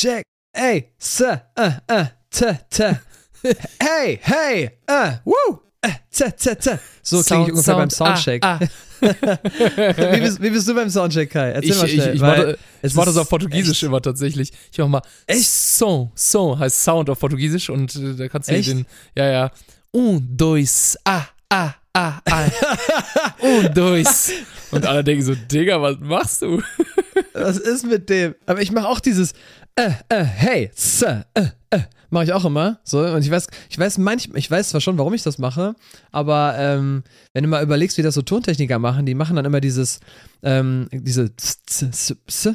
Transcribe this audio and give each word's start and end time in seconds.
check. 0.00 0.22
Ey, 0.52 0.92
s, 0.98 1.20
äh, 1.20 1.38
äh, 1.88 2.04
t, 2.30 2.58
t. 2.70 2.98
Hey, 3.80 4.18
hey, 4.22 4.70
äh, 4.86 5.12
woo. 5.24 5.60
Äh, 5.80 5.90
t, 6.10 6.30
t, 6.32 6.54
t. 6.56 6.78
So 7.02 7.22
klinge 7.22 7.44
ich 7.44 7.50
ungefähr 7.52 7.76
beim 7.76 7.90
Soundcheck. 7.90 8.44
Ah, 8.44 8.58
ah. 8.60 8.66
wie, 9.00 10.20
bist, 10.20 10.42
wie 10.42 10.50
bist 10.50 10.66
du 10.66 10.74
beim 10.74 10.90
Soundcheck, 10.90 11.30
Kai? 11.30 11.50
Erzähl 11.52 11.70
Ich, 11.70 11.76
mal 11.78 11.86
ich, 11.86 11.92
schnell. 11.94 12.14
ich, 12.16 12.20
mache, 12.20 12.58
es 12.82 12.90
ich 12.90 12.96
mache 12.96 13.06
das 13.06 13.16
auf 13.16 13.28
Portugiesisch 13.28 13.78
echt- 13.78 13.82
immer 13.84 14.02
tatsächlich. 14.02 14.52
Ich 14.72 14.78
mache 14.78 14.88
mal 14.88 15.02
Echt? 15.26 15.48
Son, 15.48 16.10
Son 16.16 16.58
heißt 16.58 16.82
Sound 16.82 17.08
auf 17.10 17.20
Portugiesisch 17.20 17.70
und 17.70 17.94
äh, 17.94 18.14
da 18.16 18.28
kannst 18.28 18.50
du 18.50 18.54
Echt? 18.54 18.68
den, 18.70 18.86
ja, 19.16 19.26
ja, 19.30 19.50
un, 19.92 20.26
dois, 20.36 20.98
ah, 21.04 21.26
ah, 21.48 21.74
ah, 21.92 22.20
ah, 22.28 22.48
un, 23.40 23.72
dois. 23.72 24.32
Und 24.72 24.84
alle 24.84 25.04
denken 25.04 25.22
so, 25.24 25.34
Digga, 25.34 25.80
was 25.80 25.96
machst 26.00 26.42
du? 26.42 26.60
Was 27.34 27.56
ist 27.56 27.86
mit 27.86 28.10
dem? 28.10 28.34
Aber 28.46 28.60
ich 28.60 28.72
mache 28.72 28.88
auch 28.88 29.00
dieses 29.00 29.32
äh, 29.78 29.92
äh, 30.08 30.24
hey, 30.24 30.70
s, 30.74 31.02
äh, 31.02 31.22
äh, 31.70 31.78
mache 32.10 32.24
ich 32.24 32.32
auch 32.32 32.44
immer. 32.44 32.78
So, 32.84 33.00
und 33.00 33.24
ich 33.24 33.30
weiß, 33.30 33.46
ich 33.70 33.78
weiß 33.78 33.98
manchmal, 33.98 34.38
ich 34.38 34.50
weiß 34.50 34.70
zwar 34.70 34.80
schon, 34.80 34.98
warum 34.98 35.14
ich 35.14 35.22
das 35.22 35.38
mache, 35.38 35.74
aber 36.10 36.54
ähm, 36.58 37.02
wenn 37.32 37.44
du 37.44 37.48
mal 37.48 37.62
überlegst, 37.62 37.98
wie 37.98 38.02
das 38.02 38.14
so 38.14 38.22
Tontechniker 38.22 38.78
machen, 38.78 39.06
die 39.06 39.14
machen 39.14 39.36
dann 39.36 39.44
immer 39.44 39.60
dieses, 39.60 40.00
ähm, 40.42 40.88
diese 40.92 41.30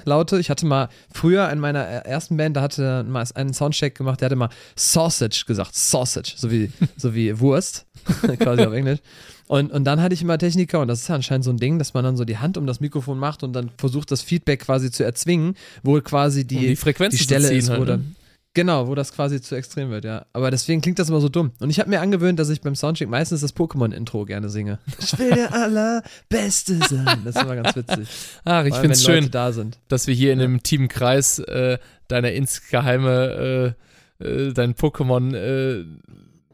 Laute. 0.06 0.40
Ich 0.40 0.50
hatte 0.50 0.66
mal 0.66 0.90
früher 1.14 1.50
in 1.50 1.60
meiner 1.60 1.82
ersten 1.82 2.38
Band, 2.38 2.58
da 2.58 2.62
hatte 2.62 3.04
mal 3.08 3.26
einen 3.36 3.54
Soundcheck 3.54 3.96
gemacht, 3.96 4.22
der 4.22 4.28
hatte 4.28 4.36
mal 4.36 4.50
Sausage 4.76 5.44
gesagt. 5.46 5.76
Sausage, 5.76 6.34
so 6.36 6.52
wie, 6.52 6.72
so 6.98 7.14
wie 7.14 7.40
Wurst, 7.40 7.86
quasi 8.40 8.64
auf 8.64 8.74
Englisch. 8.74 9.00
Und, 9.48 9.72
und 9.72 9.84
dann 9.84 10.02
hatte 10.02 10.14
ich 10.14 10.22
immer 10.22 10.38
Techniker, 10.38 10.80
und 10.80 10.88
das 10.88 11.02
ist 11.02 11.10
ja 11.10 11.16
anscheinend 11.16 11.44
so 11.44 11.52
ein 11.52 11.58
Ding, 11.58 11.78
dass 11.78 11.94
man 11.94 12.04
dann 12.04 12.18
so 12.18 12.26
die 12.26 12.38
Hand 12.38 12.58
um 12.58 12.66
das 12.66 12.80
Mikrofon 12.80 13.20
macht 13.20 13.44
und 13.44 13.54
dann 13.54 13.70
versucht, 13.78 14.10
das 14.10 14.22
Feedback 14.22 14.62
quasi 14.62 14.90
zu 14.90 15.04
erzwingen, 15.04 15.56
wo 15.84 16.00
quasi 16.02 16.46
die, 16.46 16.56
Um 16.56 16.62
die 16.62 16.76
Frequenzen 16.76 17.18
die 17.18 17.24
Stelle 17.24 17.54
ist, 17.54 17.70
wo 17.70 17.74
halt, 17.74 17.90
dann. 17.90 18.16
Genau, 18.56 18.88
wo 18.88 18.94
das 18.94 19.12
quasi 19.12 19.42
zu 19.42 19.56
extrem 19.56 19.90
wird, 19.90 20.06
ja. 20.06 20.28
Aber 20.32 20.52
deswegen 20.52 20.82
klingt 20.82 21.00
das 21.00 21.10
immer 21.10 21.22
so 21.22 21.30
dumm. 21.30 21.54
Und 21.60 21.72
ich 21.72 21.80
habe 21.80 21.90
mir 21.90 22.02
angewöhnt, 22.02 22.38
dass 22.38 22.50
ich 22.50 22.62
beim 22.62 22.76
Soundcheck 22.76 23.10
meistens 23.10 23.42
das 23.42 23.56
Pokémon-Intro 23.56 24.26
gerne 24.26 24.50
singe. 24.50 24.78
Ich 25.00 25.18
will 25.18 25.32
der 25.32 25.54
Allerbeste 25.54 26.78
sein. 26.78 27.22
Das 27.26 27.36
ist 27.36 27.42
immer 27.42 27.56
ganz 27.56 27.76
witzig. 27.76 28.08
Ach, 28.46 28.64
ich 28.66 28.76
finde 28.76 28.94
es 28.94 29.04
schön, 29.04 29.32
da 29.32 29.52
dass 29.88 30.06
wir 30.06 30.14
hier 30.14 30.34
in 30.34 30.40
einem 30.40 30.62
Teamkreis 30.62 31.40
äh, 31.40 31.80
deine 32.08 32.32
insgeheime, 32.34 33.76
äh, 34.20 34.24
äh, 34.24 34.54
deinen 34.54 34.76
Pokémon 34.76 35.34
äh, 35.36 35.86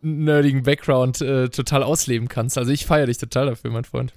nerdigen 0.02 0.64
Background 0.64 1.20
äh, 1.20 1.50
total 1.50 1.84
ausleben 1.84 2.30
kannst. 2.30 2.58
Also 2.58 2.72
ich 2.72 2.86
feiere 2.86 3.08
dich 3.08 3.18
total 3.18 3.48
dafür, 3.48 3.72
mein 3.72 3.84
Freund. 3.84 4.14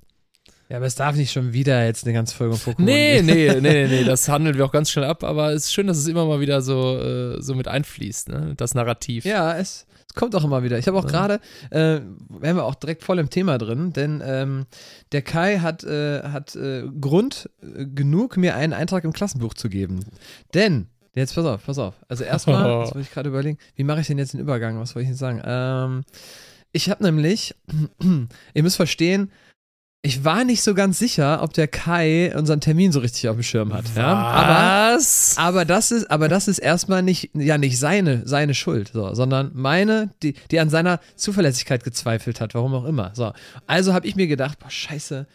Ja, 0.73 0.78
aber 0.78 0.87
es 0.87 0.95
darf 0.95 1.17
nicht 1.17 1.31
schon 1.33 1.53
wieder 1.53 1.84
jetzt 1.84 2.05
eine 2.06 2.15
ganze 2.15 2.34
Folge 2.34 2.55
um 2.55 2.59
Pokémon 2.61 2.83
Nee, 2.83 3.17
gehen. 3.17 3.27
nee, 3.27 3.48
nee, 3.53 3.61
nee, 3.61 3.87
nee, 3.89 4.05
das 4.05 4.27
handeln 4.31 4.56
wir 4.56 4.65
auch 4.65 4.73
ganz 4.73 4.91
schnell 4.91 5.05
ab, 5.05 5.23
aber 5.23 5.53
es 5.53 5.64
ist 5.67 5.75
schön, 5.75 5.87
dass 5.87 5.98
es 5.98 6.06
immer 6.06 6.25
mal 6.25 6.41
wieder 6.41 6.62
so, 6.62 6.98
äh, 6.98 7.42
so 7.42 7.55
mit 7.55 7.69
einfließt, 7.69 8.31
ne? 8.31 8.55
Das 8.56 8.75
Narrativ. 8.75 9.27
Ja, 9.27 9.55
es, 9.55 9.84
es 10.09 10.14
kommt 10.14 10.34
auch 10.34 10.45
immer 10.45 10.62
wieder. 10.62 10.79
Ich 10.79 10.87
habe 10.89 10.97
auch 10.97 11.05
Ja. 11.05 11.11
gerade, 11.11 11.41
äh, 11.69 12.01
wären 12.31 12.56
wir 12.56 12.64
auch 12.64 12.75
direkt 12.75 13.03
voll 13.03 13.19
im 13.19 13.29
Thema 13.29 13.59
drin, 13.59 13.92
denn 13.92 14.23
ähm, 14.25 14.64
der 15.12 15.20
Kai 15.20 15.59
hat, 15.59 15.84
äh, 15.84 16.23
hat 16.23 16.56
äh, 16.56 16.84
Grund 16.98 17.51
äh, 17.61 17.84
genug, 17.84 18.39
mir 18.39 18.57
einen 18.57 18.73
Eintrag 18.73 19.05
im 19.05 19.12
Klassenbuch 19.12 19.53
zu 19.53 19.69
geben. 19.69 20.07
Denn, 20.55 20.86
jetzt 21.14 21.34
pass 21.34 21.45
auf, 21.45 21.67
pass 21.67 21.79
auf. 21.79 21.97
Also 22.09 22.25
erstmal, 22.25 22.64
das 22.81 22.95
wollte 22.95 23.01
ich 23.07 23.12
gerade 23.12 23.29
überlegen, 23.29 23.59
wie 23.77 23.84
mache 23.84 24.01
ich 24.01 24.07
denn 24.07 24.17
jetzt 24.17 24.33
den 24.33 24.41
Übergang? 24.41 24.81
Was 24.81 24.95
wollte 24.95 25.05
ich 25.05 25.11
jetzt 25.11 25.19
sagen? 25.19 25.42
Ähm, 25.45 26.05
ich 26.73 26.89
habe 26.89 27.05
nämlich, 27.05 27.55
ihr 28.55 28.62
müsst 28.62 28.77
verstehen, 28.77 29.31
ich 30.05 30.25
war 30.25 30.42
nicht 30.42 30.62
so 30.62 30.75
ganz 30.75 30.98
sicher, 30.98 31.42
ob 31.42 31.53
der 31.53 31.69
Kai 31.69 32.36
unseren 32.36 32.61
Termin 32.61 32.91
so 32.91 32.98
richtig 32.98 33.28
auf 33.28 33.36
dem 33.36 33.45
Schirm 33.45 33.72
hat. 33.72 33.84
Ja? 33.97 34.12
Aber 34.12 34.98
aber 35.36 35.64
das 35.64 35.92
ist, 35.92 36.11
aber 36.11 36.28
das 36.28 36.48
ist 36.48 36.58
erstmal 36.58 37.03
nicht, 37.03 37.31
ja, 37.34 37.56
nicht 37.56 37.78
seine, 37.78 38.23
seine 38.27 38.55
Schuld, 38.55 38.91
so, 38.92 39.14
sondern 39.14 39.53
meine, 39.55 40.11
die, 40.23 40.34
die 40.50 40.58
an 40.58 40.70
seiner 40.70 40.98
Zuverlässigkeit 41.14 41.84
gezweifelt 41.84 42.41
hat, 42.41 42.55
warum 42.55 42.75
auch 42.75 42.84
immer. 42.84 43.12
So. 43.14 43.33
Also 43.69 43.95
habe 43.95 44.06
ich 44.08 44.17
mir 44.17 44.27
gedacht, 44.27 44.58
boah, 44.58 44.70
scheiße, 44.70 45.27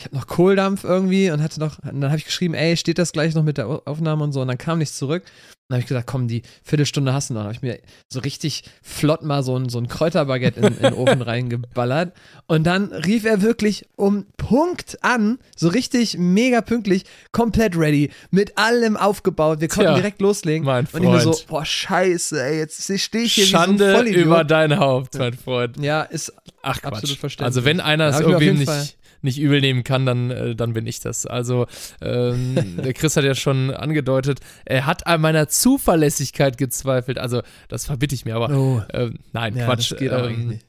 ich 0.00 0.06
habe 0.06 0.16
noch 0.16 0.26
Kohldampf 0.26 0.82
irgendwie 0.82 1.30
und 1.30 1.40
hatte 1.42 1.60
noch, 1.60 1.78
und 1.78 2.00
dann 2.00 2.10
habe 2.10 2.18
ich 2.18 2.24
geschrieben, 2.24 2.54
ey, 2.54 2.76
steht 2.76 2.98
das 2.98 3.12
gleich 3.12 3.34
noch 3.34 3.44
mit 3.44 3.56
der 3.56 3.68
Au- 3.68 3.82
Aufnahme 3.84 4.24
und 4.24 4.32
so, 4.32 4.40
und 4.42 4.48
dann 4.48 4.58
kam 4.58 4.78
nichts 4.78 4.96
zurück. 4.98 5.22
Dann 5.68 5.76
habe 5.76 5.82
ich 5.82 5.86
gesagt, 5.88 6.06
komm, 6.06 6.28
die 6.28 6.40
Viertelstunde 6.64 7.12
hast 7.12 7.28
du 7.28 7.34
noch. 7.34 7.40
Dann 7.40 7.48
habe 7.48 7.54
ich 7.56 7.60
mir 7.62 7.78
so 8.08 8.20
richtig 8.20 8.64
flott 8.82 9.22
mal 9.22 9.42
so 9.42 9.54
ein, 9.58 9.68
so 9.68 9.76
ein 9.78 9.86
Kräuterbaguette 9.86 10.60
in, 10.60 10.66
in 10.68 10.82
den 10.82 10.94
Ofen 10.94 11.20
reingeballert. 11.20 12.14
Und 12.46 12.64
dann 12.66 12.90
rief 12.90 13.26
er 13.26 13.42
wirklich 13.42 13.86
um 13.94 14.24
Punkt 14.38 14.96
an, 15.02 15.38
so 15.54 15.68
richtig 15.68 16.16
mega 16.16 16.62
pünktlich, 16.62 17.04
komplett 17.32 17.76
ready, 17.76 18.10
mit 18.30 18.56
allem 18.56 18.96
aufgebaut. 18.96 19.60
Wir 19.60 19.68
konnten 19.68 19.88
Tja, 19.90 19.94
direkt 19.96 20.22
loslegen. 20.22 20.64
mein 20.64 20.86
Und 20.90 21.02
ich 21.02 21.08
mir 21.10 21.20
so, 21.20 21.32
Freund. 21.34 21.46
boah, 21.48 21.64
scheiße, 21.66 22.42
ey, 22.42 22.58
jetzt 22.60 22.82
stehe 23.00 23.24
ich 23.24 23.34
hier 23.34 23.44
wie 23.44 23.50
so 23.50 23.56
Schande 23.58 23.94
ein 23.98 24.06
über 24.06 24.44
dein 24.44 24.78
Haupt, 24.78 25.18
mein 25.18 25.34
Freund. 25.34 25.76
ja, 25.82 26.00
ist 26.00 26.32
Ach 26.62 26.80
Quatsch. 26.80 26.92
Absolut 26.94 27.18
verständlich. 27.18 27.46
Also 27.46 27.64
wenn 27.64 27.80
einer 27.80 28.06
es 28.08 28.16
Fall- 28.16 28.80
nicht, 28.80 28.97
nicht 29.22 29.38
übel 29.38 29.60
nehmen 29.60 29.84
kann, 29.84 30.06
dann, 30.06 30.30
äh, 30.30 30.54
dann 30.54 30.72
bin 30.72 30.86
ich 30.86 31.00
das. 31.00 31.26
Also 31.26 31.66
ähm, 32.00 32.76
der 32.84 32.92
Chris 32.92 33.16
hat 33.16 33.24
ja 33.24 33.34
schon 33.34 33.70
angedeutet, 33.72 34.40
er 34.64 34.86
hat 34.86 35.06
an 35.06 35.20
meiner 35.20 35.48
Zuverlässigkeit 35.48 36.58
gezweifelt. 36.58 37.18
Also 37.18 37.42
das 37.68 37.86
verbitte 37.86 38.14
ich 38.14 38.24
mir, 38.24 38.36
aber 38.36 38.50
Oh. 38.56 38.82
ähm, 38.92 39.18
nein, 39.32 39.56
Ja, 39.56 39.66
Quatsch. 39.66 39.92
das 39.92 39.98
geht 39.98 40.12
ähm. 40.12 40.60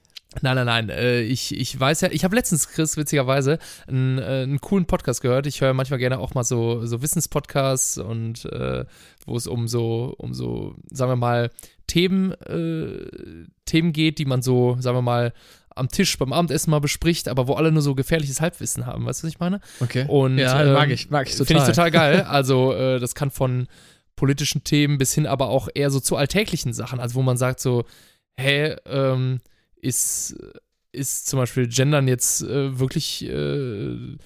Nein, 0.44 0.56
nein, 0.58 0.66
nein. 0.68 0.90
Äh, 0.90 1.22
ich, 1.22 1.58
ich 1.60 1.78
weiß 1.80 2.02
ja, 2.02 2.10
ich 2.12 2.24
habe 2.24 2.36
letztens, 2.36 2.70
Chris, 2.70 2.98
witzigerweise, 2.98 3.58
einen, 3.88 4.20
äh, 4.20 4.44
einen 4.44 4.62
coolen 4.62 4.86
Podcast 4.86 5.22
gehört. 5.22 5.48
Ich 5.48 5.60
höre 5.62 5.74
manchmal 5.74 5.98
gerne 5.98 6.20
auch 6.20 6.36
mal 6.36 6.44
so, 6.44 6.86
so 6.86 7.02
Wissenspodcasts 7.02 7.98
und 7.98 8.46
äh, 8.46 8.86
wo 9.26 9.36
es 9.36 9.48
um 9.48 9.68
so, 9.68 10.14
um 10.20 10.36
so, 10.36 10.76
sagen 10.92 11.12
wir 11.12 11.16
mal, 11.16 11.50
Themen, 11.88 12.34
äh, 12.44 13.08
Themen 13.66 13.92
geht, 13.92 14.20
die 14.20 14.26
man 14.26 14.44
so, 14.44 14.78
sagen 14.80 14.98
wir 14.98 15.02
mal, 15.02 15.34
am 15.80 15.90
Tisch 15.90 16.18
beim 16.18 16.34
Abendessen 16.34 16.72
mal 16.72 16.80
bespricht, 16.80 17.28
aber 17.28 17.48
wo 17.48 17.54
alle 17.54 17.72
nur 17.72 17.82
so 17.82 17.96
gefährliches 17.96 18.42
Halbwissen 18.42 18.86
haben. 18.86 19.06
Weißt 19.06 19.22
du, 19.22 19.28
was 19.28 19.34
ich 19.34 19.40
meine? 19.40 19.62
Okay. 19.80 20.06
Und, 20.08 20.38
ja, 20.38 20.64
ähm, 20.64 20.74
mag 20.74 20.90
ich, 20.90 21.10
mag 21.10 21.28
ich 21.28 21.34
total. 21.34 21.48
Finde 21.48 21.64
ich 21.64 21.70
total 21.70 21.92
geil. 21.92 22.26
Also, 22.30 22.74
äh, 22.74 23.00
das 23.00 23.16
kann 23.16 23.32
von 23.32 23.68
politischen 24.16 24.64
Themen 24.64 24.98
bis 24.98 25.14
hin 25.14 25.26
aber 25.26 25.50
auch 25.50 25.68
eher 25.74 25.90
so 25.90 26.00
zu 26.00 26.16
alltäglichen 26.16 26.74
Sachen. 26.74 27.00
Also, 27.00 27.16
wo 27.16 27.22
man 27.22 27.38
sagt 27.38 27.60
so, 27.60 27.86
hä, 28.38 28.76
ähm, 28.86 29.40
ist, 29.82 30.36
ist 30.92 31.28
zum 31.28 31.40
Beispiel 31.40 31.68
Gendern 31.68 32.08
jetzt 32.08 32.42
äh, 32.44 32.78
wirklich, 32.80 33.26
äh, 33.26 34.18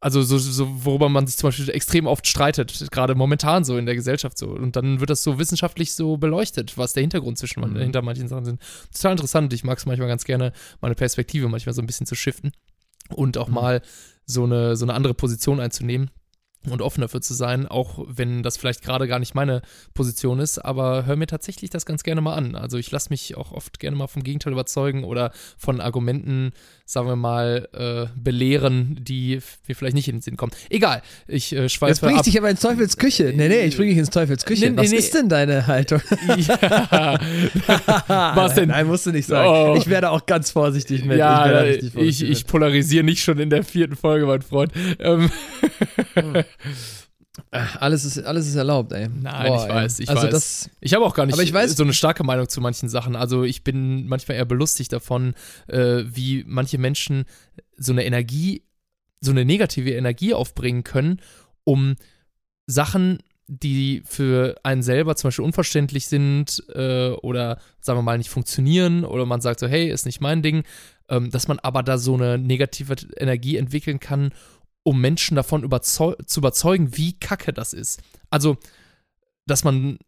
also 0.00 0.22
so, 0.22 0.36
so, 0.38 0.84
worüber 0.84 1.08
man 1.08 1.26
sich 1.26 1.36
zum 1.36 1.48
Beispiel 1.48 1.70
extrem 1.70 2.06
oft 2.06 2.26
streitet, 2.26 2.90
gerade 2.90 3.14
momentan 3.14 3.64
so 3.64 3.76
in 3.76 3.86
der 3.86 3.94
Gesellschaft 3.94 4.36
so. 4.36 4.48
Und 4.48 4.76
dann 4.76 5.00
wird 5.00 5.10
das 5.10 5.22
so 5.22 5.38
wissenschaftlich 5.38 5.94
so 5.94 6.16
beleuchtet, 6.16 6.76
was 6.76 6.92
der 6.92 7.02
Hintergrund 7.02 7.38
zwischen 7.38 7.60
man, 7.60 7.72
Mhm. 7.72 7.78
hinter 7.80 8.02
manchen 8.02 8.28
Sachen 8.28 8.44
sind. 8.44 8.60
Total 8.92 9.12
interessant. 9.12 9.52
Ich 9.52 9.64
mag 9.64 9.78
es 9.78 9.86
manchmal 9.86 10.08
ganz 10.08 10.24
gerne, 10.24 10.52
meine 10.80 10.94
Perspektive 10.94 11.48
manchmal 11.48 11.74
so 11.74 11.82
ein 11.82 11.86
bisschen 11.86 12.06
zu 12.06 12.14
shiften 12.14 12.52
und 13.10 13.38
auch 13.38 13.48
Mhm. 13.48 13.54
mal 13.54 13.82
so 14.26 14.44
eine, 14.44 14.76
so 14.76 14.84
eine 14.84 14.94
andere 14.94 15.14
Position 15.14 15.60
einzunehmen 15.60 16.10
und 16.70 16.80
offen 16.80 17.02
dafür 17.02 17.20
zu 17.20 17.34
sein, 17.34 17.68
auch 17.68 17.98
wenn 18.08 18.42
das 18.42 18.56
vielleicht 18.56 18.80
gerade 18.82 19.06
gar 19.06 19.18
nicht 19.18 19.34
meine 19.34 19.60
Position 19.92 20.38
ist, 20.40 20.58
aber 20.58 21.04
hör 21.04 21.14
mir 21.14 21.26
tatsächlich 21.26 21.68
das 21.68 21.84
ganz 21.84 22.02
gerne 22.04 22.22
mal 22.22 22.34
an. 22.34 22.54
Also 22.56 22.78
ich 22.78 22.90
lasse 22.90 23.10
mich 23.10 23.36
auch 23.36 23.52
oft 23.52 23.78
gerne 23.80 23.96
mal 23.98 24.06
vom 24.06 24.22
Gegenteil 24.24 24.54
überzeugen 24.54 25.04
oder 25.04 25.30
von 25.58 25.82
Argumenten, 25.82 26.52
sagen 26.86 27.08
wir 27.08 27.16
mal, 27.16 27.68
äh, 27.72 28.06
belehren, 28.18 28.98
die 29.00 29.40
mir 29.66 29.74
vielleicht 29.74 29.94
nicht 29.94 30.08
in 30.08 30.16
den 30.16 30.22
Sinn 30.22 30.36
kommen. 30.36 30.52
Egal, 30.68 31.02
ich 31.26 31.54
äh, 31.54 31.62
Jetzt 31.62 31.72
schweife 31.72 32.00
bring 32.00 32.12
ich 32.12 32.18
ab. 32.18 32.24
dich 32.24 32.38
aber 32.38 32.50
ins 32.50 32.60
Teufels 32.60 32.98
Küche. 32.98 33.32
Nee, 33.34 33.48
nee, 33.48 33.64
ich 33.64 33.76
bringe 33.76 33.90
dich 33.90 33.98
ins 33.98 34.10
Teufels 34.10 34.44
Küche. 34.44 34.70
Nee, 34.70 34.76
Was 34.76 34.90
nee. 34.90 34.96
ist 34.96 35.14
denn 35.14 35.28
deine 35.28 35.66
Haltung? 35.66 36.02
ja. 36.36 37.18
Was 38.08 38.54
denn? 38.54 38.68
Nein, 38.68 38.86
musst 38.86 39.06
du 39.06 39.12
nicht 39.12 39.26
sagen. 39.26 39.48
Oh. 39.48 39.76
Ich 39.78 39.88
werde 39.88 40.10
auch 40.10 40.26
ganz 40.26 40.50
vorsichtig 40.50 41.04
mit. 41.04 41.18
ja, 41.18 41.64
ich, 41.64 41.92
da 41.92 42.00
ich, 42.00 42.22
ich, 42.22 42.30
vorsichtig 42.30 42.46
polarisiere 42.46 43.04
nicht 43.04 43.22
schon 43.22 43.38
in 43.38 43.48
der 43.50 43.64
vierten 43.64 43.96
Folge, 43.96 44.26
mein 44.26 44.42
Freund. 44.42 44.72
Ähm, 44.98 45.30
mit. 46.14 46.44
Alles 47.50 48.04
ist, 48.04 48.18
alles 48.24 48.46
ist 48.46 48.54
erlaubt, 48.54 48.92
ey. 48.92 49.08
Nein, 49.08 49.52
ich 49.52 49.68
weiß, 49.68 49.98
ich 50.00 50.08
also 50.08 50.22
weiß. 50.22 50.30
Das, 50.30 50.70
Ich 50.80 50.94
habe 50.94 51.04
auch 51.04 51.14
gar 51.14 51.26
nicht 51.26 51.34
Aber 51.34 51.42
ich 51.42 51.52
weiß- 51.52 51.76
so 51.76 51.82
eine 51.82 51.92
starke 51.92 52.22
Meinung 52.22 52.48
zu 52.48 52.60
manchen 52.60 52.88
Sachen. 52.88 53.16
Also 53.16 53.42
ich 53.42 53.64
bin 53.64 54.06
manchmal 54.06 54.36
eher 54.36 54.44
belustigt 54.44 54.92
davon, 54.92 55.34
äh, 55.66 56.04
wie 56.06 56.44
manche 56.46 56.78
Menschen 56.78 57.24
so 57.76 57.92
eine 57.92 58.04
Energie, 58.04 58.62
so 59.20 59.32
eine 59.32 59.44
negative 59.44 59.90
Energie 59.90 60.32
aufbringen 60.32 60.84
können, 60.84 61.20
um 61.64 61.96
Sachen, 62.66 63.18
die 63.46 64.02
für 64.06 64.56
einen 64.62 64.82
selber 64.82 65.16
zum 65.16 65.28
Beispiel 65.28 65.44
unverständlich 65.44 66.06
sind 66.06 66.62
äh, 66.74 67.10
oder 67.10 67.58
sagen 67.80 67.98
wir 67.98 68.02
mal 68.02 68.16
nicht 68.16 68.30
funktionieren 68.30 69.04
oder 69.04 69.26
man 69.26 69.40
sagt 69.40 69.60
so, 69.60 69.66
hey, 69.66 69.90
ist 69.90 70.06
nicht 70.06 70.20
mein 70.20 70.40
Ding, 70.42 70.62
ähm, 71.08 71.30
dass 71.30 71.48
man 71.48 71.58
aber 71.58 71.82
da 71.82 71.98
so 71.98 72.14
eine 72.14 72.38
negative 72.38 72.94
Energie 73.18 73.56
entwickeln 73.58 74.00
kann, 74.00 74.30
um 74.84 75.00
Menschen 75.00 75.34
davon 75.34 75.64
überzeu 75.64 76.14
zu 76.26 76.40
überzeugen, 76.40 76.96
wie 76.96 77.18
kacke 77.18 77.52
das 77.52 77.72
ist. 77.72 78.00
Also, 78.30 78.58
dass 79.46 79.64
man 79.64 79.98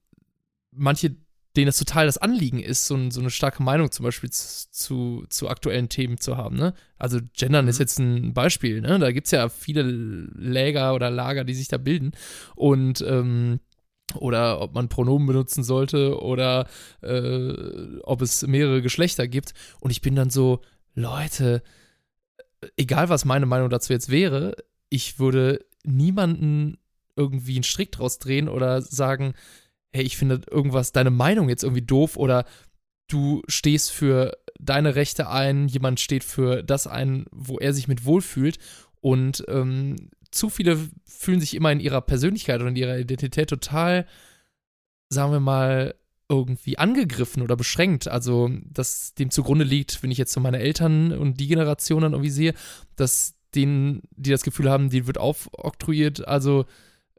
manche, 0.70 1.17
denen 1.56 1.69
es 1.69 1.78
total 1.78 2.06
das 2.06 2.19
Anliegen 2.19 2.61
ist, 2.61 2.87
so, 2.87 3.11
so 3.11 3.20
eine 3.20 3.31
starke 3.31 3.62
Meinung 3.62 3.90
zum 3.90 4.05
Beispiel 4.05 4.31
zu, 4.31 4.70
zu, 4.70 5.25
zu 5.31 5.49
aktuellen 5.49 5.88
Themen 5.88 6.19
zu 6.19 6.37
haben. 6.37 6.56
Ne? 6.56 6.75
Also 6.99 7.19
Gendern 7.32 7.69
ist 7.69 7.81
jetzt 7.81 7.99
ein 7.99 8.34
Beispiel. 8.34 8.82
Ne? 8.82 8.99
Da 8.99 9.11
gibt 9.11 9.26
es 9.26 9.31
ja 9.31 9.49
viele 9.49 9.82
Läger 9.82 10.94
oder 10.94 11.11
Lager, 11.11 11.44
die 11.44 11.55
sich 11.55 11.69
da 11.69 11.78
bilden. 11.78 12.12
Und 12.55 13.00
ähm, 13.00 13.61
oder 14.14 14.61
ob 14.61 14.75
man 14.75 14.88
Pronomen 14.88 15.26
benutzen 15.26 15.64
sollte 15.64 16.20
oder 16.20 16.69
äh, 17.02 17.99
ob 18.02 18.23
es 18.23 18.46
mehrere 18.46 18.82
Geschlechter 18.82 19.26
gibt. 19.26 19.55
Und 19.81 19.90
ich 19.90 20.02
bin 20.02 20.14
dann 20.14 20.31
so, 20.31 20.61
Leute, 20.94 21.62
egal 22.76 23.08
was 23.08 23.25
meine 23.25 23.46
Meinung 23.46 23.70
dazu 23.70 23.93
jetzt 23.93 24.11
wäre, 24.11 24.56
ich 24.88 25.19
würde 25.19 25.65
niemanden 25.85 26.79
irgendwie 27.17 27.55
einen 27.55 27.65
Strick 27.65 27.93
draus 27.93 28.19
drehen 28.19 28.49
oder 28.49 28.83
sagen, 28.83 29.35
hey, 29.93 30.05
ich 30.05 30.17
finde 30.17 30.43
irgendwas, 30.50 30.93
deine 30.93 31.11
Meinung 31.11 31.49
jetzt 31.49 31.65
irgendwie 31.65 31.83
doof 31.83 32.17
oder 32.17 32.44
du 33.09 33.43
stehst 33.49 33.93
für 33.93 34.37
deine 34.59 34.94
Rechte 34.94 35.29
ein, 35.31 35.69
jemand 35.69 36.00
steht 36.00 36.25
für 36.25 36.62
das 36.62 36.87
ein, 36.87 37.27
wo 37.31 37.59
er 37.59 37.73
sich 37.73 37.88
mit 37.88 38.05
wohlfühlt 38.05 38.59
und 39.00 39.44
ähm, 39.49 40.11
zu 40.31 40.50
viele 40.50 40.79
fühlen 41.05 41.41
sich 41.41 41.55
immer 41.55 41.73
in 41.73 41.81
ihrer 41.81 42.00
Persönlichkeit 42.00 42.61
und 42.61 42.69
in 42.69 42.77
ihrer 42.77 42.99
Identität 42.99 43.49
total, 43.49 44.06
sagen 45.09 45.33
wir 45.33 45.41
mal, 45.41 45.94
irgendwie 46.29 46.79
angegriffen 46.79 47.43
oder 47.43 47.56
beschränkt. 47.56 48.09
Also, 48.09 48.50
dass 48.65 49.15
dem 49.15 49.31
zugrunde 49.31 49.65
liegt, 49.65 50.03
wenn 50.03 50.11
ich 50.11 50.19
jetzt 50.19 50.33
so 50.33 50.41
meine 50.41 50.59
Eltern 50.59 51.12
und 51.12 51.38
die 51.38 51.47
Generation 51.47 52.03
dann 52.03 52.12
irgendwie 52.12 52.31
sehe, 52.31 52.55
dass 52.97 53.35
denen, 53.56 54.03
die 54.11 54.31
das 54.31 54.43
Gefühl 54.43 54.70
haben, 54.70 54.91
die 54.91 55.06
wird 55.06 55.19
aufoktroyiert, 55.19 56.26
also 56.29 56.67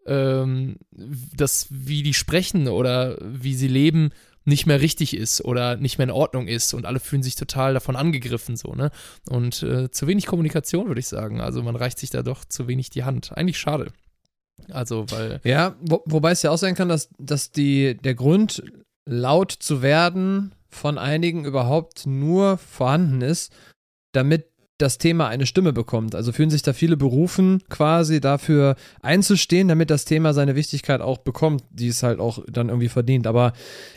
ähm, 0.05 0.77
dass 0.91 1.67
wie 1.69 2.03
die 2.03 2.13
sprechen 2.13 2.67
oder 2.67 3.17
wie 3.21 3.55
sie 3.55 3.67
leben, 3.67 4.11
nicht 4.45 4.65
mehr 4.65 4.79
richtig 4.79 5.15
ist 5.15 5.43
oder 5.43 5.75
nicht 5.75 5.97
mehr 5.97 6.05
in 6.05 6.11
Ordnung 6.11 6.47
ist 6.47 6.73
und 6.73 6.85
alle 6.85 7.01
fühlen 7.01 7.21
sich 7.21 7.35
total 7.35 7.73
davon 7.73 7.97
angegriffen 7.97 8.55
so, 8.55 8.73
ne? 8.73 8.91
Und 9.29 9.61
äh, 9.61 9.91
zu 9.91 10.07
wenig 10.07 10.25
Kommunikation, 10.25 10.87
würde 10.87 11.01
ich 11.01 11.07
sagen. 11.07 11.41
Also 11.41 11.61
man 11.61 11.75
reicht 11.75 11.99
sich 11.99 12.11
da 12.11 12.23
doch 12.23 12.45
zu 12.45 12.69
wenig 12.69 12.89
die 12.89 13.03
Hand. 13.03 13.33
Eigentlich 13.35 13.59
schade. 13.59 13.91
Also, 14.71 15.05
weil. 15.09 15.41
Ja, 15.43 15.75
wo, 15.81 16.01
wobei 16.05 16.31
es 16.31 16.43
ja 16.43 16.51
auch 16.51 16.57
sein 16.57 16.75
kann, 16.75 16.87
dass, 16.87 17.09
dass 17.17 17.51
die, 17.51 17.97
der 17.97 18.15
Grund, 18.15 18.63
laut 19.05 19.51
zu 19.51 19.81
werden, 19.81 20.53
von 20.69 20.97
einigen 20.97 21.45
überhaupt 21.45 22.05
nur 22.05 22.57
vorhanden 22.57 23.21
ist, 23.21 23.53
damit 24.11 24.47
das 24.77 24.97
Thema 24.97 25.27
eine 25.27 25.45
Stimme 25.45 25.73
bekommt. 25.73 26.13
Also 26.13 26.31
fühlen 26.31 26.49
sich 26.49 26.61
da 26.61 26.73
viele 26.73 26.97
berufen, 26.97 27.63
quasi 27.69 28.21
dafür 28.21 28.75
einzustehen, 29.01 29.67
damit 29.67 29.89
das 29.89 30.05
Thema 30.05 30.33
seine 30.33 30.55
Wichtigkeit 30.55 31.01
auch 31.01 31.17
bekommt, 31.17 31.63
die 31.71 31.87
es 31.87 32.03
halt 32.03 32.19
auch 32.19 32.43
dann 32.47 32.69
irgendwie 32.69 32.89
verdient. 32.89 33.27
Aber 33.27 33.53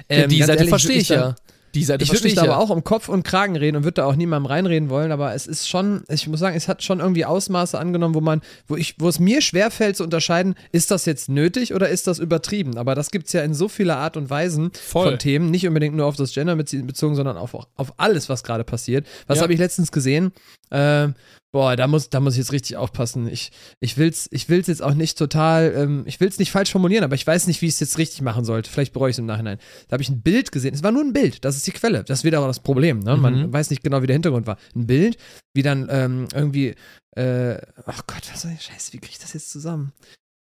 ähm, 0.09 0.23
ja, 0.23 0.27
die 0.27 0.43
Seite 0.43 0.67
verstehe 0.67 0.99
ich 0.99 1.11
ja. 1.11 1.35
Die 1.75 1.85
Seite 1.85 2.05
ich 2.05 2.13
würde 2.13 2.25
mich 2.25 2.35
da 2.35 2.45
ja. 2.45 2.53
aber 2.53 2.63
auch 2.63 2.71
um 2.71 2.83
Kopf 2.83 3.09
und 3.09 3.23
Kragen 3.23 3.57
reden 3.57 3.77
und 3.77 3.85
würde 3.85 3.95
da 3.95 4.07
auch 4.07 4.17
niemandem 4.17 4.47
reinreden 4.47 4.91
wollen, 4.91 5.13
aber 5.13 5.35
es 5.35 5.47
ist 5.47 5.69
schon, 5.69 6.03
ich 6.09 6.27
muss 6.27 6.41
sagen, 6.41 6.57
es 6.57 6.69
hat 6.69 6.83
schon 6.83 7.01
irgendwie 7.01 7.25
Ausmaße 7.25 7.79
angenommen, 7.79 8.15
wo 8.15 8.21
man, 8.21 8.41
wo 8.67 8.77
ich, 8.77 8.97
wo 8.99 9.09
es 9.09 9.21
mir 9.21 9.41
schwerfällt 9.41 9.97
zu 9.97 10.05
unterscheiden, 10.05 10.55
ist 10.73 10.91
das 10.91 11.05
jetzt 11.07 11.29
nötig 11.29 11.75
oder 11.75 11.89
ist 11.89 12.07
das 12.07 12.19
übertrieben? 12.19 12.77
Aber 12.77 12.95
das 12.95 13.11
gibt 13.11 13.27
es 13.27 13.33
ja 13.33 13.43
in 13.43 13.55
so 13.55 13.69
vieler 13.69 13.97
Art 13.97 14.17
und 14.17 14.31
Weisen 14.31 14.73
Voll. 14.73 15.11
von 15.11 15.19
Themen, 15.19 15.51
nicht 15.51 15.67
unbedingt 15.67 15.97
nur 15.97 16.07
auf 16.07 16.17
das 16.17 16.33
Gender 16.33 16.57
bezogen, 16.57 17.15
sondern 17.15 17.37
auf, 17.37 17.55
auf 17.55 17.95
alles, 17.97 18.29
was 18.29 18.43
gerade 18.43 18.65
passiert. 18.65 19.07
Was 19.27 19.37
ja. 19.39 19.43
habe 19.43 19.53
ich 19.53 19.59
letztens 19.59 19.93
gesehen? 19.93 20.33
Äh, 20.71 21.09
Boah, 21.53 21.75
da 21.75 21.89
muss, 21.89 22.11
da 22.11 22.21
muss 22.21 22.35
ich 22.35 22.39
jetzt 22.39 22.53
richtig 22.53 22.77
aufpassen. 22.77 23.27
Ich, 23.27 23.51
ich 23.81 23.97
will's, 23.97 24.29
ich 24.31 24.49
will's 24.49 24.69
jetzt 24.69 24.83
auch 24.83 24.95
nicht 24.95 25.19
total, 25.19 25.73
ähm, 25.77 26.05
ich 26.07 26.21
will's 26.21 26.39
nicht 26.39 26.53
falsch 26.53 26.71
formulieren, 26.71 27.03
aber 27.03 27.17
ich 27.17 27.27
weiß 27.27 27.49
nicht, 27.49 27.61
wie 27.61 27.67
ich 27.67 27.75
es 27.75 27.81
jetzt 27.81 27.99
richtig 27.99 28.23
machen 28.23 28.45
sollte. 28.45 28.71
Vielleicht 28.71 28.93
bereue 28.93 29.11
ich 29.11 29.15
es 29.15 29.19
im 29.19 29.27
Nachhinein. 29.27 29.59
Da 29.89 29.95
habe 29.95 30.03
ich 30.03 30.09
ein 30.09 30.23
Bild 30.23 30.53
gesehen. 30.53 30.75
Es 30.75 30.85
war 30.85 30.93
nur 30.93 31.03
ein 31.03 31.13
Bild. 31.13 31.45
Das 31.45 31.57
ist 31.57 31.67
die 31.67 31.73
Quelle. 31.73 32.05
Das 32.05 32.21
ist 32.21 32.25
wieder 32.25 32.41
auch 32.41 32.47
das 32.47 32.61
Problem. 32.61 33.01
Ne? 33.01 33.17
Man 33.17 33.49
mhm. 33.49 33.53
weiß 33.53 33.71
nicht 33.71 33.83
genau, 33.83 34.01
wie 34.01 34.07
der 34.07 34.15
Hintergrund 34.15 34.47
war. 34.47 34.59
Ein 34.77 34.87
Bild, 34.87 35.17
wie 35.53 35.63
dann 35.63 35.89
ähm, 35.91 36.29
irgendwie, 36.33 36.77
äh, 37.17 37.59
ach 37.85 38.07
Gott, 38.07 38.31
was 38.31 38.43
soll 38.43 38.53
ich, 38.53 38.63
Scheiße, 38.63 38.93
wie 38.93 38.99
kriege 38.99 39.13
ich 39.13 39.19
das 39.19 39.33
jetzt 39.33 39.51
zusammen? 39.51 39.93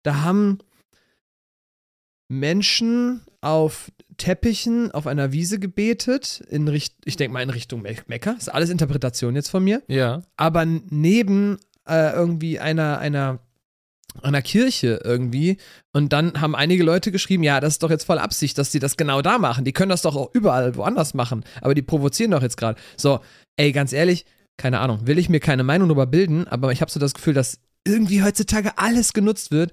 Da 0.04 0.22
haben 0.22 0.58
Menschen 2.28 3.22
auf 3.40 3.90
Teppichen 4.16 4.90
auf 4.90 5.06
einer 5.06 5.32
Wiese 5.32 5.58
gebetet, 5.58 6.42
in 6.48 6.68
Richt 6.68 6.94
ich 7.04 7.16
denke 7.16 7.32
mal 7.32 7.42
in 7.42 7.50
Richtung 7.50 7.82
Me 7.82 7.96
Mekka. 8.06 8.32
Ist 8.32 8.52
alles 8.52 8.68
Interpretation 8.68 9.34
jetzt 9.34 9.48
von 9.48 9.64
mir. 9.64 9.82
Ja. 9.88 10.22
Aber 10.36 10.66
neben 10.66 11.58
äh, 11.88 12.12
irgendwie 12.12 12.60
einer, 12.60 12.98
einer, 12.98 13.38
einer 14.22 14.42
Kirche 14.42 15.00
irgendwie. 15.02 15.56
Und 15.92 16.12
dann 16.12 16.40
haben 16.40 16.54
einige 16.54 16.84
Leute 16.84 17.12
geschrieben, 17.12 17.42
ja, 17.42 17.60
das 17.60 17.74
ist 17.74 17.82
doch 17.82 17.90
jetzt 17.90 18.04
voll 18.04 18.18
Absicht, 18.18 18.58
dass 18.58 18.70
die 18.70 18.78
das 18.78 18.96
genau 18.96 19.22
da 19.22 19.38
machen. 19.38 19.64
Die 19.64 19.72
können 19.72 19.90
das 19.90 20.02
doch 20.02 20.16
auch 20.16 20.34
überall 20.34 20.76
woanders 20.76 21.14
machen. 21.14 21.42
Aber 21.62 21.74
die 21.74 21.82
provozieren 21.82 22.32
doch 22.32 22.42
jetzt 22.42 22.56
gerade. 22.56 22.78
So, 22.96 23.20
ey, 23.56 23.72
ganz 23.72 23.92
ehrlich, 23.92 24.26
keine 24.58 24.80
Ahnung, 24.80 25.06
will 25.06 25.18
ich 25.18 25.30
mir 25.30 25.40
keine 25.40 25.64
Meinung 25.64 25.88
darüber 25.88 26.06
bilden, 26.06 26.46
aber 26.46 26.70
ich 26.72 26.82
habe 26.82 26.90
so 26.90 27.00
das 27.00 27.14
Gefühl, 27.14 27.32
dass 27.32 27.60
irgendwie 27.86 28.22
heutzutage 28.22 28.76
alles 28.76 29.14
genutzt 29.14 29.50
wird, 29.50 29.72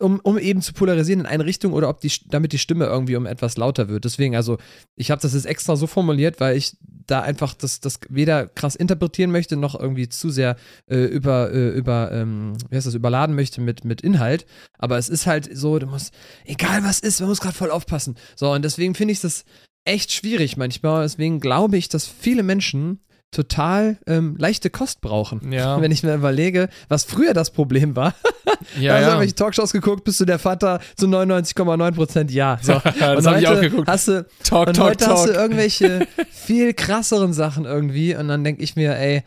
um, 0.00 0.18
um 0.20 0.38
eben 0.38 0.62
zu 0.62 0.72
polarisieren 0.72 1.20
in 1.20 1.26
eine 1.26 1.44
Richtung 1.44 1.72
oder 1.72 1.88
ob 1.88 2.00
die, 2.00 2.10
damit 2.28 2.52
die 2.52 2.58
Stimme 2.58 2.86
irgendwie 2.86 3.16
um 3.16 3.26
etwas 3.26 3.56
lauter 3.56 3.88
wird. 3.88 4.04
Deswegen, 4.04 4.34
also, 4.34 4.58
ich 4.96 5.10
habe 5.10 5.20
das 5.20 5.34
jetzt 5.34 5.46
extra 5.46 5.76
so 5.76 5.86
formuliert, 5.86 6.40
weil 6.40 6.56
ich 6.56 6.76
da 7.06 7.20
einfach 7.20 7.54
das, 7.54 7.80
das 7.80 8.00
weder 8.08 8.46
krass 8.46 8.76
interpretieren 8.76 9.30
möchte, 9.30 9.56
noch 9.56 9.78
irgendwie 9.78 10.08
zu 10.08 10.30
sehr 10.30 10.56
äh, 10.88 11.04
über, 11.04 11.52
äh, 11.52 11.70
über 11.70 12.10
ähm, 12.12 12.54
wie 12.70 12.76
heißt 12.76 12.86
das, 12.86 12.94
überladen 12.94 13.34
möchte 13.34 13.60
mit, 13.60 13.84
mit 13.84 14.00
Inhalt. 14.00 14.46
Aber 14.78 14.96
es 14.96 15.08
ist 15.08 15.26
halt 15.26 15.48
so, 15.52 15.78
du 15.78 15.86
musst, 15.86 16.14
egal 16.44 16.82
was 16.82 17.00
ist, 17.00 17.20
man 17.20 17.28
muss 17.28 17.40
gerade 17.40 17.56
voll 17.56 17.70
aufpassen. 17.70 18.16
So, 18.36 18.52
und 18.52 18.64
deswegen 18.64 18.94
finde 18.94 19.12
ich 19.12 19.20
das 19.20 19.44
echt 19.84 20.12
schwierig 20.12 20.56
manchmal. 20.56 21.02
Deswegen 21.02 21.40
glaube 21.40 21.76
ich, 21.76 21.88
dass 21.88 22.06
viele 22.06 22.42
Menschen 22.42 23.00
total 23.30 23.98
ähm, 24.06 24.36
leichte 24.38 24.70
Kost 24.70 25.00
brauchen. 25.00 25.52
Ja. 25.52 25.80
Wenn 25.80 25.92
ich 25.92 26.02
mir 26.02 26.14
überlege, 26.14 26.68
was 26.88 27.04
früher 27.04 27.32
das 27.34 27.50
Problem 27.50 27.96
war. 27.96 28.14
ja, 28.80 28.94
also, 28.94 29.08
ja. 29.08 29.14
habe 29.14 29.24
ich 29.24 29.34
Talkshows 29.34 29.72
geguckt, 29.72 30.04
bist 30.04 30.20
du 30.20 30.24
der 30.24 30.38
Vater 30.38 30.80
zu 30.96 31.06
99,9 31.06 31.92
Prozent 31.92 32.30
ja. 32.30 32.58
So. 32.60 32.72
das 32.98 33.26
habe 33.26 33.40
ich 33.40 33.48
auch 33.48 33.60
geguckt. 33.60 33.88
Hast 33.88 34.08
du, 34.08 34.26
talk, 34.42 34.68
und 34.68 34.76
talk, 34.76 34.90
heute 34.90 35.04
talk. 35.04 35.14
hast 35.14 35.28
du 35.28 35.32
irgendwelche 35.32 36.06
viel 36.30 36.74
krasseren 36.74 37.32
Sachen 37.32 37.64
irgendwie 37.64 38.14
und 38.16 38.28
dann 38.28 38.44
denke 38.44 38.62
ich 38.62 38.76
mir, 38.76 38.96
ey, 38.96 39.22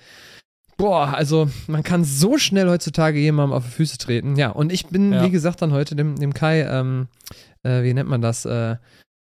Boah, 0.77 1.13
also 1.13 1.49
man 1.67 1.83
kann 1.83 2.03
so 2.03 2.37
schnell 2.37 2.67
heutzutage 2.67 3.19
jemandem 3.19 3.55
auf 3.55 3.63
die 3.63 3.71
Füße 3.71 3.97
treten. 3.99 4.35
Ja, 4.35 4.49
und 4.49 4.71
ich 4.71 4.87
bin, 4.87 5.13
Ja. 5.13 5.23
wie 5.23 5.29
gesagt, 5.29 5.61
dann 5.61 5.71
heute 5.71 5.95
dem, 5.95 6.15
dem 6.15 6.33
Kai, 6.33 6.61
ähm, 6.61 7.07
äh, 7.61 7.83
wie 7.83 7.93
nennt 7.93 8.09
man 8.09 8.21
das, 8.21 8.45
äh, 8.45 8.77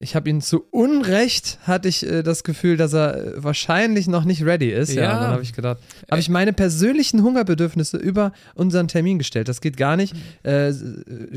ich 0.01 0.17
habe 0.17 0.29
ihn 0.29 0.41
zu 0.43 0.65
Unrecht, 0.71 1.59
hatte 1.63 1.89
ich 1.89 2.05
äh, 2.07 2.23
das 2.23 2.43
Gefühl, 2.45 2.77
dass 2.77 2.93
er 2.93 3.17
äh, 3.37 3.43
wahrscheinlich 3.45 4.07
noch 4.09 4.25
nicht 4.25 4.45
ready 4.45 4.71
ist. 4.71 4.93
Ja, 4.93 5.03
Ja. 5.03 5.21
dann 5.21 5.31
habe 5.31 5.43
ich 5.43 5.53
gedacht, 5.55 5.79
habe 6.11 6.21
ich 6.21 6.29
meine 6.29 6.53
persönlichen 6.53 7.23
Hungerbedürfnisse 7.23 7.97
über 7.97 8.33
unseren 8.55 8.89
Termin 8.89 9.19
gestellt. 9.19 9.49
Das 9.49 9.61
geht 9.61 9.77
gar 9.77 9.97
nicht. 9.97 10.15
Äh, 10.43 10.73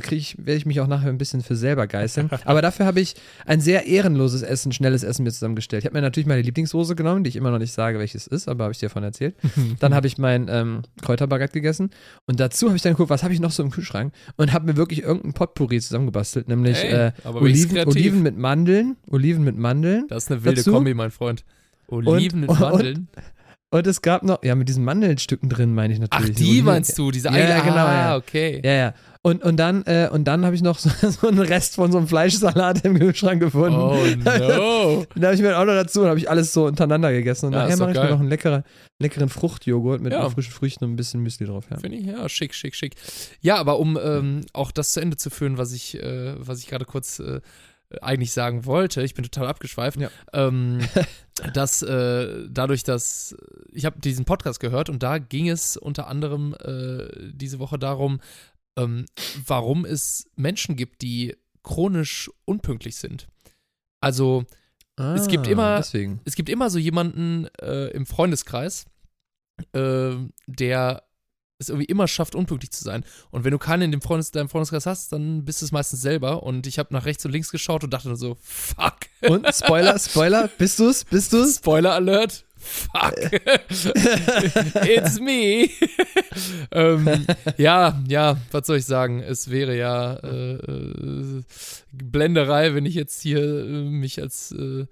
krieg 0.01 0.17
ich, 0.19 0.37
werde 0.39 0.55
ich 0.55 0.65
mich 0.65 0.81
auch 0.81 0.87
nachher 0.87 1.09
ein 1.09 1.17
bisschen 1.17 1.43
für 1.43 1.55
selber 1.55 1.87
geißeln. 1.87 2.29
Aber 2.45 2.61
dafür 2.61 2.85
habe 2.87 2.99
ich 2.99 3.15
ein 3.45 3.61
sehr 3.61 3.85
ehrenloses 3.85 4.41
Essen, 4.41 4.71
schnelles 4.73 5.03
Essen 5.03 5.23
mir 5.23 5.31
zusammengestellt. 5.31 5.83
Ich 5.83 5.85
habe 5.85 5.95
mir 5.95 6.01
natürlich 6.01 6.27
meine 6.27 6.41
Lieblingssoße 6.41 6.95
genommen, 6.95 7.23
die 7.23 7.29
ich 7.29 7.35
immer 7.35 7.51
noch 7.51 7.59
nicht 7.59 7.73
sage, 7.73 7.99
welches 7.99 8.27
ist, 8.27 8.49
aber 8.49 8.65
habe 8.65 8.71
ich 8.73 8.79
dir 8.79 8.87
davon 8.89 9.03
erzählt. 9.03 9.35
Dann 9.79 9.93
habe 9.93 10.07
ich 10.07 10.17
mein 10.17 10.47
ähm, 10.49 10.81
Kräuterbaguette 11.03 11.53
gegessen 11.53 11.91
und 12.25 12.39
dazu 12.39 12.67
habe 12.67 12.75
ich 12.75 12.81
dann 12.81 12.93
geguckt, 12.93 13.09
was 13.11 13.23
habe 13.23 13.33
ich 13.33 13.39
noch 13.39 13.51
so 13.51 13.61
im 13.63 13.69
Kühlschrank 13.71 14.13
und 14.35 14.51
habe 14.51 14.65
mir 14.65 14.75
wirklich 14.77 15.03
irgendein 15.03 15.33
Potpourri 15.33 15.79
zusammengebastelt, 15.79 16.47
nämlich 16.49 16.77
Ey, 16.83 17.07
äh, 17.07 17.11
Oliven. 17.23 17.77
Oliven 17.87 18.23
mit 18.23 18.37
Mandeln, 18.47 18.95
Oliven 19.09 19.43
mit 19.43 19.57
Mandeln 19.57 20.05
Das 20.07 20.23
ist 20.23 20.31
eine 20.31 20.43
wilde 20.45 20.61
Dazu- 20.61 20.71
Kombi, 20.71 20.93
mein 20.93 21.11
Freund. 21.11 21.43
Oliven 21.89 22.39
mit 22.41 22.49
und- 22.49 22.59
Mandeln. 22.61 23.07
und 23.71 23.87
es 23.87 24.01
gab 24.01 24.23
noch, 24.23 24.41
ja, 24.43 24.55
mit 24.55 24.69
diesen 24.69 24.85
Mandelstücken 24.85 25.49
drin, 25.49 25.73
meine 25.73 25.93
ich 25.93 25.99
Ach, 26.09 26.19
natürlich. 26.19 26.37
die 26.37 26.43
Oliven- 26.45 26.65
meinst 26.65 26.97
du, 26.97 27.11
diese 27.11 27.27
Ja, 27.27 27.33
eine. 27.33 27.49
ja, 27.49 27.59
genau, 27.59 27.75
ah, 27.75 27.93
ja. 27.93 28.15
okay. 28.15 28.61
Ja, 28.63 28.71
ja. 28.71 28.93
Und, 29.23 29.43
und 29.43 29.57
dann, 29.57 29.83
äh, 29.83 30.07
und 30.09 30.23
dann 30.25 30.45
habe 30.45 30.55
ich 30.55 30.61
noch 30.61 30.79
so, 30.83 30.89
so 31.09 31.27
einen 31.27 31.39
Rest 31.39 31.75
von 31.75 31.91
so 31.91 31.97
einem 31.97 32.07
Fleischsalat 32.07 32.85
im 32.85 32.97
Kühlschrank 32.97 33.41
gefunden. 33.41 33.75
Oh 33.77 33.95
no. 34.23 35.05
Den 35.13 35.25
habe 35.25 35.35
ich 35.35 35.41
mir 35.41 35.57
auch 35.59 35.65
noch 35.65 35.73
dazu 35.73 36.01
und 36.03 36.07
habe 36.07 36.19
ich 36.19 36.29
alles 36.29 36.53
so 36.53 36.65
untereinander 36.67 37.11
gegessen. 37.11 37.47
Und 37.47 37.53
Ja, 37.53 37.63
nachher 37.63 37.77
mache 37.77 37.91
ich 37.91 37.97
mir 37.97 38.09
noch 38.09 38.19
einen 38.21 38.29
leckeren, 38.29 38.63
leckeren 38.99 39.27
Fruchtjoghurt 39.27 39.99
mit 40.01 40.13
Ja. 40.13 40.29
frischen 40.29 40.53
Früchten 40.53 40.85
und 40.85 40.93
ein 40.93 40.95
bisschen 40.95 41.21
Müsli 41.23 41.45
drauf. 41.45 41.65
Ja. 41.69 41.77
Finde 41.77 41.97
ich, 41.97 42.05
ja, 42.05 42.29
schick, 42.29 42.53
schick, 42.53 42.73
schick. 42.75 42.95
Ja, 43.41 43.57
aber 43.57 43.79
um 43.79 43.99
ähm, 44.01 44.41
auch 44.53 44.71
das 44.71 44.91
zu 44.93 45.01
Ende 45.01 45.17
zu 45.17 45.29
führen, 45.29 45.57
was 45.57 45.73
ich, 45.73 46.01
äh, 46.01 46.33
was 46.37 46.59
ich 46.59 46.67
gerade 46.67 46.85
kurz 46.85 47.19
äh, 47.19 47.41
eigentlich 48.01 48.31
sagen 48.33 48.65
wollte, 48.65 49.01
ich 49.01 49.13
bin 49.13 49.23
total 49.23 49.47
abgeschweift, 49.47 49.99
Ja. 49.99 50.09
ähm, 50.33 50.79
dass 51.53 51.81
äh, 51.83 52.45
dadurch, 52.49 52.83
dass 52.83 53.35
ich 53.71 53.85
habe 53.85 53.99
diesen 53.99 54.25
Podcast 54.25 54.59
gehört 54.59 54.89
und 54.89 55.03
da 55.03 55.17
ging 55.19 55.47
es 55.49 55.77
unter 55.77 56.07
anderem 56.07 56.53
äh, 56.63 57.07
diese 57.33 57.59
Woche 57.59 57.79
darum, 57.79 58.19
ähm, 58.77 59.05
warum 59.45 59.85
es 59.85 60.29
Menschen 60.35 60.75
gibt, 60.75 61.01
die 61.01 61.35
chronisch 61.63 62.29
unpünktlich 62.45 62.95
sind. 62.97 63.27
Also 64.01 64.45
Es 64.99 65.27
gibt 65.27 65.47
Ah, 65.47 65.51
immer- 65.51 65.77
Deswegen. 65.77 66.21
es 66.25 66.35
gibt 66.35 66.49
immer 66.49 66.69
so 66.69 66.79
jemanden 66.79 67.47
äh, 67.61 67.87
im 67.91 68.05
Freundeskreis, 68.05 68.85
äh, 69.73 70.15
der 70.47 71.03
es 71.59 71.69
irgendwie 71.69 71.85
immer 71.85 72.07
schafft, 72.07 72.35
unpünktlich 72.35 72.71
zu 72.71 72.83
sein. 72.83 73.03
Und 73.31 73.43
wenn 73.43 73.51
du 73.51 73.57
keinen 73.57 73.83
in 73.83 73.91
dem 73.91 74.01
Freundes 74.01 74.31
deinem 74.31 74.49
Freundeskreis 74.49 74.85
hast, 74.85 75.11
dann 75.11 75.43
bist 75.43 75.61
du 75.61 75.65
es 75.65 75.71
meistens 75.71 76.01
selber. 76.01 76.43
Und 76.43 76.67
ich 76.67 76.77
habe 76.79 76.93
nach 76.93 77.05
rechts 77.05 77.25
und 77.25 77.31
links 77.31 77.51
geschaut 77.51 77.83
und 77.83 77.91
dachte 77.91 78.07
nur 78.07 78.17
so, 78.17 78.37
fuck. 78.41 78.97
Und 79.27 79.47
Spoiler, 79.53 79.97
Spoiler, 79.99 80.49
bist 80.57 80.79
du's? 80.79 81.03
Bist 81.05 81.33
du's? 81.33 81.55
Spoiler 81.57 81.93
Alert. 81.93 82.45
Fuck. 82.59 83.15
It's 84.87 85.19
me. 85.19 85.69
ähm, 86.71 87.25
ja, 87.57 88.01
ja, 88.07 88.37
was 88.51 88.67
soll 88.67 88.77
ich 88.77 88.85
sagen? 88.85 89.21
Es 89.21 89.49
wäre 89.49 89.77
ja 89.77 90.15
äh, 90.15 90.53
äh, 90.55 91.43
Blenderei, 91.91 92.75
wenn 92.75 92.85
ich 92.85 92.95
jetzt 92.95 93.21
hier 93.21 93.39
äh, 93.39 93.89
mich 93.89 94.21
als 94.21 94.51
äh, 94.51 94.85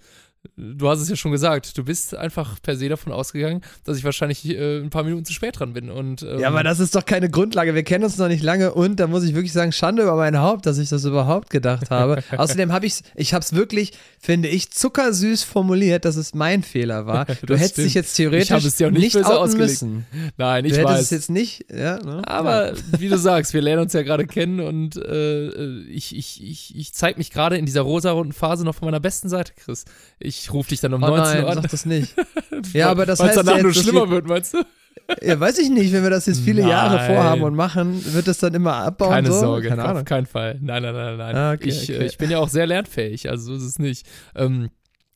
du 0.58 0.90
hast 0.90 1.00
es 1.00 1.10
ja 1.10 1.16
schon 1.16 1.32
gesagt, 1.32 1.78
du 1.78 1.84
bist 1.84 2.16
einfach 2.16 2.62
per 2.62 2.76
se 2.76 2.90
davon 2.90 3.14
ausgegangen, 3.14 3.62
dass 3.84 3.98
ich 3.98 4.04
wahrscheinlich 4.04 4.48
äh, 4.48 4.80
ein 4.80 4.90
paar 4.90 5.04
Minuten 5.04 5.26
zu 5.26 5.34
spät 5.34 5.60
dran 5.60 5.74
bin. 5.74 5.90
Und, 5.90 6.24
ähm, 6.24 6.40
ja, 6.40 6.48
aber 6.50 6.64
das 6.64 6.80
ist 6.80 6.96
doch 6.96 7.06
keine 7.06 7.30
Grundlage. 7.30 7.76
Wir 7.76 7.84
kennen 7.84 8.04
uns 8.04 8.18
noch 8.18 8.28
nicht 8.28 8.44
lange 8.44 8.74
und 8.74 9.00
da 9.00 9.08
muss 9.08 9.24
ich 9.24 9.34
wirklich 9.34 9.54
sagen, 9.54 9.72
Schande 9.72 10.04
über 10.04 10.16
mein 10.16 10.40
Haupt, 10.40 10.66
dass 10.66 10.78
ich 10.78 10.90
das 10.90 11.06
überhaupt 11.06 11.50
gedacht 11.50 11.90
habe. 11.90 12.24
Außerdem 12.38 12.72
habe 12.72 12.86
ich 12.86 13.02
ich 13.16 13.34
habe 13.34 13.44
es 13.44 13.54
wirklich, 13.54 13.94
finde 14.20 14.50
ich, 14.50 14.72
zuckersüß 14.72 15.44
formuliert, 15.44 16.06
dass 16.06 16.16
es 16.16 16.34
mein 16.34 16.64
Fehler 16.64 17.06
war. 17.06 17.26
Du 17.46 17.54
hättest 17.54 17.74
stimmt. 17.74 17.88
dich 17.88 17.94
jetzt 17.94 18.16
theoretisch 18.16 18.66
Ich 18.66 18.76
dir 18.76 18.88
auch 18.88 18.92
nicht 18.92 19.16
nicht 19.16 19.26
outen 19.26 19.58
müssen. 19.58 20.06
Nein, 20.38 20.66
ich 20.66 20.74
du 20.74 20.80
hättest 20.80 20.94
weiß. 20.94 21.02
es 21.02 21.10
jetzt 21.12 21.30
nicht, 21.30 21.66
ja, 21.72 21.98
ne? 21.98 22.22
Aber 22.28 22.74
ja. 22.74 22.78
wie 22.98 23.10
du 23.10 23.18
sagst, 23.26 23.54
wir 23.54 23.62
lernen 23.62 23.84
uns 23.84 23.94
ja 23.94 24.02
gerade 24.02 24.26
kennen 24.26 24.60
und 24.60 24.96
äh, 24.96 25.50
ich, 25.84 26.16
ich, 26.16 26.44
ich, 26.44 26.76
ich 26.76 26.94
zeige 26.94 27.18
mich 27.18 27.32
gerade 27.32 27.58
in 27.58 27.66
dieser 27.66 27.82
rosaroten 27.82 28.34
Phase 28.34 28.64
noch 28.66 28.76
von 28.76 28.88
meiner 28.88 29.00
besten 29.00 29.30
Seite, 29.30 29.54
Chris. 29.56 29.86
Ich 30.20 30.35
rufe 30.54 30.70
dich 30.70 30.80
dann 30.82 30.94
um 30.94 31.04
Oh 31.04 31.08
19 31.08 31.24
nein, 31.36 31.44
Uhr 31.44 31.50
an. 31.52 31.62
sag 31.62 31.72
das 31.72 31.86
nicht. 31.86 32.14
Ja, 32.74 32.90
aber 32.90 33.06
das 33.06 33.20
Weil's 33.20 33.30
heißt 33.30 33.38
ja 33.38 33.44
danach 33.44 33.62
nur 33.62 33.72
jetzt, 33.72 33.78
dass 33.78 33.84
schlimmer 33.84 34.06
wir- 34.08 34.12
wird, 34.12 34.28
meinst 34.28 34.54
du? 34.54 34.64
Ja, 35.22 35.40
weiß 35.40 35.60
ich 35.60 35.70
nicht, 35.70 35.94
wenn 35.94 36.02
wir 36.04 36.10
das 36.10 36.26
jetzt 36.26 36.40
viele 36.42 36.62
Jahre 36.62 36.96
Nein. 36.96 37.14
vorhaben 37.14 37.44
und 37.44 37.54
machen, 37.56 38.02
wird 38.14 38.28
das 38.28 38.40
dann 38.40 38.54
immer 38.56 38.74
abbauen? 38.76 39.12
Keine 39.12 39.32
so? 39.32 39.40
Sorge, 39.40 39.68
Keine 39.70 39.94
auf 40.00 40.06
keinen 40.06 40.26
Fall. 40.26 40.58
Nein, 40.62 40.82
nein, 40.82 40.96
nein, 40.96 41.18
nein. 41.18 41.36
Ah, 41.36 41.52
okay, 41.54 41.70
ich, 41.70 41.90
äh, 41.90 41.96
okay. 41.98 42.06
ich 42.08 42.18
bin 42.18 42.32
ja 42.32 42.40
auch 42.40 42.50
sehr 42.50 42.66
lernfähig, 42.66 43.30
also 43.30 43.52
so 43.52 43.56
ist 43.56 43.70
es 43.70 43.78
nicht. 43.78 44.08
Ähm, 44.36 44.70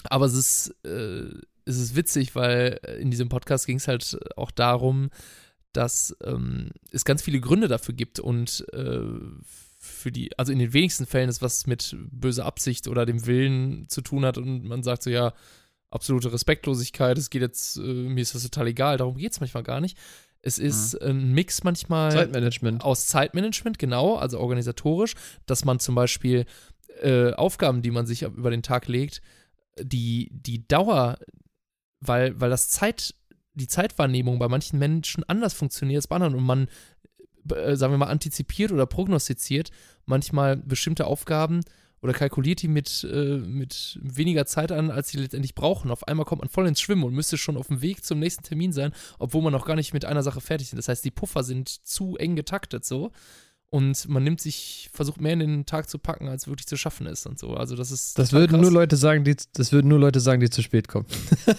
aber 0.03 0.25
es 0.25 0.33
ist, 0.33 0.75
äh, 0.85 1.23
es 1.65 1.77
ist 1.77 1.95
witzig, 1.95 2.35
weil 2.35 2.79
in 2.99 3.09
diesem 3.09 3.29
Podcast 3.29 3.65
ging 3.65 3.77
es 3.77 3.88
halt 3.88 4.17
auch 4.35 4.51
darum, 4.51 5.09
dass 5.73 6.15
ähm, 6.23 6.69
es 6.91 7.03
ganz 7.05 7.21
viele 7.23 7.39
Gründe 7.39 7.67
dafür 7.67 7.95
gibt 7.95 8.19
und 8.19 8.65
äh, 8.73 8.99
für 10.00 10.12
die, 10.12 10.38
also 10.38 10.51
in 10.51 10.60
den 10.60 10.74
wenigsten 10.74 11.06
Fällen 11.06 11.29
ist 11.29 11.41
was 11.41 11.68
mit 11.68 11.96
böser 12.12 12.46
Absicht 12.46 12.88
oder 12.88 13.06
dem 13.06 13.25
Willen 13.25 13.88
zu 13.89 14.01
tun 14.01 14.25
hat 14.25 14.38
und 14.38 14.65
man 14.65 14.84
sagt 14.84 15.03
so, 15.03 15.10
ja, 15.10 15.34
absolute 15.91 16.32
Respektlosigkeit, 16.32 17.18
es 17.18 17.29
geht 17.29 17.41
jetzt, 17.41 17.77
äh, 17.77 17.82
mir 17.82 18.22
ist 18.22 18.36
das 18.36 18.44
total 18.44 18.68
egal, 18.68 18.98
darum 18.98 19.18
geht 19.18 19.32
es 19.32 19.39
manchmal 19.39 19.63
gar 19.63 19.82
nicht. 19.82 19.98
Es 20.41 20.58
ist 20.58 20.96
ein 21.01 21.34
Mix 21.34 21.65
manchmal 21.65 22.12
Zeitmanagement. 22.12 22.84
aus 22.84 23.08
Zeitmanagement, 23.08 23.77
genau, 23.77 24.15
also 24.15 24.39
organisatorisch, 24.39 25.15
dass 25.46 25.65
man 25.65 25.79
zum 25.79 25.96
Beispiel 25.96 26.46
äh, 27.01 27.34
Aufgaben, 27.34 27.82
die 27.82 27.91
man 27.91 28.06
sich 28.06 28.22
über 28.22 28.50
den 28.50 28.63
Tag 28.63 28.88
legt, 28.88 29.22
die, 29.77 30.29
die 30.32 30.65
Dauer, 30.65 31.20
weil, 32.00 32.39
weil 32.39 32.50
das 32.50 32.70
Zeit, 32.70 33.15
die 33.53 33.68
Zeitwahrnehmung 33.68 34.39
bei 34.39 34.48
manchen 34.48 34.79
Menschen 34.79 35.25
anders 35.25 35.53
funktioniert 35.53 35.98
als 35.98 36.08
bei 36.08 36.15
anderen 36.15 36.36
und 36.36 36.44
man, 36.44 36.70
sagen 37.46 37.93
wir 37.93 37.98
mal, 37.98 38.08
antizipiert 38.08 38.72
oder 38.72 38.86
prognostiziert 38.86 39.72
manchmal 40.05 40.58
bestimmte 40.58 41.05
Aufgaben 41.05 41.62
oder 42.01 42.13
kalkuliert 42.13 42.62
die 42.62 42.67
mit, 42.67 43.05
äh, 43.12 43.38
mit 43.38 44.00
weniger 44.01 44.46
Zeit 44.46 44.72
an, 44.72 44.89
als 44.89 45.10
sie 45.10 45.17
letztendlich 45.17 45.55
brauchen. 45.55 45.91
Auf 45.91 46.08
einmal 46.08 46.25
kommt 46.25 46.41
man 46.41 46.50
voll 46.50 46.67
ins 46.67 46.79
Schwimmen 46.81 47.03
und 47.03 47.13
müsste 47.13 47.38
schon 47.38 47.58
auf 47.58 47.67
dem 47.67 47.81
Weg 47.81 48.05
zum 48.05 48.19
nächsten 48.19 48.43
Termin 48.43 48.72
sein, 48.72 48.93
obwohl 49.17 49.41
man 49.41 49.53
noch 49.53 49.65
gar 49.65 49.75
nicht 49.75 49.93
mit 49.93 50.05
einer 50.05 50.24
Sache 50.24 50.41
fertig 50.41 50.67
ist. 50.67 50.77
Das 50.77 50.88
heißt, 50.88 51.03
die 51.03 51.12
Puffer 51.12 51.43
sind 51.43 51.67
zu 51.69 52.15
eng 52.17 52.36
getaktet 52.36 52.86
so. 52.86 53.12
Und 53.71 54.09
man 54.09 54.23
nimmt 54.23 54.41
sich, 54.41 54.89
versucht 54.93 55.21
mehr 55.21 55.33
in 55.33 55.39
den 55.39 55.65
Tag 55.67 55.89
zu 55.89 55.99
packen, 55.99 56.27
als 56.27 56.47
wirklich 56.47 56.65
zu 56.65 56.75
schaffen 56.75 57.05
ist 57.05 57.27
und 57.27 57.38
so. 57.38 57.53
Also 57.53 57.75
das 57.75 57.91
ist. 57.91 58.17
Das 58.17 58.33
würden 58.33 58.53
krass. 58.53 58.61
nur 58.61 58.71
Leute 58.71 58.95
sagen, 58.95 59.23
die 59.23 59.35
das 59.53 59.71
würden 59.71 59.89
nur 59.89 59.99
Leute 59.99 60.19
sagen, 60.19 60.41
die 60.41 60.49
zu 60.49 60.63
spät 60.63 60.88
kommen. 60.88 61.05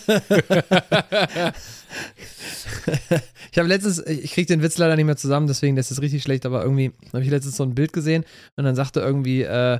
ich 3.53 3.59
habe 3.59 3.69
letztens, 3.69 4.05
ich 4.07 4.25
ich 4.25 4.33
krieg 4.33 4.49
den 4.49 4.63
Witz 4.63 4.79
leider 4.79 4.97
nicht 4.97 5.05
mehr 5.05 5.17
zusammen, 5.17 5.47
deswegen 5.47 5.77
das 5.77 5.93
ist 5.93 6.03
richtig 6.03 6.23
schlecht, 6.23 6.47
aber 6.47 6.63
irgendwie 6.63 6.93
habe 7.13 7.23
ich 7.23 7.31
letztens 7.31 7.57
so 7.57 7.63
ein 7.63 7.75
Bild 7.77 7.93
gesehen 7.93 8.25
und 8.57 8.65
dann 8.65 8.75
sagte 8.75 9.01
irgendwie 9.01 9.43
äh, 9.43 9.79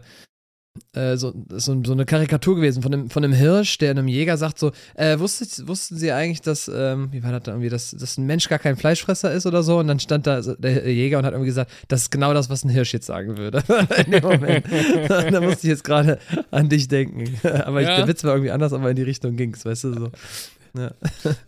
äh, 0.95 1.17
so, 1.17 1.33
so, 1.51 1.83
so 1.85 1.93
eine 1.93 2.05
Karikatur 2.05 2.57
gewesen 2.57 2.83
von 2.83 2.93
einem, 2.93 3.11
von 3.11 3.25
einem 3.25 3.33
Hirsch, 3.33 3.79
der 3.79 3.91
einem 3.91 4.09
Jäger 4.09 4.37
sagt 4.37 4.59
so, 4.59 4.73
äh, 4.95 5.19
wusstet, 5.19 5.67
wussten 5.67 5.97
Sie 5.97 6.13
eigentlich, 6.13 6.43
dass, 6.43 6.71
ähm, 6.73 7.09
wie 7.13 7.23
war 7.23 7.33
das 7.33 7.43
da 7.43 7.53
irgendwie, 7.53 7.69
dass, 7.69 7.91
dass 7.91 8.19
ein 8.19 8.27
Mensch 8.27 8.49
gar 8.49 8.59
kein 8.59 8.77
Fleischfresser 8.77 9.33
ist 9.33 9.47
oder 9.47 9.63
so? 9.63 9.79
Und 9.79 9.89
dann 9.89 9.99
stand 10.01 10.27
da 10.27 10.41
der 10.41 10.93
Jäger 10.93 11.19
und 11.19 11.25
hat 11.25 11.33
irgendwie 11.33 11.49
gesagt, 11.49 11.71
das 11.89 12.03
ist 12.03 12.11
genau 12.11 12.35
das, 12.35 12.51
was 12.51 12.65
ein 12.65 12.71
Hirsch 12.71 12.93
jetzt 12.93 13.07
sagen 13.07 13.37
würde. 13.37 13.63
In 14.07 14.13
dem 14.13 14.23
Moment. 14.23 14.65
da 15.09 15.41
musste 15.41 15.67
ich 15.67 15.71
jetzt 15.71 15.85
gerade 15.85 16.19
an 16.51 16.69
dich 16.69 16.89
denken. 16.89 17.35
aber 17.47 17.83
ich, 17.83 17.89
Ja. 17.89 17.97
der 17.97 18.09
Witz 18.09 18.23
war 18.25 18.35
irgendwie 18.35 18.53
anders, 18.53 18.73
aber 18.73 18.91
in 18.91 18.97
die 18.97 19.03
Richtung 19.03 19.37
ging's, 19.37 19.65
weißt 19.65 19.85
du, 19.85 19.93
so. 19.95 20.11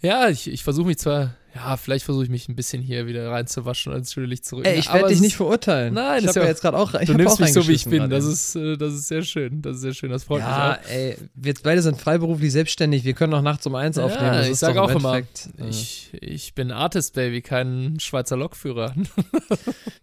Ja, 0.01 0.29
ich, 0.29 0.51
ich 0.51 0.65
versuche 0.65 0.89
mich 0.89 0.99
zwar, 0.99 1.35
ja, 1.55 1.77
vielleicht 1.77 2.05
versuche 2.05 2.25
ich 2.25 2.31
mich 2.31 2.49
ein 2.49 2.57
bisschen 2.57 2.83
hier 2.83 3.07
wieder 3.07 3.31
reinzuwaschen 3.31 3.93
und 3.93 3.99
ins 3.99 4.13
schöne 4.13 4.27
Licht 4.27 4.45
zurück. 4.47 4.67
Ey, 4.67 4.79
ich 4.79 4.93
werde 4.93 5.09
dich 5.09 5.21
nicht 5.21 5.37
verurteilen. 5.37 5.93
Nein, 5.95 6.21
ich 6.21 6.25
ist 6.25 6.29
habe 6.31 6.41
ja- 6.41 6.45
ja 6.45 6.51
jetzt 6.51 6.63
gerade 6.63 6.79
auch 6.79 6.95
ich 6.95 7.07
Du 7.07 7.15
nimmst 7.15 7.35
auch 7.35 7.39
mich 7.41 7.53
so, 7.53 7.67
wie 7.69 7.73
ich 7.73 7.85
bin. 7.85 8.09
Das 8.09 8.25
ist, 8.25 8.57
äh, 8.57 8.77
das 8.79 8.95
ist 8.95 9.09
sehr 9.09 9.23
schön. 9.23 9.61
Das 9.61 9.77
ist 9.77 9.83
sehr 9.83 9.93
schön. 9.93 10.11
Das 10.11 10.25
freut 10.25 10.41
ja, 10.41 10.79
mich 10.83 10.91
ey, 10.95 11.17
wir 11.35 11.55
beide 11.63 11.83
sind 11.83 12.01
freiberuflich 12.01 12.51
selbstständig. 12.53 13.05
Wir 13.05 13.13
können 13.13 13.35
auch 13.35 13.43
nachts 13.43 13.67
um 13.67 13.75
eins 13.75 13.97
Ja, 13.97 14.05
aufnehmen. 14.05 14.33
Das 14.33 14.47
ich 14.47 14.53
ist 14.53 14.61
sag 14.61 14.75
doch 14.75 14.89
im 14.89 14.97
auch 14.97 15.01
immer, 15.01 15.11
auch. 15.11 15.17
äh, 15.17 15.69
Ich, 15.69 16.11
ich 16.21 16.55
bin 16.55 16.71
Artist, 16.71 17.15
Baby, 17.15 17.43
kein 17.43 17.99
Schweizer 18.01 18.37
Lokführer. 18.37 18.95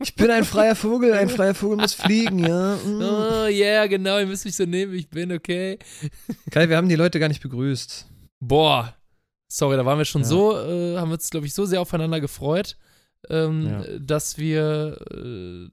Ich 0.02 0.16
bin 0.16 0.32
ein 0.32 0.46
freier 0.46 0.76
Vogel, 0.76 1.12
ein 1.14 1.28
freier 1.28 1.54
Vogel 1.54 1.78
muss 1.78 1.94
fliegen, 1.94 2.40
ja. 2.40 2.78
Mm. 2.86 3.02
oh, 3.02 3.48
yeah, 3.48 3.86
genau. 3.88 4.18
Ihr 4.20 4.26
müsst 4.28 4.46
mich 4.46 4.56
so 4.56 4.64
nehmen, 4.66 4.94
wie 4.94 4.98
ich 4.98 5.10
bin, 5.10 5.32
okay? 5.32 5.78
Kai, 6.52 6.70
wir 6.70 6.78
haben 6.78 6.88
die 6.88 6.96
Leute 6.96 7.20
gar 7.20 7.28
nicht 7.28 7.42
begrüßt. 7.42 8.06
Boah. 8.40 8.96
Sorry, 9.52 9.76
da 9.78 9.86
waren 9.86 9.98
wir 9.98 10.06
schon 10.06 10.22
Ja. 10.22 10.28
so, 10.28 10.58
äh, 10.58 10.98
haben 10.98 11.10
wir 11.10 11.16
uns, 11.16 11.30
glaube 11.30 11.48
ich, 11.48 11.54
so 11.54 11.66
sehr 11.66 11.82
aufeinander 11.82 12.22
gefreut, 12.22 12.78
ähm, 13.30 13.66
Ja. 13.68 13.84
dass 14.00 14.38
wir. 14.38 14.98
Äh, 15.12 15.70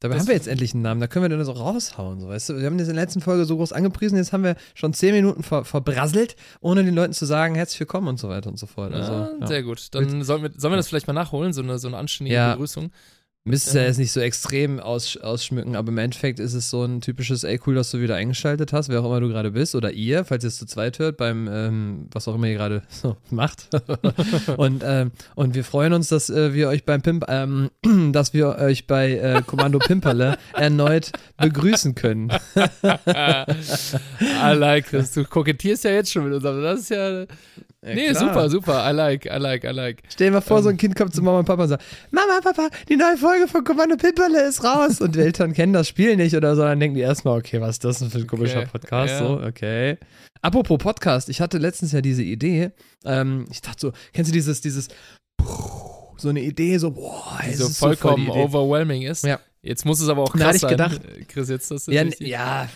Dabei 0.00 0.12
Das- 0.16 0.24
haben 0.24 0.28
wir 0.28 0.34
jetzt 0.34 0.46
endlich 0.46 0.74
einen 0.74 0.82
Namen, 0.82 1.00
da 1.00 1.06
können 1.06 1.22
wir 1.24 1.30
den 1.34 1.42
so 1.42 1.52
raushauen, 1.52 2.20
so 2.20 2.28
weißt 2.28 2.50
du. 2.50 2.58
Wir 2.58 2.66
haben 2.66 2.76
das 2.76 2.88
in 2.88 2.96
der 2.96 3.02
letzten 3.04 3.22
Folge 3.22 3.46
so 3.46 3.56
groß 3.56 3.72
angepriesen, 3.72 4.18
jetzt 4.18 4.30
haben 4.34 4.44
wir 4.44 4.56
schon 4.74 4.92
zehn 4.92 5.14
Minuten 5.14 5.42
ver 5.42 5.64
verbrasselt, 5.64 6.36
ohne 6.60 6.84
den 6.84 6.94
Leuten 6.94 7.14
zu 7.14 7.24
sagen, 7.24 7.54
herzlich 7.54 7.80
willkommen 7.80 8.06
und 8.08 8.20
so 8.20 8.28
weiter 8.28 8.50
und 8.50 8.58
so 8.58 8.66
fort. 8.66 8.92
Also, 8.92 9.12
ja. 9.40 9.46
Sehr 9.46 9.62
gut. 9.62 9.94
Dann 9.94 10.22
sollen 10.22 10.42
wir, 10.42 10.50
sollen 10.54 10.72
wir 10.72 10.76
das 10.76 10.88
vielleicht 10.88 11.06
mal 11.06 11.14
nachholen, 11.14 11.54
so 11.54 11.62
eine, 11.62 11.78
so 11.78 11.88
eine 11.88 11.96
anständige. 11.96 12.50
Begrüßung. 12.52 12.90
Müsstest 13.46 13.76
ja 13.76 13.82
jetzt 13.82 13.98
nicht 13.98 14.10
so 14.10 14.18
extrem 14.18 14.80
aus, 14.80 15.16
ausschmücken, 15.16 15.76
aber 15.76 15.90
im 15.90 15.98
Endeffekt 15.98 16.40
ist 16.40 16.52
es 16.52 16.68
so 16.68 16.82
ein 16.82 17.00
typisches, 17.00 17.44
ey, 17.44 17.60
cool, 17.64 17.76
dass 17.76 17.92
du 17.92 18.00
wieder 18.00 18.16
eingeschaltet 18.16 18.72
hast, 18.72 18.88
wer 18.88 19.00
auch 19.00 19.04
immer 19.04 19.20
du 19.20 19.28
gerade 19.28 19.52
bist, 19.52 19.76
oder 19.76 19.92
ihr, 19.92 20.24
falls 20.24 20.42
ihr 20.42 20.48
es 20.48 20.58
zu 20.58 20.66
zweit 20.66 20.98
hört, 20.98 21.16
beim, 21.16 21.48
ähm, 21.48 22.08
was 22.10 22.26
auch 22.26 22.34
immer 22.34 22.48
ihr 22.48 22.54
gerade 22.54 22.82
so 22.88 23.16
macht. 23.30 23.68
und, 24.56 24.82
ähm, 24.84 25.12
und 25.36 25.54
wir 25.54 25.62
freuen 25.62 25.92
uns, 25.92 26.08
dass 26.08 26.28
äh, 26.28 26.54
wir 26.54 26.68
euch 26.68 26.84
beim 26.84 27.02
Pimp, 27.02 27.24
ähm, 27.28 27.70
dass 28.12 28.34
wir 28.34 28.56
euch 28.58 28.88
bei 28.88 29.12
äh, 29.12 29.42
Kommando 29.46 29.78
Pimperle 29.78 30.38
erneut 30.52 31.12
begrüßen 31.36 31.94
können. 31.94 32.32
I 32.56 34.54
like 34.54 34.90
this. 34.90 35.12
Du 35.12 35.22
kokettierst 35.22 35.84
ja 35.84 35.92
jetzt 35.92 36.10
schon 36.10 36.24
mit 36.24 36.32
uns, 36.32 36.44
aber 36.44 36.62
das 36.62 36.80
ist 36.80 36.90
ja. 36.90 37.26
Nee, 37.94 38.08
klar. 38.10 38.14
super, 38.28 38.50
super. 38.50 38.90
I 38.90 38.92
like, 38.92 39.26
I 39.26 39.38
like, 39.38 39.64
I 39.64 39.70
like. 39.72 40.02
Stell 40.08 40.28
dir 40.28 40.32
mal 40.34 40.40
vor, 40.40 40.62
so 40.62 40.68
Ähm. 40.68 40.74
ein 40.74 40.78
Kind 40.78 40.96
kommt 40.96 41.14
zu 41.14 41.22
Mama 41.22 41.38
und 41.40 41.44
Papa 41.44 41.62
und 41.62 41.68
sagt, 41.68 41.84
Mama, 42.10 42.40
Papa, 42.42 42.68
die 42.88 42.96
neue 42.96 43.16
Folge 43.16 43.48
von 43.48 43.62
Kommando 43.64 43.96
Pimperle 43.96 44.42
ist 44.48 44.64
raus. 44.64 45.00
Und 45.00 45.14
die 45.14 45.20
Eltern 45.20 45.52
kennen 45.52 45.72
das 45.72 45.88
Spiel 45.88 46.16
nicht 46.16 46.34
oder 46.34 46.56
so, 46.56 46.62
dann 46.62 46.80
denken 46.80 46.96
die 46.96 47.02
erstmal, 47.02 47.38
okay, 47.38 47.60
was 47.60 47.70
ist 47.76 47.84
das 47.84 47.98
denn 48.00 48.10
für 48.10 48.18
ein 48.18 48.26
komischer 48.26 48.58
Okay, 48.60 48.68
Podcast? 48.72 49.12
ja. 49.12 49.18
So, 49.18 49.40
okay. 49.42 49.98
Apropos 50.42 50.78
Podcast, 50.78 51.28
ich 51.28 51.40
hatte 51.40 51.58
letztens 51.58 51.92
ja 51.92 52.00
diese 52.00 52.22
Idee, 52.22 52.70
ähm, 53.04 53.46
ich 53.50 53.60
dachte 53.62 53.80
so, 53.80 53.92
kennst 54.12 54.30
du 54.30 54.32
dieses, 54.32 54.60
dieses, 54.60 54.88
so 56.18 56.28
eine 56.28 56.40
Idee, 56.40 56.78
so, 56.78 56.90
boah, 56.92 57.40
Die 57.44 57.50
es 57.50 57.58
so 57.58 57.66
ist 57.66 57.78
so 57.78 57.86
voll 57.86 57.96
vollkommen 57.96 58.24
die 58.26 58.30
Idee. 58.30 58.42
overwhelming 58.44 59.02
ist. 59.02 59.24
Ja. 59.24 59.38
Jetzt 59.66 59.84
muss 59.84 60.00
es 60.00 60.08
aber 60.08 60.22
auch 60.22 60.32
Da 60.32 60.38
krass 60.38 60.46
hatte 60.46 60.56
ich 60.56 60.60
sein. 60.62 60.70
gedacht- 60.70 61.00
Chris, 61.28 61.48
jetzt 61.48 61.70
das 61.70 61.88
ist 61.88 61.94
Ja, 61.94 62.02
ja, 62.20 62.68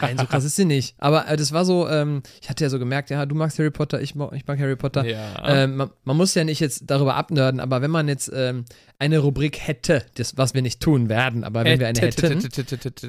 nein, 0.00 0.18
so 0.18 0.24
krass 0.24 0.44
ist 0.44 0.56
sie 0.56 0.64
nicht. 0.64 0.94
Aber 0.98 1.28
äh, 1.28 1.36
das 1.36 1.52
war 1.52 1.64
so, 1.64 1.88
ähm, 1.88 2.22
ich 2.40 2.48
hatte 2.48 2.64
ja 2.64 2.70
so 2.70 2.78
gemerkt, 2.78 3.10
ja, 3.10 3.26
du 3.26 3.34
magst 3.34 3.58
Harry 3.58 3.70
Potter, 3.70 4.00
ich, 4.00 4.14
mo- 4.14 4.32
ich 4.34 4.46
mag 4.46 4.58
Harry 4.58 4.76
Potter. 4.76 5.04
Ja. 5.04 5.34
Ähm, 5.46 5.76
man, 5.76 5.90
man 6.04 6.16
muss 6.16 6.34
ja 6.34 6.44
nicht 6.44 6.60
jetzt 6.60 6.84
darüber 6.86 7.14
abnörden, 7.16 7.60
aber 7.60 7.82
wenn 7.82 7.90
man 7.90 8.08
jetzt 8.08 8.30
ähm, 8.34 8.64
eine 8.98 9.18
Rubrik 9.20 9.60
hätte, 9.60 10.04
das, 10.16 10.36
was 10.36 10.54
wir 10.54 10.62
nicht 10.62 10.80
tun 10.80 11.08
werden, 11.08 11.44
aber 11.44 11.64
wenn 11.64 11.78
wir 11.78 11.86
eine 11.88 12.00
hätten, 12.00 12.40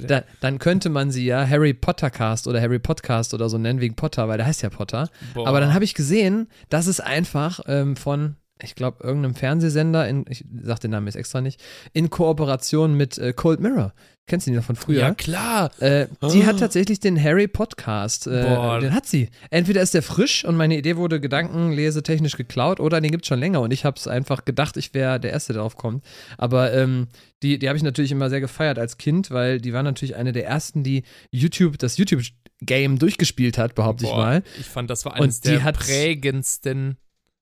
da, 0.08 0.24
dann 0.42 0.60
könnte 0.60 0.90
man 0.90 1.10
sie 1.12 1.26
ja 1.26 1.48
Harry 1.48 1.74
Potter 1.74 2.10
Cast 2.12 2.48
oder 2.48 2.62
Harry 2.62 2.80
Podcast 2.80 3.34
oder 3.34 3.50
so 3.50 3.58
nennen, 3.58 3.80
wegen 3.82 3.96
Potter, 3.96 4.28
weil 4.28 4.38
der 4.38 4.46
heißt 4.46 4.62
ja 4.62 4.70
Potter. 4.70 5.10
Boah. 5.34 5.48
Aber 5.48 5.60
dann 5.60 5.74
habe 5.74 5.84
ich 5.84 5.94
gesehen, 5.96 6.48
dass 6.70 6.88
es 6.88 7.00
einfach 7.00 7.62
ähm, 7.68 7.96
von, 7.96 8.36
ich 8.62 8.76
glaube, 8.76 9.04
irgendeinem 9.04 9.36
Fernsehsender, 9.36 10.08
in, 10.08 10.26
ich 10.30 10.44
sag 10.64 10.80
den 10.80 10.92
Namen 10.92 11.08
jetzt 11.08 11.16
extra 11.16 11.42
nicht, 11.42 11.62
in 11.94 12.10
Kooperation 12.10 12.94
mit 12.96 13.18
äh, 13.18 13.34
Cold 13.34 13.60
Mirror. 13.60 13.94
Kennst 14.28 14.46
du 14.46 14.52
die 14.52 14.58
noch 14.58 14.64
von 14.64 14.76
früher? 14.76 15.00
Ja, 15.00 15.14
klar. 15.16 15.72
Äh, 15.82 16.06
die 16.32 16.44
Ah. 16.44 16.48
hat 16.48 16.60
tatsächlich 16.60 17.00
den 17.00 17.20
Harry 17.22 17.48
Podcast. 17.48 18.28
Äh, 18.28 18.44
Boah. 18.44 18.80
Den 18.80 18.94
hat 18.94 19.08
sie. 19.08 19.30
Entweder 19.50 19.82
ist 19.82 19.96
der 19.96 20.04
frisch 20.04 20.46
und 20.46 20.56
meine 20.56 20.78
Idee 20.78 20.98
wurde 20.98 21.20
gedankenlesetechnisch 21.20 22.38
geklaut 22.38 22.80
oder 22.80 23.02
den 23.02 23.10
gibt 23.12 23.24
es 23.24 23.28
schon 23.28 23.40
länger 23.40 23.62
und 23.62 23.72
ich 23.72 23.86
habe 23.86 23.98
es 23.98 24.08
einfach 24.08 24.46
gedacht, 24.46 24.78
ich 24.78 24.94
wäre 24.94 25.20
der 25.20 25.32
Erste, 25.32 25.54
der 25.54 25.64
drauf 25.64 25.78
kommt. 25.78 26.04
Aber 26.38 26.72
ähm, 26.74 27.08
die, 27.42 27.58
die 27.58 27.68
habe 27.70 27.78
ich 27.78 27.84
natürlich 27.84 28.12
immer 28.12 28.30
sehr 28.30 28.42
gefeiert 28.42 28.78
als 28.78 28.98
Kind, 28.98 29.32
weil 29.32 29.60
die 29.60 29.74
war 29.74 29.82
natürlich 29.82 30.16
eine 30.16 30.32
der 30.32 30.46
ersten, 30.46 30.84
die 30.84 31.04
YouTube, 31.32 31.80
das 31.80 31.98
YouTube 31.98 32.22
Game 32.62 33.00
durchgespielt 33.00 33.58
hat, 33.58 33.74
behaupte 33.74 34.06
ich 34.06 34.12
mal. 34.12 34.44
Ich 34.60 34.66
fand, 34.68 34.90
das 34.92 35.06
war 35.06 35.16
eines 35.16 35.38
Und 35.38 35.46
die 35.46 35.50
der 35.52 35.64
hat- 35.64 35.80
prägendsten 35.80 36.98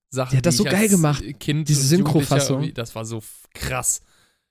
Sachen. 0.09 0.31
Die 0.31 0.37
hat 0.37 0.45
das 0.45 0.57
so 0.57 0.65
ich 0.65 0.71
geil 0.71 0.87
gemacht, 0.89 1.23
Kind 1.39 1.67
diese 1.69 1.83
Synchrofassung. 1.87 2.73
Das 2.73 2.95
war 2.95 3.05
so 3.05 3.21
krass. 3.53 4.01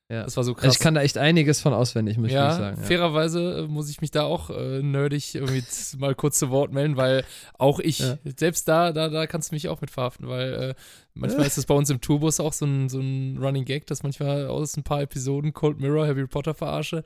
Ja. 0.08 0.22
Das 0.22 0.36
war 0.36 0.44
so 0.44 0.54
krass. 0.54 0.64
Also 0.66 0.74
ich 0.74 0.78
kann 0.78 0.94
da 0.94 1.02
echt 1.02 1.18
einiges 1.18 1.60
von 1.60 1.72
auswendig, 1.72 2.16
muss 2.16 2.28
ich 2.28 2.34
ja, 2.34 2.42
wirklich 2.44 2.58
sagen. 2.58 2.80
Ja. 2.80 2.86
fairerweise 2.86 3.58
äh, 3.58 3.66
muss 3.66 3.90
ich 3.90 4.00
mich 4.00 4.12
da 4.12 4.22
auch 4.22 4.50
äh, 4.50 4.80
nerdig 4.80 5.32
z- 5.32 5.98
mal 5.98 6.14
kurz 6.14 6.38
zu 6.38 6.50
Wort 6.50 6.72
melden, 6.72 6.96
weil 6.96 7.24
auch 7.58 7.80
ich, 7.80 7.98
Ja. 7.98 8.16
selbst 8.38 8.68
da, 8.68 8.92
da, 8.92 9.08
da 9.08 9.26
kannst 9.26 9.50
du 9.50 9.56
mich 9.56 9.68
auch 9.68 9.80
mit 9.80 9.90
verhaften, 9.90 10.28
weil 10.28 10.52
äh, 10.54 10.74
manchmal 11.14 11.46
ist 11.46 11.58
es 11.58 11.66
bei 11.66 11.74
uns 11.74 11.90
im 11.90 12.00
Tourbus 12.00 12.38
auch 12.38 12.52
so 12.52 12.66
ein, 12.66 12.88
so 12.88 13.00
ein 13.00 13.36
Running 13.38 13.64
Gag, 13.64 13.88
dass 13.88 14.04
manchmal 14.04 14.46
aus 14.46 14.76
ein 14.76 14.84
paar 14.84 15.02
Episoden 15.02 15.52
Cold 15.52 15.80
Mirror, 15.80 16.06
Harry 16.06 16.26
Potter 16.28 16.54
verarsche, 16.54 17.02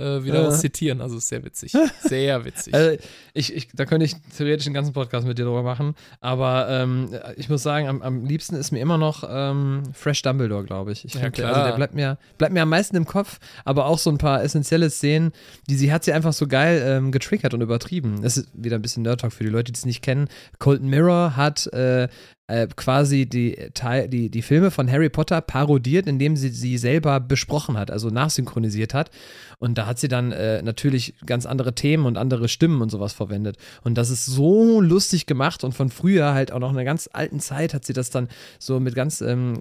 äh, 0.00 0.24
wieder 0.24 0.42
Ja. 0.42 0.48
was 0.48 0.60
zitieren. 0.60 1.00
Also 1.00 1.18
sehr 1.18 1.44
witzig. 1.44 1.72
Sehr 2.02 2.44
witzig. 2.44 2.74
Also 2.74 2.96
ich, 3.34 3.54
ich, 3.54 3.68
da 3.74 3.84
könnte 3.84 4.06
ich 4.06 4.14
theoretisch 4.36 4.66
einen 4.66 4.74
ganzen 4.74 4.92
Podcast 4.92 5.26
mit 5.26 5.38
dir 5.38 5.44
drüber 5.44 5.62
machen, 5.62 5.94
aber 6.20 6.66
ähm, 6.68 7.10
ich 7.36 7.48
muss 7.48 7.62
sagen, 7.62 7.86
am, 7.88 8.02
am 8.02 8.24
liebsten 8.24 8.56
ist 8.56 8.72
mir 8.72 8.80
immer 8.80 8.98
noch 8.98 9.22
ähm, 9.28 9.82
Fresh 9.92 10.22
Dumbledore, 10.22 10.64
glaube 10.64 10.92
ich. 10.92 11.04
ich 11.04 11.14
Ja, 11.14 11.20
find, 11.20 11.34
klar. 11.34 11.52
Also 11.54 11.68
der 11.68 11.76
bleibt 11.76 11.94
mir, 11.94 12.18
bleibt 12.38 12.52
mir 12.54 12.62
am 12.62 12.68
meisten 12.70 12.96
im 12.96 13.04
Kopf, 13.06 13.38
aber 13.64 13.86
auch 13.86 13.98
so 13.98 14.10
ein 14.10 14.18
paar 14.18 14.42
essentielle 14.42 14.90
Szenen, 14.90 15.32
die 15.68 15.76
sie 15.76 15.92
hat 15.92 16.04
sie 16.04 16.12
einfach 16.12 16.32
so 16.32 16.46
geil 16.46 16.82
ähm, 16.84 17.12
getriggert 17.12 17.54
und 17.54 17.60
übertrieben. 17.60 18.22
Das 18.22 18.36
ist 18.36 18.48
wieder 18.54 18.76
ein 18.76 18.82
bisschen 18.82 19.02
Nerd 19.02 19.20
Talk 19.20 19.32
für 19.32 19.44
die 19.44 19.50
Leute, 19.50 19.72
die 19.72 19.76
es 19.76 19.84
nicht 19.84 20.02
kennen. 20.02 20.28
Colton 20.58 20.88
Mirror 20.88 21.36
hat 21.36 21.66
äh, 21.72 22.08
äh, 22.50 22.66
quasi 22.74 23.26
die, 23.26 23.56
Teil, 23.74 24.08
die, 24.08 24.30
die 24.30 24.42
Filme 24.42 24.70
von 24.70 24.90
Harry 24.90 25.08
Potter 25.08 25.40
parodiert, 25.40 26.06
indem 26.06 26.36
sie 26.36 26.48
sie 26.50 26.76
selber 26.78 27.20
besprochen 27.20 27.78
hat, 27.78 27.90
also 27.90 28.08
nachsynchronisiert 28.08 28.92
hat. 28.94 29.10
Und 29.58 29.76
da 29.78 29.86
hat 29.86 29.98
sie 29.98 30.08
dann 30.08 30.32
äh, 30.32 30.62
natürlich 30.62 31.14
ganz 31.26 31.44
andere 31.46 31.74
Themen 31.74 32.06
und 32.06 32.16
andere 32.16 32.48
Stimmen 32.48 32.80
und 32.82 32.90
sowas 32.90 33.12
verwendet. 33.12 33.56
Und 33.82 33.96
das 33.98 34.10
ist 34.10 34.24
so 34.26 34.80
lustig 34.80 35.26
gemacht 35.26 35.64
und 35.64 35.72
von 35.72 35.90
früher 35.90 36.32
halt 36.34 36.50
auch 36.50 36.58
noch 36.58 36.70
in 36.70 36.76
einer 36.76 36.84
ganz 36.84 37.08
alten 37.12 37.40
Zeit 37.40 37.74
hat 37.74 37.84
sie 37.84 37.92
das 37.92 38.10
dann 38.10 38.28
so 38.58 38.80
mit 38.80 38.94
ganz 38.94 39.20
ähm, 39.20 39.60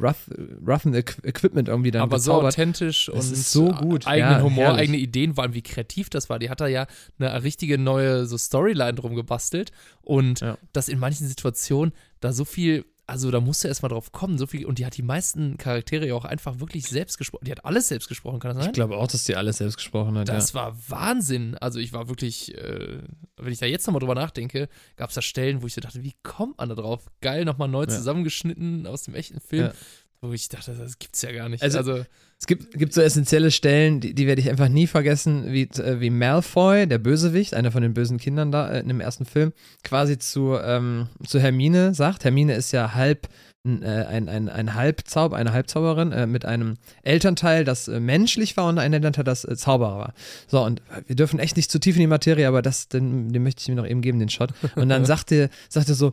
rough, 0.00 0.28
roughen 0.66 0.92
Equ 0.94 1.14
Equipment 1.22 1.68
irgendwie 1.68 1.90
dann 1.92 2.02
aber 2.02 2.18
so 2.18 2.32
gezaubert. 2.32 2.54
authentisch 2.54 3.08
Es 3.08 3.28
und 3.30 3.36
so 3.36 3.72
gut, 3.72 4.06
eigenen 4.06 4.32
ja, 4.38 4.42
Humor, 4.42 4.64
herrlich. 4.64 4.80
eigene 4.82 4.98
Ideen, 4.98 5.34
vor 5.34 5.44
allem 5.44 5.54
wie 5.54 5.62
kreativ 5.62 6.10
das 6.10 6.28
war. 6.28 6.38
Die 6.38 6.50
hat 6.50 6.60
da 6.60 6.66
ja 6.66 6.86
eine 7.18 7.42
richtige 7.42 7.78
neue 7.78 8.26
so 8.26 8.36
Storyline 8.36 8.94
drum 8.94 9.14
gebastelt 9.14 9.70
und 10.02 10.40
Ja. 10.40 10.58
das 10.72 10.88
in 10.88 10.98
manchen 10.98 11.26
Situationen 11.28 11.92
da 12.20 12.32
so 12.32 12.44
viel, 12.44 12.84
also 13.06 13.30
da 13.30 13.40
musste 13.40 13.68
erst 13.68 13.82
mal 13.82 13.88
drauf 13.88 14.12
kommen, 14.12 14.36
so 14.38 14.46
viel 14.46 14.66
und 14.66 14.78
die 14.78 14.84
hat 14.84 14.96
die 14.96 15.02
meisten 15.02 15.56
Charaktere 15.56 16.06
ja 16.06 16.14
auch 16.14 16.24
einfach 16.26 16.60
wirklich 16.60 16.86
selbst 16.88 17.16
gesprochen. 17.16 17.44
Die 17.46 17.50
hat 17.52 17.64
alles 17.64 17.88
selbst 17.88 18.08
gesprochen, 18.08 18.38
kann 18.38 18.50
das 18.50 18.58
Ich 18.58 18.64
sein? 18.66 18.72
glaube 18.74 18.96
auch, 18.98 19.06
dass 19.06 19.24
die 19.24 19.34
alles 19.36 19.58
selbst 19.58 19.76
gesprochen 19.76 20.18
hat. 20.18 20.28
Das 20.28 20.52
ja. 20.52 20.54
war 20.60 20.76
Wahnsinn. 20.88 21.56
Also 21.56 21.78
ich 21.78 21.92
war 21.94 22.08
wirklich, 22.08 22.54
äh, 22.56 22.98
wenn 23.38 23.52
ich 23.52 23.58
da 23.60 23.66
jetzt 23.66 23.86
nochmal 23.86 24.00
drüber 24.00 24.14
nachdenke, 24.14 24.68
gab 24.96 25.08
es 25.08 25.14
da 25.14 25.22
Stellen, 25.22 25.62
wo 25.62 25.66
ich 25.66 25.74
so 25.74 25.80
dachte, 25.80 26.02
wie 26.02 26.14
kommt 26.22 26.58
man 26.58 26.68
da 26.68 26.74
drauf? 26.74 27.06
Geil, 27.22 27.44
nochmal 27.46 27.68
neu 27.68 27.82
Ja. 27.82 27.88
zusammengeschnitten 27.88 28.86
aus 28.86 29.04
dem 29.04 29.14
echten 29.14 29.40
Film. 29.40 29.66
Ja. 29.66 29.72
Wo 30.20 30.32
ich 30.32 30.48
dachte, 30.48 30.74
das 30.74 30.98
gibt's 30.98 31.22
ja 31.22 31.32
gar 31.32 31.48
nicht. 31.48 31.62
Also- 31.62 31.78
also 31.78 32.04
Es 32.40 32.46
gibt, 32.46 32.72
gibt 32.78 32.92
so 32.92 33.00
essentielle 33.00 33.50
Stellen, 33.50 33.98
die, 34.00 34.14
die 34.14 34.26
werde 34.28 34.40
ich 34.40 34.48
einfach 34.48 34.68
nie 34.68 34.86
vergessen, 34.86 35.52
wie, 35.52 35.62
äh, 35.62 35.98
wie 36.00 36.10
Malfoy, 36.10 36.86
der 36.86 36.98
Bösewicht, 36.98 37.52
einer 37.54 37.72
von 37.72 37.82
den 37.82 37.94
bösen 37.94 38.18
Kindern 38.18 38.52
da 38.52 38.70
äh, 38.70 38.78
in 38.80 38.86
dem 38.88 39.00
ersten 39.00 39.26
Film, 39.26 39.52
quasi 39.82 40.18
zu, 40.18 40.56
ähm, 40.56 41.08
zu 41.26 41.40
Hermine 41.40 41.94
sagt. 41.94 42.22
Hermine 42.24 42.54
ist 42.54 42.70
ja 42.70 42.94
halb 42.94 43.28
ein, 43.66 43.82
äh, 43.82 44.06
ein, 44.08 44.28
ein, 44.28 44.48
ein 44.48 44.74
Halbzauber, 44.74 45.36
eine 45.36 45.52
Halbzauberin 45.52 46.12
äh, 46.12 46.26
mit 46.28 46.44
einem 46.44 46.74
Elternteil, 47.02 47.64
das 47.64 47.88
äh, 47.88 47.98
menschlich 47.98 48.56
war 48.56 48.68
und 48.68 48.78
ein 48.78 48.92
Elternteil, 48.92 49.24
das 49.24 49.44
äh, 49.44 49.56
Zauberer 49.56 49.98
war. 49.98 50.14
So, 50.46 50.62
und 50.64 50.80
wir 51.08 51.16
dürfen 51.16 51.40
echt 51.40 51.56
nicht 51.56 51.72
zu 51.72 51.80
tief 51.80 51.96
in 51.96 52.00
die 52.02 52.06
Materie, 52.06 52.46
aber 52.46 52.62
das, 52.62 52.86
den, 52.88 53.32
den 53.32 53.42
möchte 53.42 53.62
ich 53.62 53.68
mir 53.68 53.74
noch 53.74 53.86
eben 53.86 54.00
geben, 54.00 54.20
den 54.20 54.28
Shot. 54.28 54.50
Und 54.76 54.88
dann 54.90 55.04
sagte, 55.06 55.50
sagte 55.68 55.94
so, 55.94 56.12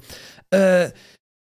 äh, 0.49 0.89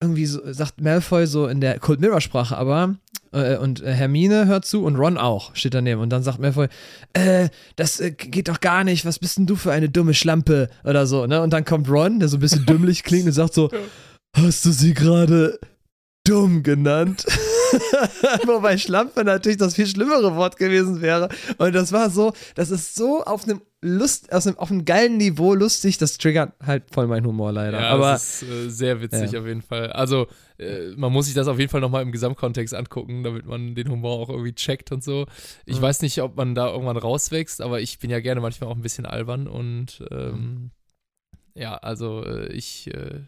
irgendwie 0.02 0.26
so, 0.26 0.40
sagt 0.52 0.80
Malfoy 0.80 1.26
so 1.26 1.46
in 1.46 1.60
der 1.60 1.78
Cold 1.78 2.00
Mirror 2.00 2.20
Sprache, 2.20 2.56
aber 2.56 2.96
äh, 3.32 3.56
und 3.56 3.82
äh, 3.82 3.92
Hermine 3.92 4.46
hört 4.46 4.64
zu 4.64 4.84
und 4.84 4.96
Ron 4.96 5.16
auch, 5.16 5.54
steht 5.56 5.74
daneben. 5.74 6.00
Und 6.00 6.10
dann 6.10 6.22
sagt 6.22 6.38
Malfoy, 6.38 6.68
äh, 7.14 7.48
das 7.76 8.00
äh, 8.00 8.10
geht 8.10 8.48
doch 8.48 8.60
gar 8.60 8.84
nicht, 8.84 9.04
was 9.04 9.18
bist 9.18 9.38
denn 9.38 9.46
du 9.46 9.56
für 9.56 9.72
eine 9.72 9.88
dumme 9.88 10.14
Schlampe 10.14 10.68
oder 10.84 11.06
so, 11.06 11.26
ne? 11.26 11.40
Und 11.40 11.52
dann 11.52 11.64
kommt 11.64 11.88
Ron, 11.88 12.20
der 12.20 12.28
so 12.28 12.36
ein 12.36 12.40
bisschen 12.40 12.66
dümmlich 12.66 13.02
klingt 13.04 13.26
und 13.26 13.32
sagt 13.32 13.54
so, 13.54 13.70
hast 14.36 14.64
du 14.64 14.70
sie 14.70 14.94
gerade 14.94 15.58
dumm 16.24 16.62
genannt? 16.62 17.26
Wobei 18.46 18.76
Schlampe 18.78 19.24
natürlich 19.24 19.58
das 19.58 19.74
viel 19.74 19.86
schlimmere 19.86 20.34
Wort 20.36 20.56
gewesen 20.56 21.00
wäre. 21.00 21.28
Und 21.58 21.74
das 21.74 21.92
war 21.92 22.10
so, 22.10 22.32
das 22.54 22.70
ist 22.70 22.94
so 22.94 23.22
auf 23.24 23.44
einem 23.44 23.60
Lust, 23.84 24.32
aus 24.32 24.46
einem, 24.46 24.58
auf 24.58 24.70
einem 24.70 24.84
geilen 24.84 25.16
Niveau 25.16 25.54
lustig, 25.54 25.98
das 25.98 26.16
triggert 26.16 26.52
halt 26.64 26.84
voll 26.92 27.08
meinen 27.08 27.26
Humor 27.26 27.50
leider. 27.52 27.80
Ja, 27.80 27.88
Aber 27.90 28.12
das 28.12 28.42
ist 28.42 28.48
äh, 28.48 28.68
sehr 28.70 29.00
witzig 29.00 29.32
Ja. 29.32 29.40
auf 29.40 29.46
jeden 29.46 29.62
Fall. 29.62 29.90
Also, 29.90 30.28
äh, 30.58 30.90
man 30.96 31.12
muss 31.12 31.26
sich 31.26 31.34
das 31.34 31.48
auf 31.48 31.58
jeden 31.58 31.70
Fall 31.70 31.80
nochmal 31.80 32.02
im 32.02 32.12
Gesamtkontext 32.12 32.74
angucken, 32.74 33.24
damit 33.24 33.44
man 33.44 33.74
den 33.74 33.88
Humor 33.90 34.12
auch 34.20 34.28
irgendwie 34.28 34.54
checkt 34.54 34.92
und 34.92 35.02
so. 35.02 35.26
Ich 35.66 35.78
Mhm. 35.78 35.82
weiß 35.82 36.02
nicht, 36.02 36.22
ob 36.22 36.36
man 36.36 36.54
da 36.54 36.68
irgendwann 36.70 36.96
rauswächst, 36.96 37.60
aber 37.60 37.80
ich 37.80 37.98
bin 37.98 38.08
ja 38.10 38.20
gerne 38.20 38.40
manchmal 38.40 38.70
auch 38.70 38.76
ein 38.76 38.82
bisschen 38.82 39.04
albern 39.06 39.48
und 39.48 40.04
ähm, 40.12 40.70
ja, 41.54 41.74
also 41.76 42.24
äh, 42.24 42.52
ich 42.52 42.86
äh, 42.94 43.20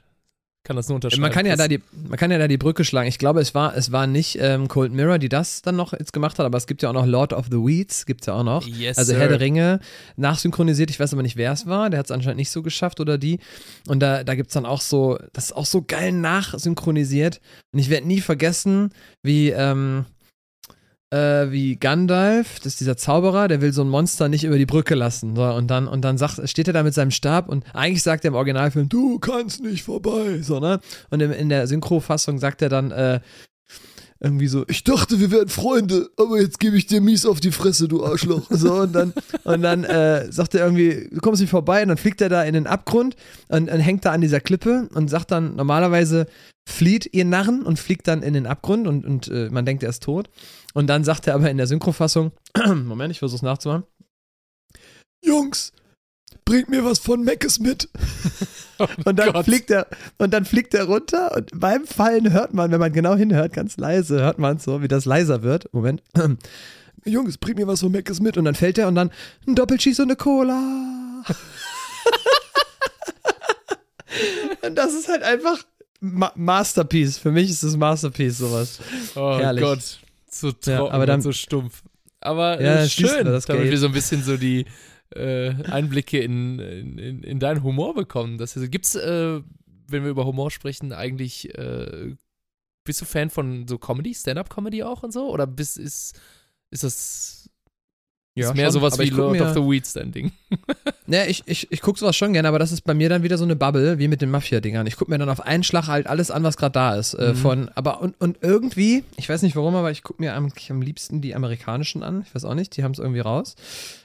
kann 0.64 0.76
das 0.76 0.88
nur 0.88 0.96
unterschreiben. 0.96 1.20
Man 1.20 1.30
kann 1.30 1.46
ja 1.46 1.56
da 1.56 1.68
die, 1.68 1.80
man 2.08 2.18
kann 2.18 2.30
ja 2.30 2.38
da 2.38 2.48
die 2.48 2.56
Brücke 2.56 2.84
schlagen. 2.84 3.06
Ich 3.08 3.18
glaube, 3.18 3.40
es 3.40 3.54
war, 3.54 3.76
es 3.76 3.92
war 3.92 4.06
nicht 4.06 4.38
ähm, 4.40 4.66
Cold 4.66 4.92
Mirror, 4.92 5.18
die 5.18 5.28
das 5.28 5.62
dann 5.62 5.76
noch 5.76 5.92
jetzt 5.92 6.12
gemacht 6.12 6.38
hat, 6.38 6.46
aber 6.46 6.56
es 6.58 6.66
gibt 6.66 6.82
ja 6.82 6.88
auch 6.88 6.94
noch 6.94 7.06
Lord 7.06 7.32
of 7.34 7.46
the 7.50 7.58
Weeds, 7.58 8.06
gibt 8.06 8.22
es 8.22 8.26
ja 8.26 8.34
auch 8.34 8.42
noch. 8.44 8.66
Yes, 8.66 8.96
Also 8.98 9.12
sir. 9.12 9.20
Herr 9.20 9.28
der 9.28 9.40
Ringe 9.40 9.78
nachsynchronisiert, 10.16 10.90
ich 10.90 10.98
weiß 10.98 11.12
aber 11.12 11.22
nicht, 11.22 11.36
wer 11.36 11.52
es 11.52 11.66
war, 11.66 11.90
der 11.90 11.98
hat 11.98 12.06
es 12.06 12.10
anscheinend 12.10 12.38
nicht 12.38 12.50
so 12.50 12.62
geschafft 12.62 12.98
oder 12.98 13.18
die. 13.18 13.38
Und 13.86 14.00
da, 14.00 14.24
da 14.24 14.34
gibt 14.34 14.48
es 14.48 14.54
dann 14.54 14.66
auch 14.66 14.80
so, 14.80 15.18
das 15.32 15.46
ist 15.46 15.52
auch 15.52 15.66
so 15.66 15.82
geil 15.82 16.12
nachsynchronisiert. 16.12 17.40
Und 17.72 17.78
ich 17.78 17.90
werde 17.90 18.06
nie 18.06 18.20
vergessen, 18.20 18.90
wie, 19.22 19.50
ähm, 19.50 20.06
äh, 21.14 21.52
wie 21.52 21.76
Gandalf, 21.76 22.58
das 22.58 22.72
ist 22.72 22.80
dieser 22.80 22.96
Zauberer, 22.96 23.46
der 23.46 23.60
will 23.60 23.72
so 23.72 23.82
ein 23.82 23.88
Monster 23.88 24.28
nicht 24.28 24.44
über 24.44 24.58
die 24.58 24.66
Brücke 24.66 24.94
lassen. 24.96 25.36
So, 25.36 25.44
und 25.44 25.68
dann, 25.68 25.86
und 25.86 26.02
dann 26.02 26.18
sagt, 26.18 26.48
steht 26.48 26.66
er 26.66 26.72
da 26.72 26.82
mit 26.82 26.94
seinem 26.94 27.12
Stab 27.12 27.48
und 27.48 27.64
eigentlich 27.72 28.02
sagt 28.02 28.24
er 28.24 28.28
im 28.28 28.34
Originalfilm, 28.34 28.88
du 28.88 29.18
kannst 29.20 29.62
nicht 29.62 29.84
vorbei, 29.84 30.40
so, 30.42 30.58
ne? 30.58 30.80
Und 31.10 31.22
in, 31.22 31.30
in 31.30 31.48
der 31.48 31.66
Synchrofassung 31.68 32.38
sagt 32.38 32.62
er 32.62 32.68
dann, 32.68 32.90
äh, 32.90 33.20
irgendwie 34.20 34.46
so, 34.48 34.64
ich 34.68 34.82
dachte, 34.84 35.20
wir 35.20 35.30
wären 35.30 35.48
Freunde, 35.48 36.08
aber 36.16 36.40
jetzt 36.40 36.58
gebe 36.58 36.76
ich 36.76 36.86
dir 36.86 37.00
mies 37.00 37.26
auf 37.26 37.40
die 37.40 37.52
Fresse, 37.52 37.88
du 37.88 38.04
Arschloch. 38.04 38.46
So, 38.50 38.72
und 38.80 38.92
dann, 38.92 39.12
und 39.44 39.62
dann 39.62 39.84
äh, 39.84 40.32
sagt 40.32 40.54
er 40.54 40.64
irgendwie, 40.64 41.10
du 41.12 41.20
kommst 41.20 41.40
nicht 41.40 41.50
vorbei, 41.50 41.82
und 41.82 41.88
dann 41.88 41.98
fliegt 41.98 42.20
er 42.22 42.30
da 42.30 42.42
in 42.42 42.54
den 42.54 42.66
Abgrund 42.66 43.16
und, 43.48 43.70
und 43.70 43.80
hängt 43.80 44.04
da 44.04 44.12
an 44.12 44.22
dieser 44.22 44.40
Klippe 44.40 44.88
und 44.94 45.10
sagt 45.10 45.30
dann, 45.30 45.56
normalerweise 45.56 46.26
flieht 46.66 47.10
ihr 47.12 47.26
Narren 47.26 47.62
und 47.62 47.78
fliegt 47.78 48.08
dann 48.08 48.22
in 48.22 48.32
den 48.32 48.46
Abgrund 48.46 48.86
und, 48.88 49.04
und 49.04 49.28
äh, 49.28 49.50
man 49.50 49.66
denkt, 49.66 49.82
er 49.82 49.90
ist 49.90 50.02
tot. 50.02 50.30
Und 50.74 50.88
dann 50.88 51.04
sagt 51.04 51.26
er 51.26 51.34
aber 51.34 51.50
in 51.50 51.56
der 51.56 51.66
Synchrofassung, 51.66 52.32
Moment, 52.66 53.10
ich 53.12 53.20
versuch's 53.20 53.42
nachzumachen. 53.42 53.84
Jungs, 55.24 55.72
bringt 56.44 56.68
mir 56.68 56.84
was 56.84 56.98
von 56.98 57.22
Meckes 57.22 57.60
mit. 57.60 57.88
Und 59.04 59.16
dann 59.18 59.28
Oh 59.28 59.32
Gott. 59.34 59.44
fliegt 59.44 59.70
er 59.70 59.86
und 60.18 60.32
dann 60.34 60.44
fliegt 60.44 60.74
er 60.74 60.86
runter 60.86 61.36
und 61.36 61.48
beim 61.54 61.86
Fallen 61.86 62.32
hört 62.32 62.54
man, 62.54 62.72
wenn 62.72 62.80
man 62.80 62.92
genau 62.92 63.14
hinhört, 63.14 63.52
ganz 63.52 63.76
leise, 63.76 64.20
hört 64.20 64.40
man 64.40 64.58
so, 64.58 64.82
wie 64.82 64.88
das 64.88 65.04
leiser 65.04 65.44
wird. 65.44 65.72
Moment. 65.72 66.02
Jungs, 67.04 67.38
bringt 67.38 67.58
mir 67.58 67.68
was 67.68 67.78
von 67.80 67.92
Meckes 67.92 68.18
mit 68.18 68.36
und 68.36 68.46
dann 68.46 68.56
fällt 68.56 68.76
er 68.78 68.88
und 68.88 68.96
dann 68.96 69.12
ein 69.46 69.54
Doppelcheese 69.54 70.02
und 70.02 70.08
eine 70.08 70.16
Cola. 70.16 71.22
und 74.62 74.74
das 74.74 74.92
ist 74.94 75.08
halt 75.08 75.22
einfach 75.22 75.58
Ma 76.00 76.32
Masterpiece. 76.34 77.18
Für 77.18 77.30
mich 77.30 77.50
ist 77.50 77.62
das 77.62 77.76
Masterpiece 77.76 78.38
sowas. 78.38 78.80
Oh 79.14 79.38
Herrlich. 79.38 79.62
Gott, 79.64 80.00
so 80.40 80.52
trocken 80.52 80.70
Ja, 80.70 80.90
aber 80.90 81.06
dann- 81.06 81.16
und 81.16 81.22
so 81.22 81.32
stumpf. 81.32 81.82
Aber 82.20 82.60
Ja, 82.60 82.88
schön, 82.88 83.26
das 83.26 83.46
damit 83.46 83.64
Gate. 83.64 83.72
wir 83.72 83.78
so 83.78 83.86
ein 83.86 83.92
bisschen 83.92 84.22
so 84.22 84.36
die 84.36 84.64
äh, 85.14 85.50
Einblicke 85.70 86.18
in, 86.20 86.58
in, 86.58 86.98
in, 86.98 87.22
in 87.22 87.38
deinen 87.38 87.62
Humor 87.62 87.94
bekommen. 87.94 88.38
Das 88.38 88.56
also, 88.56 88.68
gibt's, 88.68 88.94
äh, 88.94 89.40
wenn 89.88 90.02
wir 90.04 90.10
über 90.10 90.24
Humor 90.24 90.50
sprechen, 90.50 90.92
eigentlich 90.92 91.56
äh, 91.58 92.14
bist 92.84 93.00
du 93.00 93.04
Fan 93.04 93.30
von 93.30 93.68
so 93.68 93.78
Comedy, 93.78 94.14
Stand-up-Comedy 94.14 94.82
auch 94.82 95.02
und 95.02 95.12
so? 95.12 95.30
Oder 95.30 95.46
bist, 95.46 95.76
ist, 95.78 96.18
ist 96.70 96.82
das 96.84 97.43
ist 98.42 98.54
mehr 98.54 98.66
schon, 98.66 98.72
sowas 98.72 98.98
wie 98.98 99.10
Lord 99.10 99.32
mir- 99.32 99.44
of 99.46 99.54
the 99.54 99.60
Weeds 99.60 99.92
dein 99.92 100.10
Ding? 100.12 100.32
Ne, 101.06 101.26
ich, 101.28 101.42
ich, 101.46 101.70
ich 101.70 101.80
gucke 101.80 101.98
sowas 101.98 102.16
schon 102.16 102.32
gerne, 102.32 102.48
aber 102.48 102.58
das 102.58 102.72
ist 102.72 102.80
bei 102.82 102.94
mir 102.94 103.08
dann 103.08 103.22
wieder 103.22 103.38
so 103.38 103.44
eine 103.44 103.54
Bubble, 103.56 103.98
wie 103.98 104.08
mit 104.08 104.20
den 104.22 104.30
Mafia-Dingern. 104.30 104.86
Ich 104.86 104.96
gucke 104.96 105.10
mir 105.10 105.18
dann 105.18 105.28
auf 105.28 105.40
einen 105.40 105.62
Schlag 105.62 105.86
halt 105.86 106.06
alles 106.08 106.30
an, 106.30 106.42
was 106.42 106.56
gerade 106.56 106.72
da 106.72 106.96
ist. 106.96 107.14
Äh, 107.14 107.30
Mhm. 107.32 107.36
von, 107.36 107.68
aber 107.76 108.00
und, 108.00 108.20
und 108.20 108.38
irgendwie, 108.42 109.04
ich 109.16 109.28
weiß 109.28 109.42
nicht 109.42 109.54
warum, 109.56 109.76
aber 109.76 109.90
ich 109.90 110.02
gucke 110.02 110.20
mir 110.22 110.34
am, 110.34 110.52
am 110.68 110.82
liebsten 110.82 111.20
die 111.20 111.34
amerikanischen 111.34 112.02
an. 112.02 112.24
Ich 112.26 112.34
weiß 112.34 112.44
auch 112.44 112.54
nicht, 112.54 112.76
die 112.76 112.82
haben 112.82 112.92
es 112.92 112.98
irgendwie 112.98 113.20
raus. 113.20 113.54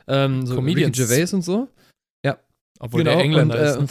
Ähm, 0.07 0.45
so 0.45 0.55
Comedians. 0.55 0.97
Ricky 0.97 1.07
Gervais 1.07 1.33
und 1.33 1.41
so. 1.43 1.67
Obwohl 2.81 3.03
der 3.03 3.17
Engländer 3.17 3.55
und, 3.57 3.61
ist. 3.61 3.75
äh, 3.75 3.79
Ne? 3.81 3.87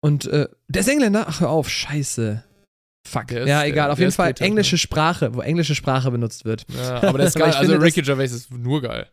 und 0.00 0.26
äh, 0.28 0.48
der 0.68 0.80
ist 0.80 0.88
Engländer? 0.88 1.26
Ach, 1.28 1.40
hör 1.40 1.50
auf, 1.50 1.68
scheiße. 1.68 2.42
Fuck. 3.06 3.26
Der 3.28 3.42
ist- 3.42 3.48
ja, 3.48 3.60
der- 3.60 3.68
egal, 3.68 3.90
auf 3.90 3.98
jeden 3.98 4.08
ist 4.08 4.16
Fall 4.16 4.32
Brite, 4.32 4.44
englische 4.44 4.78
Sprache, 4.78 5.34
wo 5.34 5.42
englische 5.42 5.74
Sprache 5.74 6.10
benutzt 6.10 6.44
wird. 6.46 6.64
Ja, 6.74 7.02
aber 7.02 7.18
der 7.18 7.26
ist 7.26 7.36
geil. 7.36 7.52
Also 7.52 7.72
finde, 7.72 7.84
Ricky 7.84 8.00
Gervais 8.00 8.32
ist 8.32 8.50
nur 8.50 8.80
geil. 8.80 9.06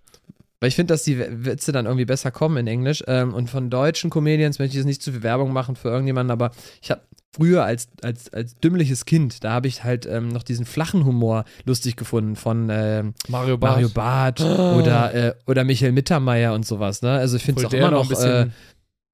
Weil 0.64 0.70
ich 0.70 0.76
finde, 0.76 0.94
dass 0.94 1.04
die 1.04 1.20
Witze 1.20 1.74
dann 1.74 1.88
irgendwie 1.88 2.06
besser 2.06 2.32
kommen 2.32 2.56
in 2.56 2.68
Englisch. 2.68 3.04
Ähm, 3.06 3.34
und 3.34 3.50
von 3.50 3.70
deutschen 3.70 4.10
Comedians 4.10 4.60
möchte 4.60 4.72
ich 4.72 4.78
jetzt 4.78 4.86
nicht 4.86 5.02
zu 5.04 5.12
viel 5.12 5.22
Werbung 5.22 5.52
machen 5.52 5.76
für 5.76 5.90
irgendjemanden, 5.90 6.32
aber 6.32 6.52
ich 6.82 6.90
habe 6.90 7.02
früher 7.36 7.66
als, 7.66 7.90
als, 8.02 8.32
als 8.32 8.56
dümmliches 8.56 9.04
Kind, 9.04 9.44
da 9.44 9.52
habe 9.52 9.68
ich 9.68 9.84
halt 9.84 10.06
ähm, 10.06 10.30
noch 10.30 10.44
diesen 10.44 10.66
flachen 10.66 11.04
Humor 11.04 11.44
lustig 11.66 11.98
gefunden 11.98 12.38
von 12.38 12.70
ähm, 12.72 13.14
Mario 13.28 13.58
Barth. 13.58 13.74
Mario 13.74 13.90
Barth 13.90 14.40
oder, 14.80 15.14
äh, 15.14 15.34
oder 15.48 15.66
Michael 15.66 15.92
Mittermeier 15.92 16.54
und 16.54 16.66
sowas. 16.66 17.02
Ne? 17.02 17.12
Also 17.12 17.36
ich 17.36 17.44
finde 17.44 17.60
es 17.62 17.68
auch 17.68 17.74
immer 17.74 17.92
noch 17.92 17.98
noch, 17.98 18.04
ein 18.04 18.08
bisschen- 18.08 18.48
äh, 18.48 18.50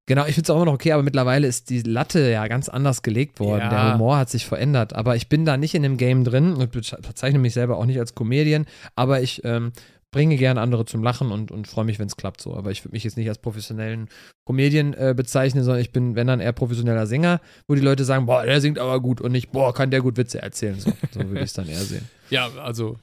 genau, 0.06 0.26
ich 0.26 0.34
finde 0.36 0.44
es 0.46 0.50
auch 0.50 0.56
immer 0.56 0.66
noch 0.66 0.74
okay, 0.74 0.92
aber 0.92 1.02
mittlerweile 1.02 1.48
ist 1.48 1.68
die 1.68 1.82
Latte 1.82 2.30
ja 2.30 2.46
ganz 2.46 2.68
anders 2.68 3.02
gelegt 3.02 3.40
worden. 3.40 3.62
Ja. 3.62 3.70
Der 3.70 3.94
Humor 3.94 4.18
hat 4.18 4.30
sich 4.30 4.46
verändert, 4.46 4.92
aber 4.94 5.16
ich 5.16 5.28
bin 5.28 5.44
da 5.44 5.56
nicht 5.56 5.74
in 5.74 5.82
dem 5.82 5.96
Game 5.96 6.22
drin 6.22 6.52
und 6.54 6.72
beze- 6.72 7.00
bezeichne 7.04 7.40
mich 7.40 7.54
selber 7.54 7.76
auch 7.76 7.86
nicht 7.86 7.98
als 7.98 8.14
Comedian, 8.14 8.66
aber 8.94 9.20
ich 9.20 9.42
ähm, 9.44 9.72
bringe 10.10 10.36
gerne 10.36 10.60
andere 10.60 10.84
zum 10.84 11.02
Lachen 11.02 11.30
und, 11.30 11.50
und 11.50 11.68
freue 11.68 11.84
mich, 11.84 11.98
wenn 11.98 12.06
es 12.06 12.16
klappt 12.16 12.40
so. 12.40 12.54
Aber 12.54 12.70
ich 12.70 12.84
würde 12.84 12.94
mich 12.94 13.04
jetzt 13.04 13.16
nicht 13.16 13.28
als 13.28 13.38
professionellen 13.38 14.08
Comedian 14.44 14.94
äh, 14.94 15.14
bezeichnen, 15.16 15.62
sondern 15.62 15.80
ich 15.80 15.92
bin, 15.92 16.16
wenn 16.16 16.26
dann 16.26 16.40
eher 16.40 16.52
professioneller 16.52 17.06
Sänger, 17.06 17.40
wo 17.68 17.74
die 17.74 17.80
Leute 17.80 18.04
sagen, 18.04 18.26
boah, 18.26 18.44
der 18.44 18.60
singt 18.60 18.78
aber 18.78 19.00
gut 19.00 19.20
und 19.20 19.32
nicht, 19.32 19.52
boah, 19.52 19.72
kann 19.72 19.90
der 19.90 20.00
gut 20.00 20.16
Witze 20.16 20.42
erzählen. 20.42 20.80
So, 20.80 20.92
so 21.12 21.20
würde 21.20 21.38
ich 21.38 21.44
es 21.44 21.52
dann 21.52 21.68
eher 21.68 21.78
sehen. 21.78 22.08
Ja, 22.30 22.48
also 22.62 22.96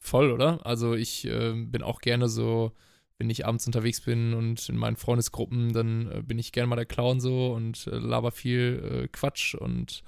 voll, 0.00 0.32
oder? 0.32 0.66
Also 0.66 0.94
ich 0.94 1.24
ähm, 1.28 1.70
bin 1.70 1.82
auch 1.82 2.00
gerne 2.00 2.28
so, 2.28 2.72
wenn 3.18 3.30
ich 3.30 3.46
abends 3.46 3.64
unterwegs 3.64 4.00
bin 4.00 4.34
und 4.34 4.68
in 4.68 4.76
meinen 4.76 4.96
Freundesgruppen, 4.96 5.72
dann 5.72 6.10
äh, 6.10 6.22
bin 6.22 6.40
ich 6.40 6.50
gerne 6.50 6.66
mal 6.66 6.74
der 6.74 6.86
Clown 6.86 7.20
so 7.20 7.52
und 7.52 7.86
äh, 7.86 7.90
laber 7.96 8.32
viel 8.32 9.04
äh, 9.04 9.08
Quatsch 9.08 9.54
und 9.54 10.02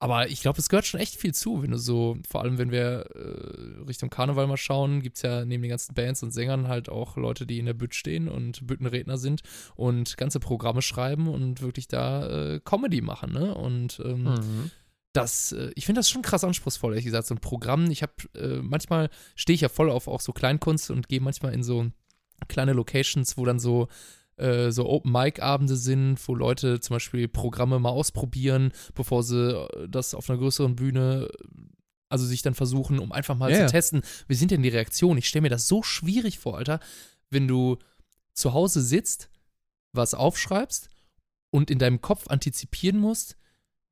aber 0.00 0.28
ich 0.30 0.40
glaube, 0.40 0.58
es 0.58 0.68
gehört 0.68 0.86
schon 0.86 0.98
echt 0.98 1.14
viel 1.16 1.34
zu, 1.34 1.62
wenn 1.62 1.70
du 1.70 1.78
so, 1.78 2.16
vor 2.28 2.40
allem 2.42 2.56
wenn 2.58 2.70
wir 2.72 3.04
äh, 3.14 3.84
Richtung 3.86 4.08
Karneval 4.10 4.46
mal 4.46 4.56
schauen, 4.56 5.02
gibt 5.02 5.16
es 5.16 5.22
ja 5.22 5.44
neben 5.44 5.62
den 5.62 5.68
ganzen 5.70 5.94
Bands 5.94 6.22
und 6.22 6.32
Sängern 6.32 6.68
halt 6.68 6.88
auch 6.88 7.16
Leute, 7.16 7.46
die 7.46 7.58
in 7.58 7.66
der 7.66 7.74
Bütt 7.74 7.94
stehen 7.94 8.26
und 8.26 8.66
Büttenredner 8.66 9.18
sind 9.18 9.42
und 9.76 10.16
ganze 10.16 10.40
Programme 10.40 10.80
schreiben 10.82 11.28
und 11.28 11.60
wirklich 11.60 11.86
da 11.86 12.26
äh, 12.54 12.60
Comedy 12.64 13.02
machen, 13.02 13.32
ne? 13.32 13.54
Und 13.54 14.00
ähm, 14.04 14.24
Mhm. 14.24 14.70
das, 15.12 15.52
äh, 15.52 15.70
ich 15.74 15.84
finde 15.86 15.98
das 15.98 16.08
schon 16.08 16.22
krass 16.22 16.44
anspruchsvoll, 16.44 16.92
ehrlich 16.92 17.04
gesagt, 17.04 17.26
so 17.26 17.34
ein 17.34 17.40
Programm. 17.40 17.90
Ich 17.90 18.02
habe, 18.02 18.14
äh, 18.34 18.62
manchmal 18.62 19.10
stehe 19.36 19.54
ich 19.54 19.60
ja 19.60 19.68
voll 19.68 19.90
auf 19.90 20.08
auch 20.08 20.20
so 20.20 20.32
Kleinkunst 20.32 20.90
und 20.90 21.08
gehe 21.08 21.20
manchmal 21.20 21.52
in 21.52 21.62
so 21.62 21.90
kleine 22.48 22.72
Locations, 22.72 23.36
wo 23.36 23.44
dann 23.44 23.58
so, 23.58 23.88
äh, 24.40 24.72
so 24.72 24.88
Open-Mic-Abende 24.88 25.76
sind, 25.76 26.16
wo 26.26 26.34
Leute 26.34 26.80
zum 26.80 26.94
Beispiel 26.94 27.28
Programme 27.28 27.78
mal 27.78 27.90
ausprobieren, 27.90 28.72
bevor 28.94 29.22
sie 29.22 29.54
äh, 29.56 29.88
das 29.88 30.14
auf 30.14 30.28
einer 30.30 30.38
größeren 30.38 30.76
Bühne, 30.76 31.28
also 32.08 32.24
sich 32.26 32.42
dann 32.42 32.54
versuchen, 32.54 32.98
um 32.98 33.12
einfach 33.12 33.36
mal 33.36 33.50
Ja, 33.50 33.66
zu 33.66 33.72
testen, 33.72 34.02
wie 34.28 34.34
sind 34.34 34.50
denn 34.50 34.62
die 34.62 34.68
Reaktionen? 34.68 35.18
Ich 35.18 35.28
stelle 35.28 35.42
mir 35.42 35.48
das 35.50 35.68
so 35.68 35.82
schwierig 35.82 36.38
vor, 36.38 36.58
Alter, 36.58 36.80
wenn 37.30 37.46
du 37.46 37.78
zu 38.34 38.52
Hause 38.52 38.80
sitzt, 38.82 39.30
was 39.92 40.14
aufschreibst 40.14 40.88
und 41.50 41.70
in 41.70 41.78
deinem 41.78 42.00
Kopf 42.00 42.28
antizipieren 42.28 42.98
musst, 42.98 43.36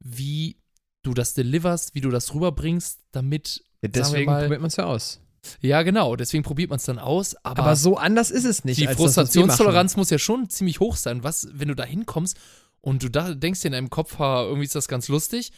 wie 0.00 0.56
du 1.02 1.14
das 1.14 1.34
deliverst, 1.34 1.94
wie 1.94 2.00
du 2.00 2.11
das 2.11 2.34
rüberbringst, 2.34 3.00
damit. 3.12 3.64
Ja, 3.82 3.88
deswegen 3.88 4.30
mal- 4.30 4.42
probiert 4.42 4.61
man 4.61 4.68
es 4.68 4.76
ja 4.76 4.84
aus. 4.87 5.20
Ja, 5.61 5.83
genau, 5.83 6.16
deswegen 6.16 6.42
probiert 6.42 6.70
man 6.70 6.79
es 6.79 6.85
dann 6.85 6.98
aus, 6.98 7.35
aber, 7.44 7.62
Aber 7.62 7.77
so 7.77 7.96
anders 7.96 8.31
ist 8.31 8.44
es 8.44 8.64
nicht. 8.64 8.81
die 8.81 8.87
Frustrationstoleranz 8.88 9.96
muss 9.96 10.11
ja 10.11 10.18
schon 10.18 10.48
ziemlich 10.51 10.81
hoch 10.81 10.96
sein. 10.96 11.24
Was, 11.24 11.48
wenn 11.53 11.68
du 11.68 11.74
da 11.74 11.85
hinkommst 11.85 12.37
und 12.81 13.03
du 13.03 13.09
da 13.09 13.35
denkst 13.35 13.61
dir 13.61 13.68
in 13.68 13.72
deinem 13.72 13.90
Kopf, 13.90 14.18
ha, 14.18 14.42
irgendwie 14.42 14.64
ist 14.64 14.74
das 14.74 14.88
ganz 14.88 15.09
lustig, 15.09 15.53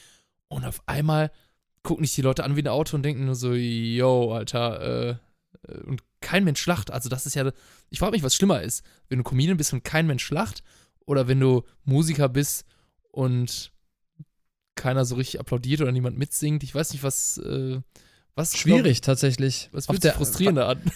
und 0.48 0.64
auf 0.64 0.82
einmal 0.86 1.30
gucken 1.82 2.02
dich 2.02 2.14
die 2.14 2.22
Leute 2.22 2.44
an 2.44 2.56
wie 2.56 2.62
ein 2.62 2.68
Auto 2.68 2.96
und 2.96 3.02
denken 3.02 3.24
nur 3.24 3.34
so, 3.34 3.54
yo, 3.54 4.32
Alter, 4.32 5.18
äh, 5.68 5.74
und 5.84 6.02
kein 6.20 6.44
Mensch 6.44 6.64
lacht. 6.66 6.90
Also 6.90 7.08
das 7.08 7.26
ist 7.26 7.34
ja, 7.34 7.50
ich 7.88 7.98
frage 7.98 8.12
mich, 8.12 8.22
was 8.22 8.34
schlimmer 8.34 8.62
ist, 8.62 8.84
wenn 9.08 9.18
du 9.18 9.24
Comedian 9.24 9.56
bist 9.56 9.72
und 9.72 9.84
kein 9.84 10.06
Mensch 10.06 10.30
lacht, 10.30 10.62
oder 11.06 11.26
wenn 11.28 11.40
du 11.40 11.62
Musiker 11.84 12.28
bist 12.28 12.66
und 13.10 13.72
keiner 14.76 15.04
so 15.04 15.16
richtig 15.16 15.40
applaudiert 15.40 15.80
oder 15.80 15.92
niemand 15.92 16.16
mitsingt. 16.18 16.62
Ich 16.62 16.74
weiß 16.74 16.92
nicht, 16.92 17.02
was, 17.02 17.38
äh, 17.38 17.80
was. 18.40 18.56
Schwierig 18.58 19.00
tatsächlich. 19.00 19.68
Glaub, 19.70 19.74
was 19.78 19.88
Auf 19.88 19.94
fühlt 19.94 20.02
sich 20.02 20.10
der- 20.10 20.16
frustrierender 20.18 20.68
an? 20.68 20.80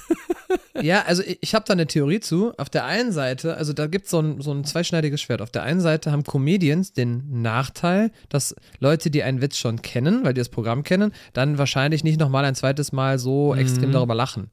Ja, 0.82 1.02
also 1.06 1.22
ich, 1.22 1.38
ich 1.40 1.54
habe 1.54 1.64
da 1.66 1.72
eine 1.72 1.86
Theorie 1.86 2.18
zu. 2.20 2.52
Auf 2.58 2.68
der 2.68 2.84
einen 2.84 3.12
Seite, 3.12 3.56
also 3.56 3.72
da 3.72 3.86
gibt 3.86 4.08
so 4.08 4.18
es 4.20 4.24
ein, 4.26 4.40
so 4.42 4.52
ein 4.52 4.64
zweischneidiges 4.64 5.20
Schwert. 5.20 5.40
Auf 5.40 5.50
der 5.50 5.62
einen 5.62 5.80
Seite 5.80 6.10
haben 6.10 6.24
Comedians 6.24 6.92
den 6.92 7.42
Nachteil, 7.42 8.10
dass 8.28 8.54
Leute, 8.80 9.08
die 9.10 9.22
einen 9.22 9.40
Witz 9.40 9.56
schon 9.56 9.82
kennen, 9.82 10.24
weil 10.24 10.34
die 10.34 10.40
das 10.40 10.48
Programm 10.48 10.82
kennen, 10.82 11.12
dann 11.32 11.58
wahrscheinlich 11.58 12.02
nicht 12.02 12.18
nochmal 12.18 12.44
ein 12.44 12.56
zweites 12.56 12.90
Mal 12.92 13.18
so 13.20 13.52
Mhm. 13.52 13.60
extrem 13.60 13.92
darüber 13.92 14.14
lachen. 14.16 14.50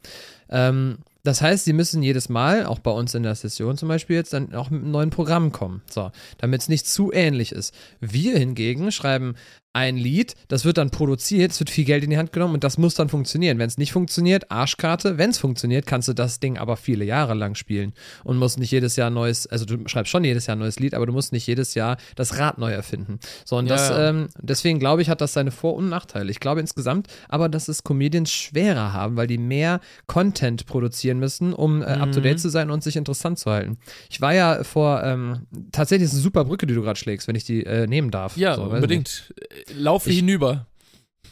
Ähm, 0.50 1.00
das 1.24 1.42
heißt, 1.42 1.66
sie 1.66 1.74
müssen 1.74 2.02
jedes 2.02 2.30
Mal, 2.30 2.66
auch 2.66 2.80
bei 2.80 2.92
uns 2.92 3.14
in 3.14 3.22
der 3.24 3.36
Session 3.36 3.78
zum 3.78 3.88
Beispiel 3.90 4.16
jetzt, 4.16 4.34
dann 4.34 4.54
auch 4.56 4.70
mit 4.70 4.82
einem 4.82 4.92
neuen 4.92 5.10
Programm 5.12 5.52
kommen. 5.52 5.82
So, 5.90 6.12
damit 6.38 6.62
es 6.62 6.70
nicht 6.70 6.88
zu 6.88 7.12
ähnlich 7.12 7.52
ist. 7.52 7.74
Wir 8.00 8.38
hingegen 8.38 8.92
schreiben 8.92 9.36
ein 9.74 9.96
Lied, 9.98 10.36
das 10.50 10.66
wird 10.66 10.78
dann 10.78 10.90
produziert, 10.90 11.52
es 11.52 11.60
wird 11.60 11.70
viel 11.70 11.86
Geld 11.86 12.04
in 12.04 12.10
die 12.10 12.18
Hand 12.18 12.34
genommen 12.34 12.54
und 12.56 12.64
das 12.64 12.78
muss 12.78 12.94
dann 12.96 13.08
funktionieren. 13.10 13.58
Wenn 13.58 13.68
es 13.68 13.78
nicht 13.78 13.92
funktioniert, 13.94 14.52
Arschkarte. 14.52 15.18
Wenn 15.18 15.30
es 15.30 15.38
funktioniert, 15.38 15.86
kannst 15.86 16.08
du 16.10 16.14
das 16.14 16.40
Ding 16.40 16.58
aber 16.58 16.76
viele 16.78 17.06
Jahre 17.06 17.34
lang 17.34 17.56
spielen 17.56 17.94
und 18.24 18.38
musst 18.38 18.60
nicht 18.60 18.72
jedes 18.72 18.96
Jahr 18.98 19.10
neues, 19.10 19.48
also 19.48 19.64
du 19.66 19.88
schreibst 19.88 20.12
schon 20.12 20.24
jedes 20.24 20.46
Jahr 20.48 20.56
ein 20.56 20.60
neues 20.60 20.80
Lied, 20.80 20.94
aber 20.94 21.06
du 21.06 21.14
musst 21.14 21.32
nicht 21.32 21.48
jedes 21.48 21.74
Jahr 21.74 21.98
das 22.16 22.38
Rad 22.38 22.58
neu 22.58 22.72
erfinden. 22.72 23.20
So, 23.46 23.58
und 23.58 23.68
Ja, 23.68 23.76
das, 23.76 23.90
ja. 23.90 24.10
ähm, 24.10 24.28
deswegen 24.42 24.80
glaube 24.80 25.02
ich, 25.02 25.10
hat 25.10 25.22
das 25.22 25.34
seine 25.34 25.52
Vor- 25.52 25.76
und 25.76 25.88
Nachteile. 25.90 26.30
Ich 26.32 26.40
glaube 26.42 26.60
insgesamt 26.60 27.08
aber, 27.30 27.48
dass 27.48 27.68
es 27.70 27.84
Comedians 27.84 28.32
schwerer 28.32 28.92
haben, 28.94 29.16
weil 29.16 29.28
die 29.28 29.38
mehr 29.38 29.80
Content 30.08 30.66
produzieren 30.66 31.20
müssen, 31.20 31.54
um 31.54 31.82
äh, 31.82 31.96
Mhm. 31.96 32.02
up 32.02 32.12
to 32.12 32.20
date 32.20 32.40
zu 32.40 32.50
sein 32.50 32.70
und 32.72 32.84
sich 32.84 32.96
interessant 32.98 33.40
zu 33.40 33.50
halten. 33.52 33.78
Ich 34.10 34.20
war 34.22 34.34
ja 34.34 34.64
vor, 34.64 35.04
ähm, 35.04 35.48
tatsächlich 35.72 36.06
ist 36.08 36.12
es 36.12 36.18
eine 36.18 36.24
super 36.24 36.46
Brücke, 36.46 36.68
die 36.68 36.74
du 36.74 36.82
gerade 36.82 37.00
schlägst, 37.00 37.28
wenn 37.28 37.36
ich 37.36 37.46
die 37.46 37.66
äh, 37.66 37.88
nehmen 37.88 38.12
darf. 38.12 38.36
Ja, 38.38 38.56
So, 38.56 38.64
unbedingt. 38.64 39.34
Äh, 39.40 39.61
Laufe 39.76 40.10
Ich- 40.10 40.18
hinüber. 40.18 40.66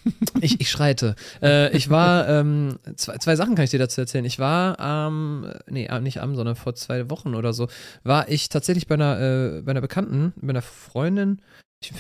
Ich, 0.41 0.61
ich 0.61 0.69
schreite. 0.71 1.15
Äh, 1.41 1.75
ich 1.75 1.89
war, 1.89 2.27
ähm, 2.29 2.79
zwei, 2.95 3.17
zwei 3.17 3.35
Sachen 3.35 3.55
kann 3.55 3.65
ich 3.65 3.71
dir 3.71 3.79
dazu 3.79 3.99
erzählen. 3.99 4.23
Ich 4.23 4.39
war 4.39 4.79
am, 4.79 5.51
nee, 5.67 5.85
äh, 5.87 5.99
nicht 5.99 6.21
am, 6.21 6.35
sondern 6.35 6.55
vor 6.55 6.73
zwei 6.73 7.09
Wochen 7.09 7.35
oder 7.35 7.51
so, 7.51 7.67
war 8.03 8.29
ich 8.29 8.47
tatsächlich 8.47 8.87
bei 8.87 8.95
einer, 8.95 9.19
äh, 9.19 9.61
bei 9.61 9.71
einer 9.71 9.81
Bekannten, 9.81 10.31
bei 10.37 10.51
einer 10.51 10.61
Freundin. 10.61 11.41
Ich, 11.83 11.91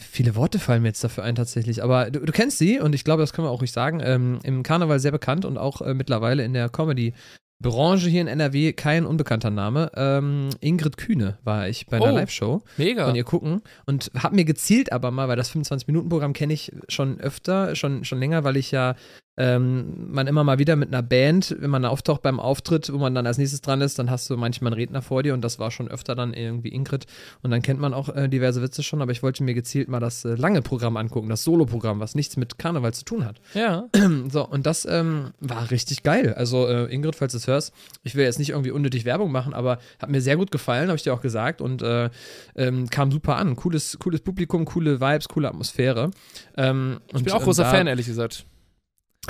viele 0.00 0.36
Worte 0.36 0.58
fallen 0.60 0.82
mir 0.82 0.88
jetzt 0.88 1.02
dafür 1.02 1.24
ein 1.24 1.34
tatsächlich, 1.34 1.82
aber 1.82 2.10
du, 2.10 2.20
du 2.20 2.32
kennst 2.32 2.58
sie 2.58 2.78
und 2.80 2.94
ich 2.94 3.02
glaube, 3.04 3.22
das 3.22 3.32
können 3.32 3.46
wir 3.46 3.50
auch 3.50 3.60
ruhig 3.60 3.72
sagen. 3.72 4.00
Ähm, 4.04 4.38
Im 4.44 4.62
Karneval 4.62 5.00
sehr 5.00 5.12
bekannt 5.12 5.44
und 5.44 5.58
auch 5.58 5.80
äh, 5.82 5.94
mittlerweile 5.94 6.44
in 6.44 6.52
der 6.54 6.68
Comedy. 6.68 7.12
Branche 7.60 8.08
hier 8.08 8.20
in 8.20 8.28
NRW 8.28 8.72
kein 8.72 9.04
unbekannter 9.04 9.50
Name. 9.50 9.90
Ähm, 9.96 10.50
Ingrid 10.60 10.96
Kühne 10.96 11.38
war 11.42 11.68
ich 11.68 11.86
bei 11.86 11.96
einer 11.96 12.12
Oh. 12.12 12.14
Live-Show 12.16 12.62
Mega. 12.76 13.04
von 13.06 13.16
ihr 13.16 13.24
gucken 13.24 13.62
und 13.86 14.10
habe 14.16 14.36
mir 14.36 14.44
gezielt 14.44 14.92
aber 14.92 15.10
mal, 15.10 15.26
weil 15.28 15.36
das 15.36 15.50
25-Minuten-Programm 15.52 16.34
kenne 16.34 16.52
ich 16.52 16.72
schon 16.88 17.20
öfter, 17.20 17.74
schon, 17.74 18.04
schon 18.04 18.18
länger, 18.20 18.44
weil 18.44 18.56
ich 18.56 18.70
ja 18.70 18.94
ähm, 19.38 20.12
man 20.12 20.26
immer 20.26 20.42
mal 20.42 20.58
wieder 20.58 20.74
mit 20.74 20.88
einer 20.88 21.02
Band, 21.02 21.56
wenn 21.60 21.70
man 21.70 21.84
auftaucht 21.84 22.22
beim 22.22 22.40
Auftritt, 22.40 22.92
wo 22.92 22.98
man 22.98 23.14
dann 23.14 23.24
als 23.24 23.38
nächstes 23.38 23.60
dran 23.60 23.80
ist, 23.80 23.98
dann 23.98 24.10
hast 24.10 24.28
du 24.28 24.36
manchmal 24.36 24.72
einen 24.72 24.80
Redner 24.80 25.00
vor 25.00 25.22
dir 25.22 25.32
und 25.32 25.42
das 25.42 25.60
war 25.60 25.70
schon 25.70 25.88
öfter 25.88 26.16
dann 26.16 26.34
irgendwie 26.34 26.70
Ingrid 26.74 27.06
und 27.42 27.52
dann 27.52 27.62
kennt 27.62 27.78
man 27.78 27.94
auch 27.94 28.08
äh, 28.08 28.28
diverse 28.28 28.60
Witze 28.62 28.82
schon, 28.82 29.00
aber 29.00 29.12
ich 29.12 29.22
wollte 29.22 29.44
mir 29.44 29.54
gezielt 29.54 29.88
mal 29.88 30.00
das 30.00 30.24
äh, 30.24 30.34
lange 30.34 30.60
Programm 30.60 30.96
angucken, 30.96 31.28
das 31.28 31.44
Solo-Programm, 31.44 32.00
was 32.00 32.16
nichts 32.16 32.36
mit 32.36 32.58
Karneval 32.58 32.92
zu 32.92 33.04
tun 33.04 33.24
hat. 33.24 33.40
ja. 33.54 33.84
So, 34.30 34.46
und 34.46 34.66
das 34.66 34.86
ähm, 34.90 35.32
war 35.40 35.70
richtig 35.70 36.02
geil. 36.02 36.34
Also, 36.34 36.66
äh, 36.66 36.92
Ingrid, 36.92 37.14
falls 37.14 37.32
du 37.32 37.38
es 37.38 37.46
hörst, 37.46 37.72
ich 38.02 38.14
will 38.14 38.24
jetzt 38.24 38.38
nicht 38.38 38.50
irgendwie 38.50 38.72
unnötig 38.72 39.04
Werbung 39.04 39.30
machen, 39.30 39.54
aber 39.54 39.78
hat 40.00 40.10
mir 40.10 40.20
sehr 40.20 40.36
gut 40.36 40.50
gefallen, 40.50 40.88
habe 40.88 40.96
ich 40.96 41.02
dir 41.02 41.14
auch 41.14 41.20
gesagt, 41.20 41.60
und 41.60 41.82
äh, 41.82 42.10
ähm, 42.56 42.90
kam 42.90 43.12
super 43.12 43.36
an. 43.36 43.54
Cooles, 43.56 43.98
cooles 44.00 44.20
Publikum, 44.20 44.64
coole 44.64 45.00
Vibes, 45.00 45.28
coole 45.28 45.48
Atmosphäre. 45.48 46.10
Ähm, 46.56 46.98
Ich 47.14 47.22
bin 47.22 47.32
auch 47.32 47.42
großer 47.42 47.64
Fan, 47.64 47.86
ehrlich 47.86 48.06
gesagt. 48.06 48.44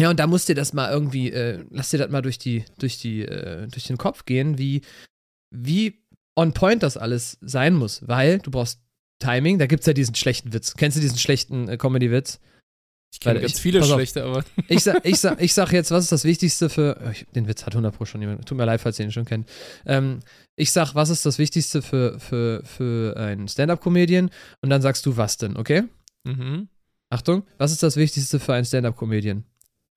Ja, 0.00 0.10
und 0.10 0.18
da 0.20 0.26
musst 0.26 0.48
dir 0.48 0.54
das 0.54 0.72
mal 0.72 0.90
irgendwie, 0.90 1.30
äh, 1.32 1.64
lass 1.70 1.90
dir 1.90 1.98
das 1.98 2.10
mal 2.10 2.22
durch 2.22 2.38
die, 2.38 2.64
durch 2.78 2.98
die, 2.98 3.22
äh, 3.22 3.66
durch 3.68 3.84
den 3.84 3.96
Kopf 3.98 4.24
gehen, 4.24 4.58
wie, 4.58 4.82
wie 5.50 6.02
on 6.36 6.52
point 6.52 6.82
das 6.82 6.96
alles 6.96 7.38
sein 7.40 7.74
muss, 7.74 8.06
weil 8.06 8.38
du 8.38 8.50
brauchst 8.50 8.80
Timing, 9.20 9.58
da 9.58 9.66
gibt 9.66 9.80
es 9.80 9.86
ja 9.86 9.92
diesen 9.92 10.14
schlechten 10.14 10.52
Witz. 10.52 10.74
Kennst 10.76 10.96
du 10.96 11.00
diesen 11.00 11.18
schlechten 11.18 11.68
äh, 11.68 11.76
Comedy-Witz? 11.76 12.38
Ich 13.12 13.20
kenne 13.20 13.40
ganz 13.40 13.54
ich- 13.54 13.60
viele 13.62 13.82
schlechte, 13.82 14.22
aber 14.22 14.44
Ich 14.68 14.84
sag, 14.84 15.00
ich, 15.04 15.18
sag, 15.18 15.40
ich 15.42 15.54
sag 15.54 15.72
jetzt, 15.72 15.90
was 15.90 16.04
ist 16.04 16.12
das 16.12 16.24
Wichtigste 16.24 16.68
für. 16.68 17.00
oh, 17.04 17.10
Ich, 17.10 17.26
den 17.34 17.48
Witz 17.48 17.64
hat 17.66 17.72
100 17.72 17.96
Pro 17.96 18.04
schon 18.04 18.20
jemand. 18.20 18.46
Tut 18.46 18.56
mir 18.56 18.66
leid, 18.66 18.80
falls 18.80 18.98
ihr 19.00 19.06
ihn 19.06 19.10
schon 19.12 19.24
kennt. 19.24 19.48
Ähm, 19.86 20.20
ich 20.56 20.70
sag, 20.70 20.94
was 20.94 21.08
ist 21.10 21.24
das 21.26 21.38
Wichtigste 21.38 21.82
für, 21.82 22.20
für, 22.20 22.62
für 22.64 23.16
einen 23.16 23.48
Stand-Up-Comedian? 23.48 24.30
Und 24.60 24.70
dann 24.70 24.82
sagst 24.82 25.04
du, 25.06 25.16
was 25.16 25.36
denn, 25.38 25.56
okay? 25.56 25.84
mhm. 26.24 26.68
Achtung, 27.10 27.44
was 27.56 27.72
ist 27.72 27.82
das 27.82 27.96
Wichtigste 27.96 28.38
für 28.38 28.52
einen 28.52 28.66
Stand-Up-Comedian? 28.66 29.42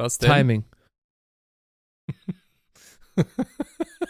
Was 0.02 0.18
denn? 0.18 0.30
Timing. 0.30 0.64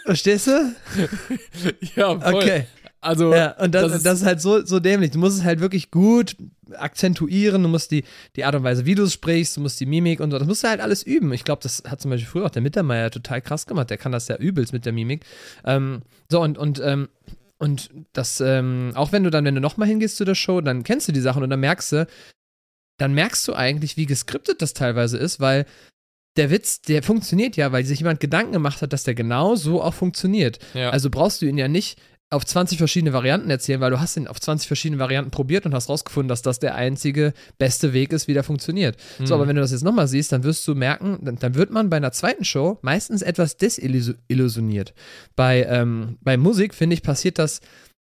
Verstehst 0.06 0.48
du? 0.48 0.52
ja, 1.96 2.20
voll. 2.20 2.34
Okay. 2.36 2.66
Also, 3.04 3.34
Ja, 3.34 3.58
und 3.60 3.74
das, 3.74 3.92
das 3.92 4.04
das, 4.04 4.14
ist- 4.14 4.22
ist, 4.22 4.26
halt 4.28 4.42
so, 4.42 4.64
so 4.64 4.80
dämlich. 4.80 5.10
Du 5.12 5.18
musst 5.20 5.38
es 5.40 5.44
halt 5.44 5.60
wirklich 5.60 5.90
gut 5.90 6.36
akzentuieren, 6.74 7.64
du 7.64 7.68
musst 7.70 7.90
die, 7.92 8.04
die 8.36 8.46
Art 8.46 8.54
und 8.56 8.64
Weise, 8.64 8.86
wie 8.86 8.94
du 8.96 9.04
es 9.04 9.14
sprichst, 9.14 9.58
du 9.58 9.62
musst 9.62 9.80
die 9.80 9.88
Mimik 9.88 10.20
und 10.20 10.30
so, 10.32 10.38
das 10.38 10.48
musst 10.48 10.64
du 10.64 10.68
halt 10.70 10.80
alles 10.82 11.02
üben. 11.04 11.34
Ich 11.34 11.44
glaube, 11.44 11.62
das 11.64 11.84
hat 11.88 12.00
zum 12.00 12.12
Beispiel 12.12 12.30
früher 12.30 12.46
auch 12.46 12.52
der 12.52 12.62
Mittermeier 12.62 13.10
total 13.10 13.42
krass 13.42 13.66
gemacht, 13.66 13.90
der 13.90 13.98
kann 13.98 14.12
das 14.12 14.28
ja 14.28 14.36
übelst 14.38 14.72
mit 14.72 14.86
der 14.86 14.94
Mimik. 14.94 15.26
Ähm, 15.66 16.04
so, 16.30 16.42
und, 16.42 16.58
und, 16.60 16.80
ähm, 16.84 17.10
und 17.58 17.90
das, 18.14 18.40
ähm, 18.40 18.92
auch 18.96 19.12
wenn 19.12 19.24
du 19.24 19.32
dann, 19.32 19.46
wenn 19.46 19.56
du 19.56 19.62
nochmal 19.62 19.88
hingehst 19.88 20.18
zu 20.18 20.24
der 20.24 20.36
Show, 20.36 20.62
dann 20.62 20.84
kennst 20.84 21.08
du 21.08 21.12
die 21.12 21.22
Sachen 21.22 21.42
und 21.44 21.50
dann 21.50 21.60
merkst 21.60 21.92
du, 21.92 22.08
dann 23.02 23.14
merkst 23.14 23.48
du 23.48 23.54
eigentlich, 23.54 23.98
wie 23.98 24.06
geskriptet 24.06 24.62
das 24.62 24.74
teilweise 24.74 25.18
ist, 25.18 25.40
weil 25.40 25.66
der 26.38 26.50
Witz, 26.50 26.82
der 26.82 27.04
funktioniert 27.04 27.58
ja, 27.58 27.72
weil 27.72 27.84
sich 27.86 28.00
jemand 28.00 28.20
Gedanken 28.20 28.54
gemacht 28.54 28.82
hat, 28.82 28.94
dass 28.94 29.04
der 29.04 29.16
genau 29.16 29.56
so 29.56 29.82
auch 29.82 29.94
funktioniert. 29.94 30.60
ja. 30.74 30.90
Also 30.92 31.10
brauchst 31.10 31.42
du 31.42 31.46
ihn 31.46 31.58
ja 31.58 31.68
nicht 31.68 32.00
auf 32.34 32.46
20 32.46 32.78
verschiedene 32.78 33.12
Varianten 33.12 33.50
erzählen, 33.50 33.82
weil 33.82 33.92
du 33.92 34.00
hast 34.00 34.16
ihn 34.16 34.26
auf 34.28 34.40
20 34.40 34.66
verschiedene 34.66 35.00
Varianten 35.02 35.32
probiert 35.32 35.66
und 35.66 35.74
hast 35.74 35.90
rausgefunden, 35.90 36.30
dass 36.30 36.42
das 36.42 36.60
der 36.60 36.76
einzige 36.76 37.34
beste 37.58 37.92
Weg 37.92 38.14
ist, 38.14 38.30
wie 38.30 38.34
der 38.34 38.46
funktioniert. 38.46 38.96
So, 39.18 39.26
Mhm. 39.26 39.32
aber 39.34 39.48
wenn 39.50 39.58
du 39.58 39.62
das 39.62 39.72
jetzt 39.72 39.84
nochmal 39.84 40.08
siehst, 40.08 40.32
dann 40.32 40.46
wirst 40.46 40.66
du 40.66 40.74
merken, 40.74 41.20
dann, 41.24 41.36
dann 41.36 41.56
wird 41.56 41.72
man 41.72 41.90
bei 41.90 41.98
einer 41.98 42.14
zweiten 42.14 42.46
Show 42.46 42.80
meistens 42.84 43.22
etwas 43.22 43.58
desillusioniert. 43.58 44.94
Bei, 45.36 45.64
ähm, 45.66 46.18
bei 46.22 46.38
Musik, 46.38 46.74
finde 46.74 46.94
ich, 46.94 47.04
passiert 47.04 47.38
das 47.38 47.60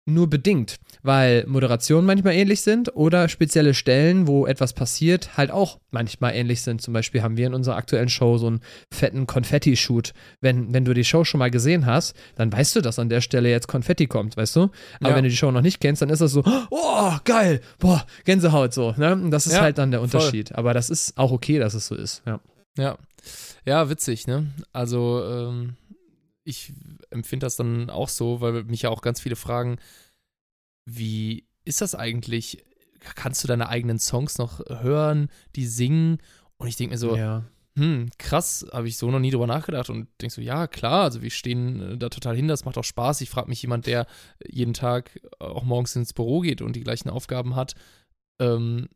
nur 0.08 0.28
bedingt, 0.28 0.76
weil 1.02 1.44
Moderationen 1.46 2.06
manchmal 2.06 2.34
ähnlich 2.34 2.62
sind 2.62 2.94
oder 2.96 3.28
spezielle 3.28 3.74
Stellen, 3.74 4.26
wo 4.26 4.46
etwas 4.46 4.72
passiert, 4.72 5.36
halt 5.36 5.50
auch 5.50 5.78
manchmal 5.90 6.34
ähnlich 6.34 6.62
sind. 6.62 6.80
Zum 6.82 6.94
Beispiel 6.94 7.22
haben 7.22 7.36
wir 7.36 7.46
in 7.46 7.54
unserer 7.54 7.76
aktuellen 7.76 8.08
Show 8.08 8.38
so 8.38 8.46
einen 8.48 8.60
fetten 8.92 9.26
Konfetti-Shoot. 9.26 10.12
Wenn, 10.40 10.72
wenn 10.74 10.84
du 10.84 10.94
die 10.94 11.04
Show 11.04 11.24
schon 11.24 11.38
mal 11.38 11.50
gesehen 11.50 11.86
hast, 11.86 12.16
dann 12.36 12.52
weißt 12.52 12.76
du, 12.76 12.80
dass 12.80 12.98
an 12.98 13.08
der 13.08 13.20
Stelle 13.20 13.50
jetzt 13.50 13.68
Konfetti 13.68 14.06
kommt, 14.06 14.36
weißt 14.36 14.56
du? 14.56 14.70
Aber 15.00 15.10
Ja. 15.10 15.16
wenn 15.16 15.24
du 15.24 15.30
die 15.30 15.36
Show 15.36 15.50
noch 15.50 15.62
nicht 15.62 15.80
kennst, 15.80 16.02
dann 16.02 16.10
ist 16.10 16.20
das 16.20 16.32
so, 16.32 16.42
oh, 16.70 17.12
geil, 17.24 17.60
boah, 17.78 18.04
Gänsehaut 18.24 18.72
so. 18.74 18.94
Ne? 18.96 19.12
Und 19.12 19.30
das 19.30 19.46
ist 19.46 19.54
Ja, 19.54 19.60
halt 19.60 19.78
dann 19.78 19.90
der 19.90 20.00
voll. 20.00 20.04
Unterschied. 20.06 20.54
Aber 20.54 20.74
das 20.74 20.90
ist 20.90 21.16
auch 21.18 21.30
okay, 21.32 21.58
dass 21.58 21.74
es 21.74 21.86
so 21.86 21.94
ist. 21.94 22.22
Ja. 22.26 22.40
Ja. 22.76 22.96
Ja, 23.66 23.90
witzig, 23.90 24.26
ne? 24.26 24.46
Also, 24.72 25.22
ähm, 25.24 25.76
ich 26.44 26.72
empfinde 27.10 27.46
das 27.46 27.56
dann 27.56 27.90
auch 27.90 28.08
so, 28.08 28.40
weil 28.40 28.64
mich 28.64 28.82
ja 28.82 28.90
auch 28.90 29.02
ganz 29.02 29.20
viele 29.20 29.36
fragen, 29.36 29.78
wie 30.84 31.46
ist 31.64 31.80
das 31.80 31.94
eigentlich? 31.94 32.64
Kannst 33.14 33.44
du 33.44 33.48
deine 33.48 33.68
eigenen 33.68 33.98
Songs 33.98 34.38
noch 34.38 34.60
hören, 34.68 35.28
die 35.54 35.66
singen? 35.66 36.18
Und 36.56 36.66
ich 36.66 36.76
denke 36.76 36.94
mir 36.94 36.98
so, 36.98 37.16
ja. 37.16 37.44
hm, 37.76 38.10
krass, 38.18 38.66
habe 38.72 38.88
ich 38.88 38.96
so 38.96 39.10
noch 39.10 39.20
nie 39.20 39.30
drüber 39.30 39.46
nachgedacht 39.46 39.90
und 39.90 40.08
denk 40.20 40.32
so, 40.32 40.40
ja, 40.40 40.66
klar, 40.66 41.04
also 41.04 41.22
wir 41.22 41.30
stehen 41.30 41.80
äh, 41.80 41.98
da 41.98 42.08
total 42.08 42.34
hin, 42.34 42.48
das 42.48 42.64
macht 42.64 42.76
auch 42.78 42.84
Spaß. 42.84 43.20
Ich 43.20 43.30
frage 43.30 43.48
mich 43.48 43.62
jemand, 43.62 43.86
der 43.86 44.06
jeden 44.46 44.74
Tag 44.74 45.20
äh, 45.40 45.44
auch 45.44 45.62
morgens 45.62 45.94
ins 45.94 46.12
Büro 46.12 46.40
geht 46.40 46.60
und 46.62 46.74
die 46.74 46.82
gleichen 46.82 47.10
Aufgaben 47.10 47.54
hat, 47.54 47.74
ähm, 48.40 48.88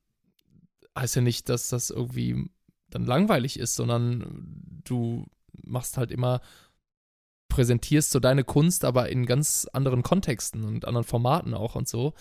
heißt 0.98 1.16
ja 1.16 1.22
nicht, 1.22 1.48
dass 1.48 1.68
das 1.68 1.90
irgendwie 1.90 2.50
dann 2.90 3.06
langweilig 3.06 3.58
ist, 3.58 3.76
sondern 3.76 4.80
du 4.84 5.26
machst 5.62 5.96
halt 5.96 6.10
immer, 6.10 6.40
präsentierst 7.52 8.10
so 8.10 8.18
deine 8.18 8.44
Kunst, 8.44 8.84
aber 8.84 9.10
in 9.10 9.26
ganz 9.26 9.68
anderen 9.72 10.02
Kontexten 10.02 10.64
und 10.64 10.86
anderen 10.86 11.04
Formaten 11.06 11.54
auch 11.54 11.74
und 11.74 11.86
so. 11.86 12.14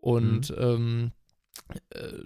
Und, 0.00 0.54
ähm, 0.56 1.10
äh, 1.90 2.22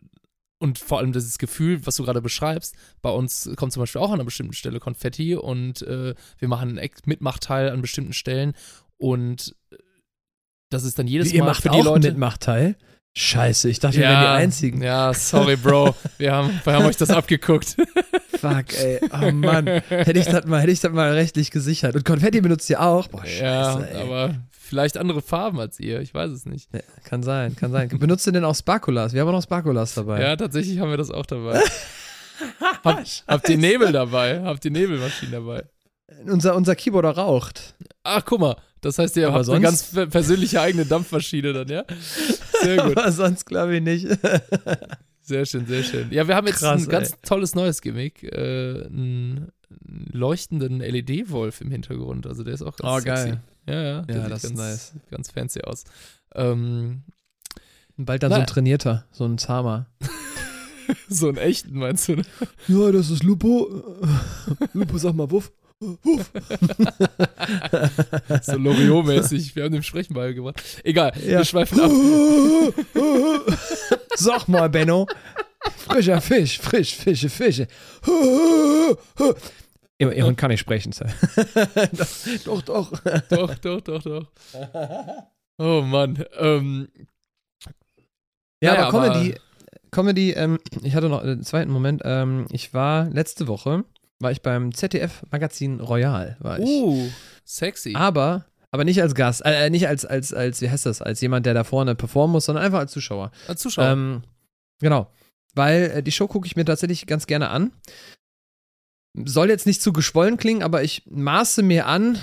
und 0.58 0.78
vor 0.78 0.98
allem 0.98 1.12
dieses 1.12 1.38
Gefühl, 1.38 1.86
was 1.86 1.96
du 1.96 2.04
gerade 2.04 2.20
beschreibst, 2.20 2.76
bei 3.00 3.10
uns 3.10 3.50
kommt 3.56 3.72
zum 3.72 3.80
Beispiel 3.80 4.02
auch 4.02 4.10
an 4.10 4.16
einer 4.16 4.24
bestimmten 4.24 4.52
Stelle 4.52 4.78
Konfetti 4.78 5.34
und 5.34 5.80
äh, 5.82 6.14
wir 6.38 6.48
machen 6.48 6.78
einen 6.78 6.90
Mitmachteil 7.06 7.70
an 7.70 7.80
bestimmten 7.80 8.12
Stellen 8.12 8.52
und 8.98 9.56
äh, 9.70 9.76
das 10.68 10.84
ist 10.84 10.98
dann 10.98 11.06
jedes 11.06 11.32
Wie, 11.32 11.36
ihr 11.36 11.42
Mal 11.42 11.50
macht 11.50 11.62
für 11.62 11.70
auch 11.70 11.76
die 11.76 11.82
Leute. 11.82 12.08
einen 12.08 12.14
Mitmachteil? 12.14 12.76
Scheiße, 13.16 13.68
ich 13.68 13.80
dachte, 13.80 13.96
wir 13.96 14.04
wären 14.04 14.20
die 14.20 14.28
Einzigen. 14.28 14.82
Ja, 14.82 15.12
sorry, 15.12 15.56
Bro. 15.56 15.96
Wir 16.18 16.32
haben, 16.32 16.60
wir 16.62 16.72
haben 16.72 16.86
euch 16.86 16.96
das 16.96 17.10
abgeguckt. 17.10 17.76
Fuck, 18.38 18.72
ey. 18.78 19.00
Oh 19.12 19.32
Mann. 19.32 19.66
Hätte 19.66 20.18
ich 20.18 20.26
das 20.26 20.46
mal, 20.46 20.60
hätte 20.60 20.70
ich 20.70 20.80
das 20.80 20.92
mal 20.92 21.12
rechtlich 21.12 21.50
gesichert. 21.50 21.96
Und 21.96 22.04
Konfetti 22.04 22.40
benutzt 22.40 22.70
ihr 22.70 22.80
auch? 22.80 23.08
Boah, 23.08 23.26
scheiße, 23.26 23.42
ja, 23.42 23.80
ey. 23.80 24.02
aber 24.02 24.36
vielleicht 24.50 24.96
andere 24.96 25.22
Farben 25.22 25.58
als 25.58 25.80
ihr. 25.80 26.00
Ich 26.00 26.14
weiß 26.14 26.30
es 26.30 26.46
nicht. 26.46 26.72
Ja, 26.72 26.80
kann 27.04 27.22
sein, 27.24 27.56
kann 27.56 27.72
sein. 27.72 27.88
Benutzt 27.88 28.26
ihr 28.28 28.32
denn 28.32 28.44
auch 28.44 28.54
Sparkulas? 28.54 29.12
Wir 29.12 29.22
haben 29.22 29.28
auch 29.28 29.32
noch 29.32 29.42
Sparkulas 29.42 29.94
dabei. 29.94 30.22
Ja, 30.22 30.36
tatsächlich 30.36 30.78
haben 30.78 30.90
wir 30.90 30.96
das 30.96 31.10
auch 31.10 31.26
dabei. 31.26 31.60
Hab, 32.84 33.04
habt 33.26 33.48
ihr 33.48 33.58
Nebel 33.58 33.92
dabei? 33.92 34.40
Habt 34.42 34.64
ihr 34.64 34.70
Nebelmaschinen 34.70 35.32
dabei? 35.32 35.64
Unser, 36.26 36.56
unser 36.56 36.74
Keyboarder 36.74 37.10
raucht. 37.10 37.74
Ach, 38.02 38.24
guck 38.24 38.40
mal. 38.40 38.56
Das 38.82 38.98
heißt, 38.98 39.16
ihr 39.18 39.28
Aber 39.28 39.38
habt 39.38 39.48
eine 39.48 39.60
sonst- 39.60 39.62
ganz 39.62 39.82
per- 39.92 40.06
persönliche 40.06 40.60
eigene 40.60 40.86
Dampfmaschine 40.86 41.52
dann, 41.52 41.68
ja? 41.68 41.84
Sehr 42.62 42.76
gut. 42.82 42.96
Aber 42.96 43.12
sonst 43.12 43.44
glaube 43.46 43.76
ich 43.76 43.82
nicht. 43.82 44.06
Sehr 45.22 45.46
schön, 45.46 45.64
sehr 45.66 45.84
schön. 45.84 46.10
Ja, 46.10 46.26
wir 46.26 46.34
haben 46.34 46.48
jetzt 46.48 46.58
Krass, 46.58 46.82
ein 46.82 46.88
ganz 46.88 47.12
tolles 47.22 47.54
neues 47.54 47.82
Gimmick. 47.82 48.24
Äh, 48.24 48.84
einen 48.86 49.52
leuchtenden 50.12 50.80
LED-Wolf 50.80 51.60
im 51.60 51.70
Hintergrund. 51.70 52.26
Also 52.26 52.42
der 52.42 52.54
ist 52.54 52.62
auch 52.62 52.76
ganz 52.76 52.90
Oh, 52.92 52.98
sexy. 52.98 53.24
geil. 53.28 53.40
Ja, 53.68 53.82
ja. 53.82 54.02
Der 54.02 54.16
Ja, 54.16 54.22
sieht 54.22 54.32
das 54.32 54.44
ist 54.44 54.48
ganz, 54.56 54.58
nice. 54.58 54.92
ganz 55.10 55.30
fancy 55.30 55.60
aus. 55.60 55.84
Ähm, 56.34 57.02
Bald 57.96 58.22
dann 58.24 58.30
Na- 58.30 58.36
so 58.36 58.40
ein 58.40 58.46
trainierter, 58.48 59.04
so 59.12 59.24
ein 59.24 59.38
Zahmer. 59.38 59.86
so 61.08 61.28
einen 61.28 61.36
echten, 61.36 61.78
meinst 61.78 62.08
du? 62.08 62.16
ne? 62.16 62.22
Ja, 62.66 62.90
das 62.90 63.10
ist 63.10 63.22
Lupo. 63.22 63.68
Lupo, 64.72 64.98
sag 64.98 65.14
mal, 65.14 65.30
Wuff. 65.30 65.52
So 68.42 68.52
Loriot-mäßig. 68.56 69.56
Wir 69.56 69.64
haben 69.64 69.72
dem 69.72 69.82
Sprechen 69.82 70.14
beigebracht. 70.14 70.62
Egal, 70.84 71.12
Ja. 71.24 71.38
wir 71.38 71.44
schweifen 71.44 71.80
ab. 71.80 71.90
Sag 74.16 74.46
mal, 74.48 74.68
Benno. 74.68 75.06
Frischer 75.76 76.20
Fisch, 76.20 76.58
frisch, 76.58 76.94
Fische, 76.96 77.28
Fische. 77.28 77.66
Ihr, 79.98 80.24
Hund 80.24 80.36
kann 80.38 80.50
nicht 80.50 80.60
sprechen, 80.60 80.92
Sir. 80.92 81.06
doch, 82.44 82.62
doch. 82.62 82.92
Doch, 83.28 83.54
doch, 83.56 83.80
doch, 83.80 84.02
doch. 84.02 84.26
Oh 85.58 85.82
Mann. 85.82 86.24
Ähm, 86.38 86.88
Ja, 88.62 88.72
Naja, 88.74 88.88
aber 88.88 89.02
aber- 89.02 89.12
Comedy, 89.14 89.34
Comedy, 89.90 90.30
ähm, 90.32 90.58
ich 90.82 90.94
hatte 90.94 91.08
noch 91.08 91.22
einen 91.22 91.42
zweiten 91.42 91.70
Moment. 91.72 92.02
Ähm, 92.04 92.46
ich 92.50 92.72
war 92.74 93.08
letzte 93.10 93.48
Woche, 93.48 93.84
war 94.20 94.30
ich 94.30 94.42
beim 94.42 94.72
ZDF-Magazin 94.72 95.80
Royal, 95.80 96.36
war 96.40 96.58
ich. 96.58 96.66
uh, 96.66 97.10
sexy. 97.44 97.94
Aber, 97.96 98.46
aber 98.70 98.84
nicht 98.84 99.02
als 99.02 99.14
Gast, 99.14 99.42
äh, 99.44 99.70
nicht 99.70 99.88
als, 99.88 100.04
als, 100.04 100.32
als, 100.32 100.60
wie 100.60 100.70
heißt 100.70 100.86
das, 100.86 101.02
als 101.02 101.20
jemand, 101.20 101.46
der 101.46 101.54
da 101.54 101.64
vorne 101.64 101.94
performen 101.94 102.32
muss, 102.32 102.44
sondern 102.44 102.64
einfach 102.64 102.78
als 102.78 102.92
Zuschauer. 102.92 103.32
Als 103.48 103.60
Zuschauer. 103.60 103.86
Ähm, 103.86 104.22
genau. 104.78 105.10
Weil 105.54 105.90
äh, 105.96 106.02
die 106.02 106.12
Show 106.12 106.28
gucke 106.28 106.46
ich 106.46 106.54
mir 106.54 106.64
tatsächlich 106.64 107.06
ganz 107.06 107.26
gerne 107.26 107.48
an. 107.48 107.72
Soll 109.24 109.48
jetzt 109.48 109.66
nicht 109.66 109.82
zu 109.82 109.92
geschwollen 109.92 110.36
klingen, 110.36 110.62
aber 110.62 110.84
ich 110.84 111.02
maße 111.06 111.62
mir 111.62 111.86
an, 111.86 112.18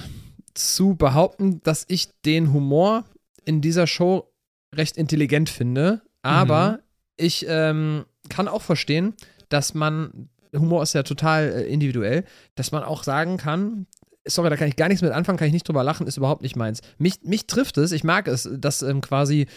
zu 0.53 0.95
behaupten, 0.95 1.61
dass 1.63 1.85
ich 1.87 2.09
den 2.25 2.53
Humor 2.53 3.05
in 3.45 3.61
dieser 3.61 3.87
Show 3.87 4.31
recht 4.73 4.97
intelligent 4.97 5.49
finde. 5.49 6.01
Aber 6.21 6.79
ich 7.15 7.45
ähm, 7.47 8.05
kann 8.29 8.47
auch 8.47 8.61
verstehen, 8.61 9.13
dass 9.49 9.73
man, 9.73 10.29
Humor 10.53 10.83
ist 10.83 10.93
ja 10.93 11.03
total 11.03 11.49
äh, 11.49 11.63
individuell, 11.63 12.23
dass 12.55 12.71
man 12.71 12.83
auch 12.83 13.03
sagen 13.03 13.37
kann, 13.37 13.87
sorry, 14.27 14.49
da 14.49 14.57
kann 14.57 14.67
ich 14.67 14.75
gar 14.75 14.87
nichts 14.87 15.01
mit 15.01 15.11
anfangen, 15.11 15.37
kann 15.37 15.47
ich 15.47 15.53
nicht 15.53 15.67
drüber 15.67 15.83
lachen, 15.83 16.07
ist 16.07 16.17
überhaupt 16.17 16.41
nicht 16.41 16.55
meins. 16.55 16.81
Mich, 16.97 17.21
mich 17.23 17.47
trifft 17.47 17.77
es, 17.77 17.91
ich 17.91 18.03
mag 18.03 18.27
es, 18.27 18.49
dass 18.51 18.81
ähm, 18.81 19.01
quasi 19.01 19.47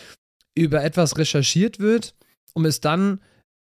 über 0.55 0.83
etwas 0.83 1.18
recherchiert 1.18 1.79
wird, 1.79 2.14
um 2.55 2.64
es 2.64 2.81
dann 2.81 3.20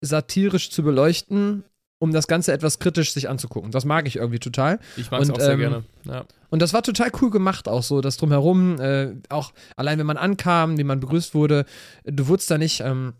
satirisch 0.00 0.70
zu 0.70 0.82
beleuchten, 0.82 1.64
um 1.98 2.12
das 2.12 2.28
Ganze 2.28 2.52
etwas 2.52 2.78
kritisch 2.78 3.12
sich 3.12 3.28
anzugucken. 3.28 3.72
Das 3.72 3.84
mag 3.84 4.06
ich 4.06 4.16
irgendwie 4.16 4.38
total. 4.38 4.78
ich 4.96 5.10
mag 5.10 5.20
es 5.20 5.30
auch 5.30 5.40
sehr 5.40 5.52
ähm, 5.52 5.58
gerne. 5.58 5.84
Ja. 6.04 6.24
Und 6.50 6.62
das 6.62 6.72
war 6.72 6.82
total 6.82 7.10
cool 7.20 7.30
gemacht, 7.30 7.68
auch 7.68 7.82
so, 7.82 8.00
das 8.00 8.16
drumherum, 8.16 8.80
äh, 8.80 9.14
auch 9.28 9.52
allein 9.76 9.98
wenn 9.98 10.06
man 10.06 10.16
ankam, 10.16 10.78
wie 10.78 10.84
man 10.84 11.00
begrüßt 11.00 11.34
wurde, 11.34 11.64
du 12.04 12.28
wurdest 12.28 12.50
da 12.50 12.58
nicht, 12.58 12.80
ähm, 12.80 13.14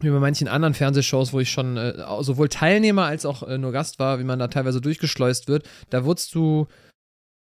wie 0.00 0.10
bei 0.10 0.18
manchen 0.18 0.48
anderen 0.48 0.74
Fernsehshows, 0.74 1.32
wo 1.32 1.40
ich 1.40 1.50
schon 1.50 1.76
äh, 1.76 1.94
sowohl 2.20 2.48
Teilnehmer 2.48 3.04
als 3.04 3.24
auch 3.26 3.42
äh, 3.42 3.58
nur 3.58 3.72
Gast 3.72 3.98
war, 3.98 4.18
wie 4.18 4.24
man 4.24 4.38
da 4.38 4.48
teilweise 4.48 4.80
durchgeschleust 4.80 5.48
wird, 5.48 5.68
da 5.90 6.04
wurdest 6.04 6.34
du, 6.34 6.66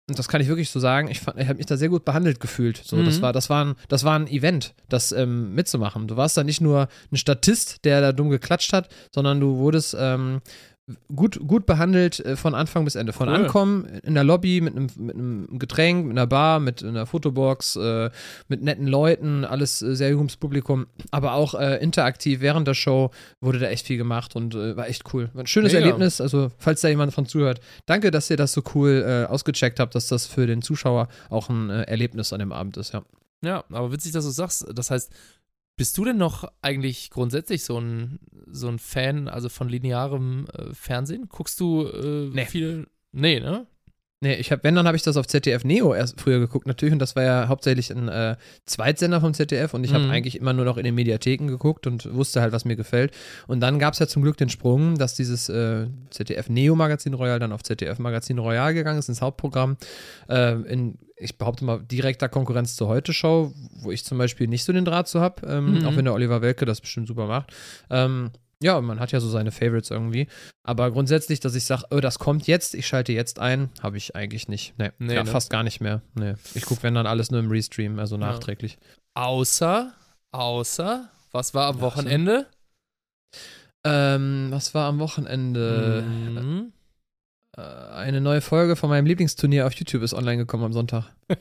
und 0.09 0.19
das 0.19 0.27
kann 0.27 0.41
ich 0.41 0.47
wirklich 0.49 0.69
so 0.69 0.79
sagen, 0.79 1.07
ich, 1.09 1.21
fand- 1.21 1.39
ich 1.39 1.47
habe 1.47 1.57
mich 1.57 1.67
da 1.67 1.77
sehr 1.77 1.87
gut 1.87 2.03
behandelt 2.03 2.39
gefühlt. 2.41 2.81
So, 2.83 3.01
das 3.03 3.17
Mhm. 3.19 3.21
war, 3.21 3.33
das 3.33 3.49
war 3.49 3.63
ein, 3.65 3.75
das 3.87 4.03
war 4.03 4.19
ein 4.19 4.27
Event, 4.27 4.73
das 4.89 5.13
ähm, 5.13 5.53
mitzumachen. 5.55 6.07
Du 6.07 6.17
warst 6.17 6.35
da 6.35 6.43
nicht 6.43 6.59
nur 6.59 6.89
ein 7.11 7.17
Statist, 7.17 7.85
der 7.85 8.01
da 8.01 8.11
dumm 8.11 8.29
geklatscht 8.29 8.73
hat, 8.73 8.89
sondern 9.13 9.39
du 9.39 9.55
wurdest 9.57 9.95
ähm, 9.97 10.41
gut, 11.15 11.39
gut 11.47 11.65
behandelt 11.65 12.19
äh, 12.19 12.35
von 12.35 12.55
Anfang 12.55 12.85
bis 12.85 12.95
Ende. 12.95 13.13
Von 13.13 13.27
Cool. 13.27 13.35
Ankommen 13.35 13.85
in 14.03 14.13
der 14.13 14.23
Lobby 14.23 14.61
mit 14.61 14.75
einem, 14.75 14.87
mit 14.97 15.15
einem 15.15 15.59
Getränk, 15.59 16.07
mit 16.07 16.17
einer 16.17 16.27
Bar, 16.27 16.59
mit 16.59 16.83
einer 16.83 17.05
Fotobox, 17.05 17.75
äh, 17.75 18.09
mit 18.47 18.61
netten 18.61 18.87
Leuten, 18.87 19.45
alles 19.45 19.81
äh, 19.81 19.95
sehr 19.95 20.09
junges 20.09 20.37
Publikum, 20.37 20.87
aber 21.11 21.33
auch 21.33 21.53
äh, 21.53 21.77
interaktiv 21.77 22.41
während 22.41 22.67
der 22.67 22.73
Show 22.73 23.11
wurde 23.39 23.59
da 23.59 23.67
echt 23.67 23.87
viel 23.87 23.97
gemacht 23.97 24.35
und 24.35 24.55
äh, 24.55 24.75
war 24.75 24.87
echt 24.87 25.13
cool. 25.13 25.29
War 25.33 25.43
ein 25.43 25.47
schönes 25.47 25.73
Mega. 25.73 25.85
Erlebnis, 25.85 26.19
also 26.19 26.51
falls 26.57 26.81
da 26.81 26.89
jemand 26.89 27.13
von 27.13 27.25
zuhört, 27.25 27.61
danke, 27.85 28.11
dass 28.11 28.29
ihr 28.29 28.37
das 28.37 28.53
so 28.53 28.61
cool 28.75 29.25
ausgecheckt 29.29 29.79
habt, 29.79 29.95
dass 29.95 30.07
das 30.07 30.25
für 30.25 30.47
den 30.47 30.61
Zuschauer 30.61 31.07
auch 31.29 31.49
ein 31.49 31.69
Erlebnis 31.69 32.33
an 32.33 32.39
dem 32.39 32.51
Abend 32.51 32.77
ist, 32.77 32.93
ja. 32.93 33.03
Ja, 33.43 33.63
aber 33.71 33.91
witzig, 33.91 34.11
dass 34.11 34.25
du 34.25 34.31
sagst. 34.31 34.67
Das 34.73 34.91
heißt, 34.91 35.11
bist 35.77 35.97
du 35.97 36.05
denn 36.05 36.17
noch 36.17 36.51
eigentlich 36.61 37.09
grundsätzlich 37.09 37.63
so 37.63 37.79
ein, 37.79 38.19
so 38.47 38.67
ein 38.67 38.79
Fan, 38.79 39.27
also 39.27 39.49
von 39.49 39.69
linearem 39.69 40.47
äh, 40.53 40.73
Fernsehen? 40.73 41.27
Guckst 41.29 41.59
du 41.59 41.87
äh, 41.87 42.29
Nee. 42.33 42.45
viel? 42.45 42.87
Nee, 43.11 43.39
ne? 43.39 43.67
Nee, 44.23 44.35
ich 44.35 44.51
hab, 44.51 44.63
wenn, 44.63 44.75
dann 44.75 44.85
habe 44.85 44.95
ich 44.95 45.01
das 45.01 45.17
auf 45.17 45.25
ZDF 45.25 45.63
Neo 45.63 45.95
erst 45.95 46.21
früher 46.21 46.37
geguckt, 46.37 46.67
natürlich. 46.67 46.93
Und 46.93 46.99
das 46.99 47.15
war 47.15 47.23
ja 47.23 47.47
hauptsächlich 47.47 47.89
ein 47.89 48.07
äh, 48.07 48.35
Zweitsender 48.67 49.19
vom 49.19 49.33
ZDF. 49.33 49.73
Und 49.73 49.83
ich 49.83 49.95
habe 49.95 50.03
Mhm. 50.05 50.11
eigentlich 50.11 50.35
immer 50.37 50.53
nur 50.53 50.63
noch 50.63 50.77
in 50.77 50.83
den 50.83 50.93
Mediatheken 50.93 51.47
geguckt 51.47 51.87
und 51.87 52.13
wusste 52.13 52.39
halt, 52.39 52.53
was 52.53 52.63
mir 52.63 52.75
gefällt. 52.75 53.15
Und 53.47 53.61
dann 53.61 53.79
gab 53.79 53.93
es 53.93 53.99
ja 53.99 54.05
zum 54.05 54.21
Glück 54.21 54.37
den 54.37 54.49
Sprung, 54.49 54.99
dass 54.99 55.15
dieses 55.15 55.49
äh, 55.49 55.87
ZDF 56.11 56.49
Neo 56.49 56.75
Magazin 56.75 57.15
Royal 57.15 57.39
dann 57.39 57.51
auf 57.51 57.63
ZDF 57.63 57.97
Magazin 57.97 58.37
Royal 58.37 58.75
gegangen 58.75 58.99
ist, 58.99 59.09
ins 59.09 59.23
Hauptprogramm. 59.23 59.75
Äh, 60.29 60.51
in, 60.71 60.99
ich 61.17 61.39
behaupte 61.39 61.65
mal, 61.65 61.81
direkter 61.81 62.29
Konkurrenz 62.29 62.75
zur 62.75 62.89
Heute-Show, 62.89 63.53
wo 63.79 63.91
ich 63.91 64.05
zum 64.05 64.19
Beispiel 64.19 64.47
nicht 64.47 64.63
so 64.65 64.71
den 64.71 64.85
Draht 64.85 65.07
zu 65.07 65.19
habe, 65.19 65.47
ähm, 65.47 65.79
Mhm. 65.79 65.85
auch 65.87 65.95
wenn 65.95 66.05
der 66.05 66.13
Oliver 66.13 66.43
Welke 66.43 66.65
das 66.65 66.79
bestimmt 66.79 67.07
super 67.07 67.25
macht. 67.25 67.53
Ähm, 67.89 68.29
ja, 68.61 68.79
man 68.81 68.99
hat 68.99 69.11
ja 69.11 69.19
so 69.19 69.29
seine 69.29 69.51
Favorites 69.51 69.89
irgendwie. 69.91 70.27
Aber 70.63 70.91
grundsätzlich, 70.91 71.39
dass 71.39 71.55
ich 71.55 71.63
sage, 71.65 71.83
oh, 71.91 71.99
das 71.99 72.19
kommt 72.19 72.47
jetzt, 72.47 72.75
ich 72.75 72.85
schalte 72.87 73.11
jetzt 73.13 73.39
ein, 73.39 73.69
habe 73.81 73.97
ich 73.97 74.15
eigentlich 74.15 74.47
nicht. 74.47 74.73
Nee, 74.77 74.91
Nee, 74.99 75.15
ja, 75.15 75.23
ne? 75.23 75.29
fast 75.29 75.49
gar 75.49 75.63
nicht 75.63 75.81
mehr. 75.81 76.01
Nee. 76.13 76.35
Ich 76.53 76.65
gucke, 76.65 76.83
wenn 76.83 76.93
dann 76.93 77.07
alles 77.07 77.31
nur 77.31 77.39
im 77.39 77.49
Restream, 77.49 77.97
also 77.99 78.15
Ja. 78.15 78.21
nachträglich. 78.21 78.77
Außer, 79.15 79.93
außer, 80.31 81.09
was 81.31 81.53
war 81.53 81.67
am 81.69 81.77
Ja, 81.77 81.81
Wochenende? 81.81 82.47
Ähm, 83.83 84.47
was 84.51 84.73
war 84.75 84.87
am 84.87 84.99
Wochenende? 84.99 86.03
Mhm. 86.07 86.71
Äh, 87.57 87.61
eine 87.61 88.21
neue 88.21 88.41
Folge 88.41 88.75
von 88.75 88.89
meinem 88.89 89.05
Lieblingsturnier 89.07 89.65
auf 89.65 89.73
YouTube 89.73 90.03
ist 90.03 90.13
online 90.13 90.37
gekommen 90.37 90.63
am 90.65 90.73
Sonntag. 90.73 91.05
Aber 91.29 91.39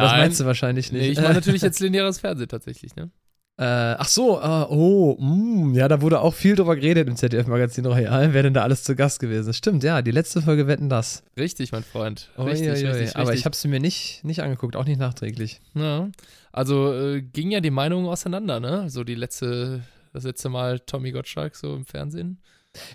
das 0.00 0.10
Nein. 0.12 0.20
meinst 0.20 0.40
du 0.40 0.44
wahrscheinlich 0.44 0.92
nicht. 0.92 1.02
Nee, 1.02 1.08
ich 1.08 1.20
meine 1.20 1.34
natürlich 1.34 1.62
jetzt 1.62 1.80
lineares 1.80 2.20
Fernsehen 2.20 2.48
tatsächlich, 2.48 2.94
ne? 2.94 3.10
Äh, 3.58 3.64
ach 3.64 4.08
so, 4.08 4.40
äh, 4.40 4.66
oh, 4.70 5.16
mm, 5.20 5.74
ja, 5.74 5.86
da 5.86 6.00
wurde 6.00 6.20
auch 6.20 6.32
viel 6.32 6.56
drüber 6.56 6.74
geredet 6.74 7.06
im 7.06 7.16
ZDF-Magazin 7.16 7.84
Royal, 7.84 8.32
wer 8.32 8.42
denn 8.42 8.54
da 8.54 8.62
alles 8.62 8.82
zu 8.82 8.96
Gast 8.96 9.20
gewesen 9.20 9.50
ist. 9.50 9.58
Stimmt, 9.58 9.84
ja, 9.84 10.00
die 10.00 10.10
letzte 10.10 10.40
Folge 10.40 10.66
wetten 10.66 10.88
das. 10.88 11.22
Richtig, 11.36 11.70
mein 11.70 11.84
Freund. 11.84 12.30
Richtig, 12.38 12.68
ui, 12.68 12.84
ui. 12.84 12.88
richtig, 12.88 13.16
Aber 13.16 13.24
richtig. 13.24 13.40
ich 13.40 13.44
habe 13.44 13.54
sie 13.54 13.68
mir 13.68 13.78
nicht, 13.78 14.24
nicht 14.24 14.42
angeguckt, 14.42 14.74
auch 14.74 14.86
nicht 14.86 14.98
nachträglich. 14.98 15.60
Ja. 15.74 16.08
Also 16.50 16.94
äh, 16.94 17.20
ging 17.20 17.50
ja 17.50 17.60
die 17.60 17.70
Meinungen 17.70 18.06
auseinander, 18.06 18.58
ne? 18.58 18.88
So 18.88 19.04
die 19.04 19.14
letzte, 19.14 19.82
das 20.14 20.24
letzte 20.24 20.48
Mal 20.48 20.80
Tommy 20.80 21.12
Gottschalk 21.12 21.54
so 21.54 21.74
im 21.74 21.84
Fernsehen. 21.84 22.38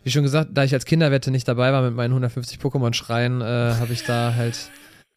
Wie 0.04 0.12
schon 0.12 0.24
gesagt, 0.24 0.50
da 0.54 0.64
ich 0.64 0.74
als 0.74 0.86
Kinderwette 0.86 1.30
nicht 1.30 1.48
dabei 1.48 1.72
war 1.72 1.84
mit 1.84 1.94
meinen 1.94 2.12
150 2.12 2.58
Pokémon-Schreien, 2.60 3.42
äh, 3.42 3.46
habe 3.46 3.94
ich 3.94 4.04
da 4.04 4.34
halt, 4.36 4.72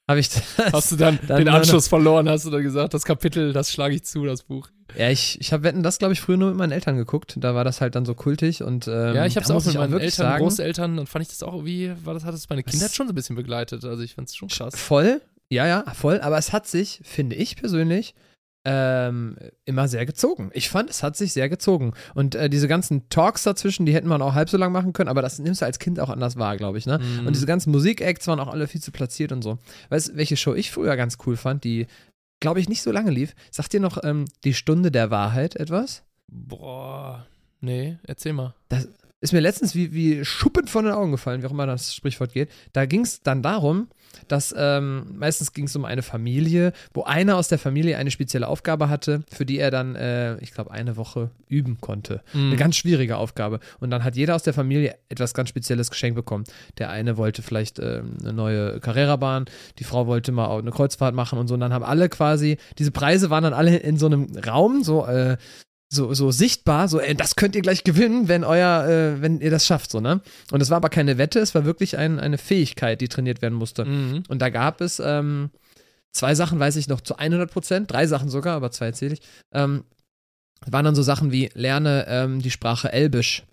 habe 0.09 0.21
ich 0.21 0.29
das, 0.29 0.73
Hast 0.73 0.93
du 0.93 0.97
dann, 0.99 1.19
Dann 1.27 1.39
den 1.39 1.49
Anschluss 1.49 1.89
verloren, 1.89 2.29
hast 2.29 2.45
du 2.45 2.51
dann 2.51 2.63
gesagt, 2.63 2.93
das 2.93 3.05
Kapitel, 3.05 3.53
das 3.55 3.73
schlage 3.73 3.95
ich 3.95 4.05
zu, 4.05 4.27
das 4.27 4.43
Buch. 4.43 4.69
Ja, 4.97 5.11
ich, 5.11 5.41
ich 5.41 5.53
habe 5.53 5.63
Wetten 5.63 5.83
das, 5.83 5.99
glaube 5.99 6.13
ich, 6.13 6.21
früher 6.21 6.37
nur 6.37 6.49
mit 6.51 6.59
meinen 6.59 6.73
Eltern 6.73 6.97
geguckt. 6.97 7.37
Da 7.39 7.55
war 7.55 7.65
das 7.65 7.81
halt 7.81 7.95
dann 7.95 8.05
so 8.05 8.15
kultig 8.15 8.63
und 8.63 8.89
ähm, 8.89 9.15
ja, 9.15 9.27
ich 9.27 9.37
habe 9.37 9.45
es 9.45 9.51
auch 9.51 9.65
mit 9.65 9.75
meinen 9.75 9.93
wirklich 9.93 10.13
Eltern, 10.13 10.27
sagen, 10.27 10.43
Großeltern, 10.43 10.97
dann 10.97 11.07
fand 11.07 11.23
ich 11.23 11.29
das 11.29 11.43
auch 11.43 11.55
irgendwie, 11.55 11.93
war 12.05 12.15
das, 12.15 12.25
hat 12.25 12.35
es 12.35 12.49
meine 12.49 12.63
Kindheit 12.63 12.95
schon 12.95 13.07
so 13.07 13.13
ein 13.13 13.15
bisschen 13.15 13.37
begleitet. 13.37 13.85
Also 13.85 14.03
ich 14.03 14.15
fand 14.15 14.29
es 14.29 14.37
schon 14.37 14.49
krass. 14.49 14.75
Voll, 14.77 15.21
ja, 15.49 15.67
ja, 15.67 15.85
voll, 15.95 16.21
aber 16.21 16.39
es 16.39 16.53
hat 16.53 16.67
sich, 16.67 17.01
finde 17.05 17.37
ich 17.37 17.57
persönlich, 17.57 18.15
ähm, 18.65 19.37
immer 19.65 19.89
sehr 19.89 20.05
gezogen. 20.05 20.51
Ich 20.53 20.69
fand, 20.69 20.91
es 20.91 21.03
hat 21.03 21.17
sich 21.17 21.33
sehr 21.33 21.49
gezogen. 21.49 21.95
Und 22.15 22.35
äh, 22.35 22.51
diese 22.51 22.69
ganzen 22.69 23.09
Talks 23.09 23.43
dazwischen, 23.43 23.87
die 23.87 23.95
hätten 23.95 24.09
man 24.09 24.21
auch 24.21 24.35
halb 24.35 24.51
so 24.51 24.59
lang 24.59 24.71
machen 24.71 24.93
können, 24.93 25.09
aber 25.09 25.23
das 25.23 25.39
nimmst 25.39 25.63
du 25.63 25.67
als 25.67 25.79
Kind 25.79 25.99
auch 25.99 26.11
anders 26.11 26.37
wahr, 26.37 26.57
glaube 26.59 26.77
ich, 26.77 26.85
ne? 26.85 26.99
Mhm. 26.99 27.27
Und 27.27 27.35
diese 27.35 27.47
ganzen 27.47 27.71
Musik-Acts 27.71 28.27
waren 28.27 28.39
auch 28.39 28.49
alle 28.49 28.69
viel 28.69 28.83
zu 28.83 28.93
platziert 28.93 29.33
und 29.33 29.43
so. 29.43 29.59
Weißt 29.89 30.11
du, 30.11 30.17
welche 30.17 30.37
Show 30.37 30.55
ich 30.55 30.71
früher 30.71 30.97
ganz 30.97 31.17
cool 31.27 31.37
fand, 31.37 31.65
die, 31.65 31.87
glaube 32.41 32.61
ich, 32.61 32.69
nicht 32.69 32.83
so 32.83 32.91
lange 32.91 33.11
lief? 33.11 33.35
Sagt 33.51 33.73
dir 33.73 33.81
noch 33.81 34.03
ähm, 34.03 34.25
die 34.45 34.55
Stunde 34.55 34.91
der 34.91 35.11
Wahrheit 35.11 35.57
etwas? 35.57 36.03
Boah, 36.27 37.27
nee, 37.61 37.99
erzähl 38.03 38.33
mal. 38.33 38.55
Ist 39.23 39.33
mir 39.33 39.41
letztens 39.41 39.75
wie, 39.75 39.93
wie 39.93 40.25
Schuppen 40.25 40.67
von 40.67 40.87
den 40.87 40.95
Augen 40.95 41.11
gefallen, 41.11 41.43
wie 41.43 41.47
auch 41.47 41.51
immer 41.51 41.67
das 41.67 41.95
Sprichwort 41.95 42.33
geht. 42.33 42.51
Da 42.73 42.87
ging 42.87 43.03
es 43.03 43.23
dann 43.23 43.43
darum, 43.43 43.89
dass 44.29 44.55
ähm, 44.57 45.15
meistens 45.19 45.53
ging 45.53 45.67
es 45.67 45.77
um 45.77 45.85
eine 45.85 46.03
Familie, 46.03 46.73
wo 46.95 47.03
einer 47.05 47.37
aus 47.37 47.49
der 47.49 47.59
Familie 47.59 47.99
eine 47.99 48.11
spezielle 48.11 48.49
Aufgabe 48.49 48.89
hatte, 48.89 49.23
für 49.31 49.45
die 49.45 49.59
er 49.59 49.71
dann, 49.71 49.95
äh, 49.95 50.39
ich 50.39 50.53
glaube, 50.53 50.71
eine 50.71 50.97
Woche 50.97 51.31
üben 51.49 51.83
konnte. 51.83 52.23
Mhm. 52.33 52.47
Eine 52.47 52.57
ganz 52.57 52.77
schwierige 52.77 53.19
Aufgabe. 53.19 53.61
Und 53.79 53.91
dann 53.91 54.05
hat 54.05 54.17
jeder 54.17 54.35
aus 54.35 54.43
der 54.43 54.55
Familie 54.55 54.97
etwas 55.11 55.35
ganz 55.35 55.51
Spezielles 55.51 55.91
geschenkt 55.91 56.17
bekommen. 56.17 56.45
Der 56.79 56.89
eine 56.89 57.19
wollte 57.19 57.43
vielleicht 57.43 57.79
ähm, 57.79 58.17
eine 58.23 58.33
neue 58.33 58.81
Carrera-Bahn, 58.81 59.45
die 59.79 59.85
Frau 59.85 60.07
wollte 60.07 60.33
mal 60.33 60.47
auch 60.47 60.59
eine 60.59 60.71
Kreuzfahrt 60.71 61.15
machen 61.15 61.39
und 61.39 61.47
so. 61.47 61.55
Und 61.55 61.61
dann 61.61 61.75
haben 61.75 61.85
alle 61.85 62.09
quasi, 62.09 62.57
diese 62.79 62.91
Preise 62.91 63.29
waren 63.29 63.45
dann 63.45 63.55
alle 63.55 63.77
in 63.77 63.99
so 63.99 64.07
einem 64.07 64.29
Raum, 64.47 64.83
so, 64.83 65.07
äh, 65.07 65.37
so, 65.93 66.15
so 66.15 66.31
sichtbar, 66.31 66.89
so, 66.89 67.01
ey, 67.01 67.15
das 67.17 67.35
könnt 67.35 67.57
ihr 67.57 67.63
gleich 67.63 67.83
gewinnen, 67.83 68.29
wenn 68.29 68.45
euer, 68.45 68.87
äh, 68.89 69.21
wenn 69.21 69.41
ihr 69.41 69.51
das 69.51 69.67
schafft, 69.67 69.91
so, 69.91 70.01
ne? 70.01 70.21
Und 70.53 70.61
es 70.61 70.71
war 70.71 70.77
aber 70.77 70.89
keine 70.89 71.19
Wette, 71.19 71.41
es 71.41 71.55
war 71.55 71.65
wirklich 71.65 71.99
ein, 71.99 72.21
eine 72.21 72.39
Fähigkeit, 72.39 73.01
die 73.01 73.09
trainiert 73.09 73.43
werden 73.43 73.59
musste. 73.59 73.85
Mhm. 73.85 74.23
Und 74.29 74.41
da 74.41 74.51
gab 74.51 74.81
es 74.81 75.03
ähm, 75.05 75.51
zwei 76.13 76.37
Sachen, 76.37 76.61
weiß 76.61 76.77
ich 76.77 76.87
noch, 76.87 77.01
zu 77.01 77.17
100 77.17 77.51
Prozent, 77.51 77.91
drei 77.91 78.07
Sachen 78.07 78.29
sogar, 78.29 78.55
aber 78.55 78.71
zwei 78.71 78.87
erzähle 78.87 79.15
ich. 79.15 79.21
Ähm, 79.53 79.85
waren 80.67 80.85
dann 80.85 80.95
so 80.95 81.03
Sachen 81.03 81.33
wie, 81.33 81.51
lerne 81.55 82.07
ähm, 82.09 82.41
die 82.41 82.51
Sprache 82.53 82.93
Elbisch. 82.93 83.45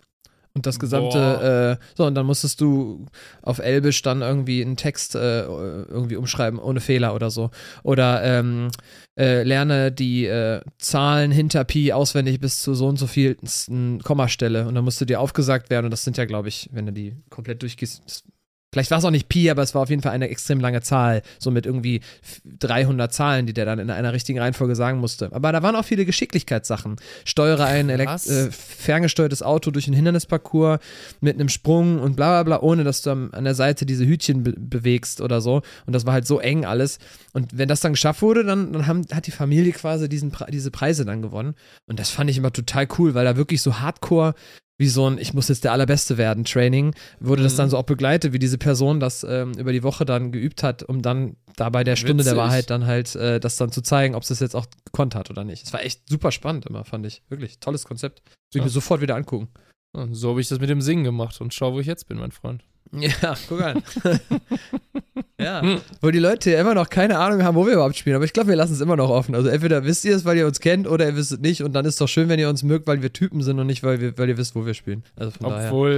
Und 0.58 0.66
das 0.66 0.80
gesamte, 0.80 1.78
äh, 1.80 1.86
so, 1.96 2.06
und 2.06 2.16
dann 2.16 2.26
musstest 2.26 2.60
du 2.62 3.06
auf 3.42 3.60
Elbisch 3.60 4.02
dann 4.02 4.22
irgendwie 4.22 4.62
einen 4.62 4.76
Text 4.76 5.16
äh, 5.16 5.44
irgendwie 5.44 6.16
umschreiben, 6.16 6.60
ohne 6.60 6.80
Fehler 6.82 7.14
oder 7.16 7.30
so. 7.32 7.52
Oder 7.84 8.24
ähm, 8.24 8.70
äh, 9.18 9.44
lerne 9.44 9.92
die 9.92 10.26
äh, 10.26 10.62
Zahlen 10.78 11.32
hinter 11.32 11.64
Pi 11.64 11.94
auswendig 11.94 12.40
bis 12.40 12.60
zu 12.60 12.74
so 12.74 12.88
und 12.88 12.98
so 12.98 13.08
viel 13.08 13.38
n- 13.70 14.02
Kommastelle. 14.04 14.68
Und 14.68 14.76
dann 14.76 14.84
musste 14.84 15.06
dir 15.06 15.22
aufgesagt 15.22 15.70
werden. 15.70 15.86
Und 15.86 15.92
das 15.92 16.04
sind 16.04 16.18
ja, 16.18 16.26
glaube 16.26 16.48
ich, 16.50 16.70
wenn 16.74 16.88
du 16.88 16.92
die 16.92 17.16
komplett 17.30 17.62
durchgehst, 17.62 18.24
Vielleicht 18.74 18.92
war 18.92 18.98
es 18.98 19.06
auch 19.06 19.12
nicht 19.12 19.30
Pi, 19.30 19.50
aber 19.50 19.64
es 19.64 19.74
war 19.74 19.82
auf 19.82 19.90
jeden 19.90 20.02
Fall 20.02 20.12
eine 20.12 20.28
extrem 20.30 20.60
lange 20.60 20.82
Zahl, 20.82 21.22
so 21.40 21.52
mit 21.52 21.66
irgendwie 21.66 22.02
f- 22.22 22.42
300 22.60 23.14
Zahlen, 23.14 23.46
die 23.46 23.54
der 23.54 23.64
dann 23.66 23.80
in 23.80 23.90
einer 23.90 24.12
richtigen 24.12 24.40
Reihenfolge 24.40 24.76
sagen 24.76 25.00
musste. 25.00 25.30
Aber 25.32 25.54
da 25.54 25.64
waren 25.64 25.76
auch 25.78 25.86
viele 25.86 26.06
Geschicklichkeitssachen. 26.06 26.98
Steuere 27.24 27.64
ein 27.66 27.90
elekt 27.90 28.28
äh, 28.28 28.52
ferngesteuertes 28.52 29.42
Auto 29.42 29.72
durch 29.72 29.88
einen 29.88 29.96
Hindernisparcours 29.96 30.80
mit 31.22 31.36
einem 31.36 31.48
Sprung 31.48 32.00
und 32.00 32.18
bla 32.18 32.44
bla 32.44 32.58
bla, 32.58 32.62
ohne 32.68 32.84
dass 32.84 33.02
du 33.02 33.12
an 33.12 33.44
der 33.46 33.56
Seite 33.56 33.86
diese 33.86 34.06
Hütchen 34.06 34.44
be 34.44 34.54
bewegst 34.58 35.22
oder 35.22 35.40
so. 35.40 35.62
Und 35.86 35.94
das 35.94 36.06
war 36.06 36.12
halt 36.14 36.28
so 36.28 36.40
eng 36.40 36.66
alles. 36.66 37.00
Und 37.32 37.58
wenn 37.58 37.70
das 37.70 37.80
dann 37.80 37.94
geschafft 37.94 38.22
wurde, 38.22 38.44
dann, 38.44 38.74
dann 38.74 38.86
haben, 38.86 39.06
hat 39.14 39.28
die 39.28 39.32
Familie 39.32 39.72
quasi 39.72 40.10
diesen, 40.10 40.34
diese 40.50 40.72
Preise 40.72 41.06
dann 41.06 41.22
gewonnen. 41.22 41.56
Und 41.86 42.00
das 42.00 42.10
fand 42.10 42.30
ich 42.30 42.38
immer 42.38 42.52
total 42.52 42.86
cool, 42.98 43.14
weil 43.14 43.24
da 43.24 43.38
wirklich 43.38 43.62
so 43.62 43.80
hardcore 43.80 44.34
wie 44.80 44.88
so 44.88 45.10
ein 45.10 45.18
Ich 45.18 45.34
muss 45.34 45.48
jetzt 45.50 45.64
der 45.64 45.72
Allerbeste 45.72 46.18
werden 46.18 46.44
Training, 46.44 46.94
wurde 47.20 47.44
das 47.44 47.54
Mhm. 47.54 47.58
dann 47.58 47.70
so 47.72 47.78
auch 47.78 47.84
begleitet, 47.84 48.32
wie 48.34 48.40
diese 48.40 48.58
Person 48.58 49.00
das 49.00 49.24
ähm, 49.24 49.54
über 49.58 49.72
die 49.74 49.84
Woche 49.84 50.06
dann 50.06 50.32
geübt 50.32 50.62
hat, 50.64 50.84
um 50.84 51.02
dann 51.02 51.36
da 51.56 51.70
bei 51.70 51.84
der 51.84 51.96
Stunde 51.96 52.24
der 52.24 52.34
Witzig. 52.34 52.38
Wahrheit 52.38 52.70
dann 52.70 52.86
halt 52.86 53.16
äh, 53.16 53.40
das 53.40 53.56
dann 53.56 53.72
zu 53.72 53.82
zeigen, 53.82 54.14
ob 54.16 54.24
sie 54.24 54.34
es 54.34 54.40
jetzt 54.40 54.56
auch 54.56 54.68
gekonnt 54.86 55.16
hat 55.16 55.30
oder 55.32 55.44
nicht. 55.44 55.64
Es 55.66 55.74
war 55.74 55.84
echt 55.84 56.08
super 56.08 56.32
spannend 56.32 56.66
immer, 56.68 56.84
fand 56.86 57.06
ich. 57.08 57.24
Wirklich, 57.30 57.60
tolles 57.60 57.86
Konzept. 57.86 58.22
Will 58.26 58.34
ich 58.52 58.56
Ja. 58.60 58.64
mir 58.66 58.70
sofort 58.70 59.02
wieder 59.02 59.16
angucken. 59.16 59.48
Und 59.94 60.14
so 60.14 60.30
habe 60.32 60.42
ich 60.42 60.48
das 60.48 60.60
mit 60.60 60.70
dem 60.70 60.82
Singen 60.82 61.04
gemacht 61.04 61.42
und 61.42 61.54
schau, 61.54 61.74
wo 61.74 61.80
ich 61.80 61.88
jetzt 61.88 62.08
bin, 62.08 62.18
mein 62.20 62.32
Freund. 62.32 62.64
Ja, 62.92 63.36
guck 63.48 63.62
an. 63.62 63.84
ja, 65.40 65.62
Hm. 65.62 65.82
wo 66.02 66.12
die 66.12 66.20
Leute 66.20 66.52
ja 66.52 66.62
immer 66.62 66.74
noch 66.74 66.90
keine 66.90 67.18
Ahnung 67.20 67.44
haben, 67.44 67.56
wo 67.56 67.66
wir 67.66 67.74
überhaupt 67.74 67.96
spielen. 67.96 68.16
Aber 68.16 68.26
ich 68.26 68.34
glaube, 68.34 68.50
wir 68.50 68.56
lassen 68.56 68.74
es 68.74 68.82
immer 68.82 68.96
noch 68.96 69.10
offen. 69.10 69.36
Also 69.36 69.50
entweder 69.50 69.84
wisst 69.84 70.06
ihr 70.06 70.16
es, 70.16 70.26
weil 70.26 70.38
ihr 70.38 70.46
uns 70.46 70.60
kennt, 70.60 70.88
oder 70.88 71.06
ihr 71.08 71.16
wisst 71.16 71.32
es 71.32 71.40
nicht. 71.40 71.64
Und 71.64 71.74
dann 71.74 71.86
ist 71.86 71.94
es 71.96 72.00
doch 72.00 72.08
schön, 72.08 72.30
wenn 72.30 72.40
ihr 72.40 72.50
uns 72.50 72.64
mögt, 72.64 72.88
weil 72.88 73.02
wir 73.02 73.12
Typen 73.14 73.42
sind 73.42 73.60
und 73.60 73.68
nicht, 73.68 73.84
weil, 73.84 74.02
wir, 74.02 74.18
weil 74.18 74.30
ihr 74.30 74.38
wisst, 74.38 74.56
wo 74.56 74.66
wir 74.66 74.74
spielen. 74.74 75.04
Also 75.16 75.32
von 75.32 75.50
daher. 75.50 75.68
Obwohl, 75.68 75.92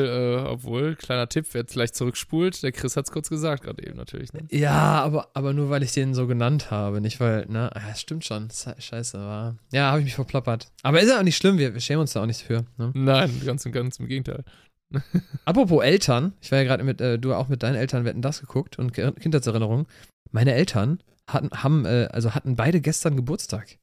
äh, 0.45 0.49
obwohl, 0.49 0.95
kleiner 0.95 1.28
Tipp, 1.30 1.45
wer 1.52 1.62
jetzt 1.62 1.73
gleich 1.73 1.93
zurückspult, 1.93 2.63
der 2.63 2.71
Chris 2.71 2.95
hat 2.95 3.06
es 3.06 3.12
kurz 3.12 3.30
gesagt 3.30 3.63
gerade 3.63 3.86
eben 3.86 3.97
natürlich. 3.97 4.34
Ne? 4.34 4.41
Ja, 4.52 5.02
aber, 5.04 5.30
aber 5.34 5.54
nur 5.54 5.69
weil 5.69 5.84
ich 5.84 5.91
den 5.93 6.13
so 6.13 6.28
genannt 6.28 6.71
habe, 6.71 7.02
nicht 7.02 7.19
weil, 7.19 7.45
ne, 7.47 7.69
ah, 7.73 7.82
das 7.89 8.02
stimmt 8.02 8.25
schon. 8.25 8.49
Scheiße, 8.78 9.17
war. 9.19 9.56
Ja, 9.71 9.89
habe 9.91 9.99
ich 9.99 10.06
mich 10.06 10.15
verplappert. 10.15 10.67
Aber 10.84 11.02
ist 11.02 11.10
ja 11.10 11.19
auch 11.19 11.23
nicht 11.23 11.38
schlimm, 11.38 11.58
wir, 11.58 11.73
wir 11.73 11.82
schämen 11.82 12.02
uns 12.02 12.13
da 12.13 12.21
auch 12.21 12.25
nicht 12.25 12.41
für. 12.41 12.65
Ne? 12.78 12.91
Nein, 12.93 13.41
ganz 13.45 13.65
und 13.65 13.71
ganz 13.71 13.99
im 13.99 14.08
Gegenteil. 14.08 14.43
Apropos 15.45 15.84
Eltern, 15.84 16.34
ich 16.41 16.52
war 16.52 16.60
ja 16.60 16.63
gerade 16.65 16.84
mit, 16.84 16.99
äh, 17.02 17.19
du 17.19 17.34
auch 17.34 17.47
mit 17.47 17.63
deinen 17.63 17.75
Eltern 17.75 18.06
wetten 18.06 18.21
das 18.21 18.39
geguckt 18.41 18.80
und 18.80 18.93
Ge- 18.93 19.12
Kindheitserinnerungen. 19.12 19.86
Meine 20.32 20.54
Eltern 20.54 20.99
hatten, 21.28 21.49
haben, 21.52 21.86
äh, 21.86 22.08
also 22.12 22.34
hatten 22.34 22.56
beide 22.56 22.82
gestern 22.82 23.15
Geburtstag. 23.15 23.78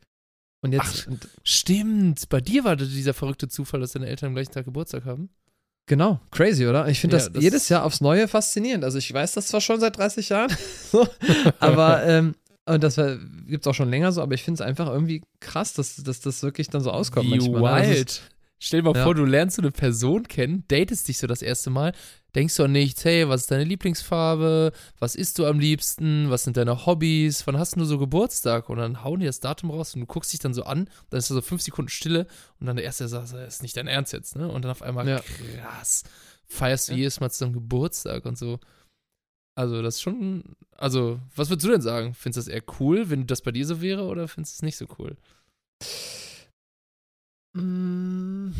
Und 0.65 0.73
jetzt, 0.73 1.07
und, 1.07 1.29
Stimmt, 1.45 2.29
bei 2.29 2.41
dir 2.41 2.65
war 2.65 2.77
dieser 2.77 3.15
verrückte 3.15 3.49
Zufall, 3.49 3.81
dass 3.81 3.93
deine 3.93 4.07
Eltern 4.07 4.29
am 4.29 4.35
gleichen 4.35 4.53
Tag 4.53 4.65
Geburtstag 4.65 5.05
haben. 5.05 5.29
genau, 5.89 6.21
crazy, 6.33 6.67
oder? 6.67 6.89
Ich 6.89 6.99
finde 7.01 7.17
Ja, 7.19 7.25
das, 7.25 7.33
das- 7.33 7.43
jedes 7.43 7.69
Jahr 7.69 7.85
aufs 7.85 8.01
Neue 8.01 8.27
faszinierend. 8.27 8.83
Also 8.85 8.99
ich 8.99 9.13
weiß 9.13 9.33
das 9.33 9.47
zwar 9.49 9.61
schon 9.61 9.79
seit 9.79 9.97
30 9.99 10.29
Jahren, 10.31 10.51
aber 11.61 12.05
ähm, 12.05 12.35
und 12.69 12.83
das 12.83 12.97
gibt 12.97 13.65
es 13.65 13.67
auch 13.69 13.75
schon 13.75 13.91
länger 13.91 14.11
so, 14.11 14.23
aber 14.23 14.35
ich 14.35 14.43
finde 14.43 14.61
es 14.61 14.67
einfach 14.67 14.89
irgendwie 14.89 15.23
krass, 15.39 15.73
dass, 15.75 15.97
dass 16.03 16.21
das 16.21 16.43
wirklich 16.43 16.69
dann 16.69 16.81
so 16.83 16.91
auskommt 16.91 17.27
Wie 17.27 17.39
manchmal. 17.39 17.61
ne? 17.63 17.71
Also 17.71 17.91
wild. 17.93 18.23
Stell 18.59 18.81
dir 18.81 18.91
mal 18.91 18.97
Ja. 18.97 19.05
vor, 19.05 19.15
du 19.15 19.25
lernst 19.25 19.57
so 19.57 19.63
eine 19.63 19.71
Person 19.71 20.27
kennen, 20.29 20.65
datest 20.69 21.09
dich 21.09 21.19
so 21.19 21.27
das 21.27 21.43
erste 21.43 21.69
Mal, 21.69 21.93
denkst 22.35 22.57
du 22.57 22.65
an 22.65 22.73
nichts, 22.73 23.05
hey, 23.05 23.29
was 23.29 23.43
ist 23.43 23.51
deine 23.51 23.65
Lieblingsfarbe, 23.65 24.73
was 24.99 25.15
isst 25.15 25.39
du 25.39 25.47
am 25.47 25.61
liebsten, 25.61 26.31
was 26.31 26.45
sind 26.45 26.57
deine 26.57 26.87
Hobbys, 26.87 27.47
wann 27.47 27.59
hast 27.59 27.77
du 27.77 27.85
so 27.85 27.99
Geburtstag? 27.99 28.69
Und 28.71 28.79
dann 28.79 29.05
hauen 29.05 29.21
die 29.21 29.27
das 29.27 29.41
Datum 29.41 29.71
raus 29.71 29.95
und 29.95 30.01
du 30.01 30.07
guckst 30.07 30.33
dich 30.33 30.41
dann 30.41 30.55
so 30.55 30.65
an, 30.65 30.89
dann 31.11 31.19
ist 31.19 31.31
da 31.31 31.35
so 31.35 31.43
fünf 31.43 31.61
Sekunden 31.63 31.91
Stille 31.91 32.27
und 32.59 32.67
dann 32.67 32.77
der 32.77 32.85
Erste 32.87 33.09
sagt, 33.09 33.33
das 33.33 33.55
ist 33.57 33.63
nicht 33.63 33.77
dein 33.77 33.89
Ernst 33.89 34.13
jetzt, 34.15 34.37
ne? 34.37 34.49
Und 34.49 34.63
dann 34.63 34.71
auf 34.71 34.83
einmal, 34.83 35.07
Ja. 35.07 35.21
krass, 35.21 36.05
feierst 36.47 36.89
du 36.89 36.93
Ja. 36.93 36.99
jedes 36.99 37.21
Mal 37.21 37.31
zu 37.31 37.45
deinem 37.45 37.53
Geburtstag 37.55 38.25
und 38.25 38.39
so. 38.39 38.59
Also, 39.55 39.81
das 39.83 39.97
ist 39.97 40.03
schon, 40.03 40.57
also, 40.77 41.19
was 41.35 41.49
würdest 41.51 41.67
du 41.67 41.73
denn 41.73 41.81
sagen? 41.83 42.15
Findest 42.15 42.47
du 42.47 42.51
das 42.51 42.55
eher 42.55 42.65
cool, 42.81 43.09
wenn 43.11 43.27
das 43.27 43.41
bei 43.43 43.53
dir 43.53 43.67
so 43.67 43.81
wäre, 43.81 44.05
oder 44.05 44.29
findest 44.29 44.55
du 44.55 44.59
es 44.59 44.63
nicht 44.63 44.77
so 44.77 44.87
cool? 44.99 45.17
Mm, 47.57 48.53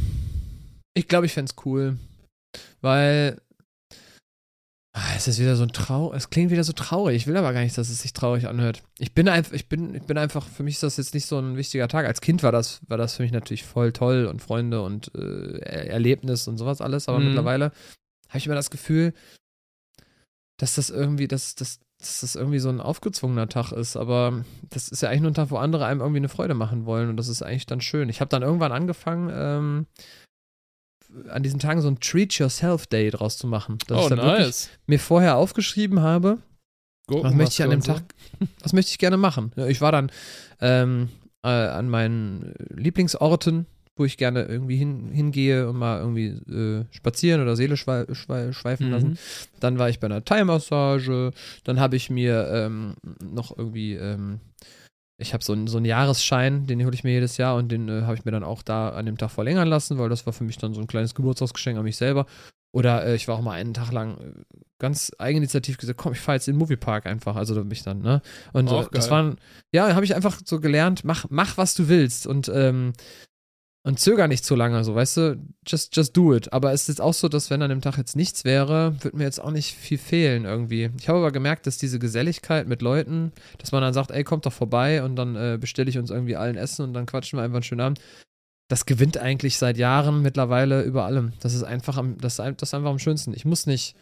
Ich 0.95 1.09
glaube, 1.09 1.27
ich 1.27 1.33
fände 1.33 1.51
es 1.57 1.65
cool. 1.67 1.99
Weil. 2.81 3.41
Ah, 4.95 5.13
Es 5.15 5.29
ist 5.29 5.39
wieder 5.39 5.57
so 5.57 5.63
ein 5.63 5.73
Trau. 5.73 6.15
Es 6.15 6.31
klingt 6.31 6.51
wieder 6.51 6.65
so 6.65 6.73
traurig. 6.73 7.17
Ich 7.17 7.27
will 7.27 7.37
aber 7.37 7.53
gar 7.53 7.61
nicht, 7.61 7.77
dass 7.77 7.91
es 7.91 8.01
sich 8.01 8.15
traurig 8.15 8.47
anhört. 8.49 8.83
Ich 8.99 9.13
bin 9.13 9.29
einfach, 9.29 9.53
ich 9.53 9.69
bin, 9.69 9.95
ich 9.95 10.05
bin 10.05 10.17
einfach, 10.17 10.49
für 10.49 10.63
mich 10.63 10.77
ist 10.77 10.83
das 10.85 10.97
jetzt 10.97 11.13
nicht 11.13 11.27
so 11.27 11.39
ein 11.39 11.57
wichtiger 11.59 11.87
Tag. 11.87 12.07
Als 12.07 12.23
Kind 12.23 12.43
war 12.43 12.51
das, 12.51 12.81
war 12.89 12.97
das 12.97 13.15
für 13.17 13.23
mich 13.23 13.33
natürlich 13.33 13.65
voll 13.65 13.93
toll 13.93 14.25
und 14.25 14.41
Freunde 14.41 14.81
und 14.81 15.15
äh, 15.15 15.59
Er- 15.59 15.91
Erlebnis 15.91 16.49
und 16.49 16.57
sowas 16.57 16.81
alles. 16.81 17.09
Aber 17.09 17.19
Mhm. 17.19 17.27
mittlerweile 17.27 17.73
habe 18.29 18.39
ich 18.39 18.47
immer 18.47 18.55
das 18.55 18.71
Gefühl, 18.71 19.13
dass 20.59 20.77
das 20.77 20.89
irgendwie, 20.89 21.29
dass, 21.29 21.55
dass, 21.57 21.79
dass 21.99 22.21
das 22.21 22.35
irgendwie 22.35 22.59
so 22.59 22.69
ein 22.69 22.81
aufgezwungener 22.81 23.49
Tag 23.49 23.73
ist. 23.73 23.97
Aber 23.97 24.45
das 24.71 24.89
ist 24.89 25.03
ja 25.03 25.09
eigentlich 25.09 25.23
nur 25.23 25.31
ein 25.31 25.35
Tag, 25.35 25.51
wo 25.51 25.57
andere 25.57 25.87
einem 25.87 26.01
irgendwie 26.01 26.19
eine 26.19 26.29
Freude 26.29 26.55
machen 26.55 26.85
wollen. 26.85 27.09
Und 27.09 27.17
das 27.17 27.29
ist 27.29 27.43
eigentlich 27.43 27.67
dann 27.67 27.81
schön. 27.81 28.09
Ich 28.09 28.21
habe 28.21 28.29
dann 28.29 28.43
irgendwann 28.43 28.73
angefangen, 28.73 29.31
ähm, 29.33 29.87
an 31.29 31.43
diesen 31.43 31.61
Tagen 31.61 31.81
so 31.81 31.89
ein 31.89 32.01
Treat 32.01 32.35
Yourself 32.35 32.87
Day 32.87 33.11
draus 33.11 33.39
zu 33.39 33.47
machen. 33.47 33.79
Dass 33.87 33.99
oh, 33.99 34.03
ich 34.03 34.09
dann 34.09 34.19
nice. 34.19 34.71
mir 34.87 34.99
vorher 34.99 35.37
aufgeschrieben 35.37 36.01
habe, 36.01 36.39
was 37.09 37.35
möchte 37.35 37.55
ich 37.55 37.63
an 37.63 37.71
dem 37.71 37.77
und 37.77 37.85
so. 37.85 37.93
Tag, 37.95 38.15
was 38.61 38.73
möchte 38.73 38.91
ich 38.91 38.99
gerne 38.99 39.17
machen. 39.17 39.53
Ja, 39.57 39.67
ich 39.67 39.81
war 39.81 39.93
dann 39.93 40.11
ähm, 40.61 41.09
äh, 41.43 41.49
an 41.49 41.89
meinen 41.89 42.55
Lieblingsorten, 42.71 43.67
wo 43.97 44.05
ich 44.05 44.17
gerne 44.19 44.45
irgendwie 44.45 44.77
hin, 44.77 45.09
hingehe 45.11 45.69
und 45.69 45.77
mal 45.79 45.99
irgendwie 46.01 46.27
äh, 46.53 46.85
spazieren 46.91 47.41
oder 47.43 47.57
Seele 47.57 47.77
schwei 47.77 48.05
schwei 48.13 48.53
schweifen 48.53 48.91
lassen. 48.91 49.09
Mhm. 49.11 49.19
Dann 49.61 49.79
war 49.79 49.89
ich 49.89 50.01
bei 50.01 50.07
einer 50.07 50.25
Thai-Massage. 50.25 51.33
Dann 51.65 51.81
habe 51.81 51.97
ich 51.97 52.11
mir 52.11 52.49
ähm, 52.53 52.95
noch 53.25 53.57
irgendwie, 53.57 53.95
ähm, 53.95 54.41
ich 55.19 55.33
habe 55.33 55.43
so, 55.43 55.55
einen- 55.55 55.67
so 55.67 55.79
einen 55.79 55.87
Jahresschein, 55.87 56.67
den 56.67 56.85
hole 56.85 56.95
ich 56.95 57.05
mir 57.05 57.13
jedes 57.13 57.39
Jahr 57.39 57.57
und 57.57 57.73
den 57.73 57.89
äh, 57.89 58.03
habe 58.03 58.17
ich 58.17 58.25
mir 58.27 58.33
dann 58.33 58.45
auch 58.45 58.63
da 58.63 58.91
an 58.91 59.07
dem 59.07 59.17
Tag 59.17 59.31
verlängern 59.31 59.69
lassen, 59.69 59.97
weil 59.99 60.11
das 60.11 60.27
war 60.27 60.33
für 60.35 60.45
mich 60.45 60.59
dann 60.59 60.75
so 60.75 60.81
ein 60.83 60.87
kleines 60.87 61.15
Geburtstagsgeschenk 61.15 61.79
an 61.79 61.85
mich 61.85 61.97
selber. 61.97 62.27
Oder 62.75 63.07
äh, 63.07 63.15
ich 63.15 63.27
war 63.27 63.37
auch 63.37 63.43
mal 63.43 63.53
einen 63.53 63.73
Tag 63.73 63.93
lang 63.93 64.19
äh, 64.19 64.33
ganz 64.79 65.11
eigeninitiativ 65.19 65.79
gesagt, 65.79 65.99
komm, 65.99 66.13
ich 66.13 66.21
fahre 66.21 66.37
jetzt 66.37 66.49
in 66.49 66.55
den 66.55 66.59
Moviepark 66.59 67.07
einfach. 67.07 67.35
Also 67.37 67.55
da 67.55 67.63
bin 67.63 67.71
ich 67.71 67.83
dann, 67.83 68.03
ne? 68.03 68.21
Und 68.53 68.69
Auch 68.69 68.89
das 68.89 69.07
geil. 69.07 69.11
waren, 69.13 69.37
ja, 69.73 69.95
habe 69.95 70.05
ich 70.05 70.15
einfach 70.15 70.39
so 70.45 70.61
gelernt, 70.61 71.03
mach, 71.03 71.25
mach, 71.31 71.57
was 71.57 71.73
du 71.75 71.89
willst 71.89 72.27
und, 72.27 72.51
ähm, 72.55 72.93
und 73.87 74.01
zöger 74.01 74.27
nicht 74.27 74.45
zu 74.45 74.57
lange, 74.57 74.83
so, 74.83 74.97
weißt 74.97 75.17
du, 75.17 75.39
just, 75.65 75.95
just 75.95 76.17
do 76.17 76.35
it. 76.35 76.53
Aber 76.53 76.73
es 76.73 76.83
ist 76.83 76.89
jetzt 76.89 77.01
auch 77.01 77.15
so, 77.15 77.29
dass 77.29 77.51
wenn 77.51 77.63
an 77.63 77.71
dem 77.71 77.81
Tag 77.81 77.97
jetzt 77.99 78.17
nichts 78.17 78.45
wäre, 78.45 78.97
wird 79.01 79.15
mir 79.15 79.23
jetzt 79.23 79.41
auch 79.41 79.53
nicht 79.53 79.77
viel 79.77 79.97
fehlen 79.97 80.45
irgendwie. 80.45 80.91
Ich 80.99 81.09
habe 81.09 81.19
aber 81.19 81.31
gemerkt, 81.31 81.69
dass 81.69 81.79
diese 81.79 82.01
Geselligkeit 82.01 82.67
mit 82.67 82.83
Leuten, 82.83 83.31
dass 83.59 83.71
man 83.71 83.83
dann 83.83 83.95
sagt, 83.95 84.11
ey, 84.11 84.25
kommt 84.25 84.45
doch 84.45 84.53
vorbei 84.53 85.05
und 85.05 85.15
dann 85.15 85.37
äh, 85.37 85.57
bestelle 85.61 85.89
ich 85.89 85.99
uns 85.99 86.11
irgendwie 86.11 86.35
allen 86.35 86.57
Essen 86.57 86.85
und 86.85 86.95
dann 86.95 87.07
quatschen 87.07 87.39
wir 87.39 87.45
einfach 87.45 87.59
einen 87.59 87.63
schönen 87.63 87.81
Abend. 87.81 88.01
Das 88.67 88.87
gewinnt 88.87 89.19
eigentlich 89.19 89.57
seit 89.57 89.77
Jahren 89.77 90.21
mittlerweile 90.21 90.83
über 90.83 91.05
allem. 91.05 91.35
Das 91.39 91.55
ist 91.55 91.63
einfach 91.63 91.97
am, 91.97 92.19
das 92.19 92.43
das 92.57 92.75
einfach 92.75 92.91
am 92.91 92.99
schönsten. 92.99 93.35
Ich 93.35 93.45
muss 93.45 93.67
nicht, 93.67 93.95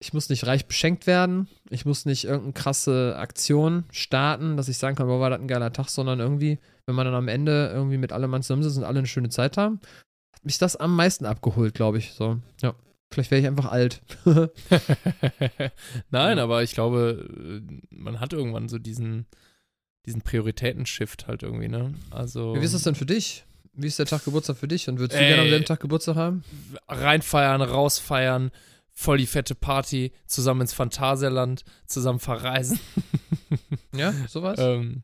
ich 0.00 0.12
muss 0.12 0.30
nicht 0.30 0.48
reich 0.48 0.66
beschenkt 0.66 1.06
werden. 1.06 1.46
Ich 1.70 1.86
muss 1.86 2.06
nicht 2.06 2.24
irgendeine 2.24 2.54
krasse 2.54 3.14
Aktion 3.16 3.84
starten, 3.92 4.56
dass 4.56 4.68
ich 4.68 4.78
sagen 4.78 4.96
kann, 4.96 5.06
boah, 5.06 5.20
war 5.20 5.30
das 5.30 5.38
ein 5.38 5.46
geiler 5.46 5.72
Tag, 5.72 5.90
sondern 5.90 6.18
irgendwie, 6.18 6.58
wenn 6.86 6.94
man 6.94 7.06
dann 7.06 7.14
am 7.14 7.28
Ende 7.28 7.70
irgendwie 7.72 7.98
mit 7.98 8.12
allem 8.12 8.32
zusammensitzt 8.42 8.78
und 8.78 8.84
alle 8.84 8.98
eine 8.98 9.06
schöne 9.08 9.28
Zeit 9.28 9.56
haben, 9.56 9.80
hat 10.34 10.44
mich 10.44 10.58
das 10.58 10.76
am 10.76 10.94
meisten 10.96 11.24
abgeholt, 11.26 11.74
glaube 11.74 11.98
ich. 11.98 12.12
So, 12.12 12.38
ja. 12.62 12.74
Vielleicht 13.12 13.30
wäre 13.30 13.40
ich 13.42 13.46
einfach 13.46 13.70
alt. 13.70 14.00
Nein, 16.10 16.38
Ja. 16.38 16.44
aber 16.44 16.62
ich 16.62 16.72
glaube, 16.72 17.60
äh, 17.68 17.94
man 17.94 18.20
hat 18.20 18.32
irgendwann 18.32 18.68
so 18.68 18.78
diesen, 18.78 19.26
diesen 20.06 20.22
Prioritäten-Shift 20.22 21.26
halt 21.26 21.42
irgendwie, 21.42 21.68
ne? 21.68 21.94
Also 22.10 22.54
Wie 22.54 22.64
ist 22.64 22.74
das 22.74 22.82
denn 22.82 22.94
für 22.94 23.06
dich? 23.06 23.44
Wie 23.74 23.86
ist 23.86 23.98
der 23.98 24.06
Tag 24.06 24.24
Geburtstag 24.24 24.56
für 24.56 24.68
dich? 24.68 24.88
Und 24.88 24.98
würdest 24.98 25.18
du 25.18 25.22
Ey. 25.22 25.28
gerne 25.28 25.42
am 25.42 25.48
selben 25.48 25.64
Tag 25.64 25.80
Geburtstag 25.80 26.16
haben? 26.16 26.44
reinfeiern, 26.88 27.62
rausfeiern, 27.62 28.50
voll 28.90 29.18
die 29.18 29.26
fette 29.26 29.54
Party, 29.54 30.12
zusammen 30.26 30.62
ins 30.62 30.72
Phantasialand, 30.74 31.64
zusammen 31.86 32.18
verreisen. 32.18 32.78
Ja, 33.94 34.12
sowas? 34.28 34.58
ähm, 34.58 35.02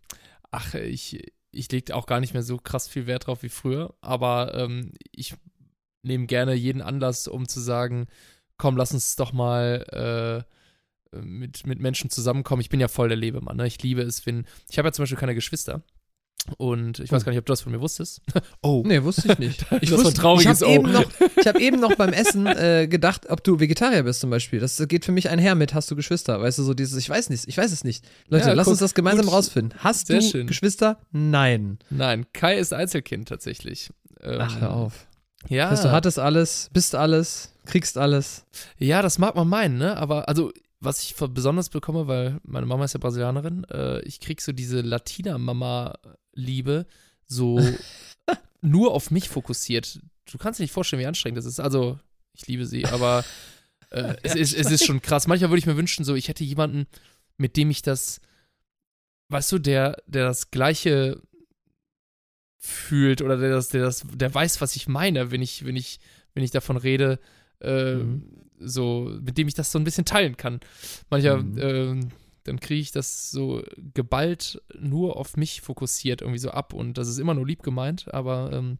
ach, 0.50 0.72
ich, 0.74 1.32
ich 1.50 1.70
lege 1.70 1.94
auch 1.94 2.06
gar 2.06 2.20
nicht 2.20 2.34
mehr 2.34 2.42
so 2.42 2.58
krass 2.58 2.88
viel 2.88 3.06
Wert 3.06 3.26
drauf 3.26 3.42
wie 3.42 3.48
früher, 3.48 3.94
aber 4.00 4.54
ähm, 4.54 4.92
ich 5.12 5.34
nehme 6.02 6.26
gerne 6.26 6.54
jeden 6.54 6.82
Anlass, 6.82 7.28
um 7.28 7.48
zu 7.48 7.60
sagen, 7.60 8.06
komm, 8.56 8.76
lass 8.76 8.92
uns 8.92 9.16
doch 9.16 9.32
mal 9.32 10.44
äh, 11.12 11.18
mit, 11.20 11.66
mit 11.66 11.80
Menschen 11.80 12.10
zusammenkommen. 12.10 12.60
Ich 12.60 12.68
bin 12.68 12.80
ja 12.80 12.88
voll 12.88 13.08
der 13.08 13.16
Lebemann. 13.16 13.56
Ne? 13.56 13.66
Ich 13.66 13.82
liebe 13.82 14.02
es, 14.02 14.26
wenn. 14.26 14.46
Ich 14.70 14.78
habe 14.78 14.88
ja 14.88 14.92
zum 14.92 15.04
Beispiel 15.04 15.18
keine 15.18 15.34
Geschwister. 15.34 15.82
Und 16.56 16.98
ich 17.00 17.12
weiß 17.12 17.22
Oh. 17.22 17.24
gar 17.26 17.32
nicht, 17.32 17.38
ob 17.40 17.46
du 17.46 17.52
das 17.52 17.60
von 17.60 17.72
mir 17.72 17.80
wusstest. 17.80 18.22
oh. 18.62 18.82
Nee, 18.86 19.02
wusste 19.02 19.32
ich 19.32 19.38
nicht. 19.38 19.66
Ich 19.82 19.90
Das 19.90 19.98
ein 20.00 20.04
wusste, 20.06 20.20
trauriges 20.20 20.62
ich 20.62 20.66
habe 20.66 20.78
Oh. 20.80 20.82
eben, 20.84 20.92
noch, 20.92 21.04
ich 21.36 21.46
hab 21.46 21.60
eben 21.60 21.80
noch 21.80 21.94
beim 21.96 22.12
Essen 22.14 22.46
äh, 22.46 22.86
gedacht, 22.88 23.28
ob 23.28 23.44
du 23.44 23.60
Vegetarier 23.60 24.02
bist 24.04 24.20
zum 24.20 24.30
Beispiel. 24.30 24.58
Das 24.60 24.82
geht 24.88 25.04
für 25.04 25.12
mich 25.12 25.28
einher 25.28 25.54
mit, 25.54 25.74
hast 25.74 25.90
du 25.90 25.96
Geschwister? 25.96 26.40
Weißt 26.40 26.58
du, 26.58 26.62
so 26.62 26.72
dieses, 26.74 26.96
ich 26.96 27.08
weiß 27.10 27.28
nicht, 27.30 27.46
ich 27.48 27.56
weiß 27.58 27.70
es 27.72 27.84
nicht. 27.84 28.04
Leute, 28.28 28.48
Ja, 28.48 28.54
lass 28.54 28.64
guck, 28.64 28.72
uns 28.72 28.80
das 28.80 28.94
gemeinsam 28.94 29.26
gut. 29.26 29.34
rausfinden. 29.34 29.78
Hast 29.78 30.06
Sehr 30.06 30.20
du 30.20 30.24
schön. 30.26 30.46
Geschwister? 30.46 30.98
Nein. 31.12 31.78
Nein, 31.90 32.24
Kai 32.32 32.58
ist 32.58 32.72
Einzelkind 32.72 33.28
tatsächlich. 33.28 33.90
Ähm, 34.22 34.38
Ach, 34.40 34.60
hör 34.60 34.72
auf. 34.72 35.06
Ja. 35.48 35.70
Weißt 35.70 35.84
du, 35.84 35.92
hattest 35.92 36.18
alles, 36.18 36.70
bist 36.72 36.94
alles, 36.94 37.52
kriegst 37.66 37.98
alles. 37.98 38.44
Ja, 38.78 39.02
das 39.02 39.18
mag 39.18 39.34
man 39.36 39.48
meinen, 39.48 39.76
ne? 39.78 39.96
Aber 39.96 40.28
also, 40.28 40.50
was 40.80 41.02
ich 41.02 41.14
besonders 41.16 41.68
bekomme, 41.68 42.06
weil 42.08 42.38
meine 42.42 42.66
Mama 42.66 42.84
ist 42.84 42.94
ja 42.94 42.98
Brasilianerin, 43.00 43.64
äh, 43.70 44.00
ich 44.00 44.18
krieg 44.20 44.40
so 44.40 44.52
diese 44.52 44.80
Latina-Mama-Liebe 46.38 46.86
so 47.26 47.60
nur 48.62 48.92
auf 48.94 49.10
mich 49.10 49.28
fokussiert. 49.28 50.00
Du 50.30 50.38
kannst 50.38 50.58
dir 50.58 50.64
nicht 50.64 50.72
vorstellen, 50.72 51.00
wie 51.02 51.06
anstrengend 51.06 51.38
das 51.38 51.44
ist. 51.46 51.60
Also, 51.60 51.98
ich 52.32 52.46
liebe 52.46 52.66
sie, 52.66 52.86
aber 52.86 53.24
äh, 53.90 54.14
es, 54.22 54.34
ist, 54.34 54.54
es 54.54 54.70
ist 54.70 54.84
schon 54.86 55.02
krass. 55.02 55.26
Manchmal 55.26 55.50
würde 55.50 55.58
ich 55.58 55.66
mir 55.66 55.76
wünschen, 55.76 56.04
so, 56.04 56.14
ich 56.14 56.28
hätte 56.28 56.44
jemanden, 56.44 56.86
mit 57.36 57.56
dem 57.56 57.70
ich 57.70 57.82
das, 57.82 58.20
weißt 59.28 59.52
du, 59.52 59.58
der, 59.58 60.02
der 60.06 60.24
das 60.26 60.50
Gleiche 60.50 61.20
fühlt 62.60 63.22
oder 63.22 63.36
der 63.36 63.50
das, 63.50 63.68
der 63.68 63.82
das, 63.82 64.04
der 64.12 64.34
weiß, 64.34 64.60
was 64.60 64.74
ich 64.76 64.88
meine, 64.88 65.30
wenn 65.30 65.42
ich, 65.42 65.64
wenn 65.64 65.76
ich, 65.76 66.00
wenn 66.34 66.42
ich 66.42 66.50
davon 66.50 66.76
rede, 66.76 67.18
äh, 67.60 67.94
Mhm. 67.94 68.22
so, 68.60 69.10
mit 69.20 69.38
dem 69.38 69.48
ich 69.48 69.54
das 69.54 69.70
so 69.72 69.78
ein 69.78 69.84
bisschen 69.84 70.04
teilen 70.04 70.36
kann. 70.36 70.60
Manchmal, 71.10 71.42
Mhm. 71.42 71.58
ähm, 71.58 72.08
dann 72.48 72.58
kriege 72.60 72.80
ich 72.80 72.90
das 72.92 73.30
so 73.30 73.62
geballt 73.94 74.60
nur 74.78 75.16
auf 75.16 75.36
mich 75.36 75.60
fokussiert 75.60 76.20
irgendwie 76.22 76.38
so 76.40 76.50
ab 76.50 76.72
und 76.72 76.98
das 76.98 77.08
ist 77.08 77.18
immer 77.18 77.34
nur 77.34 77.46
lieb 77.46 77.62
gemeint, 77.62 78.12
aber 78.12 78.50
ähm, 78.52 78.78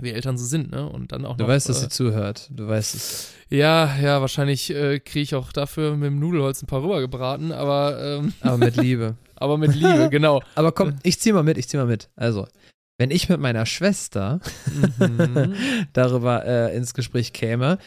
wie 0.00 0.10
Eltern 0.10 0.36
so 0.36 0.44
sind, 0.44 0.72
ne? 0.72 0.88
Und 0.88 1.12
dann 1.12 1.24
auch 1.24 1.36
Du 1.36 1.44
noch. 1.44 1.50
weißt, 1.50 1.68
dass 1.68 1.78
äh, 1.78 1.80
sie 1.82 1.88
zuhört. 1.88 2.50
Du 2.52 2.66
weißt 2.66 2.94
es. 2.96 3.28
ja, 3.48 3.96
ja, 4.02 4.20
wahrscheinlich 4.20 4.70
äh, 4.74 4.98
kriege 4.98 5.22
ich 5.22 5.34
auch 5.36 5.52
dafür 5.52 5.96
mit 5.96 6.08
dem 6.08 6.18
Nudelholz 6.18 6.60
ein 6.62 6.66
paar 6.66 6.82
rübergebraten, 6.82 7.52
aber, 7.52 8.02
ähm, 8.02 8.32
Aber 8.40 8.58
mit 8.58 8.74
Liebe. 8.76 9.14
aber 9.36 9.56
mit 9.56 9.72
Liebe, 9.74 10.08
genau. 10.10 10.42
Aber 10.56 10.72
komm, 10.72 10.94
ich 11.04 11.20
zieh 11.20 11.32
mal 11.32 11.44
mit, 11.44 11.58
ich 11.58 11.68
zieh 11.68 11.76
mal 11.76 11.86
mit. 11.86 12.08
Also, 12.16 12.48
wenn 12.98 13.12
ich 13.12 13.28
mit 13.28 13.38
meiner 13.38 13.66
Schwester 13.66 14.40
Mhm. 14.98 15.54
darüber 15.92 16.44
äh, 16.44 16.76
ins 16.76 16.92
Gespräch 16.94 17.32
käme, 17.32 17.78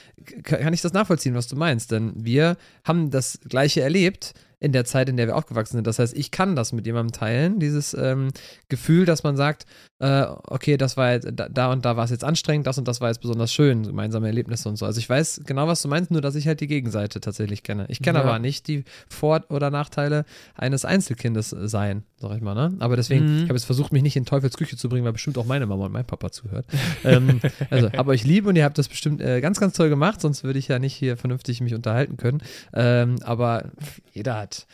kann 0.43 0.73
ich 0.73 0.81
das 0.81 0.93
nachvollziehen, 0.93 1.35
was 1.35 1.47
du 1.47 1.55
meinst. 1.57 1.91
Denn 1.91 2.13
wir 2.15 2.55
haben 2.85 3.09
das 3.11 3.39
Gleiche 3.49 3.81
erlebt 3.81 4.33
in 4.59 4.71
der 4.71 4.85
Zeit, 4.85 5.07
in 5.09 5.17
der 5.17 5.27
wir 5.27 5.35
aufgewachsen 5.35 5.77
sind. 5.77 5.85
Das 5.87 5.99
heißt, 5.99 6.17
ich 6.17 6.31
kann 6.31 6.55
das 6.55 6.73
mit 6.73 6.85
jemandem 6.87 7.11
teilen, 7.11 7.59
dieses 7.59 7.93
ähm, 7.93 8.29
Gefühl, 8.69 9.05
dass 9.05 9.23
man 9.23 9.37
sagt, 9.37 9.65
äh, 9.99 10.25
okay, 10.47 10.77
das 10.77 10.97
war 10.97 11.11
jetzt, 11.13 11.27
da, 11.33 11.71
und 11.71 11.85
da 11.85 11.95
war 11.95 12.05
es 12.05 12.11
jetzt 12.11 12.23
anstrengend, 12.23 12.65
das 12.65 12.77
und 12.77 12.87
das 12.87 12.99
war 13.01 13.09
jetzt 13.09 13.21
besonders 13.21 13.53
schön, 13.53 13.83
gemeinsame 13.83 14.27
Erlebnisse 14.27 14.67
und 14.69 14.75
so. 14.77 14.85
Also 14.85 14.99
ich 14.99 15.07
weiß 15.09 15.41
genau, 15.45 15.67
was 15.67 15.81
du 15.83 15.87
meinst, 15.89 16.09
nur 16.11 16.21
dass 16.21 16.35
ich 16.35 16.47
halt 16.47 16.59
die 16.59 16.67
Gegenseite 16.67 17.19
tatsächlich 17.19 17.61
kenne. 17.63 17.85
Ich 17.89 18.01
kenne 18.01 18.19
Ja. 18.19 18.25
aber 18.25 18.39
nicht 18.39 18.67
die 18.67 18.83
Vor- 19.09 19.45
oder 19.49 19.69
Nachteile 19.69 20.25
eines 20.55 20.85
Einzelkindes 20.85 21.49
sein, 21.49 22.03
sag 22.19 22.35
ich 22.37 22.41
mal, 22.41 22.55
ne? 22.55 22.75
Aber 22.79 22.95
deswegen, 22.95 23.25
Mhm. 23.25 23.37
ich 23.37 23.43
habe 23.43 23.55
jetzt 23.55 23.65
versucht, 23.65 23.91
mich 23.93 24.01
nicht 24.03 24.15
in 24.15 24.25
Teufels 24.25 24.57
Küche 24.57 24.75
zu 24.77 24.89
bringen, 24.89 25.05
weil 25.05 25.13
bestimmt 25.13 25.37
auch 25.37 25.45
meine 25.45 25.65
Mama 25.67 25.85
und 25.85 25.91
mein 25.91 26.05
Papa 26.05 26.31
zuhört. 26.31 26.65
ähm, 27.03 27.39
also, 27.69 27.89
aber 27.95 28.13
ich 28.15 28.23
liebe 28.23 28.49
und 28.49 28.55
ihr 28.55 28.63
habt 28.65 28.77
das 28.79 28.87
bestimmt 28.87 29.21
äh, 29.21 29.39
ganz, 29.41 29.59
ganz 29.59 29.73
toll 29.75 29.89
gemacht, 29.89 30.21
sonst 30.21 30.43
würde 30.43 30.57
ich 30.59 30.67
ja 30.67 30.79
nicht 30.79 30.93
hier 30.95 31.15
vernünftig 31.17 31.61
mich 31.61 31.73
unterhalten 31.75 32.17
können. 32.17 32.41
Ähm, 32.73 33.17
aber 33.23 33.65
jeder 34.13 34.35
hat, 34.47 34.67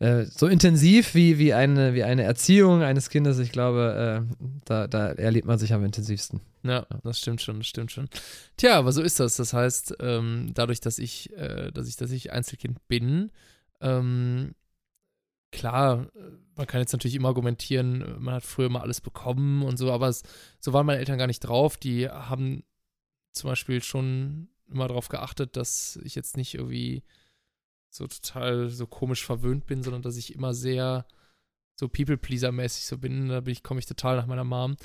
äh, 0.00 0.24
so 0.24 0.46
intensiv 0.46 1.14
wie, 1.14 1.38
wie, 1.38 1.54
eine, 1.54 1.94
wie 1.94 2.04
eine 2.04 2.24
Erziehung 2.24 2.82
eines 2.82 3.08
Kindes, 3.08 3.38
ich 3.38 3.52
glaube, 3.52 4.26
äh, 4.30 4.46
da, 4.64 4.86
da 4.86 5.12
erlebt 5.12 5.46
man 5.46 5.58
sich 5.58 5.72
am 5.72 5.84
intensivsten. 5.84 6.40
Ja, 6.62 6.86
das 7.02 7.18
stimmt 7.20 7.40
schon, 7.40 7.58
das 7.58 7.66
stimmt 7.66 7.92
schon. 7.92 8.08
Tja, 8.56 8.78
aber 8.78 8.92
so 8.92 9.02
ist 9.02 9.20
das. 9.20 9.36
Das 9.36 9.52
heißt, 9.52 9.96
ähm, 10.00 10.50
dadurch, 10.54 10.80
dass 10.80 10.98
ich, 10.98 11.32
äh, 11.36 11.70
dass 11.72 11.88
ich, 11.88 11.96
dass 11.96 12.10
ich 12.10 12.32
Einzelkind 12.32 12.86
bin, 12.88 13.30
ähm, 13.80 14.54
klar, 15.52 16.08
man 16.56 16.66
kann 16.66 16.80
jetzt 16.80 16.92
natürlich 16.92 17.14
immer 17.14 17.28
argumentieren, 17.28 18.16
man 18.18 18.34
hat 18.34 18.44
früher 18.44 18.68
mal 18.68 18.80
alles 18.80 19.00
bekommen 19.00 19.62
und 19.62 19.76
so, 19.76 19.92
aber 19.92 20.08
es, 20.08 20.22
so 20.60 20.72
waren 20.72 20.86
meine 20.86 20.98
Eltern 20.98 21.18
gar 21.18 21.26
nicht 21.26 21.40
drauf. 21.40 21.76
Die 21.76 22.08
haben 22.08 22.64
zum 23.32 23.50
Beispiel 23.50 23.82
schon 23.82 24.48
immer 24.68 24.88
darauf 24.88 25.08
geachtet, 25.08 25.56
dass 25.56 25.98
ich 26.02 26.14
jetzt 26.14 26.36
nicht 26.36 26.54
irgendwie 26.54 27.04
so 27.94 28.08
total 28.08 28.70
so 28.70 28.86
komisch 28.86 29.24
verwöhnt 29.24 29.66
bin, 29.66 29.82
sondern 29.82 30.02
dass 30.02 30.16
ich 30.16 30.34
immer 30.34 30.52
sehr 30.52 31.06
so 31.76 31.86
People-Pleaser-mäßig 31.86 32.86
so 32.86 32.98
bin. 32.98 33.28
Da 33.28 33.40
bin 33.40 33.52
ich, 33.52 33.62
komme 33.62 33.78
ich 33.78 33.86
total 33.86 34.16
nach 34.16 34.26
meiner 34.26 34.44
Mom 34.44 34.76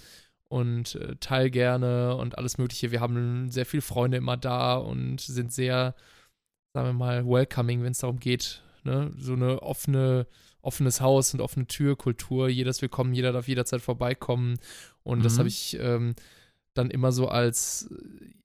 und 0.48 0.96
äh, 0.96 1.16
teil 1.20 1.50
gerne 1.50 2.16
und 2.16 2.38
alles 2.38 2.58
Mögliche. 2.58 2.92
Wir 2.92 3.02
haben 3.02 3.50
sehr 3.50 3.66
viele 3.66 3.82
Freunde 3.82 4.18
immer 4.18 4.38
da 4.38 4.76
und 4.76 5.22
sind 5.22 5.52
sehr, 5.52 5.96
sagen 6.74 6.88
wir 6.88 6.94
mal, 6.94 7.26
welcoming, 7.26 7.84
wenn 7.84 7.92
es 7.92 8.00
darum 8.00 8.20
geht, 8.20 8.62
ne? 8.84 9.12
so 9.18 9.34
eine 9.34 9.64
offene, 9.64 10.28
offenes 10.62 11.02
Haus 11.02 11.34
und 11.34 11.42
offene 11.42 11.66
Türkultur. 11.66 12.48
Jeder 12.48 12.70
ist 12.70 12.84
willkommen, 12.84 13.14
jeder 13.14 13.32
darf 13.32 13.48
jederzeit 13.48 13.82
vorbeikommen. 13.82 14.60
Und 15.02 15.20
mhm. 15.20 15.24
das 15.24 15.40
habe 15.40 15.48
ich 15.48 15.80
ähm, 15.80 16.14
dann 16.76 16.92
immer 16.92 17.12
so 17.12 17.28
als, 17.28 17.90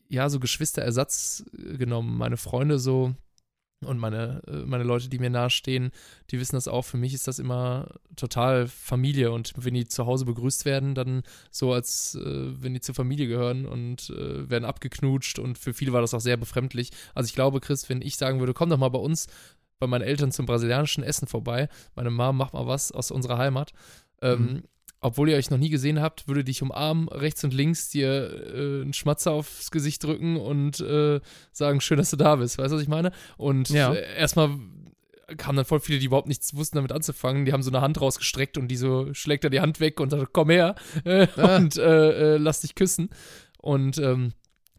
ja, 0.08 0.30
so 0.30 0.40
Geschwisterersatz 0.40 1.44
äh, 1.52 1.76
genommen. 1.76 2.16
Meine 2.16 2.38
Freunde 2.38 2.78
so 2.78 3.14
und 3.84 3.98
meine, 3.98 4.42
äh, 4.46 4.64
meine 4.66 4.84
Leute, 4.84 5.08
die 5.08 5.18
mir 5.18 5.30
nahestehen, 5.30 5.90
die 6.30 6.40
wissen 6.40 6.56
das 6.56 6.68
auch. 6.68 6.82
Für 6.82 6.96
mich 6.96 7.14
ist 7.14 7.28
das 7.28 7.38
immer 7.38 7.88
total 8.16 8.66
Familie. 8.66 9.32
Und 9.32 9.52
wenn 9.56 9.74
die 9.74 9.86
zu 9.86 10.06
Hause 10.06 10.24
begrüßt 10.24 10.64
werden, 10.64 10.94
dann 10.94 11.22
so, 11.50 11.72
als 11.72 12.14
äh, 12.14 12.62
wenn 12.62 12.74
die 12.74 12.80
zur 12.80 12.94
Familie 12.94 13.26
gehören 13.26 13.66
und 13.66 14.10
äh, 14.10 14.48
werden 14.48 14.64
abgeknutscht. 14.64 15.38
Und 15.38 15.58
für 15.58 15.74
viele 15.74 15.92
war 15.92 16.00
das 16.00 16.14
auch 16.14 16.20
sehr 16.20 16.36
befremdlich. 16.36 16.90
Also 17.14 17.28
ich 17.28 17.34
glaube, 17.34 17.60
Chris, 17.60 17.88
wenn 17.88 18.02
ich 18.02 18.16
sagen 18.16 18.40
würde, 18.40 18.54
komm 18.54 18.70
doch 18.70 18.78
mal 18.78 18.88
bei 18.88 18.98
uns, 18.98 19.26
bei 19.78 19.86
meinen 19.86 20.02
Eltern 20.02 20.32
zum 20.32 20.46
brasilianischen 20.46 21.04
Essen 21.04 21.26
vorbei. 21.28 21.68
Meine 21.94 22.10
Mom 22.10 22.36
macht 22.36 22.54
mal 22.54 22.66
was 22.66 22.92
aus 22.92 23.10
unserer 23.10 23.38
Heimat. 23.38 23.72
Ähm, 24.22 24.40
mhm 24.40 24.62
obwohl 25.04 25.28
ihr 25.28 25.36
euch 25.36 25.50
noch 25.50 25.58
nie 25.58 25.68
gesehen 25.68 26.00
habt, 26.00 26.28
würde 26.28 26.44
dich 26.44 26.62
umarmen, 26.62 27.08
rechts 27.08 27.44
und 27.44 27.52
links 27.52 27.90
dir 27.90 28.54
äh, 28.54 28.82
einen 28.82 28.94
Schmatzer 28.94 29.32
aufs 29.32 29.70
Gesicht 29.70 30.02
drücken 30.02 30.38
und 30.38 30.80
äh, 30.80 31.20
sagen, 31.52 31.82
schön, 31.82 31.98
dass 31.98 32.08
du 32.08 32.16
da 32.16 32.36
bist. 32.36 32.56
Weißt 32.56 32.72
du, 32.72 32.76
was 32.76 32.82
ich 32.82 32.88
meine? 32.88 33.12
Und 33.36 33.68
ja. 33.68 33.92
äh, 33.92 34.16
erstmal 34.16 34.58
kamen 35.36 35.56
dann 35.56 35.66
voll 35.66 35.80
viele, 35.80 35.98
die 35.98 36.06
überhaupt 36.06 36.28
nichts 36.28 36.56
wussten, 36.56 36.76
damit 36.76 36.90
anzufangen. 36.90 37.44
Die 37.44 37.52
haben 37.52 37.62
so 37.62 37.70
eine 37.70 37.82
Hand 37.82 38.00
rausgestreckt 38.00 38.56
und 38.56 38.68
die 38.68 38.76
so 38.76 39.12
schlägt 39.12 39.44
er 39.44 39.50
die 39.50 39.60
Hand 39.60 39.78
weg 39.78 40.00
und 40.00 40.08
sagt, 40.08 40.32
komm 40.32 40.48
her 40.48 40.74
äh, 41.04 41.26
ah. 41.36 41.56
und 41.56 41.76
äh, 41.76 42.38
lass 42.38 42.62
dich 42.62 42.74
küssen. 42.74 43.10
Und 43.58 43.98
ähm, 43.98 44.32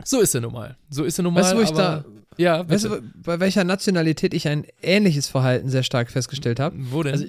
so 0.03 0.19
ist 0.19 0.33
er 0.33 0.41
nun 0.41 0.53
mal. 0.53 0.75
So 0.89 1.03
ist 1.03 1.19
er 1.19 1.23
nun 1.23 1.35
mal. 1.35 1.41
Weißt 1.41 1.53
du, 1.53 1.57
wo 1.57 1.61
ich 1.61 1.69
da. 1.69 2.03
Ja, 2.37 2.63
bitte. 2.63 2.73
weißt 2.73 2.85
du, 2.85 3.01
bei 3.23 3.39
welcher 3.39 3.63
Nationalität 3.63 4.33
ich 4.33 4.47
ein 4.47 4.65
ähnliches 4.81 5.27
Verhalten 5.27 5.69
sehr 5.69 5.83
stark 5.83 6.09
festgestellt 6.09 6.59
habe? 6.59 6.75
Wo 6.79 7.03
denn? 7.03 7.13
Also, 7.13 7.27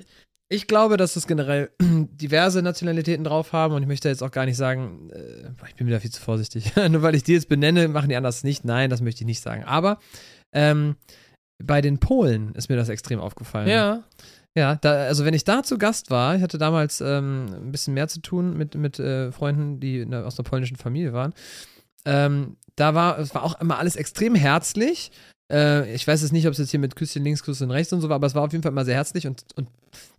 ich 0.48 0.66
glaube, 0.66 0.96
dass 0.96 1.16
es 1.16 1.26
generell 1.26 1.70
diverse 1.80 2.62
Nationalitäten 2.62 3.24
drauf 3.24 3.52
haben 3.52 3.74
und 3.74 3.82
ich 3.82 3.88
möchte 3.88 4.08
jetzt 4.08 4.22
auch 4.22 4.30
gar 4.30 4.46
nicht 4.46 4.56
sagen, 4.56 5.10
äh, 5.10 5.50
ich 5.68 5.74
bin 5.74 5.86
wieder 5.86 6.00
viel 6.00 6.10
zu 6.10 6.20
vorsichtig. 6.20 6.74
Nur 6.90 7.02
weil 7.02 7.14
ich 7.14 7.24
die 7.24 7.32
jetzt 7.32 7.48
benenne, 7.48 7.88
machen 7.88 8.08
die 8.08 8.16
anders 8.16 8.44
nicht. 8.44 8.64
Nein, 8.64 8.90
das 8.90 9.00
möchte 9.00 9.22
ich 9.22 9.26
nicht 9.26 9.42
sagen. 9.42 9.64
Aber 9.64 9.98
ähm, 10.52 10.96
bei 11.62 11.80
den 11.80 11.98
Polen 11.98 12.54
ist 12.54 12.68
mir 12.68 12.76
das 12.76 12.88
extrem 12.88 13.20
aufgefallen. 13.20 13.68
Ja. 13.68 14.04
Ja, 14.56 14.76
da, 14.76 14.92
also 15.04 15.26
wenn 15.26 15.34
ich 15.34 15.44
da 15.44 15.62
zu 15.62 15.76
Gast 15.76 16.10
war, 16.10 16.34
ich 16.34 16.40
hatte 16.42 16.56
damals 16.56 17.02
ähm, 17.02 17.46
ein 17.52 17.72
bisschen 17.72 17.92
mehr 17.92 18.08
zu 18.08 18.22
tun 18.22 18.56
mit, 18.56 18.74
mit 18.74 18.98
äh, 18.98 19.30
Freunden, 19.30 19.80
die 19.80 20.06
ne, 20.06 20.24
aus 20.24 20.38
einer 20.38 20.48
polnischen 20.48 20.78
Familie 20.78 21.12
waren. 21.12 21.34
Ähm, 22.06 22.56
da 22.74 22.94
war, 22.94 23.18
es 23.18 23.34
war 23.34 23.42
auch 23.42 23.60
immer 23.60 23.78
alles 23.78 23.96
extrem 23.96 24.34
herzlich. 24.34 25.10
Äh, 25.50 25.94
ich 25.94 26.06
weiß 26.06 26.22
jetzt 26.22 26.32
nicht, 26.32 26.46
ob 26.46 26.52
es 26.52 26.58
jetzt 26.58 26.70
hier 26.70 26.80
mit 26.80 26.96
Küsschen 26.96 27.22
links, 27.22 27.42
Küsschen 27.42 27.70
rechts 27.70 27.92
und 27.92 28.00
so 28.00 28.08
war, 28.08 28.16
aber 28.16 28.26
es 28.26 28.34
war 28.34 28.42
auf 28.42 28.52
jeden 28.52 28.62
Fall 28.62 28.72
immer 28.72 28.84
sehr 28.84 28.96
herzlich 28.96 29.26
und, 29.26 29.44
und 29.54 29.68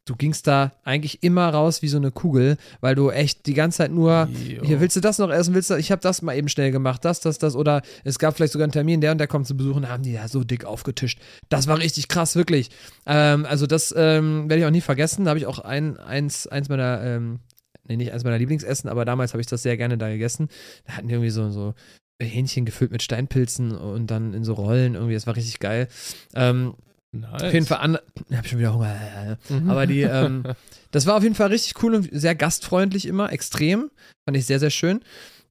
du 0.05 0.15
gingst 0.15 0.47
da 0.47 0.71
eigentlich 0.83 1.21
immer 1.23 1.49
raus 1.49 1.81
wie 1.81 1.87
so 1.87 1.97
eine 1.97 2.11
Kugel, 2.11 2.57
weil 2.79 2.95
du 2.95 3.09
echt 3.09 3.45
die 3.45 3.53
ganze 3.53 3.79
Zeit 3.79 3.91
nur, 3.91 4.29
jo. 4.47 4.63
hier 4.63 4.79
willst 4.79 4.95
du 4.95 5.01
das 5.01 5.17
noch 5.17 5.29
essen, 5.29 5.53
willst 5.53 5.69
du, 5.69 5.75
ich 5.75 5.91
habe 5.91 6.01
das 6.01 6.21
mal 6.21 6.35
eben 6.35 6.47
schnell 6.47 6.71
gemacht, 6.71 7.03
das, 7.03 7.19
das, 7.19 7.39
das, 7.39 7.55
oder 7.55 7.81
es 8.03 8.19
gab 8.19 8.35
vielleicht 8.35 8.53
sogar 8.53 8.63
einen 8.63 8.71
Termin, 8.71 9.01
der 9.01 9.11
und 9.11 9.17
der 9.17 9.27
kommt 9.27 9.47
zu 9.47 9.57
besuchen, 9.57 9.89
haben 9.89 10.03
die 10.03 10.13
ja 10.13 10.27
so 10.27 10.43
dick 10.43 10.65
aufgetischt. 10.65 11.19
Das 11.49 11.67
war 11.67 11.77
richtig 11.77 12.07
krass, 12.07 12.35
wirklich. 12.35 12.69
Ähm, 13.05 13.45
also 13.45 13.67
das 13.67 13.93
ähm, 13.97 14.49
werde 14.49 14.61
ich 14.61 14.65
auch 14.65 14.71
nie 14.71 14.81
vergessen. 14.81 15.25
Da 15.25 15.29
habe 15.29 15.39
ich 15.39 15.45
auch 15.45 15.59
ein, 15.59 15.97
eins, 15.97 16.47
eins 16.47 16.69
meiner, 16.69 17.03
ähm, 17.03 17.39
nee, 17.85 17.97
nicht 17.97 18.13
eins 18.13 18.23
meiner 18.23 18.37
Lieblingsessen, 18.37 18.89
aber 18.89 19.03
damals 19.03 19.33
habe 19.33 19.41
ich 19.41 19.47
das 19.47 19.63
sehr 19.63 19.77
gerne 19.77 19.97
da 19.97 20.09
gegessen. 20.09 20.47
Da 20.85 20.93
hatten 20.93 21.07
die 21.09 21.15
irgendwie 21.15 21.31
so, 21.31 21.49
so 21.49 21.73
Hähnchen 22.21 22.65
gefüllt 22.65 22.91
mit 22.91 23.03
Steinpilzen 23.03 23.75
und 23.75 24.07
dann 24.07 24.33
in 24.33 24.43
so 24.43 24.53
Rollen 24.53 24.95
irgendwie. 24.95 25.13
Das 25.13 25.27
war 25.27 25.35
richtig 25.35 25.59
geil. 25.59 25.87
Ähm, 26.33 26.73
nice. 27.11 27.43
Auf 27.43 27.53
jeden 27.53 27.65
Fall 27.65 27.79
an. 27.79 27.97
Ich 28.29 28.35
habe 28.35 28.47
schon 28.47 28.59
wieder 28.59 28.73
Hunger. 28.73 29.37
Mhm. 29.49 29.69
Aber 29.69 29.85
die, 29.85 30.01
ähm, 30.01 30.43
das 30.91 31.05
war 31.05 31.15
auf 31.15 31.23
jeden 31.23 31.35
Fall 31.35 31.47
richtig 31.47 31.81
cool 31.83 31.95
und 31.95 32.09
sehr 32.11 32.35
gastfreundlich 32.35 33.05
immer, 33.05 33.31
extrem. 33.31 33.91
Fand 34.25 34.37
ich 34.37 34.45
sehr, 34.45 34.59
sehr 34.59 34.71
schön. 34.71 35.01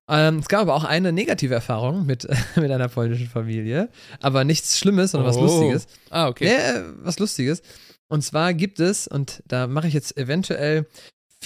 Ähm, 0.08 0.38
es 0.38 0.48
gab 0.48 0.60
aber 0.60 0.74
auch 0.74 0.84
eine 0.84 1.12
negative 1.12 1.54
Erfahrung 1.54 2.06
mit, 2.06 2.28
mit 2.56 2.70
einer 2.70 2.88
polnischen 2.88 3.28
Familie. 3.28 3.88
Aber 4.20 4.44
nichts 4.44 4.78
Schlimmes, 4.78 5.12
sondern 5.12 5.32
oh. 5.32 5.34
was 5.34 5.40
Lustiges. 5.40 5.86
Ah, 6.10 6.28
okay. 6.28 6.46
Ja, 6.46 6.84
was 6.98 7.18
Lustiges. 7.18 7.62
Und 8.08 8.22
zwar 8.22 8.54
gibt 8.54 8.78
es, 8.78 9.08
und 9.08 9.42
da 9.48 9.66
mache 9.66 9.88
ich 9.88 9.94
jetzt 9.94 10.16
eventuell 10.16 10.86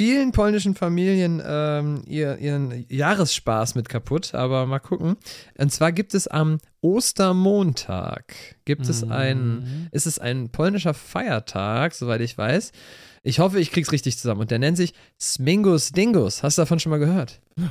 vielen 0.00 0.32
polnischen 0.32 0.74
Familien 0.74 1.42
ähm, 1.44 2.02
ihr, 2.06 2.38
ihren 2.38 2.86
Jahresspaß 2.88 3.74
mit 3.74 3.90
kaputt, 3.90 4.34
aber 4.34 4.64
mal 4.64 4.78
gucken. 4.78 5.18
Und 5.58 5.70
zwar 5.70 5.92
gibt 5.92 6.14
es 6.14 6.26
am 6.26 6.56
Ostermontag, 6.80 8.34
gibt 8.64 8.88
es 8.88 9.04
ein, 9.04 9.56
mhm. 9.56 9.88
ist 9.90 10.06
es 10.06 10.18
ein 10.18 10.48
polnischer 10.48 10.94
Feiertag, 10.94 11.92
soweit 11.92 12.22
ich 12.22 12.38
weiß. 12.38 12.72
Ich 13.24 13.40
hoffe, 13.40 13.60
ich 13.60 13.72
krieg's 13.72 13.92
richtig 13.92 14.16
zusammen. 14.16 14.40
Und 14.40 14.50
der 14.50 14.58
nennt 14.58 14.78
sich 14.78 14.94
Smingus 15.20 15.92
Dingus. 15.92 16.42
Hast 16.42 16.56
du 16.56 16.62
davon 16.62 16.80
schon 16.80 16.88
mal 16.88 16.98
gehört? 16.98 17.38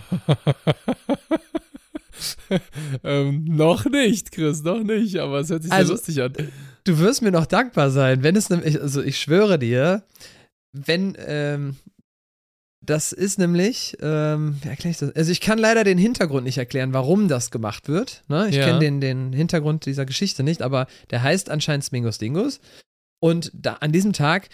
ähm, 3.04 3.44
noch 3.46 3.86
nicht, 3.86 4.32
Chris, 4.32 4.62
noch 4.62 4.84
nicht, 4.84 5.18
aber 5.18 5.40
es 5.40 5.50
hört 5.50 5.64
sich 5.64 5.72
also, 5.72 5.96
sehr 5.96 5.96
lustig 5.96 6.22
an. 6.22 6.34
Du 6.84 7.00
wirst 7.00 7.24
mir 7.24 7.32
noch 7.32 7.48
dankbar 7.48 7.90
sein, 7.90 8.22
wenn 8.22 8.36
es 8.36 8.52
nämlich, 8.52 8.80
also 8.80 9.02
ich 9.02 9.20
schwöre 9.20 9.58
dir, 9.58 10.04
wenn, 10.72 11.18
ähm, 11.18 11.76
das 12.90 13.12
ist 13.12 13.38
nämlich, 13.38 13.96
ähm, 14.02 14.58
wie 14.62 14.70
erkläre 14.70 14.92
ich 14.92 14.98
das? 14.98 15.16
Also 15.16 15.32
ich 15.32 15.42
kann 15.42 15.60
leider 15.60 15.84
den 15.84 16.00
Hintergrund 16.00 16.44
nicht 16.46 16.58
erklären, 16.58 16.92
warum 16.92 17.28
das 17.28 17.52
gemacht 17.52 17.88
wird. 17.88 18.24
Ne? 18.28 18.48
Ich 18.50 18.56
ja. 18.56 18.66
kenne 18.66 18.80
den, 18.80 19.00
den 19.00 19.32
Hintergrund 19.32 19.86
dieser 19.86 20.06
Geschichte 20.06 20.42
nicht, 20.42 20.64
aber 20.64 20.88
der 21.12 21.22
heißt 21.22 21.52
anscheinend 21.52 21.84
Smingus 21.84 22.18
Dingus. 22.18 22.60
Und 23.20 23.52
da, 23.54 23.74
an 23.74 23.92
diesem 23.92 24.14
Tag 24.14 24.50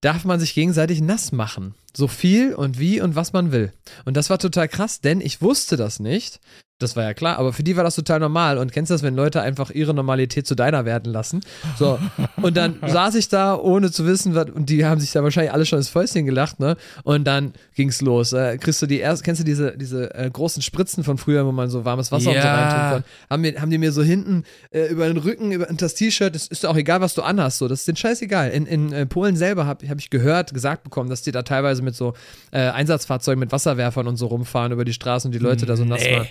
darf 0.00 0.24
man 0.24 0.40
sich 0.40 0.54
gegenseitig 0.54 1.00
nass 1.00 1.30
machen. 1.30 1.74
So 1.96 2.08
viel 2.08 2.54
und 2.54 2.78
wie 2.78 3.00
und 3.00 3.16
was 3.16 3.32
man 3.32 3.52
will. 3.52 3.72
Und 4.04 4.16
das 4.16 4.30
war 4.30 4.38
total 4.38 4.68
krass, 4.68 5.00
denn 5.00 5.20
ich 5.20 5.42
wusste 5.42 5.76
das 5.76 6.00
nicht. 6.00 6.40
Das 6.80 6.94
war 6.94 7.02
ja 7.02 7.12
klar, 7.12 7.40
aber 7.40 7.52
für 7.52 7.64
die 7.64 7.76
war 7.76 7.82
das 7.82 7.96
total 7.96 8.20
normal. 8.20 8.56
Und 8.56 8.70
kennst 8.70 8.90
du 8.90 8.94
das, 8.94 9.02
wenn 9.02 9.16
Leute 9.16 9.42
einfach 9.42 9.70
ihre 9.72 9.94
Normalität 9.94 10.46
zu 10.46 10.54
deiner 10.54 10.84
werden 10.84 11.12
lassen? 11.12 11.40
So. 11.76 11.98
Und 12.36 12.56
dann 12.56 12.76
saß 12.86 13.16
ich 13.16 13.28
da, 13.28 13.56
ohne 13.56 13.90
zu 13.90 14.06
wissen, 14.06 14.36
was, 14.36 14.48
und 14.50 14.70
die 14.70 14.86
haben 14.86 15.00
sich 15.00 15.10
da 15.10 15.24
wahrscheinlich 15.24 15.52
alle 15.52 15.66
schon 15.66 15.80
ins 15.80 15.88
Fäustchen 15.88 16.24
gelacht, 16.24 16.60
ne? 16.60 16.76
Und 17.02 17.24
dann 17.24 17.52
ging's 17.74 18.00
los. 18.00 18.32
Äh, 18.32 18.58
kriegst 18.58 18.80
du 18.80 18.86
die 18.86 19.00
erst, 19.00 19.24
kennst 19.24 19.40
du 19.40 19.44
diese, 19.44 19.76
diese 19.76 20.14
äh, 20.14 20.30
großen 20.30 20.62
Spritzen 20.62 21.02
von 21.02 21.18
früher, 21.18 21.44
wo 21.44 21.50
man 21.50 21.68
so 21.68 21.84
warmes 21.84 22.12
Wasser 22.12 22.30
ja. 22.30 22.36
und 22.36 22.42
so 22.42 22.48
reintun 22.48 22.78
kann? 22.78 23.04
Haben, 23.28 23.42
mir, 23.42 23.60
haben 23.60 23.70
die 23.70 23.78
mir 23.78 23.90
so 23.90 24.04
hinten 24.04 24.44
äh, 24.70 24.86
über 24.86 25.08
den 25.08 25.16
Rücken, 25.16 25.50
über 25.50 25.66
das 25.66 25.94
T-Shirt, 25.94 26.32
das 26.32 26.46
ist 26.46 26.64
auch 26.64 26.76
egal, 26.76 27.00
was 27.00 27.12
du 27.14 27.22
anhast, 27.22 27.58
so. 27.58 27.66
Das 27.66 27.80
ist 27.80 27.88
den 27.88 27.96
scheißegal. 27.96 28.50
In, 28.50 28.66
in 28.66 28.92
äh, 28.92 29.04
Polen 29.04 29.34
selber 29.34 29.66
habe 29.66 29.88
hab 29.88 29.98
ich 29.98 30.10
gehört, 30.10 30.54
gesagt 30.54 30.84
bekommen, 30.84 31.10
dass 31.10 31.22
die 31.22 31.32
da 31.32 31.42
teilweise 31.42 31.77
mit 31.82 31.94
so 31.94 32.14
äh, 32.50 32.58
Einsatzfahrzeugen 32.60 33.40
mit 33.40 33.52
Wasserwerfern 33.52 34.06
und 34.06 34.16
so 34.16 34.26
rumfahren 34.26 34.72
über 34.72 34.84
die 34.84 34.92
Straßen 34.92 35.28
und 35.28 35.32
die 35.32 35.38
Leute 35.38 35.66
da 35.66 35.76
so 35.76 35.84
nass 35.84 36.02
machen. 36.10 36.28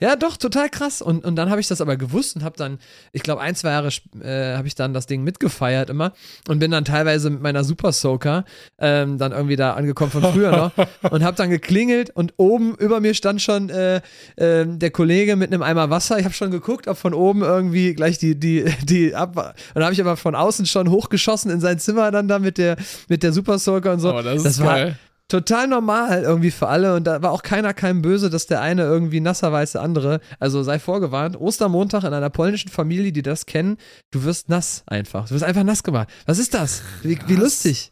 Ja, 0.00 0.16
doch, 0.16 0.36
total 0.36 0.70
krass. 0.70 1.02
Und, 1.02 1.24
und 1.24 1.36
dann 1.36 1.50
habe 1.50 1.60
ich 1.60 1.68
das 1.68 1.80
aber 1.80 1.96
gewusst 1.96 2.36
und 2.36 2.42
habe 2.42 2.56
dann, 2.56 2.78
ich 3.12 3.22
glaube, 3.22 3.42
ein, 3.42 3.54
zwei 3.54 3.70
Jahre 3.70 3.88
äh, 4.22 4.56
habe 4.56 4.66
ich 4.66 4.74
dann 4.74 4.94
das 4.94 5.06
Ding 5.06 5.22
mitgefeiert 5.22 5.90
immer 5.90 6.12
und 6.48 6.58
bin 6.58 6.70
dann 6.70 6.84
teilweise 6.84 7.28
mit 7.28 7.42
meiner 7.42 7.64
Super 7.64 7.92
Soaker 7.92 8.44
ähm, 8.78 9.18
dann 9.18 9.32
irgendwie 9.32 9.56
da 9.56 9.74
angekommen 9.74 10.10
von 10.10 10.22
früher 10.22 10.50
noch 10.52 10.72
und 11.10 11.22
habe 11.22 11.36
dann 11.36 11.50
geklingelt 11.50 12.10
und 12.10 12.34
oben 12.38 12.74
über 12.76 13.00
mir 13.00 13.14
stand 13.14 13.42
schon 13.42 13.68
äh, 13.68 13.96
äh, 14.36 14.64
der 14.66 14.90
Kollege 14.90 15.36
mit 15.36 15.52
einem 15.52 15.62
Eimer 15.62 15.90
Wasser. 15.90 16.18
Ich 16.18 16.24
habe 16.24 16.34
schon 16.34 16.50
geguckt, 16.50 16.88
ob 16.88 16.96
von 16.96 17.12
oben 17.12 17.42
irgendwie 17.42 17.94
gleich 17.94 18.18
die, 18.18 18.38
die, 18.38 18.64
die 18.82 19.14
ab. 19.14 19.36
Und 19.36 19.54
dann 19.74 19.84
habe 19.84 19.92
ich 19.92 20.00
aber 20.00 20.16
von 20.16 20.34
außen 20.34 20.64
schon 20.66 20.90
hochgeschossen 20.90 21.50
in 21.50 21.60
sein 21.60 21.78
Zimmer 21.78 22.10
dann 22.10 22.26
da 22.26 22.38
mit 22.38 22.56
der, 22.56 22.76
mit 23.08 23.22
der 23.22 23.32
Super 23.32 23.58
Soaker 23.58 23.92
und 23.92 24.00
so. 24.00 24.14
Oh, 24.14 24.22
das, 24.22 24.42
das 24.42 24.60
war, 24.60 24.94
total 25.30 25.68
normal 25.68 26.22
irgendwie 26.22 26.50
für 26.50 26.68
alle 26.68 26.94
und 26.94 27.04
da 27.04 27.22
war 27.22 27.32
auch 27.32 27.42
keiner 27.42 27.72
keinem 27.72 28.02
böse, 28.02 28.28
dass 28.28 28.46
der 28.46 28.60
eine 28.60 28.82
irgendwie 28.82 29.20
nasser 29.20 29.52
weiß, 29.52 29.72
der 29.72 29.82
andere. 29.82 30.20
Also 30.38 30.62
sei 30.62 30.78
vorgewarnt, 30.78 31.40
Ostermontag 31.40 32.04
in 32.04 32.12
einer 32.12 32.30
polnischen 32.30 32.70
Familie, 32.70 33.12
die 33.12 33.22
das 33.22 33.46
kennen, 33.46 33.78
du 34.10 34.24
wirst 34.24 34.48
nass 34.48 34.82
einfach. 34.86 35.28
Du 35.28 35.34
wirst 35.34 35.44
einfach 35.44 35.64
nass 35.64 35.82
gemacht. 35.82 36.08
Was 36.26 36.38
ist 36.38 36.54
das? 36.54 36.82
Wie, 37.02 37.18
wie 37.26 37.36
lustig. 37.36 37.90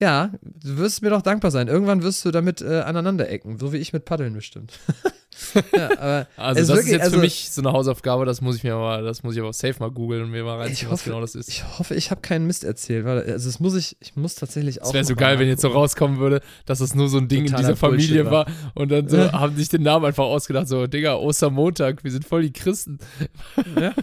Ja, 0.00 0.32
du 0.42 0.76
wirst 0.78 1.02
mir 1.02 1.10
doch 1.10 1.22
dankbar 1.22 1.50
sein. 1.50 1.68
Irgendwann 1.68 2.02
wirst 2.02 2.24
du 2.24 2.30
damit 2.30 2.62
äh, 2.62 2.80
aneinander 2.80 3.28
ecken, 3.28 3.58
so 3.58 3.72
wie 3.72 3.78
ich 3.78 3.92
mit 3.92 4.04
Paddeln 4.04 4.32
bestimmt. 4.32 4.72
ja, 5.74 6.26
also 6.36 6.60
das 6.60 6.68
wirklich, 6.68 6.86
ist 6.86 6.92
jetzt 6.92 7.02
also, 7.02 7.16
für 7.16 7.22
mich 7.22 7.50
so 7.50 7.62
eine 7.62 7.72
Hausaufgabe, 7.72 8.24
das 8.24 8.40
muss 8.40 8.56
ich 8.56 8.64
mir 8.64 8.74
mal, 8.74 9.02
das 9.02 9.22
muss 9.22 9.34
ich 9.34 9.40
aber 9.40 9.52
safe 9.52 9.76
mal 9.78 9.90
googeln 9.90 10.22
und 10.22 10.30
mir 10.30 10.44
mal 10.44 10.58
reinziehen, 10.58 10.90
was 10.90 11.04
genau 11.04 11.20
das 11.20 11.34
ist. 11.34 11.48
Ich 11.48 11.64
hoffe, 11.78 11.94
ich 11.94 12.10
habe 12.10 12.20
keinen 12.20 12.46
Mist 12.46 12.64
erzählt, 12.64 13.04
weil 13.04 13.18
also 13.22 13.48
das 13.48 13.60
muss 13.60 13.74
ich, 13.74 13.96
ich 14.00 14.16
muss 14.16 14.34
tatsächlich 14.34 14.82
auch. 14.82 14.88
Es 14.88 14.94
wäre 14.94 15.04
so 15.04 15.14
geil, 15.14 15.38
wenn 15.38 15.48
jetzt 15.48 15.62
so 15.62 15.68
rauskommen 15.68 16.18
würde, 16.18 16.40
dass 16.66 16.78
das 16.80 16.94
nur 16.94 17.08
so 17.08 17.18
ein 17.18 17.28
Ding 17.28 17.46
in 17.46 17.56
dieser 17.56 17.76
Familie 17.76 18.24
war. 18.26 18.32
war 18.32 18.46
und 18.74 18.90
dann 18.90 19.08
so 19.08 19.32
haben 19.32 19.56
sich 19.56 19.68
den 19.68 19.82
Namen 19.82 20.04
einfach 20.04 20.24
ausgedacht, 20.24 20.68
so 20.68 20.86
Digga, 20.86 21.14
Ostermontag, 21.16 22.04
wir 22.04 22.10
sind 22.10 22.24
voll 22.24 22.42
die 22.42 22.52
Christen. 22.52 22.98
Ja, 23.78 23.94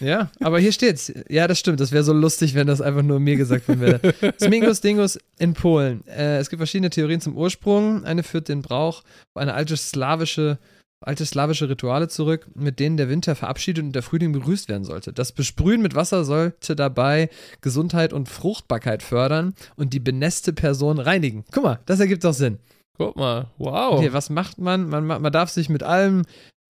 ja 0.00 0.30
aber 0.40 0.58
hier 0.58 0.72
steht's. 0.72 1.12
Ja, 1.28 1.46
das 1.46 1.58
stimmt, 1.58 1.80
das 1.80 1.92
wäre 1.92 2.04
so 2.04 2.12
lustig, 2.12 2.54
wenn 2.54 2.66
das 2.66 2.80
einfach 2.80 3.02
nur 3.02 3.20
mir 3.20 3.36
gesagt 3.36 3.68
wäre. 3.68 4.00
Smingus 4.40 4.80
Dingus 4.80 5.18
in 5.38 5.54
Polen. 5.54 6.06
Äh, 6.06 6.38
es 6.38 6.50
gibt 6.50 6.60
verschiedene 6.60 6.90
Theorien 6.90 7.20
zum 7.20 7.36
Ursprung. 7.36 8.04
Eine 8.04 8.22
führt 8.22 8.48
den 8.48 8.62
Brauch 8.62 9.02
auf 9.34 9.40
eine 9.40 9.54
alte 9.54 9.76
slawische 9.76 10.58
alte 11.04 11.26
slawische 11.26 11.68
Rituale 11.68 12.08
zurück, 12.08 12.46
mit 12.54 12.80
denen 12.80 12.96
der 12.96 13.08
Winter 13.08 13.34
verabschiedet 13.34 13.84
und 13.84 13.92
der 13.92 14.02
Frühling 14.02 14.32
begrüßt 14.32 14.68
werden 14.68 14.84
sollte. 14.84 15.12
Das 15.12 15.32
Besprühen 15.32 15.82
mit 15.82 15.94
Wasser 15.94 16.24
sollte 16.24 16.76
dabei 16.76 17.28
Gesundheit 17.60 18.12
und 18.12 18.28
Fruchtbarkeit 18.28 19.02
fördern 19.02 19.54
und 19.76 19.92
die 19.92 20.00
benässte 20.00 20.52
Person 20.52 20.98
reinigen. 20.98 21.44
Guck 21.52 21.64
mal, 21.64 21.80
das 21.86 22.00
ergibt 22.00 22.24
doch 22.24 22.34
Sinn. 22.34 22.58
Guck 22.96 23.16
mal, 23.16 23.46
wow. 23.58 23.98
Okay, 23.98 24.12
was 24.12 24.30
macht 24.30 24.58
man? 24.58 24.88
Man, 24.88 25.06
man 25.06 25.32
darf 25.32 25.50
sich 25.50 25.68
mit 25.68 25.82
allem 25.82 26.22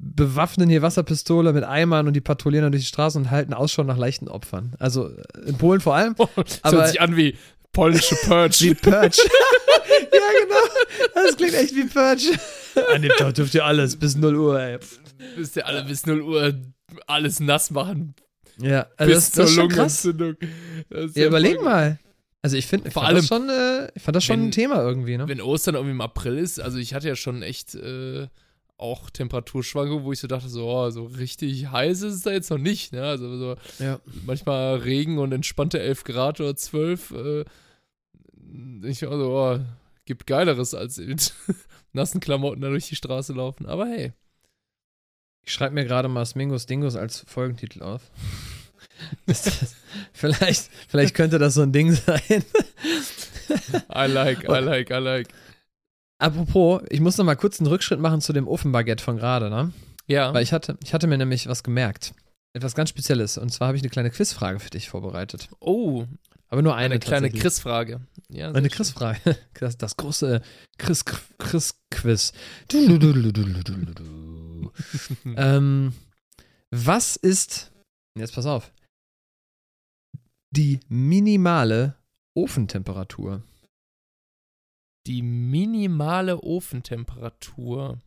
bewaffnen, 0.02 0.68
hier 0.68 0.82
Wasserpistole 0.82 1.52
mit 1.52 1.64
Eimern 1.64 2.08
und 2.08 2.14
die 2.14 2.20
patrouillieren 2.20 2.64
dann 2.64 2.72
durch 2.72 2.82
die 2.82 2.88
Straßen 2.88 3.22
und 3.22 3.30
halten 3.30 3.54
Ausschau 3.54 3.84
nach 3.84 3.96
leichten 3.96 4.28
Opfern. 4.28 4.74
Also 4.78 5.10
in 5.46 5.56
Polen 5.56 5.80
vor 5.80 5.94
allem. 5.94 6.14
Oh, 6.18 6.26
das 6.36 6.60
aber, 6.62 6.78
hört 6.78 6.88
sich 6.88 7.00
an 7.00 7.16
wie 7.16 7.36
polnische 7.72 8.16
Purge. 8.16 8.56
Wie 8.60 8.74
Purge. 8.74 9.18
ja, 10.18 10.20
genau. 10.42 11.14
Das 11.14 11.36
klingt 11.36 11.54
echt 11.54 11.74
wie 11.74 11.84
Purge. 11.84 12.38
An 12.94 13.02
dem 13.02 13.12
Tag 13.18 13.34
dürft 13.34 13.54
ihr 13.54 13.64
alles 13.64 13.96
bis 13.96 14.16
0 14.16 14.36
Uhr, 14.36 14.60
ey. 14.60 14.78
Müsst 15.36 15.56
ihr 15.56 15.66
alle 15.66 15.84
bis 15.84 16.06
0 16.06 16.20
Uhr 16.22 16.54
alles 17.06 17.40
nass 17.40 17.70
machen. 17.70 18.14
Ja, 18.58 18.86
also 18.96 19.14
bis 19.14 19.30
das, 19.30 19.54
zur 19.54 19.62
Lungenentzündung. 19.62 20.36
Ja, 21.14 21.26
überleg 21.26 21.56
voll. 21.56 21.64
mal. 21.64 21.98
Also 22.42 22.56
ich 22.56 22.66
finde, 22.66 22.90
vor 22.90 23.04
allem 23.04 23.16
das 23.16 23.28
schon, 23.28 23.48
äh, 23.48 23.88
ich 23.94 24.02
fand 24.02 24.16
das 24.16 24.24
schon 24.24 24.40
wenn, 24.40 24.48
ein 24.48 24.50
Thema 24.50 24.82
irgendwie, 24.82 25.16
ne? 25.16 25.28
Wenn 25.28 25.40
Ostern 25.40 25.76
irgendwie 25.76 25.92
im 25.92 26.00
April 26.00 26.38
ist, 26.38 26.60
also 26.60 26.78
ich 26.78 26.92
hatte 26.92 27.06
ja 27.06 27.14
schon 27.14 27.42
echt 27.42 27.76
äh, 27.76 28.26
auch 28.78 29.10
Temperaturschwankungen, 29.10 30.04
wo 30.04 30.12
ich 30.12 30.18
so 30.18 30.26
dachte, 30.26 30.48
so, 30.48 30.66
oh, 30.68 30.90
so 30.90 31.04
richtig 31.04 31.70
heiß 31.70 32.02
ist 32.02 32.14
es 32.14 32.22
da 32.22 32.32
jetzt 32.32 32.50
noch 32.50 32.58
nicht, 32.58 32.92
ne? 32.92 33.04
Also 33.04 33.36
so 33.36 33.56
ja. 33.78 34.00
manchmal 34.26 34.76
Regen 34.76 35.18
und 35.18 35.30
entspannte 35.32 35.78
11 35.78 36.02
Grad 36.02 36.40
oder 36.40 36.56
12. 36.56 37.10
Äh, 37.12 37.44
ich 38.88 39.02
war 39.02 39.16
so, 39.16 39.30
oh, 39.30 39.60
gibt 40.04 40.26
Geileres 40.26 40.74
als 40.74 40.98
mit 40.98 41.34
nassen 41.92 42.20
Klamotten 42.20 42.60
da 42.60 42.68
durch 42.68 42.88
die 42.88 42.96
Straße 42.96 43.32
laufen. 43.32 43.66
Aber 43.66 43.86
hey. 43.86 44.12
Ich 45.44 45.52
schreibe 45.52 45.74
mir 45.74 45.84
gerade 45.84 46.08
mal 46.08 46.24
Smingos 46.24 46.66
Dingos 46.66 46.94
als 46.96 47.24
Folgentitel 47.26 47.82
auf. 47.82 48.02
das, 49.26 49.74
vielleicht, 50.12 50.70
vielleicht 50.88 51.14
könnte 51.14 51.38
das 51.38 51.54
so 51.54 51.62
ein 51.62 51.72
Ding 51.72 51.92
sein. 52.06 52.44
I 53.94 54.06
like, 54.06 54.44
I 54.44 54.60
like, 54.60 54.90
I 54.90 54.98
like. 54.98 55.28
Apropos, 56.18 56.82
ich 56.88 57.00
muss 57.00 57.18
noch 57.18 57.24
mal 57.24 57.34
kurz 57.34 57.58
einen 57.58 57.66
Rückschritt 57.66 57.98
machen 57.98 58.20
zu 58.20 58.32
dem 58.32 58.46
Ofenbaguette 58.46 59.02
von 59.02 59.16
gerade, 59.16 59.50
ne? 59.50 59.72
Ja. 60.06 60.32
Weil 60.32 60.44
ich 60.44 60.52
hatte, 60.52 60.78
ich 60.84 60.94
hatte 60.94 61.08
mir 61.08 61.18
nämlich 61.18 61.48
was 61.48 61.64
gemerkt. 61.64 62.14
Etwas 62.52 62.74
ganz 62.74 62.90
Spezielles. 62.90 63.38
Und 63.38 63.50
zwar 63.50 63.68
habe 63.68 63.76
ich 63.76 63.82
eine 63.82 63.90
kleine 63.90 64.10
Quizfrage 64.10 64.60
für 64.60 64.70
dich 64.70 64.88
vorbereitet. 64.88 65.48
Oh, 65.58 66.04
aber 66.52 66.60
nur 66.60 66.76
eine, 66.76 66.96
eine 66.96 66.98
kleine 66.98 67.30
Chris-Frage. 67.30 68.06
Ja, 68.28 68.52
eine 68.52 68.68
Chris-Frage. 68.68 69.38
Das, 69.54 69.78
das, 69.78 69.96
große 69.96 70.42
Chris-Quiz. 70.76 72.32
ähm, 75.24 75.94
was 76.70 77.16
ist, 77.16 77.72
jetzt 78.18 78.34
pass 78.34 78.44
auf, 78.44 78.70
die 80.50 80.80
minimale 80.88 81.96
Ofentemperatur? 82.34 83.42
Die 85.06 85.22
minimale 85.22 86.42
Ofentemperatur. 86.42 87.98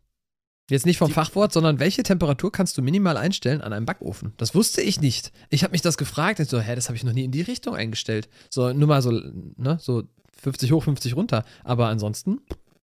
Jetzt 0.70 0.86
nicht 0.86 0.98
vom 0.98 1.10
die, 1.10 1.14
Fachwort, 1.14 1.54
sondern 1.54 1.80
welche 1.80 2.02
Temperatur 2.02 2.52
kannst 2.52 2.78
du 2.78 2.82
minimal 2.82 3.18
einstellen 3.18 3.62
an 3.62 3.72
einem 3.72 3.86
Backofen? 3.86 4.34
Das 4.38 4.56
wusste 4.56 4.82
ich 4.82 5.00
nicht. 5.00 5.32
Ich 5.50 5.64
habe 5.64 5.72
mich 5.72 5.82
das 5.82 5.98
gefragt 5.98 6.40
und 6.40 6.50
so, 6.50 6.60
hä, 6.60 6.74
das 6.74 6.88
habe 6.88 6.96
ich 6.96 7.04
noch 7.04 7.14
nie 7.14 7.24
in 7.24 7.32
die 7.32 7.42
Richtung 7.42 7.76
eingestellt. 7.76 8.28
So, 8.50 8.74
nur 8.74 8.88
mal 8.88 9.02
so, 9.02 9.12
ne, 9.12 9.78
so 9.80 10.04
50 10.42 10.72
hoch, 10.72 10.84
50 10.84 11.16
runter. 11.16 11.46
Aber 11.64 11.88
ansonsten, 11.88 12.42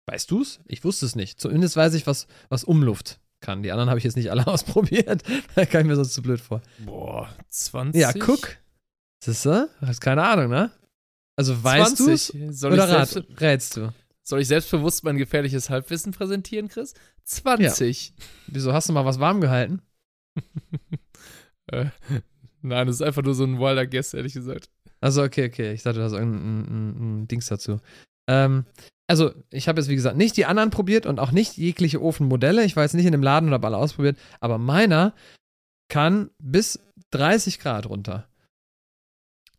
weißt 0.08 0.32
du 0.32 0.42
es? 0.42 0.60
Ich 0.66 0.84
wusste 0.84 1.06
es 1.06 1.16
nicht. 1.16 1.40
Zumindest 1.40 1.76
weiß 1.76 1.94
ich, 1.94 2.08
was, 2.08 2.28
was 2.50 2.64
Umluft 2.64 3.20
kann. 3.42 3.62
Die 3.62 3.72
anderen 3.72 3.90
habe 3.90 4.00
ich 4.00 4.04
jetzt 4.04 4.18
nicht 4.18 4.32
alle 4.32 4.48
ausprobiert. 4.48 5.22
da 5.54 5.66
kann 5.66 5.82
ich 5.82 5.88
mir 5.88 5.96
sonst 5.96 6.14
zu 6.14 6.24
blöd 6.24 6.42
vor. 6.42 6.62
Boah, 6.80 7.30
20? 7.50 8.02
Ja, 8.02 8.12
guck. 8.14 8.58
Siehst 9.24 9.46
du? 9.46 9.70
Hast 9.82 10.02
keine 10.02 10.24
Ahnung, 10.24 10.50
ne? 10.50 10.72
Also 11.36 11.64
weißt 11.64 12.00
du 12.00 12.10
es 12.10 12.34
oder 12.64 12.90
rat, 12.90 13.24
rätst 13.40 13.78
du? 13.78 13.94
Soll 14.28 14.42
ich 14.42 14.50
selbstbewusst 14.50 15.06
mein 15.06 15.16
gefährliches 15.16 15.70
Halbwissen 15.70 16.12
präsentieren, 16.12 16.68
Chris? 16.68 16.94
20. 17.24 18.10
Ja. 18.10 18.26
Wieso 18.48 18.74
hast 18.74 18.90
du 18.90 18.94
mal 18.94 19.06
was 19.06 19.22
warm 19.22 19.40
gehalten? 19.40 19.82
äh, 21.72 21.86
nein, 22.62 22.88
das 22.88 22.98
ist 22.98 23.02
einfach 23.04 23.24
nur 23.24 23.36
so 23.36 23.46
ein 23.46 23.58
wilder 23.58 23.88
Guess, 23.88 24.14
ehrlich 24.14 24.34
gesagt. 24.34 24.70
Also, 25.00 25.24
okay, 25.24 25.46
okay. 25.48 25.72
Ich 25.72 25.84
dachte, 25.84 26.00
du 26.00 26.04
hast 26.04 26.12
irgendein 26.12 26.66
ein, 26.66 27.22
ein 27.22 27.28
Dings 27.30 27.46
dazu. 27.46 27.80
Ähm, 28.28 28.66
also, 29.08 29.32
ich 29.50 29.70
habe 29.70 29.80
jetzt, 29.80 29.88
wie 29.88 29.96
gesagt, 29.96 30.18
nicht 30.18 30.36
die 30.36 30.46
anderen 30.46 30.72
probiert 30.72 31.06
und 31.06 31.22
auch 31.22 31.32
nicht 31.32 31.56
jegliche 31.56 32.02
Ofenmodelle. 32.02 32.66
Ich 32.66 32.76
war 32.76 32.84
jetzt 32.84 32.96
nicht 32.96 33.06
in 33.06 33.14
dem 33.14 33.24
Laden 33.24 33.48
und 33.48 33.54
habe 33.54 33.68
alle 33.68 33.78
ausprobiert. 33.78 34.18
Aber 34.42 34.58
meiner 34.58 35.14
kann 35.88 36.32
bis 36.38 36.82
30 37.12 37.60
Grad 37.60 37.86
runter. 37.86 38.28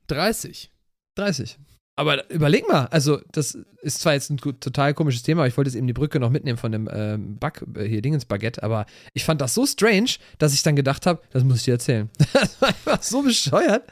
30? 0.09 0.71
30. 1.15 1.59
Aber 1.99 2.31
überleg 2.31 2.69
mal, 2.69 2.87
also 2.93 3.19
das 3.33 3.59
ist 3.83 4.01
zwar 4.01 4.13
jetzt 4.13 4.31
ein 4.31 4.37
total 4.37 4.95
komisches 4.95 5.25
Thema, 5.25 5.41
aber 5.41 5.49
ich 5.49 5.57
wollte 5.57 5.69
jetzt 5.69 5.77
eben 5.77 5.89
die 5.89 5.93
Brücke 5.93 6.21
noch 6.21 6.31
mitnehmen 6.31 6.57
von 6.57 6.71
dem 6.71 6.89
ähm, 6.93 7.39
Back, 7.39 7.65
äh, 7.75 7.83
hier 7.87 8.03
Dingens 8.03 8.25
Baguette, 8.25 8.63
aber 8.63 8.87
ich 9.15 9.25
fand 9.25 9.41
das 9.41 9.53
so 9.53 9.67
strange, 9.67 10.11
dass 10.39 10.55
ich 10.55 10.63
dann 10.63 10.77
gedacht 10.77 11.07
habe, 11.07 11.21
das 11.33 11.43
muss 11.43 11.57
ich 11.57 11.65
dir 11.65 11.73
erzählen. 11.73 12.09
das 12.33 12.61
war 12.63 12.69
einfach 12.69 13.03
so 13.03 13.23
bescheuert. 13.23 13.83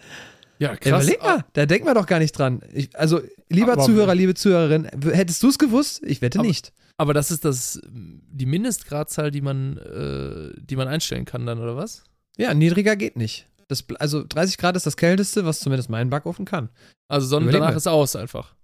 Ja, 0.60 0.76
krass. 0.76 1.02
Überleg 1.02 1.20
mal, 1.20 1.44
da 1.54 1.66
denkt 1.66 1.84
man 1.84 1.96
doch 1.96 2.06
gar 2.06 2.20
nicht 2.20 2.30
dran. 2.30 2.60
Ich, 2.72 2.96
also, 2.96 3.22
lieber 3.48 3.72
aber, 3.72 3.82
Zuhörer, 3.82 4.14
liebe 4.14 4.34
Zuhörerin, 4.34 4.88
hättest 5.10 5.42
du 5.42 5.48
es 5.48 5.58
gewusst? 5.58 6.00
Ich 6.06 6.22
wette 6.22 6.38
aber, 6.38 6.46
nicht. 6.46 6.72
Aber 6.98 7.12
das 7.12 7.32
ist 7.32 7.44
das 7.44 7.80
die 7.82 8.46
Mindestgradzahl, 8.46 9.32
die 9.32 9.40
man, 9.40 9.78
äh, 9.78 10.60
die 10.60 10.76
man 10.76 10.86
einstellen 10.86 11.24
kann 11.24 11.44
dann, 11.44 11.58
oder 11.58 11.76
was? 11.76 12.04
Ja, 12.36 12.54
niedriger 12.54 12.94
geht 12.94 13.16
nicht. 13.16 13.48
Das, 13.68 13.84
also 13.98 14.24
30 14.26 14.58
Grad 14.58 14.76
ist 14.76 14.86
das 14.86 14.96
kälteste, 14.96 15.44
was 15.44 15.60
zumindest 15.60 15.90
mein 15.90 16.10
Backofen 16.10 16.44
kann. 16.44 16.68
Also 17.08 17.26
Sonne 17.26 17.50
danach 17.50 17.74
ist 17.74 17.86
aus 17.86 18.16
einfach. 18.16 18.54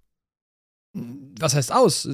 Was 0.95 1.55
heißt 1.55 1.73
aus? 1.73 2.07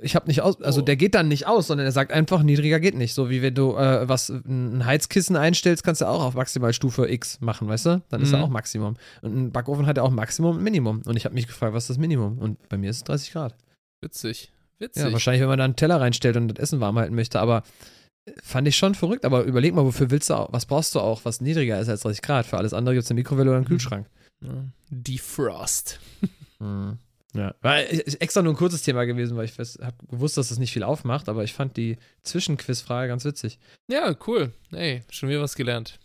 Ich 0.00 0.14
habe 0.14 0.28
nicht 0.28 0.40
aus, 0.40 0.62
also 0.62 0.80
oh. 0.80 0.84
der 0.84 0.94
geht 0.94 1.16
dann 1.16 1.26
nicht 1.26 1.48
aus, 1.48 1.66
sondern 1.66 1.86
er 1.86 1.92
sagt 1.92 2.12
einfach, 2.12 2.44
niedriger 2.44 2.78
geht 2.78 2.94
nicht. 2.94 3.12
So 3.12 3.28
wie 3.28 3.42
wenn 3.42 3.54
du 3.54 3.76
äh, 3.76 4.08
was 4.08 4.28
ein 4.28 4.86
Heizkissen 4.86 5.34
einstellst, 5.34 5.82
kannst 5.82 6.00
du 6.00 6.06
auch 6.06 6.22
auf 6.22 6.34
Maximalstufe 6.34 7.10
X 7.10 7.40
machen, 7.40 7.66
weißt 7.66 7.86
du? 7.86 8.02
Dann 8.08 8.22
ist 8.22 8.28
mhm. 8.28 8.36
er 8.36 8.44
auch 8.44 8.48
Maximum. 8.48 8.96
Und 9.22 9.36
ein 9.36 9.52
Backofen 9.52 9.86
hat 9.86 9.96
ja 9.96 10.04
auch 10.04 10.10
Maximum 10.10 10.56
und 10.56 10.62
Minimum. 10.62 11.02
Und 11.04 11.16
ich 11.16 11.24
habe 11.24 11.34
mich 11.34 11.48
gefragt, 11.48 11.74
was 11.74 11.84
ist 11.84 11.90
das 11.90 11.98
Minimum? 11.98 12.38
Und 12.38 12.68
bei 12.68 12.78
mir 12.78 12.90
ist 12.90 12.98
es 12.98 13.04
30 13.04 13.32
Grad. 13.32 13.56
Witzig. 14.00 14.52
Witzig. 14.78 15.02
Ja, 15.02 15.12
wahrscheinlich, 15.12 15.42
wenn 15.42 15.48
man 15.48 15.58
da 15.58 15.64
einen 15.64 15.76
Teller 15.76 16.00
reinstellt 16.00 16.36
und 16.36 16.48
das 16.48 16.58
Essen 16.62 16.80
warm 16.80 16.98
halten 16.98 17.16
möchte, 17.16 17.40
aber 17.40 17.64
Fand 18.42 18.68
ich 18.68 18.76
schon 18.76 18.94
verrückt, 18.94 19.24
aber 19.24 19.44
überleg 19.44 19.74
mal, 19.74 19.84
wofür 19.84 20.10
willst 20.10 20.30
du 20.30 20.34
auch, 20.34 20.52
was 20.52 20.66
brauchst 20.66 20.94
du 20.94 21.00
auch, 21.00 21.24
was 21.24 21.40
niedriger 21.40 21.80
ist 21.80 21.88
als 21.88 22.02
30 22.02 22.22
Grad? 22.22 22.46
Für 22.46 22.58
alles 22.58 22.74
andere 22.74 22.94
gibt 22.94 23.04
es 23.04 23.10
eine 23.10 23.18
Mikrowelle 23.18 23.50
oder 23.50 23.56
einen. 23.58 23.66
Kühlschrank. 23.66 24.06
Defrost. 24.90 26.00
mhm. 26.58 26.98
Ja, 27.32 27.54
war 27.60 27.78
extra 27.78 28.42
nur 28.42 28.52
ein 28.52 28.56
kurzes 28.56 28.82
Thema 28.82 29.04
gewesen, 29.04 29.36
weil 29.36 29.44
ich 29.44 29.56
habe 29.56 29.94
gewusst, 30.08 30.36
dass 30.36 30.48
das 30.48 30.58
nicht 30.58 30.72
viel 30.72 30.82
aufmacht, 30.82 31.28
aber 31.28 31.44
ich 31.44 31.52
fand 31.52 31.76
die 31.76 31.96
Zwischenquizfrage 32.24 33.06
ganz 33.06 33.24
witzig. 33.24 33.60
Ja, 33.88 34.16
cool. 34.26 34.52
Ey, 34.72 35.04
schon 35.10 35.28
wieder 35.28 35.40
was 35.40 35.54
gelernt. 35.54 36.00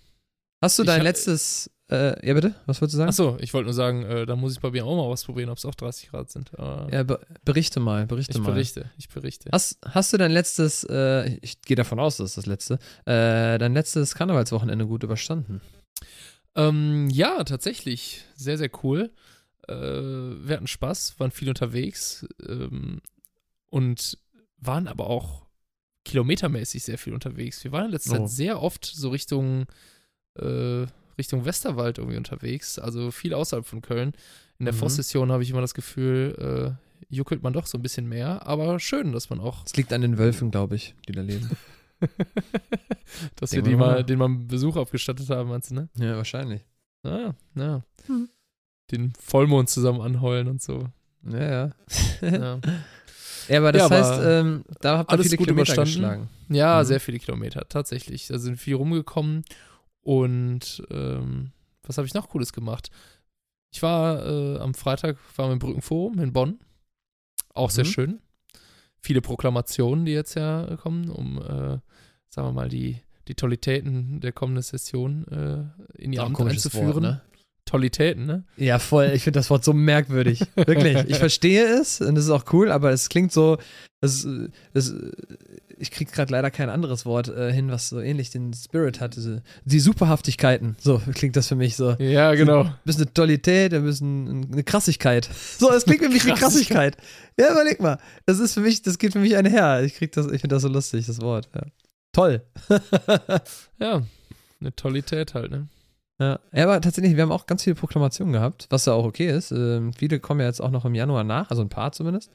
Hast 0.61 0.77
du 0.77 0.83
dein 0.83 1.01
letztes 1.01 1.71
äh, 1.91 2.27
ja, 2.27 2.33
bitte? 2.33 2.55
Was 2.65 2.81
wolltest 2.81 2.95
du 2.95 2.97
sagen? 2.97 3.09
Achso, 3.09 3.37
ich 3.39 3.53
wollte 3.53 3.65
nur 3.65 3.73
sagen, 3.73 4.03
äh, 4.03 4.25
da 4.25 4.35
muss 4.35 4.53
ich 4.53 4.59
bei 4.59 4.71
mir 4.71 4.85
auch 4.85 4.95
mal 4.95 5.09
was 5.11 5.23
probieren, 5.23 5.49
ob 5.49 5.57
es 5.57 5.65
auch 5.65 5.75
30 5.75 6.09
Grad 6.09 6.29
sind. 6.31 6.51
Äh, 6.57 6.95
ja, 6.95 7.03
be 7.03 7.19
berichte 7.43 7.79
mal, 7.79 8.05
berichte 8.07 8.37
ich 8.37 8.43
mal. 8.43 8.51
Berichte, 8.53 8.89
ich 8.97 9.09
berichte. 9.09 9.49
Hast, 9.51 9.77
hast 9.85 10.11
du 10.13 10.17
dein 10.17 10.31
letztes, 10.31 10.83
äh, 10.89 11.37
ich 11.41 11.61
gehe 11.61 11.75
davon 11.75 11.99
aus, 11.99 12.17
das 12.17 12.31
ist 12.31 12.37
das 12.37 12.45
letzte, 12.47 12.75
äh, 13.05 13.57
dein 13.57 13.73
letztes 13.73 14.15
Karnevalswochenende 14.15 14.87
gut 14.87 15.03
überstanden? 15.03 15.61
Ähm, 16.55 17.09
ja, 17.11 17.43
tatsächlich. 17.43 18.23
Sehr, 18.35 18.57
sehr 18.57 18.69
cool. 18.83 19.11
Äh, 19.67 19.73
wir 19.75 20.55
hatten 20.55 20.67
Spaß, 20.67 21.19
waren 21.19 21.31
viel 21.31 21.49
unterwegs. 21.49 22.25
Ähm, 22.47 23.01
und 23.69 24.17
waren 24.57 24.87
aber 24.87 25.07
auch 25.07 25.45
kilometermäßig 26.05 26.83
sehr 26.83 26.97
viel 26.97 27.13
unterwegs. 27.13 27.63
Wir 27.63 27.71
waren 27.71 27.85
in 27.85 27.91
letzter 27.91 28.13
Oh. 28.21 28.25
Zeit 28.25 28.29
sehr 28.29 28.61
oft 28.61 28.85
so 28.85 29.09
Richtung, 29.09 29.65
äh, 30.39 30.85
Richtung 31.17 31.45
Westerwald 31.45 31.97
irgendwie 31.97 32.17
unterwegs, 32.17 32.77
also 32.79 33.11
viel 33.11 33.33
außerhalb 33.33 33.65
von 33.65 33.81
Köln. 33.81 34.13
In 34.59 34.65
der 34.65 34.73
Mhm. 34.73 34.79
Voss-Session 34.79 35.31
habe 35.31 35.43
ich 35.43 35.49
immer 35.49 35.61
das 35.61 35.73
Gefühl, 35.73 36.77
äh, 36.79 36.85
juckelt 37.13 37.43
man 37.43 37.53
doch 37.53 37.65
so 37.67 37.77
ein 37.77 37.81
bisschen 37.81 38.07
mehr, 38.07 38.45
aber 38.47 38.79
schön, 38.79 39.11
dass 39.11 39.29
man 39.29 39.39
auch, 39.39 39.63
Es 39.65 39.75
liegt 39.75 39.91
an 39.93 40.01
den 40.01 40.17
Wölfen, 40.17 40.51
glaube 40.51 40.75
ich, 40.75 40.95
die 41.07 41.11
da 41.13 41.21
leben. 41.21 41.49
dass 43.35 43.51
wir 43.51 43.61
Denken 43.61 43.65
die 43.65 43.69
wir 43.71 43.77
mal, 43.77 44.03
den 44.03 44.19
mal 44.19 44.25
einen 44.25 44.47
Besuch 44.47 44.75
abgestattet 44.77 45.29
haben, 45.29 45.49
meinst 45.49 45.71
du, 45.71 45.75
ne? 45.75 45.89
ja, 45.97 46.15
wahrscheinlich. 46.17 46.61
Ah, 47.03 47.33
ja. 47.55 47.83
Hm. 48.07 48.29
Den 48.91 49.13
Vollmond 49.19 49.69
zusammen 49.69 50.01
anheulen 50.01 50.47
und 50.47 50.61
so. 50.61 50.87
Ja, 51.23 51.39
ja. 51.39 51.71
Ja, 52.21 52.59
Ja, 53.47 53.59
aber 53.59 53.71
das 53.71 53.79
Ja, 53.81 53.85
aber 53.85 53.95
heißt, 53.95 54.21
ähm, 54.25 54.63
da 54.81 54.97
habt 54.97 55.11
ihr 55.11 55.13
alles 55.13 55.27
viele 55.27 55.37
gut 55.37 55.47
Kilometer 55.47 55.73
überstanden. 55.73 55.93
geschlagen. 56.01 56.29
ja 56.49 56.81
Mhm. 56.81 56.85
sehr 56.87 56.99
viele 56.99 57.19
Kilometer, 57.19 57.67
tatsächlich. 57.69 58.27
Da 58.27 58.39
sind 58.39 58.57
viel 58.57 58.73
rumgekommen 58.75 59.43
und 60.05 60.83
ähm, 60.91 61.51
was 61.83 61.97
habe 61.97 62.07
ich 62.07 62.13
noch 62.13 62.29
Cooles 62.29 62.53
gemacht? 62.53 62.89
Ich 63.73 63.81
war 63.81 64.25
äh, 64.25 64.57
am 64.59 64.73
Freitag 64.75 65.17
war 65.35 65.51
im 65.51 65.59
Brückenforum 65.59 66.19
in 66.19 66.31
Bonn. 66.31 66.59
Auch 67.53 67.71
sehr 67.71 67.85
Mhm. 67.85 67.89
schön. 67.89 68.19
Viele 68.99 69.21
Proklamationen, 69.21 70.05
die 70.05 70.11
jetzt 70.13 70.35
ja 70.35 70.77
kommen, 70.77 71.09
um, 71.09 71.37
äh, 71.39 71.79
sagen 72.29 72.47
wir 72.47 72.51
mal, 72.53 72.69
die, 72.69 73.01
die 73.27 73.35
Tollitäten 73.35 74.19
der 74.21 74.31
kommenden 74.31 74.63
Session 74.63 75.27
äh, 75.27 76.01
in 76.01 76.11
ein 76.13 76.19
Amt 76.19 76.39
einzuführen. 76.39 76.87
Wort, 76.93 77.01
ne? 77.01 77.21
Tollitäten, 77.65 78.25
ne? 78.27 78.43
Ja, 78.57 78.77
voll. 78.77 79.11
Ich 79.15 79.23
finde 79.23 79.39
das 79.39 79.49
Wort 79.49 79.63
so 79.63 79.73
merkwürdig. 79.73 80.41
Wirklich. 80.55 80.97
Ich 81.09 81.17
verstehe 81.27 81.65
es 81.79 81.99
und 81.99 82.15
es 82.15 82.25
ist 82.25 82.29
auch 82.29 82.45
cool, 82.53 82.71
aber 82.71 82.91
es 82.91 83.09
klingt 83.09 83.31
so. 83.31 83.57
Das, 84.01 84.27
das, 84.73 84.93
ich 85.77 85.91
kriege 85.91 86.11
gerade 86.11 86.31
leider 86.31 86.51
kein 86.51 86.69
anderes 86.69 87.05
Wort 87.05 87.27
äh, 87.27 87.51
hin, 87.51 87.69
was 87.69 87.89
so 87.89 87.99
ähnlich 87.99 88.29
den 88.29 88.53
Spirit 88.53 88.99
hat. 88.99 89.15
Diese, 89.15 89.41
die 89.63 89.79
Superhaftigkeiten. 89.79 90.75
So 90.79 91.01
klingt 91.13 91.35
das 91.35 91.47
für 91.47 91.55
mich 91.55 91.75
so. 91.75 91.91
Ja, 91.93 92.33
genau. 92.35 92.63
Ein 92.63 92.75
bisschen 92.83 93.03
eine 93.03 93.13
Tollität, 93.13 93.73
ein 93.73 93.83
bisschen 93.83 94.51
eine 94.51 94.63
Krassigkeit. 94.63 95.29
So, 95.57 95.71
es 95.71 95.85
klingt 95.85 96.03
für 96.03 96.09
mich 96.09 96.25
wie 96.25 96.31
Krassigkeit. 96.31 96.97
Ja, 97.39 97.51
überleg 97.51 97.81
mal. 97.81 97.97
Das 98.25 98.39
ist 98.39 98.53
für 98.53 98.61
mich, 98.61 98.81
das 98.81 98.97
geht 98.97 99.13
für 99.13 99.19
mich 99.19 99.35
einher. 99.35 99.83
Ich 99.83 99.95
krieg 99.95 100.11
das, 100.11 100.25
ich 100.27 100.41
finde 100.41 100.55
das 100.55 100.61
so 100.61 100.69
lustig, 100.69 101.05
das 101.05 101.21
Wort. 101.21 101.49
Ja. 101.53 101.61
Toll. 102.11 102.41
Ja, 103.77 104.03
eine 104.61 104.73
Tollität 104.73 105.33
halt, 105.33 105.51
ne? 105.51 105.67
Ja. 106.17 106.39
ja, 106.53 106.63
aber 106.63 106.79
tatsächlich, 106.79 107.17
wir 107.17 107.23
haben 107.23 107.31
auch 107.33 107.45
ganz 107.45 107.63
viele 107.63 107.75
Proklamationen 107.75 108.31
gehabt, 108.31 108.67
was 108.69 108.85
ja 108.85 108.93
auch 108.93 109.03
okay 109.03 109.29
ist. 109.29 109.51
Ähm, 109.51 109.91
viele 109.91 110.21
kommen 110.21 110.39
ja 110.39 110.45
jetzt 110.45 110.61
auch 110.61 110.71
noch 110.71 110.85
im 110.85 110.95
Januar 110.95 111.25
nach, 111.25 111.49
also 111.49 111.61
ein 111.61 111.67
paar 111.67 111.91
zumindest. 111.91 112.31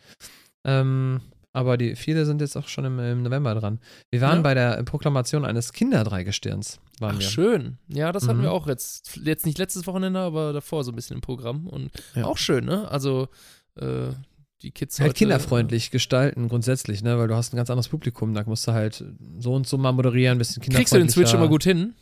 Ähm, 0.64 1.22
aber 1.52 1.76
die 1.76 1.96
viele 1.96 2.26
sind 2.26 2.40
jetzt 2.40 2.56
auch 2.56 2.68
schon 2.68 2.84
im, 2.84 2.98
im 2.98 3.22
November 3.22 3.54
dran. 3.54 3.80
Wir 4.10 4.20
waren 4.20 4.36
Ja. 4.38 4.42
bei 4.42 4.54
der 4.54 4.82
Proklamation 4.84 5.44
eines 5.44 5.72
Kinderdreigestirns. 5.72 6.80
Waren 7.00 7.16
Ach, 7.16 7.20
wir. 7.20 7.26
schön. 7.28 7.78
Ja, 7.88 8.12
das 8.12 8.28
hatten 8.28 8.38
Mhm. 8.38 8.42
wir 8.44 8.52
auch 8.52 8.66
jetzt, 8.66 9.16
jetzt 9.24 9.46
nicht 9.46 9.58
letztes 9.58 9.86
Wochenende, 9.86 10.20
aber 10.20 10.52
davor 10.52 10.84
so 10.84 10.92
ein 10.92 10.96
bisschen 10.96 11.16
im 11.16 11.20
Programm. 11.22 11.66
Und 11.66 11.90
Ja. 12.14 12.24
auch 12.26 12.36
schön, 12.38 12.64
ne? 12.66 12.88
Also, 12.90 13.28
äh, 13.80 14.08
die 14.62 14.70
Kids 14.72 15.00
Halt 15.00 15.08
heute, 15.10 15.18
kinderfreundlich 15.18 15.90
gestalten 15.90 16.48
grundsätzlich, 16.48 17.02
ne? 17.02 17.18
Weil 17.18 17.28
du 17.28 17.34
hast 17.34 17.52
ein 17.52 17.56
ganz 17.56 17.70
anderes 17.70 17.88
Publikum, 17.88 18.34
da 18.34 18.42
musst 18.44 18.68
du 18.68 18.72
halt 18.72 19.02
so 19.38 19.54
und 19.54 19.66
so 19.66 19.78
mal 19.78 19.92
moderieren, 19.92 20.36
ein 20.36 20.38
bisschen 20.38 20.62
Äh, 20.62 20.66
kriegst 20.68 20.92
du 20.92 20.98
den. 20.98 21.08
Switch 21.08 21.32
immer 21.32 21.48
gut 21.48 21.64
hin? 21.64 21.94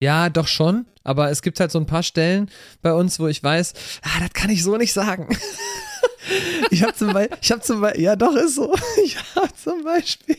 Ja, 0.00 0.28
doch 0.28 0.46
schon. 0.48 0.84
Aber 1.04 1.30
es 1.30 1.40
gibt 1.42 1.58
halt 1.60 1.70
so 1.70 1.78
ein 1.78 1.86
paar 1.86 2.02
Stellen 2.02 2.50
bei 2.82 2.92
uns, 2.92 3.18
wo 3.18 3.28
ich 3.28 3.42
weiß, 3.42 3.72
ah, 4.02 4.20
das 4.20 4.32
kann 4.34 4.50
ich 4.50 4.62
so 4.62 4.76
nicht 4.76 4.92
sagen. 4.92 5.28
ich 6.70 6.82
habe 6.82 6.94
zum 6.94 7.12
Beispiel, 7.12 7.38
ich 7.40 7.50
habe 7.52 7.60
zum 7.62 7.80
Beispiel, 7.80 8.02
ja 8.04 8.16
doch 8.16 8.34
ist 8.36 8.54
so. 8.56 8.74
Ich 9.04 9.16
habe 9.34 9.52
zum 9.54 9.84
Beispiel, 9.84 10.36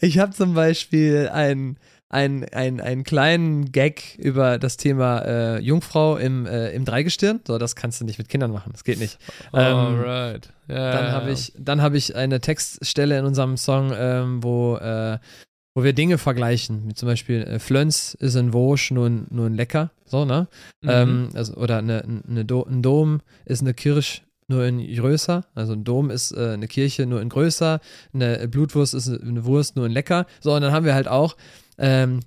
ich 0.00 0.18
habe 0.18 0.32
zum 0.32 0.54
Beispiel 0.54 1.28
einen 1.32 1.78
ein, 2.08 2.44
ein, 2.52 2.80
einen 2.80 3.02
kleinen 3.02 3.72
Gag 3.72 4.14
über 4.18 4.58
das 4.58 4.76
Thema 4.76 5.22
äh, 5.22 5.58
Jungfrau 5.60 6.16
im, 6.16 6.46
äh, 6.46 6.70
im 6.70 6.84
Dreigestirn. 6.84 7.40
So, 7.44 7.58
das 7.58 7.74
kannst 7.74 8.00
du 8.00 8.04
nicht 8.04 8.16
mit 8.18 8.28
Kindern 8.28 8.52
machen. 8.52 8.70
Das 8.72 8.84
geht 8.84 9.00
nicht. 9.00 9.18
Ähm, 9.52 9.60
Alright. 9.76 10.52
Ja, 10.68 10.92
Dann 10.92 11.12
habe 11.12 11.32
ich, 11.32 11.52
dann 11.58 11.82
habe 11.82 11.96
ich 11.96 12.14
eine 12.14 12.40
Textstelle 12.40 13.18
in 13.18 13.24
unserem 13.24 13.56
Song, 13.56 13.92
ähm, 13.94 14.40
wo, 14.44 14.76
äh, 14.76 15.18
wo 15.74 15.82
wir 15.82 15.94
Dinge 15.94 16.16
vergleichen. 16.18 16.84
Wie 16.88 16.94
zum 16.94 17.08
Beispiel, 17.08 17.42
äh, 17.42 17.58
Flöns 17.58 18.14
ist 18.14 18.36
ein 18.36 18.52
Wosch 18.52 18.92
nur, 18.92 19.06
ein- 19.08 19.26
nur 19.30 19.46
ein 19.46 19.54
Lecker. 19.54 19.90
So, 20.04 20.24
ne? 20.24 20.46
Mhm. 20.82 20.88
Ähm, 20.90 21.28
also, 21.34 21.54
oder 21.54 21.78
eine, 21.78 22.04
eine 22.28 22.44
Do 22.44 22.62
ein 22.62 22.82
Dom 22.82 23.20
ist 23.46 23.62
eine 23.62 23.74
Kirche 23.74 24.22
nur 24.48 24.64
in 24.64 24.94
größer. 24.94 25.44
Also 25.54 25.72
ein 25.72 25.84
Dom 25.84 26.10
ist 26.10 26.32
äh, 26.32 26.50
eine 26.50 26.68
Kirche 26.68 27.06
nur 27.06 27.20
in 27.20 27.28
größer. 27.28 27.80
Eine 28.12 28.48
Blutwurst 28.48 28.94
ist 28.94 29.08
eine 29.08 29.44
Wurst 29.44 29.76
nur 29.76 29.86
in 29.86 29.92
lecker. 29.92 30.26
So, 30.40 30.54
und 30.54 30.62
dann 30.62 30.72
haben 30.72 30.86
wir 30.86 30.94
halt 30.94 31.08
auch, 31.08 31.36
ähm, 31.78 32.20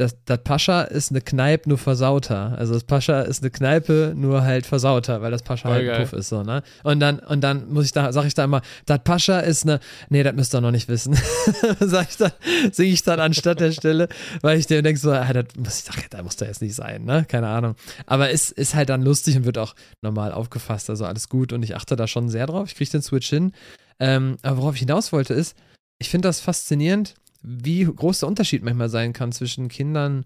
das, 0.00 0.16
das 0.24 0.42
Pascha 0.42 0.82
ist 0.82 1.10
eine 1.10 1.20
Kneipe 1.20 1.68
nur 1.68 1.76
versauter. 1.76 2.56
Also 2.56 2.72
das 2.72 2.84
Pascha 2.84 3.20
ist 3.20 3.42
eine 3.42 3.50
Kneipe 3.50 4.14
nur 4.16 4.42
halt 4.42 4.64
versauter, 4.66 5.20
weil 5.20 5.30
das 5.30 5.42
Pascha 5.42 5.68
Voll 5.68 5.76
halt 5.76 5.86
geil. 5.86 6.00
Puff 6.00 6.14
ist 6.14 6.30
so, 6.30 6.42
ne? 6.42 6.62
Und 6.82 7.00
dann, 7.00 7.18
und 7.18 7.42
dann 7.42 7.70
muss 7.70 7.84
ich 7.84 7.92
da, 7.92 8.10
sag 8.12 8.24
ich 8.24 8.32
da 8.32 8.44
immer, 8.44 8.62
das 8.86 9.00
Pascha 9.04 9.40
ist 9.40 9.64
eine, 9.64 9.78
nee, 10.08 10.22
das 10.22 10.34
müsst 10.34 10.54
ihr 10.54 10.62
noch 10.62 10.70
nicht 10.70 10.88
wissen. 10.88 11.18
sag 11.80 12.08
ich 12.08 12.16
dann, 12.16 12.32
singe 12.72 12.92
ich 12.92 13.02
dann 13.02 13.20
anstatt 13.20 13.60
der 13.60 13.72
Stelle, 13.72 14.08
weil 14.40 14.58
ich 14.58 14.66
dir 14.66 14.80
denke 14.80 14.98
so, 14.98 15.12
ah, 15.12 15.32
das 15.32 15.44
muss 15.58 15.82
ich, 15.82 15.90
ach, 15.90 16.08
da 16.08 16.22
muss 16.22 16.36
da 16.36 16.46
jetzt 16.46 16.62
nicht 16.62 16.74
sein, 16.74 17.04
ne? 17.04 17.26
Keine 17.28 17.48
Ahnung. 17.48 17.74
Aber 18.06 18.30
es 18.30 18.50
ist 18.50 18.74
halt 18.74 18.88
dann 18.88 19.02
lustig 19.02 19.36
und 19.36 19.44
wird 19.44 19.58
auch 19.58 19.74
normal 20.00 20.32
aufgefasst, 20.32 20.88
also 20.88 21.04
alles 21.04 21.28
gut 21.28 21.52
und 21.52 21.62
ich 21.62 21.76
achte 21.76 21.96
da 21.96 22.06
schon 22.06 22.30
sehr 22.30 22.46
drauf. 22.46 22.68
Ich 22.68 22.76
kriege 22.76 22.90
den 22.90 23.02
Switch 23.02 23.28
hin. 23.28 23.52
Ähm, 23.98 24.38
aber 24.40 24.56
worauf 24.56 24.74
ich 24.76 24.80
hinaus 24.80 25.12
wollte 25.12 25.34
ist, 25.34 25.54
ich 25.98 26.08
finde 26.08 26.28
das 26.28 26.40
faszinierend, 26.40 27.14
wie 27.42 27.84
groß 27.84 28.20
der 28.20 28.28
Unterschied 28.28 28.62
manchmal 28.62 28.88
sein 28.90 29.12
kann 29.12 29.32
zwischen 29.32 29.68
Kindern, 29.68 30.24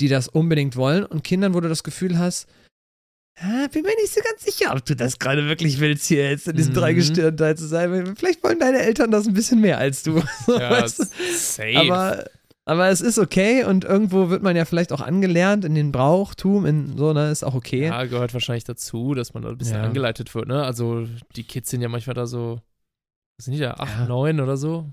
die 0.00 0.08
das 0.08 0.28
unbedingt 0.28 0.76
wollen 0.76 1.04
und 1.04 1.24
Kindern, 1.24 1.54
wo 1.54 1.60
du 1.60 1.68
das 1.68 1.82
Gefühl 1.84 2.18
hast, 2.18 2.46
ah, 3.38 3.66
bin 3.72 3.82
mir 3.82 3.94
nicht 3.96 4.12
so 4.12 4.20
ganz 4.22 4.44
sicher, 4.44 4.74
ob 4.74 4.84
du 4.84 4.94
das 4.96 5.18
gerade 5.18 5.46
wirklich 5.46 5.80
willst, 5.80 6.06
hier 6.06 6.28
jetzt 6.30 6.48
in 6.48 6.56
diesem 6.56 6.72
Mhm. 6.72 6.78
Dreigestirnteil 6.78 7.56
zu 7.56 7.66
sein. 7.66 8.14
Vielleicht 8.16 8.42
wollen 8.42 8.58
deine 8.58 8.78
Eltern 8.80 9.10
das 9.10 9.26
ein 9.26 9.34
bisschen 9.34 9.60
mehr 9.60 9.78
als 9.78 10.02
du. 10.02 10.22
ja, 10.48 10.86
safe. 10.88 11.76
aber, 11.76 12.24
aber 12.66 12.88
es 12.88 13.00
ist 13.00 13.18
okay 13.18 13.64
und 13.64 13.84
irgendwo 13.84 14.28
wird 14.28 14.42
man 14.42 14.56
ja 14.56 14.64
vielleicht 14.66 14.92
auch 14.92 15.00
angelernt 15.00 15.64
in 15.64 15.74
den 15.74 15.92
Brauchtum, 15.92 16.66
in 16.66 16.96
so, 16.98 17.12
ne, 17.14 17.30
ist 17.30 17.42
auch 17.42 17.54
okay. 17.54 17.86
ja, 17.86 18.04
gehört 18.04 18.34
wahrscheinlich 18.34 18.64
dazu, 18.64 19.14
dass 19.14 19.32
man 19.32 19.42
da 19.42 19.48
ein 19.50 19.58
bisschen 19.58 19.76
Ja. 19.76 19.84
angeleitet 19.84 20.34
wird, 20.34 20.48
ne? 20.48 20.62
Also, 20.64 21.06
die 21.36 21.44
Kids 21.44 21.70
sind 21.70 21.80
ja 21.80 21.88
manchmal 21.88 22.14
da 22.14 22.26
so, 22.26 22.60
was 23.38 23.46
sind 23.46 23.54
die 23.54 23.60
da, 23.60 23.72
8, 23.74 24.00
Ja. 24.00 24.06
9 24.06 24.40
oder 24.40 24.56
so? 24.58 24.86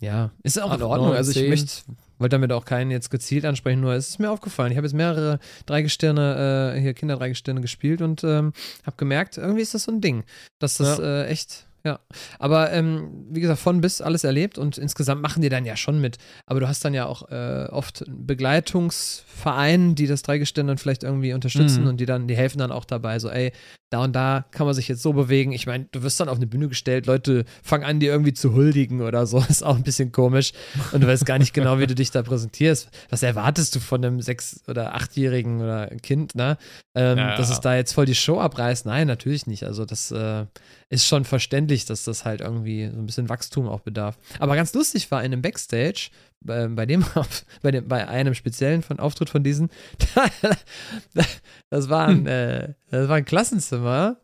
Ja, 0.00 0.30
ist 0.42 0.58
auch 0.60 0.66
in 0.68 0.72
Acht, 0.72 0.82
Ordnung. 0.82 1.08
neun, 1.08 1.16
also 1.16 1.38
ich 1.38 1.48
möchte, 1.48 1.82
wollte 2.18 2.34
damit 2.34 2.52
auch 2.52 2.64
keinen 2.64 2.90
jetzt 2.90 3.10
gezielt 3.10 3.44
ansprechen, 3.44 3.80
nur 3.82 3.92
es 3.92 4.08
ist 4.08 4.18
mir 4.18 4.30
aufgefallen. 4.30 4.72
Ich 4.72 4.78
habe 4.78 4.86
jetzt 4.86 4.94
mehrere 4.94 5.38
Dreigestirne, 5.66 6.74
äh, 6.76 6.80
hier 6.80 6.94
Kinderdreigestirne 6.94 7.60
gespielt 7.60 8.00
und 8.00 8.24
ähm, 8.24 8.52
habe 8.86 8.96
gemerkt, 8.96 9.36
irgendwie 9.36 9.60
ist 9.62 9.74
das 9.74 9.84
so 9.84 9.92
ein 9.92 10.00
Ding, 10.00 10.24
dass 10.58 10.78
das 10.78 10.98
äh, 10.98 11.26
echt, 11.26 11.66
ja. 11.84 12.00
Aber 12.38 12.72
ähm, 12.72 13.26
wie 13.30 13.40
gesagt, 13.40 13.60
von 13.60 13.82
bis 13.82 14.00
alles 14.00 14.24
erlebt 14.24 14.56
und 14.56 14.78
insgesamt 14.78 15.20
machen 15.20 15.42
die 15.42 15.50
dann 15.50 15.66
ja 15.66 15.76
schon 15.76 16.00
mit. 16.00 16.16
Aber 16.46 16.60
du 16.60 16.68
hast 16.68 16.82
dann 16.84 16.94
ja 16.94 17.04
auch 17.04 17.30
äh, 17.30 17.66
oft 17.70 18.04
Begleitungsvereine, 18.08 19.94
die 19.94 20.06
das 20.06 20.22
Dreigestirn 20.22 20.66
dann 20.66 20.78
vielleicht 20.78 21.02
irgendwie 21.02 21.32
unterstützen 21.32 21.82
Mhm. 21.82 21.88
und 21.90 21.96
die 22.00 22.06
dann, 22.06 22.26
die 22.26 22.36
helfen 22.36 22.58
dann 22.58 22.72
auch 22.72 22.84
dabei, 22.84 23.18
so 23.18 23.28
ey, 23.28 23.52
da 23.90 24.04
und 24.04 24.12
da 24.14 24.44
kann 24.52 24.66
man 24.66 24.74
sich 24.74 24.88
jetzt 24.88 25.02
so 25.02 25.12
bewegen. 25.12 25.52
Ich 25.52 25.66
meine, 25.66 25.86
du 25.90 26.02
wirst 26.02 26.20
dann 26.20 26.28
auf 26.28 26.36
eine 26.36 26.46
Bühne 26.46 26.68
gestellt, 26.68 27.06
Leute 27.06 27.44
fangen 27.62 27.84
an, 27.84 28.00
dir 28.00 28.12
irgendwie 28.12 28.32
zu 28.32 28.54
huldigen 28.54 29.02
oder 29.02 29.26
so. 29.26 29.38
Ist 29.48 29.64
auch 29.64 29.76
ein 29.76 29.82
bisschen 29.82 30.12
komisch. 30.12 30.52
Und 30.92 31.02
du 31.02 31.06
weißt 31.08 31.26
gar 31.26 31.38
nicht 31.38 31.52
genau, 31.52 31.78
wie 31.80 31.86
du 31.86 31.94
dich 31.94 32.10
da 32.10 32.22
präsentierst. 32.22 32.88
Was 33.10 33.22
erwartest 33.22 33.74
du 33.74 33.80
von 33.80 34.04
einem 34.04 34.20
sechs- 34.22 34.62
oder 34.68 34.94
achtjährigen 34.94 35.60
oder 35.60 35.88
Kind, 36.02 36.34
ne? 36.34 36.56
Ähm, 36.94 37.18
Ja, 37.18 37.30
ja. 37.30 37.36
Dass 37.36 37.50
es 37.50 37.60
da 37.60 37.74
jetzt 37.74 37.92
voll 37.92 38.06
die 38.06 38.14
Show 38.14 38.40
abreißt? 38.40 38.86
Nein, 38.86 39.06
natürlich 39.08 39.46
nicht. 39.46 39.64
Also, 39.64 39.84
das 39.84 40.10
äh, 40.12 40.46
ist 40.88 41.06
schon 41.06 41.24
verständlich, 41.24 41.84
dass 41.84 42.04
das 42.04 42.24
halt 42.24 42.40
irgendwie 42.40 42.88
so 42.88 42.98
ein 42.98 43.06
bisschen 43.06 43.28
Wachstum 43.28 43.68
auch 43.68 43.80
bedarf. 43.80 44.18
Aber 44.38 44.56
ganz 44.56 44.72
lustig 44.74 45.10
war 45.10 45.20
in 45.24 45.32
einem 45.32 45.42
Backstage, 45.42 46.10
bei, 46.40 46.66
bei 46.68 46.86
dem, 46.86 47.04
bei 47.62 47.70
dem, 47.70 47.88
bei 47.88 48.06
einem 48.08 48.34
speziellen 48.34 48.82
von 48.82 48.98
Auftritt 48.98 49.30
von 49.30 49.42
diesen, 49.44 49.70
das 51.70 51.88
war 51.88 52.08
ein, 52.08 52.26
äh, 52.26 52.74
das 52.90 53.08
war 53.08 53.16
ein 53.16 53.24
Klassenzimmer 53.24 54.20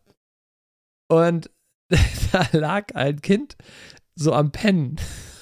und 1.08 1.50
da 2.32 2.48
lag 2.52 2.94
ein 2.94 3.20
Kind 3.20 3.56
so 4.14 4.32
am 4.32 4.50
Pennen. 4.52 4.96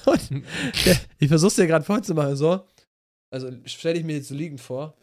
Und 0.05 0.43
der, 0.85 0.97
ich 1.17 1.29
versuch's 1.29 1.55
dir 1.55 1.65
gerade 1.65 1.85
vorzumachen, 1.85 2.35
so. 2.35 2.67
Also 3.33 3.51
stell 3.65 3.95
dich 3.95 4.03
mir 4.03 4.17
jetzt 4.17 4.27
so 4.27 4.35
liegend 4.35 4.61
vor. 4.61 4.95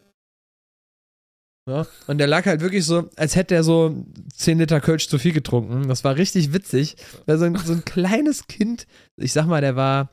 Ja, 1.69 1.87
und 2.07 2.17
der 2.17 2.27
lag 2.27 2.45
halt 2.45 2.61
wirklich 2.61 2.85
so, 2.85 3.09
als 3.15 3.35
hätte 3.35 3.55
er 3.55 3.63
so 3.63 4.05
10 4.35 4.59
Liter 4.59 4.81
Kölsch 4.81 5.07
zu 5.07 5.17
viel 5.17 5.31
getrunken. 5.31 5.87
Das 5.87 6.03
war 6.03 6.17
richtig 6.17 6.53
witzig. 6.53 6.97
Weil 7.25 7.37
so 7.37 7.45
ein, 7.45 7.55
so 7.55 7.73
ein 7.73 7.85
kleines 7.85 8.47
Kind, 8.47 8.85
ich 9.15 9.31
sag 9.31 9.45
mal, 9.45 9.61
der 9.61 9.75
war 9.75 10.12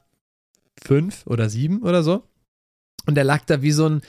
fünf 0.84 1.26
oder 1.26 1.48
sieben 1.48 1.82
oder 1.82 2.02
so. 2.02 2.24
Und 3.06 3.14
der 3.14 3.24
lag 3.24 3.44
da 3.46 3.62
wie 3.62 3.72
so 3.72 3.88
ein, 3.88 4.02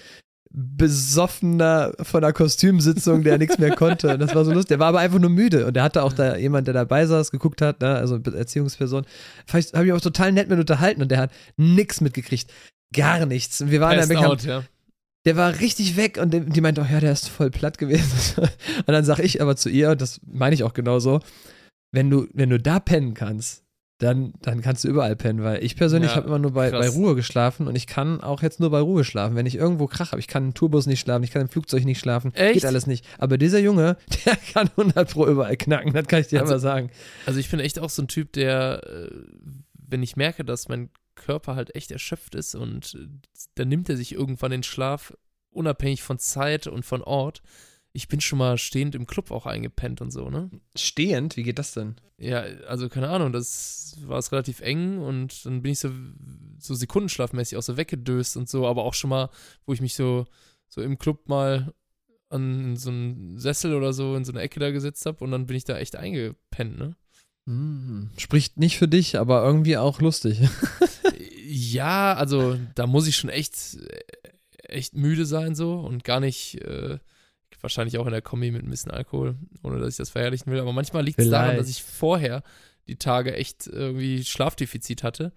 besoffener 0.53 1.93
von 2.01 2.21
der 2.21 2.33
Kostümsitzung, 2.33 3.23
der 3.23 3.37
nichts 3.37 3.57
mehr 3.57 3.75
konnte. 3.75 4.13
Und 4.13 4.19
das 4.19 4.35
war 4.35 4.43
so 4.43 4.51
lustig. 4.51 4.69
Der 4.69 4.79
war 4.79 4.87
aber 4.87 4.99
einfach 4.99 5.19
nur 5.19 5.29
müde. 5.29 5.65
Und 5.65 5.75
der 5.75 5.83
hatte 5.83 6.03
auch 6.03 6.13
da 6.13 6.35
jemand, 6.35 6.67
der 6.67 6.73
dabei 6.73 7.05
saß, 7.05 7.31
geguckt 7.31 7.61
hat, 7.61 7.81
ne? 7.81 7.95
also 7.95 8.17
Erziehungsperson. 8.17 9.05
Habe 9.51 9.85
ich 9.85 9.93
auch 9.93 10.01
total 10.01 10.31
nett 10.31 10.49
mit 10.49 10.59
unterhalten 10.59 11.01
und 11.01 11.09
der 11.09 11.19
hat 11.19 11.31
nichts 11.55 12.01
mitgekriegt. 12.01 12.51
Gar 12.93 13.25
nichts. 13.25 13.61
Und 13.61 13.71
wir 13.71 13.79
waren 13.79 13.97
Passed 13.97 14.17
out, 14.17 14.43
ja. 14.43 14.63
Der 15.25 15.37
war 15.37 15.59
richtig 15.59 15.97
weg 15.97 16.17
und 16.19 16.31
die 16.31 16.61
meinte, 16.61 16.81
oh 16.81 16.91
ja, 16.91 16.99
der 16.99 17.11
ist 17.11 17.29
voll 17.29 17.51
platt 17.51 17.77
gewesen. 17.77 18.41
Und 18.77 18.87
dann 18.87 19.05
sag 19.05 19.19
ich 19.19 19.39
aber 19.39 19.55
zu 19.55 19.69
ihr, 19.69 19.91
und 19.91 20.01
das 20.01 20.19
meine 20.25 20.55
ich 20.55 20.63
auch 20.63 20.73
genauso, 20.73 21.19
wenn 21.91 22.09
du, 22.09 22.27
wenn 22.33 22.49
du 22.49 22.57
da 22.57 22.79
pennen 22.79 23.13
kannst, 23.13 23.63
dann, 24.01 24.33
dann 24.41 24.61
kannst 24.61 24.83
du 24.83 24.87
überall 24.87 25.15
pennen, 25.15 25.43
weil 25.43 25.63
ich 25.63 25.75
persönlich 25.75 26.11
Ja, 26.11 26.17
habe 26.17 26.27
immer 26.27 26.39
nur 26.39 26.51
bei, 26.53 26.71
bei. 26.71 26.89
Ruhe 26.89 27.13
geschlafen 27.15 27.67
und 27.67 27.75
ich 27.75 27.85
kann 27.85 28.21
auch 28.21 28.41
jetzt 28.41 28.59
nur 28.59 28.71
bei 28.71 28.79
Ruhe 28.79 29.03
schlafen. 29.03 29.35
Wenn 29.35 29.45
ich 29.45 29.55
irgendwo 29.55 29.85
krach 29.87 30.11
habe, 30.11 30.19
ich 30.19 30.27
kann 30.27 30.45
im 30.45 30.53
Tourbus 30.53 30.87
nicht 30.87 30.99
schlafen, 30.99 31.23
ich 31.23 31.31
kann 31.31 31.41
im 31.43 31.49
Flugzeug 31.49 31.85
nicht 31.85 31.99
schlafen, 31.99 32.33
Echt? 32.33 32.53
geht 32.55 32.65
alles 32.65 32.87
nicht. 32.87 33.05
Aber 33.19 33.37
dieser 33.37 33.59
Junge, 33.59 33.97
der 34.25 34.35
kann 34.53 34.69
100 34.75 35.11
pro 35.11 35.27
überall 35.27 35.55
knacken, 35.55 35.93
das 35.93 36.07
kann 36.07 36.21
ich 36.21 36.27
dir 36.27 36.41
Also- 36.41 36.53
aber 36.53 36.59
sagen. 36.59 36.89
Also 37.25 37.39
ich 37.39 37.49
bin 37.49 37.59
echt 37.59 37.77
auch 37.79 37.89
so 37.91 38.01
ein 38.01 38.07
Typ, 38.07 38.33
der, 38.33 38.81
äh, 38.87 39.09
wenn 39.73 40.01
ich 40.01 40.15
merke, 40.15 40.43
dass 40.43 40.67
mein 40.67 40.89
Körper 41.15 41.55
halt 41.55 41.75
echt 41.75 41.91
erschöpft 41.91 42.33
ist 42.35 42.55
und 42.55 42.95
äh, 42.95 43.07
dann 43.55 43.67
nimmt 43.69 43.87
er 43.89 43.97
sich 43.97 44.13
irgendwann 44.13 44.51
den 44.51 44.63
Schlaf, 44.63 45.13
unabhängig 45.51 46.01
von 46.01 46.17
Zeit 46.17 46.65
und 46.65 46.85
von 46.85 47.01
Ort. 47.03 47.41
Ich 47.93 48.07
bin 48.07 48.21
schon 48.21 48.39
mal 48.39 48.57
stehend 48.57 48.95
im 48.95 49.05
Club 49.05 49.31
auch 49.31 49.45
eingepennt 49.45 50.01
und 50.01 50.11
so, 50.11 50.29
ne? 50.29 50.49
Stehend, 50.75 51.35
wie 51.35 51.43
geht 51.43 51.59
das 51.59 51.73
denn? 51.73 51.95
Ja, 52.17 52.41
also 52.67 52.87
keine 52.87 53.09
Ahnung, 53.09 53.33
das 53.33 53.97
war 54.05 54.17
es 54.17 54.31
relativ 54.31 54.61
eng 54.61 54.99
und 54.99 55.45
dann 55.45 55.61
bin 55.61 55.73
ich 55.73 55.79
so, 55.79 55.89
so 56.57 56.73
sekundenschlafmäßig 56.73 57.57
auch 57.57 57.63
so 57.63 57.75
weggedöst 57.75 58.37
und 58.37 58.47
so, 58.47 58.65
aber 58.65 58.83
auch 58.83 58.93
schon 58.93 59.09
mal, 59.09 59.29
wo 59.65 59.73
ich 59.73 59.81
mich 59.81 59.95
so, 59.95 60.25
so 60.69 60.81
im 60.81 60.97
Club 60.97 61.27
mal 61.27 61.73
an 62.29 62.77
so 62.77 62.89
einen 62.91 63.37
Sessel 63.39 63.75
oder 63.75 63.91
so 63.91 64.15
in 64.15 64.23
so 64.23 64.31
eine 64.31 64.41
Ecke 64.41 64.59
da 64.61 64.71
gesetzt 64.71 65.05
habe 65.05 65.23
und 65.23 65.31
dann 65.31 65.47
bin 65.47 65.57
ich 65.57 65.65
da 65.65 65.77
echt 65.77 65.95
eingepennt, 65.97 66.77
ne? 66.77 66.95
Hm, 67.45 68.11
Spricht 68.17 68.57
nicht 68.57 68.77
für 68.77 68.87
dich, 68.87 69.17
aber 69.17 69.43
irgendwie 69.43 69.77
auch 69.77 69.99
lustig. 70.01 70.39
Ja, 71.53 72.13
also 72.13 72.57
da 72.75 72.87
muss 72.87 73.07
ich 73.07 73.17
schon 73.17 73.29
echt, 73.29 73.77
echt 74.63 74.93
müde 74.95 75.25
sein 75.25 75.53
so 75.53 75.79
und 75.81 76.05
gar 76.05 76.21
nicht, 76.21 76.61
äh, 76.61 76.97
wahrscheinlich 77.63 77.97
auch 77.97 78.05
in 78.05 78.11
der 78.11 78.21
Kombi 78.21 78.51
mit 78.51 78.63
ein 78.63 78.69
bisschen 78.69 78.91
Alkohol, 78.91 79.35
ohne 79.63 79.79
dass 79.79 79.89
ich 79.89 79.97
das 79.97 80.09
verherrlichen 80.09 80.51
will. 80.51 80.59
Aber 80.59 80.73
manchmal 80.73 81.03
liegt 81.03 81.19
es 81.19 81.29
daran, 81.29 81.57
dass 81.57 81.69
ich 81.69 81.83
vorher 81.83 82.43
die 82.87 82.95
Tage 82.97 83.35
echt 83.35 83.67
irgendwie 83.67 84.23
Schlafdefizit 84.23 85.03
hatte. 85.03 85.31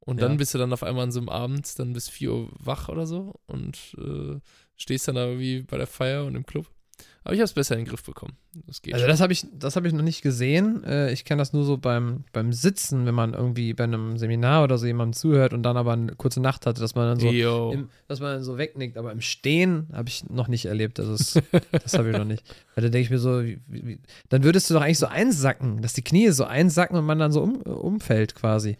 Und 0.00 0.20
dann 0.22 0.32
Ja. 0.32 0.36
bist 0.38 0.54
du 0.54 0.58
dann 0.58 0.72
auf 0.72 0.82
einmal 0.82 1.04
an 1.04 1.12
so 1.12 1.20
einem 1.20 1.28
Abend, 1.28 1.78
dann 1.78 1.92
bis 1.92 2.08
4 2.08 2.32
Uhr 2.32 2.48
wach 2.58 2.88
oder 2.88 3.06
so 3.06 3.34
und 3.46 3.94
äh, 3.98 4.40
stehst 4.76 5.06
dann 5.08 5.16
da 5.16 5.26
irgendwie 5.26 5.62
bei 5.62 5.76
der 5.76 5.86
Feier 5.86 6.24
und 6.24 6.34
im 6.34 6.46
Club. 6.46 6.70
Aber 7.24 7.34
ich 7.34 7.40
habe 7.40 7.44
es 7.44 7.52
besser 7.52 7.74
in 7.76 7.84
den 7.84 7.88
Griff 7.88 8.02
bekommen. 8.04 8.34
Das 8.66 8.80
Also 8.86 8.98
schon. 9.00 9.08
das 9.08 9.20
habe 9.20 9.32
ich, 9.34 9.46
das 9.52 9.76
habe 9.76 9.86
ich 9.86 9.92
noch 9.92 10.02
nicht 10.02 10.22
gesehen. 10.22 10.82
Äh, 10.84 11.12
Ich 11.12 11.24
kenne 11.26 11.40
das 11.40 11.52
nur 11.52 11.64
so 11.64 11.76
beim, 11.76 12.24
beim 12.32 12.52
Sitzen, 12.54 13.04
wenn 13.04 13.14
man 13.14 13.34
irgendwie 13.34 13.74
bei 13.74 13.84
einem 13.84 14.16
Seminar 14.16 14.64
oder 14.64 14.78
so 14.78 14.86
jemandem 14.86 15.12
zuhört 15.12 15.52
und 15.52 15.62
dann 15.62 15.76
aber 15.76 15.92
eine 15.92 16.14
kurze 16.14 16.40
Nacht 16.40 16.64
hatte, 16.64 16.80
dass 16.80 16.94
man 16.94 17.06
dann 17.06 17.20
so, 17.20 17.28
im, 17.72 17.88
dass 18.06 18.20
man 18.20 18.34
dann 18.34 18.42
so 18.44 18.56
wegnickt. 18.56 18.96
Aber 18.96 19.12
im 19.12 19.20
Stehen 19.20 19.88
habe 19.92 20.08
ich 20.08 20.28
noch 20.30 20.48
nicht 20.48 20.64
erlebt. 20.66 20.98
Also 21.00 21.12
das, 21.12 21.38
das 21.82 21.94
habe 21.94 22.10
ich 22.10 22.16
noch 22.16 22.24
nicht. 22.24 22.42
Weil 22.74 22.84
da 22.84 22.88
denke 22.88 23.04
ich 23.04 23.10
mir 23.10 23.18
so, 23.18 23.42
wie, 23.44 23.60
wie- 23.66 24.00
dann 24.30 24.42
würdest 24.44 24.70
du 24.70 24.74
doch 24.74 24.80
eigentlich 24.82 24.98
so 24.98 25.06
einsacken, 25.06 25.82
dass 25.82 25.92
die 25.92 26.02
Knie 26.02 26.30
so 26.30 26.44
einsacken 26.44 26.96
und 26.96 27.04
man 27.04 27.18
dann 27.18 27.32
so 27.32 27.42
um, 27.42 27.56
umfällt 27.62 28.34
quasi. 28.34 28.76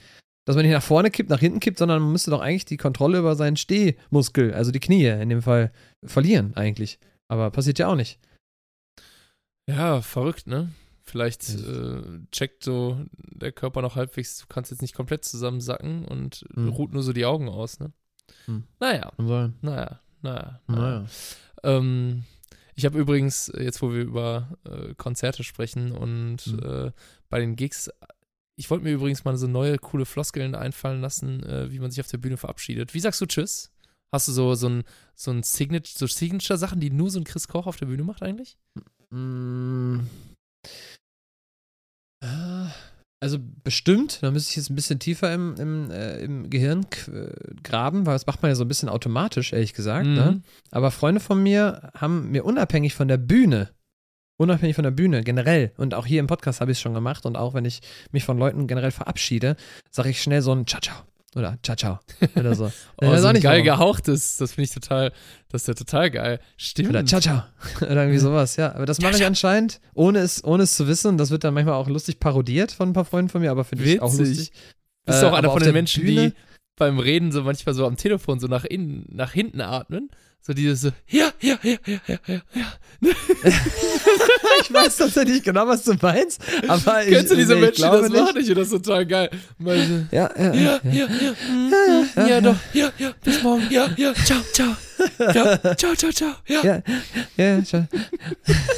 Dass 0.47 0.57
man 0.57 0.65
nicht 0.65 0.73
nach 0.73 0.83
vorne 0.83 1.11
kippt, 1.11 1.29
nach 1.29 1.41
hinten 1.41 1.61
kippt, 1.61 1.77
sondern 1.79 2.01
man 2.01 2.13
müsste 2.13 2.31
doch 2.31 2.41
eigentlich 2.41 2.65
die 2.65 2.79
Kontrolle 2.79 3.19
über 3.19 3.37
seinen 3.37 3.59
Stehmuskel, 3.59 4.55
also 4.55 4.71
die 4.71 4.81
Knie 4.81 5.05
in 5.07 5.29
dem 5.29 5.43
Fall, 5.43 5.73
verlieren 6.05 6.53
eigentlich. 6.57 6.99
Aber 7.31 7.51
passiert 7.51 7.79
ja 7.79 7.89
auch 7.89 7.95
nicht. 7.97 8.19
Ja, 9.69 10.01
verrückt, 10.01 10.47
ne? 10.47 10.73
Vielleicht 11.05 11.49
äh, 11.55 12.03
checkt 12.33 12.65
so 12.65 13.01
der 13.13 13.53
Körper 13.53 13.81
noch 13.83 13.97
halbwegs, 13.97 14.39
du 14.41 14.47
kannst 14.49 14.71
jetzt 14.71 14.83
nicht 14.83 14.95
komplett 14.95 15.25
zusammensacken 15.25 16.05
und 16.05 16.45
Hm. 16.55 16.69
ruht 16.71 16.93
nur 16.93 17.03
so 17.03 17.13
die 17.13 17.25
Augen 17.27 17.49
aus, 17.49 17.79
ne? 17.81 17.93
Hm. 18.47 18.65
Naja, 18.81 19.11
Kann 19.17 19.29
sein. 19.29 19.55
naja, 19.63 20.01
naja. 20.23 20.61
naja. 20.67 20.81
Naja. 21.01 21.07
Ähm, 21.63 22.25
ich 22.75 22.85
habe 22.85 22.99
übrigens, 22.99 23.49
äh, 23.51 23.63
jetzt 23.63 23.81
wo 23.83 23.93
wir 23.93 24.03
über 24.03 24.59
äh, 24.65 24.95
Konzerte 24.95 25.45
sprechen 25.45 25.93
und 25.93 26.39
Hm. 26.43 26.59
äh, 26.89 26.93
bei 27.31 27.39
den 27.41 27.57
Gigs, 27.57 27.91
ich 28.57 28.69
wollte 28.71 28.85
mir 28.85 28.93
übrigens 28.93 29.25
mal 29.25 29.37
so 29.37 29.47
neue, 29.47 29.79
coole 29.79 30.05
Floskeln 30.05 30.55
einfallen 30.55 31.01
lassen, 31.01 31.43
äh, 31.45 31.71
wie 31.71 31.79
man 31.79 31.91
sich 31.91 32.01
auf 32.01 32.09
der 32.11 32.19
Bühne 32.19 32.37
verabschiedet. 32.37 32.93
Wie 32.95 33.01
sagst 33.01 33.21
du 33.21 33.27
Tschüss? 33.27 33.71
Hast 34.13 34.29
du 34.29 34.33
so, 34.33 34.55
so 34.55 34.69
ein, 34.69 34.85
so 35.15 35.31
ein 35.31 35.43
Signature, 35.43 35.93
so 35.99 36.07
Signature-Sachen, 36.07 36.81
die 36.81 36.91
nur 36.91 37.11
so 37.11 37.19
ein 37.21 37.25
Chris 37.25 37.47
Koch 37.49 37.67
auf 37.67 37.77
der 37.77 37.87
Bühne 37.87 38.03
macht 38.05 38.23
eigentlich? 38.23 38.57
Mm. 39.11 40.01
Ah, 42.25 42.71
Also 43.21 43.39
bestimmt, 43.65 44.23
da 44.23 44.31
müsste 44.31 44.51
ich 44.51 44.57
jetzt 44.57 44.71
ein 44.71 44.77
bisschen 44.77 45.01
tiefer 45.01 45.33
im, 45.35 45.55
im, 45.57 45.91
äh, 45.91 46.21
im 46.21 46.51
Gehirn 46.51 46.87
äh, 47.13 47.33
graben, 47.63 48.07
weil 48.07 48.15
das 48.15 48.27
macht 48.27 48.43
man 48.43 48.51
ja 48.51 48.55
so 48.55 48.65
ein 48.65 48.69
bisschen 48.69 48.89
automatisch, 48.89 49.53
ehrlich 49.53 49.73
gesagt. 49.75 50.07
Ne? 50.07 50.33
Mhm. 50.33 50.43
Aber 50.71 50.91
Freunde 50.91 51.21
von 51.21 51.43
mir 51.43 51.91
haben 51.95 52.31
mir 52.31 52.45
unabhängig 52.45 52.95
von 52.95 53.09
der 53.09 53.17
Bühne, 53.17 53.71
unabhängig 54.39 54.77
von 54.77 54.85
der 54.85 54.93
Bühne 54.93 55.25
generell, 55.25 55.73
und 55.79 55.95
auch 55.95 56.07
hier 56.07 56.21
im 56.21 56.29
Podcast 56.29 56.61
habe 56.61 56.71
ich 56.71 56.79
es 56.79 56.83
schon 56.83 56.95
gemacht, 56.95 57.27
und 57.27 57.37
auch 57.37 57.55
wenn 57.55 57.65
ich 57.65 57.81
mich 58.13 58.25
von 58.25 58.39
Leuten 58.39 58.69
generell 58.69 58.93
verabschiede, 58.93 59.57
sage 59.91 60.11
ich 60.11 60.23
schnell 60.23 60.43
so 60.43 60.53
ein 60.53 60.67
Ciao, 60.67 60.81
ciao. 60.81 60.99
Oder 61.37 61.59
Ciao, 61.63 61.77
ciao. 61.77 61.99
Oder 62.37 62.55
so. 62.55 62.65
Oh, 62.97 63.05
Ich 63.05 63.09
weiß 63.11 63.21
so 63.23 63.29
auch 63.29 63.33
nicht 63.33 63.43
geil 63.43 63.65
warum. 63.65 63.79
gehauchtes, 63.79 64.39
das 64.39 64.53
finde 64.53 64.65
ich 64.65 64.71
total, 64.75 65.13
das 65.51 65.63
ist 65.63 65.69
ja 65.69 65.75
total 65.75 66.11
geil. 66.11 66.41
Stimmt. 66.57 66.89
Oder 66.89 67.05
ciao, 67.05 67.21
ciao. 67.21 67.43
Oder 67.81 67.97
irgendwie 68.03 68.19
sowas, 68.19 68.57
ja. 68.57 68.75
Aber 68.75 68.87
das 68.87 69.01
mache 69.01 69.17
ich 69.17 69.25
anscheinend, 69.25 69.81
ohne 69.95 70.21
es, 70.21 70.43
ohne 70.43 70.63
es 70.65 70.75
zu 70.75 70.89
wissen. 70.89 71.19
Das 71.19 71.31
wird 71.31 71.45
dann 71.45 71.55
manchmal 71.55 71.75
auch 71.75 71.89
lustig 71.89 72.19
parodiert 72.19 72.73
von 72.73 72.91
ein 72.91 72.93
paar 72.95 73.05
Freunden 73.05 73.29
von 73.29 73.41
mir, 73.43 73.51
aber 73.51 73.65
finde 73.65 73.85
ich 73.85 74.01
auch 74.01 74.13
lustig. 74.17 74.53
Bist 75.05 75.19
Äh, 75.19 75.21
du 75.21 75.27
auch 75.27 75.29
aber 75.29 75.39
einer 75.39 75.51
von 75.51 75.63
den 75.63 75.73
Menschen, 75.75 76.03
Bühne- 76.05 76.31
die 76.31 76.35
beim 76.79 76.99
Reden 76.99 77.33
so 77.33 77.43
manchmal 77.43 77.75
so 77.75 77.87
am 77.87 77.97
Telefon 77.97 78.41
so 78.41 78.47
nach 78.47 78.65
innen, 78.65 79.07
nach 79.11 79.33
hinten 79.33 79.61
atmen? 79.61 80.11
So 80.41 80.55
dieses 80.55 80.81
so, 80.81 80.91
ja, 81.09 81.31
ja, 81.41 81.59
ja, 81.63 81.77
ja, 81.85 81.99
ja, 82.07 82.19
ja, 82.27 82.41
ja. 82.55 82.73
ich 84.63 84.73
weiß 84.73 84.97
tatsächlich 84.97 85.43
genau, 85.43 85.67
was 85.67 85.83
du 85.85 85.95
meinst, 86.01 86.41
aber 86.67 87.05
ich, 87.05 87.11
Kennst 87.13 87.33
du 87.33 87.37
diese 87.37 87.55
nee, 87.55 87.61
Menschen, 87.61 87.85
die 87.85 87.91
das 87.91 88.09
nicht. 88.09 88.21
machen? 88.21 88.37
Ich 88.39 88.47
finde 88.47 88.61
das 88.61 88.71
total 88.71 89.05
geil. 89.05 89.31
So, 89.59 89.71
Ja, 89.71 90.07
ja, 90.11 90.31
ja, 90.37 90.55
ja. 90.55 90.81
ja, 90.85 90.91
ja, 90.93 91.07
mm, 91.51 91.69
mm, 91.69 92.29
ja, 92.29 92.41
doch, 92.41 92.57
ja, 92.73 92.91
ja, 92.99 93.13
bis 93.23 93.43
morgen, 93.43 93.67
ja, 93.69 93.91
ja, 93.97 94.15
ciao, 94.15 94.41
ciao. 94.53 94.77
Ja, 95.19 95.75
ciao, 95.77 95.95
ciao, 95.95 96.13
ciao, 96.13 96.33
ja. 96.47 96.63
Ja, 96.65 96.83
ja, 97.37 97.59
ja, 97.59 97.65
schon. 97.65 97.89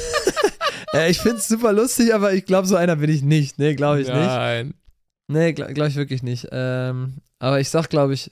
äh, 0.93 1.11
ich 1.11 1.19
finde 1.19 1.37
es 1.37 1.47
super 1.47 1.71
lustig, 1.73 2.13
aber 2.13 2.33
ich 2.33 2.45
glaube, 2.45 2.67
so 2.67 2.75
einer 2.75 2.95
bin 2.97 3.09
ich 3.09 3.21
nicht. 3.21 3.59
Nee, 3.59 3.75
glaube 3.75 4.01
ich 4.01 4.07
nicht. 4.07 4.17
Nein. 4.17 4.73
Nee, 5.27 5.53
glaube 5.53 5.73
glaub 5.73 5.87
ich 5.87 5.95
wirklich 5.95 6.23
nicht. 6.23 6.47
Ähm, 6.51 7.17
aber 7.41 7.59
ich 7.59 7.69
sag, 7.69 7.89
glaube 7.89 8.13
ich, 8.13 8.31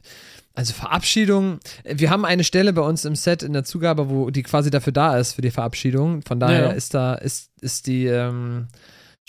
also 0.55 0.73
Verabschiedung, 0.73 1.59
äh, 1.83 1.95
wir 1.97 2.09
haben 2.09 2.25
eine 2.25 2.43
Stelle 2.43 2.73
bei 2.73 2.81
uns 2.81 3.05
im 3.05 3.15
Set 3.15 3.43
in 3.43 3.53
der 3.53 3.63
Zugabe, 3.63 4.09
wo 4.09 4.29
die 4.29 4.43
quasi 4.43 4.69
dafür 4.69 4.93
da 4.93 5.17
ist, 5.17 5.33
für 5.33 5.41
die 5.41 5.51
Verabschiedung. 5.51 6.21
Von 6.27 6.39
daher 6.39 6.67
Ja. 6.67 6.71
ist 6.71 6.93
da, 6.93 7.13
ist, 7.15 7.51
ist 7.61 7.87
die 7.87 8.05
ähm, 8.07 8.67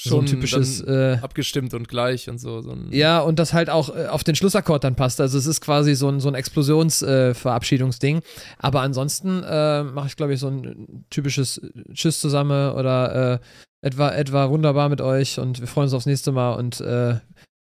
so 0.03 0.11
Schon 0.11 0.20
ein 0.24 0.26
typisches, 0.26 0.81
äh, 0.81 1.18
abgestimmt 1.20 1.74
und 1.74 1.87
gleich 1.87 2.31
und 2.31 2.39
so. 2.39 2.62
so 2.62 2.74
ja, 2.91 3.20
und 3.20 3.39
das 3.39 3.53
halt 3.53 3.68
auch 3.68 3.95
äh, 3.95 4.07
auf 4.07 4.24
den 4.24 4.35
Schlussakkord 4.35 4.83
dann 4.83 4.97
passt. 4.97 5.20
Also 5.20 5.37
es 5.37 5.45
ist 5.47 5.61
quasi 5.61 5.95
so 5.95 6.09
ein, 6.09 6.20
so 6.20 6.28
ein 6.28 6.35
Explosionsverabschiedungsding. 6.35 8.22
Aber 8.59 8.81
ansonsten 8.81 9.43
äh, 9.43 9.83
mache 9.85 10.07
ich, 10.09 10.16
glaube 10.16 10.33
ich, 10.35 10.41
so 10.41 10.49
ein 10.49 11.05
typisches 11.11 11.61
Tschüss 11.93 12.18
zusammen 12.20 12.72
oder 12.72 13.35
äh, 13.35 13.39
etwa, 13.87 14.11
etwa 14.12 14.51
wunderbar 14.51 14.89
mit 14.89 15.01
euch 15.01 15.39
und 15.39 15.61
wir 15.61 15.66
freuen 15.66 15.85
uns 15.85 15.95
aufs 15.95 16.07
nächste 16.07 16.33
Mal 16.33 16.55
und 16.55 16.81
äh, 16.81 17.16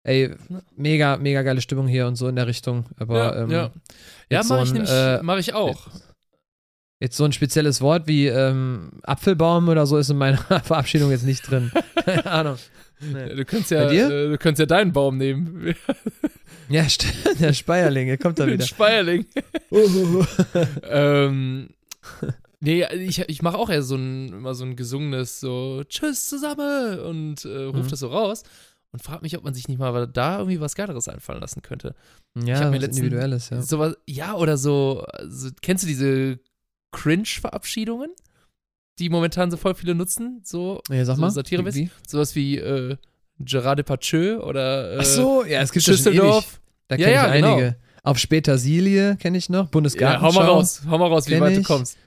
ey, 0.06 0.30
mega, 0.76 1.16
mega 1.16 1.42
geile 1.42 1.60
Stimmung 1.60 1.88
hier 1.88 2.06
und 2.06 2.16
so 2.16 2.28
in 2.28 2.36
der 2.36 2.46
Richtung. 2.46 2.84
Aber 2.98 3.16
ja, 3.18 3.42
ähm, 3.42 3.50
ja. 3.50 3.70
ja 4.30 4.38
mache 4.44 4.58
so 4.60 4.62
ich, 4.64 4.72
nämlich, 4.72 4.90
äh, 4.90 5.20
mach 5.22 5.38
ich 5.38 5.52
auch. 5.54 5.88
jetzt 7.00 7.16
so 7.16 7.24
ein 7.24 7.32
spezielles 7.32 7.80
Wort 7.80 8.06
wie 8.06 8.26
ähm, 8.28 8.92
Apfelbaum 9.02 9.68
oder 9.68 9.84
so 9.86 9.98
ist 9.98 10.10
in 10.10 10.16
meiner 10.16 10.38
Verabschiedung 10.64 11.10
jetzt 11.10 11.24
nicht 11.24 11.50
drin. 11.50 11.72
Keine 12.04 12.26
Ahnung. 12.26 12.56
Nee. 13.00 13.34
Du 13.34 13.44
könntest 13.44 13.72
ja, 13.72 13.90
äh, 13.90 14.28
du 14.30 14.38
könntest 14.38 14.60
ja 14.60 14.66
deinen 14.66 14.92
Baum 14.92 15.18
nehmen. 15.18 15.74
Ja, 16.68 16.88
stimmt, 16.88 17.38
der 17.38 17.52
Speierling, 17.52 18.08
der 18.08 18.18
kommt 18.18 18.40
da 18.40 18.46
wieder. 18.48 18.64
Speierling. 18.64 19.24
ähm, 20.90 21.68
nee, 22.58 22.84
ich, 22.92 23.20
ich 23.20 23.42
mache 23.42 23.56
auch 23.56 23.70
eher 23.70 23.82
so 23.82 23.94
ein, 23.94 24.32
immer 24.32 24.52
so 24.54 24.64
ein 24.64 24.74
gesungenes 24.74 25.38
so 25.38 25.82
Tschüss 25.88 26.26
zusammen 26.26 26.98
und 26.98 27.44
äh, 27.44 27.64
ruf 27.66 27.86
Mhm. 27.86 27.90
das 27.90 28.00
so 28.00 28.08
raus 28.08 28.42
und 28.96 29.02
frag 29.02 29.20
mich, 29.20 29.36
ob 29.36 29.44
man 29.44 29.52
sich 29.52 29.68
nicht 29.68 29.78
mal 29.78 30.06
da 30.06 30.38
irgendwie 30.38 30.58
was 30.60 30.74
Geileres 30.74 31.06
einfallen 31.08 31.40
lassen 31.40 31.60
könnte. 31.60 31.94
Ja, 32.34 32.60
hab 32.60 32.70
mir 32.70 32.78
was 32.80 32.88
Individuelles, 32.88 33.50
ja. 33.50 33.60
Sowas, 33.60 33.94
ja, 34.06 34.34
oder 34.34 34.56
so, 34.56 35.04
also, 35.12 35.50
kennst 35.60 35.84
du 35.84 35.86
diese 35.88 36.38
Cringe-Verabschiedungen, 36.92 38.10
die 38.98 39.10
momentan 39.10 39.50
so 39.50 39.56
voll 39.58 39.74
viele 39.74 39.94
nutzen? 39.94 40.40
So, 40.44 40.80
Ja, 40.90 41.04
sag 41.04 41.16
so 41.16 41.20
mal. 41.20 41.28
Wie- 41.74 41.90
sowas 42.06 42.34
wie 42.34 42.56
äh, 42.56 42.96
Gerard 43.38 43.78
Depardieu 43.78 44.38
oder 44.40 44.94
äh, 44.94 44.98
Ach 45.00 45.04
so, 45.04 45.44
ja, 45.44 45.60
es 45.60 45.70
gibt 45.72 45.86
ja. 45.86 45.92
Schüsseldorf. 45.92 46.60
Da 46.88 46.96
Ja, 46.96 47.04
kenne 47.06 47.14
ja, 47.14 47.26
ich 47.28 47.32
genau. 47.42 47.54
einige. 47.56 47.76
Auf 48.02 48.18
Spätersilie 48.18 49.16
kenne 49.16 49.36
ich 49.36 49.48
noch. 49.50 49.64
Ja, 49.64 49.70
Bundesgartenschau. 49.70 50.26
hau 50.28 50.32
mal 50.32 50.46
raus, 50.46 50.82
hau 50.88 50.96
mal 50.98 51.08
raus, 51.08 51.28
wie 51.28 51.40
weit 51.40 51.56
du 51.56 51.60
ich. 51.60 51.66
kommst. 51.66 51.98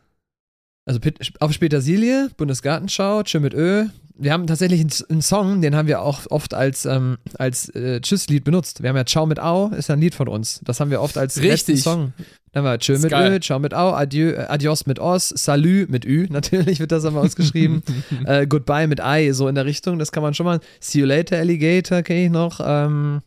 Also 0.85 0.99
auf 1.39 1.53
Spätersilie, 1.53 2.29
Bundesgartenschau, 2.37 3.21
Tschö 3.23 3.39
mit 3.41 3.53
Ö. 3.53 3.85
Wir 4.21 4.33
haben 4.33 4.47
tatsächlich 4.47 4.81
einen, 4.81 5.21
Song, 5.21 5.61
den 5.61 5.75
haben 5.75 5.87
wir 5.87 6.01
auch 6.01 6.21
oft 6.29 6.53
als, 6.53 6.85
ähm, 6.85 7.17
als 7.35 7.69
äh, 7.69 8.01
Tschüss-Lied 8.01 8.43
benutzt. 8.43 8.83
Wir 8.83 8.89
haben 8.89 8.97
ja 8.97 9.05
Ciao 9.05 9.25
mit 9.25 9.39
Au, 9.39 9.69
ist 9.69 9.87
ja 9.87 9.95
ein 9.95 10.01
Lied 10.01 10.13
von 10.13 10.27
uns. 10.27 10.59
Das 10.65 10.81
haben 10.81 10.91
wir 10.91 11.01
oft 11.01 11.17
als 11.17 11.37
letzten 11.37 11.71
Richtig. 11.71 11.83
Song. 11.83 12.11
Dann 12.51 12.65
war 12.65 12.77
Tschö 12.79 12.93
Ist 12.93 13.03
mit 13.03 13.11
geil. 13.11 13.33
Ö, 13.33 13.39
Ciao 13.39 13.59
mit 13.59 13.73
Au, 13.73 13.93
Adieu, 13.93 14.31
äh, 14.31 14.45
Adios 14.49 14.85
mit 14.85 14.99
Os, 14.99 15.29
Salü 15.29 15.85
mit 15.89 16.03
Ü, 16.05 16.27
natürlich 16.29 16.79
wird 16.79 16.91
das 16.91 17.05
aber 17.05 17.21
ausgeschrieben. 17.21 17.81
äh, 18.25 18.45
Goodbye 18.45 18.87
mit 18.87 18.99
I, 19.01 19.31
so 19.31 19.47
in 19.47 19.55
der 19.55 19.65
Richtung, 19.65 19.99
das 19.99 20.11
kann 20.11 20.23
man 20.23 20.33
schon 20.33 20.45
mal. 20.45 20.59
See 20.81 20.99
you 20.99 21.05
later, 21.05 21.37
Alligator, 21.37 22.01
kenne 22.01 22.25
ich 22.25 22.31
noch. 22.31 22.59
Ähm, 22.61 23.21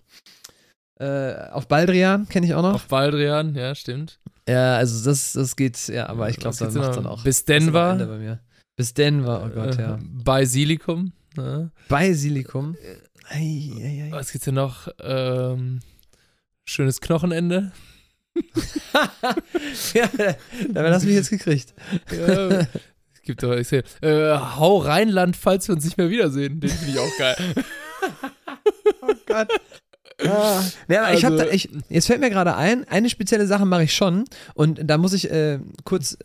äh, 0.99 1.49
auf 1.53 1.69
Baldrian 1.69 2.29
kenne 2.29 2.47
ich 2.47 2.55
auch 2.55 2.63
noch. 2.63 2.75
Auf 2.75 2.89
Baldrian, 2.89 3.55
ja, 3.55 3.75
stimmt. 3.75 4.19
Ja, 4.49 4.77
also 4.77 5.09
das, 5.09 5.33
das 5.33 5.57
geht, 5.57 5.89
ja, 5.89 6.09
aber 6.09 6.29
ich 6.29 6.37
glaube, 6.37 6.51
Was 6.51 6.59
da 6.59 6.67
gibt's 6.67 6.79
macht 6.79 6.97
dann 6.97 7.07
auch. 7.07 7.25
Bis 7.25 7.45
das 7.45 7.57
Denver. 7.57 7.97
Bei. 8.77 8.77
Bis 8.77 8.95
Denver, 8.95 9.45
oh 9.47 9.55
Gott, 9.55 9.79
Äh, 9.79 9.83
ja. 9.83 9.99
Bei 10.25 10.45
Silicum. 10.45 11.13
Ja. 11.37 11.71
Basilikum. 11.89 12.77
Ei, 13.29 13.71
ei, 13.79 14.05
ei. 14.07 14.09
Was 14.11 14.33
gibt's 14.33 14.45
denn 14.45 14.55
noch? 14.57 14.89
Ähm, 15.01 15.81
schönes 16.65 17.01
Knochenende. 17.01 17.73
ja, 19.95 20.09
damit 20.71 20.93
hast 20.93 21.03
du 21.03 21.07
mich 21.07 21.17
jetzt 21.17 21.31
gekriegt. 21.31 21.75
Ja, 22.11 22.49
es 23.15 23.23
gibt 23.23 23.43
doch, 23.43 23.53
ich 23.53 23.69
seh, 23.69 23.83
äh, 24.01 24.37
Hau 24.39 24.79
Rheinland, 24.79 25.37
falls 25.37 25.69
wir 25.69 25.75
uns 25.75 25.85
nicht 25.85 25.97
mehr 25.99 26.11
wiedersehen. 26.11 26.61
Den 26.61 26.71
finde 26.71 26.93
ich 26.93 26.99
auch 26.99 27.19
geil. 27.19 27.37
Oh 29.01 29.15
Gott. 29.27 29.49
Ah. 30.27 30.63
Ja, 30.89 31.13
ich 31.13 31.25
Also- 31.25 31.45
ich, 31.51 31.69
jetzt 31.89 32.07
fällt 32.09 32.21
mir 32.21 32.31
gerade 32.31 32.57
ein, 32.57 32.87
eine 32.89 33.09
spezielle 33.11 33.47
Sache 33.47 33.65
mache 33.65 33.85
ich 33.85 33.95
schon 33.95 34.25
und 34.55 34.81
da 34.85 34.99
muss 34.99 35.13
ich 35.13 35.31
äh, 35.31 35.59
kurz 35.85 36.15
äh, 36.15 36.17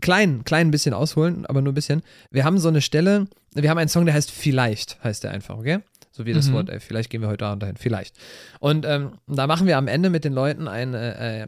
klein, 0.00 0.44
klein 0.44 0.68
ein 0.68 0.70
bisschen 0.70 0.94
ausholen, 0.94 1.46
aber 1.46 1.60
nur 1.62 1.72
ein 1.72 1.74
bisschen. 1.74 2.02
Wir 2.30 2.44
haben 2.44 2.58
so 2.58 2.68
eine 2.68 2.80
Stelle, 2.80 3.26
wir 3.54 3.68
haben 3.70 3.78
einen 3.78 3.88
Song, 3.88 4.04
der 4.06 4.14
heißt 4.14 4.30
Vielleicht, 4.30 5.02
heißt 5.02 5.24
der 5.24 5.30
einfach, 5.32 5.56
okay? 5.58 5.80
So 6.10 6.26
wie 6.26 6.32
das 6.32 6.48
Mhm. 6.48 6.52
Wort, 6.54 6.70
ey, 6.70 6.80
vielleicht 6.80 7.10
gehen 7.10 7.20
wir 7.22 7.28
heute 7.28 7.46
Abend 7.46 7.62
dahin, 7.62 7.76
vielleicht. 7.76 8.16
Und 8.60 8.84
ähm, 8.86 9.12
da 9.26 9.46
machen 9.46 9.66
wir 9.66 9.76
am 9.78 9.86
Ende 9.88 10.10
mit 10.10 10.24
den 10.24 10.32
Leuten 10.32 10.66
ein, 10.68 10.94
äh, 10.94 11.42
äh, 11.42 11.46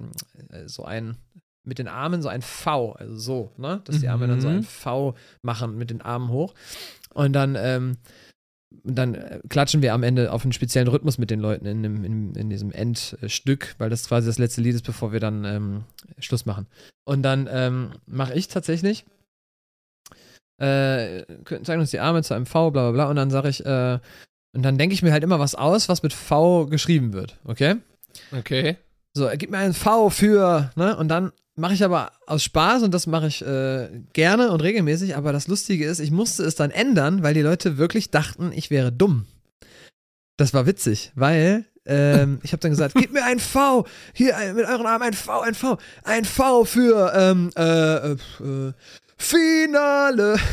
so 0.67 0.85
ein, 0.85 1.17
mit 1.65 1.79
den 1.79 1.89
Armen 1.89 2.23
so 2.23 2.29
ein 2.29 2.43
V, 2.43 2.93
also 2.93 3.17
so, 3.17 3.53
ne? 3.59 3.81
Dass 3.85 4.01
die 4.01 4.09
Arme 4.09 4.27
dann 4.29 4.41
so 4.41 4.49
Mhm. 4.49 4.57
ein 4.59 4.63
V 4.63 5.15
machen 5.43 5.77
mit 5.77 5.91
den 5.91 6.01
Armen 6.03 6.29
hoch. 6.31 6.55
Und 7.13 7.33
dann, 7.33 7.57
ähm, 7.59 7.97
dann 8.85 9.15
äh, 9.15 9.41
klatschen 9.49 9.83
wir 9.83 9.95
am 9.95 10.03
Ende 10.03 10.33
auf 10.33 10.43
einen 10.43 10.53
speziellen 10.53 10.89
Rhythmus 10.89 11.19
mit 11.19 11.31
den 11.31 11.41
Leuten 11.41 11.67
in, 11.67 11.83
dem, 11.83 12.05
in, 12.05 12.35
in 12.35 12.51
diesem 12.51 12.73
Endstück, 12.73 13.75
weil 13.79 13.91
das 13.91 14.09
quasi 14.09 14.27
das 14.27 14.39
letzte 14.39 14.61
Lied 14.61 14.75
ist, 14.75 14.85
bevor 14.85 15.13
wir 15.13 15.21
dann 15.21 15.45
ähm, 15.45 15.85
Schluss 16.19 16.47
machen. 16.47 16.67
Und 17.05 17.23
dann 17.23 17.49
ähm, 17.51 17.93
mache 18.07 18.35
ich 18.35 18.49
tatsächlich, 18.49 19.05
äh, 20.59 21.25
zeigen 21.63 21.81
uns 21.81 21.91
die 21.91 22.01
Arme 22.01 22.23
zu 22.23 22.35
einem 22.35 22.47
V, 22.47 22.71
bla 22.71 22.91
bla 22.91 22.93
bla, 22.93 23.11
und 23.11 23.17
dann 23.17 23.31
sage 23.31 23.49
ich, 23.49 23.65
äh, 23.65 23.99
und 24.53 24.63
dann 24.63 24.79
denke 24.79 24.95
ich 24.95 25.03
mir 25.03 25.13
halt 25.13 25.23
immer 25.23 25.39
was 25.39 25.55
aus, 25.55 25.89
was 25.89 26.03
mit 26.03 26.13
V 26.13 26.67
geschrieben 26.67 27.13
wird, 27.13 27.39
okay? 27.45 27.77
Okay. 28.33 28.77
So, 29.13 29.25
er 29.25 29.37
gibt 29.37 29.53
mir 29.53 29.59
ein 29.59 29.75
V 29.75 30.11
für, 30.11 30.71
ne? 30.77 30.97
Und 30.97 31.09
dann 31.09 31.33
mache 31.57 31.75
ich 31.75 31.85
aber 31.85 32.13
aus 32.27 32.43
Spaß 32.43 32.83
und 32.83 32.93
das 32.95 33.07
mache 33.07 33.27
ich 33.27 33.43
äh, 33.43 33.89
gerne 34.13 34.51
und 34.51 34.63
regelmäßig, 34.63 35.17
aber 35.17 35.33
das 35.33 35.49
Lustige 35.49 35.87
ist, 35.87 35.99
ich 36.01 36.11
musste 36.11 36.45
es 36.45 36.55
dann 36.55 36.71
ändern, 36.71 37.23
weil 37.23 37.35
die 37.35 37.43
Leute 37.43 37.77
wirklich 37.79 38.11
dachten, 38.11 38.53
ich 38.55 38.71
wäre 38.71 38.93
dumm. 38.93 39.27
Das 40.37 40.55
war 40.55 40.67
witzig, 40.67 41.13
weil 41.15 41.67
ähm, 41.87 42.41
ich 42.43 42.53
habe 42.53 42.61
dann 42.61 42.71
gesagt, 42.71 42.95
gib 42.95 43.13
mir 43.13 43.25
ein 43.25 43.39
V, 43.39 43.87
hier 44.15 44.37
ein, 44.37 44.55
mit 44.55 44.67
euren 44.67 44.87
Armen 44.87 45.03
ein 45.09 45.13
V, 45.13 45.41
ein 45.41 45.55
V, 45.55 45.79
ein 46.05 46.25
V 46.25 46.65
für 46.65 47.13
ähm, 47.15 47.51
äh, 47.57 48.13
äh, 48.13 48.73
Finale. 49.17 50.37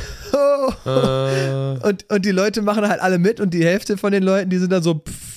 Äh, 0.86 1.88
Und, 1.88 2.10
und 2.12 2.26
die 2.26 2.32
Leute 2.32 2.62
machen 2.62 2.86
halt 2.88 3.00
alle 3.00 3.18
mit 3.18 3.39
und 3.39 3.54
die 3.54 3.64
Hälfte 3.64 3.98
von 3.98 4.12
den 4.12 4.24
Leuten, 4.24 4.50
die 4.50 4.58
sind 4.58 4.72
dann 4.74 4.84
so, 4.84 4.95
pff, 4.95 5.37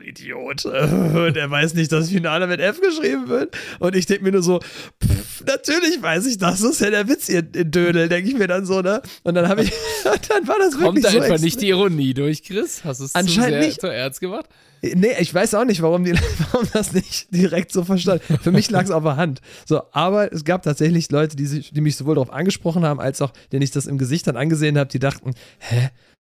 Idiot. 0.00 0.64
Der 0.64 1.50
weiß 1.50 1.74
nicht, 1.74 1.92
dass 1.92 2.08
Finale 2.08 2.46
mit 2.46 2.60
F 2.60 2.80
geschrieben 2.80 3.28
wird. 3.28 3.56
Und 3.78 3.94
ich 3.94 4.06
denke 4.06 4.24
mir 4.24 4.32
nur 4.32 4.42
so, 4.42 4.60
pff, 4.60 5.44
natürlich 5.44 6.00
weiß 6.00 6.26
ich 6.26 6.38
das. 6.38 6.60
Das 6.62 6.70
ist 6.72 6.80
ja 6.80 6.90
der 6.90 7.08
Witz, 7.08 7.28
ihr 7.28 7.42
ihr 7.54 7.64
Dödel, 7.64 8.08
denke 8.08 8.30
ich 8.30 8.36
mir 8.36 8.46
dann 8.46 8.64
so, 8.64 8.80
ne? 8.80 9.02
Und 9.22 9.34
dann 9.34 9.48
habe 9.48 9.62
ich, 9.62 9.72
dann 10.28 10.46
war 10.48 10.58
das 10.58 10.72
kommt 10.72 10.84
wirklich 10.84 11.04
da 11.04 11.10
so 11.10 11.20
einfach 11.20 11.40
nicht 11.40 11.60
die 11.60 11.68
Ironie 11.68 12.14
durch, 12.14 12.42
Chris? 12.42 12.84
Hast 12.84 13.00
du 13.00 13.04
es 13.04 13.12
zu 13.12 13.18
Anscheinend 13.18 13.50
sehr 13.50 13.60
nicht. 13.60 13.80
zu 13.80 13.86
ernst 13.88 14.20
gemacht? 14.20 14.46
Nee, 14.82 15.14
ich 15.20 15.32
weiß 15.32 15.54
auch 15.54 15.64
nicht, 15.64 15.80
warum, 15.80 16.04
die, 16.04 16.12
warum 16.50 16.68
das 16.72 16.92
nicht 16.92 17.32
direkt 17.32 17.72
so 17.72 17.84
verstanden. 17.84 18.38
Für 18.42 18.50
mich 18.50 18.68
lag 18.68 18.82
es 18.82 18.90
auf 18.90 19.04
der 19.04 19.16
Hand. 19.16 19.40
So, 19.64 19.82
aber 19.92 20.32
es 20.32 20.44
gab 20.44 20.62
tatsächlich 20.64 21.10
Leute, 21.10 21.36
die, 21.36 21.46
sich, 21.46 21.72
die 21.72 21.80
mich 21.80 21.96
sowohl 21.96 22.16
darauf 22.16 22.32
angesprochen 22.32 22.84
haben, 22.84 22.98
als 22.98 23.22
auch, 23.22 23.32
denen 23.52 23.62
ich 23.62 23.70
das 23.70 23.86
im 23.86 23.96
Gesicht 23.96 24.26
dann 24.26 24.36
angesehen 24.36 24.76
habe, 24.76 24.90
die 24.90 24.98
dachten, 24.98 25.34
hä? 25.58 25.90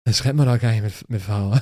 Das 0.06 0.18
schreibt 0.18 0.36
man 0.36 0.46
doch 0.46 0.60
gar 0.60 0.72
nicht 0.72 0.84
mit, 0.84 1.10
mit 1.10 1.22
V. 1.22 1.54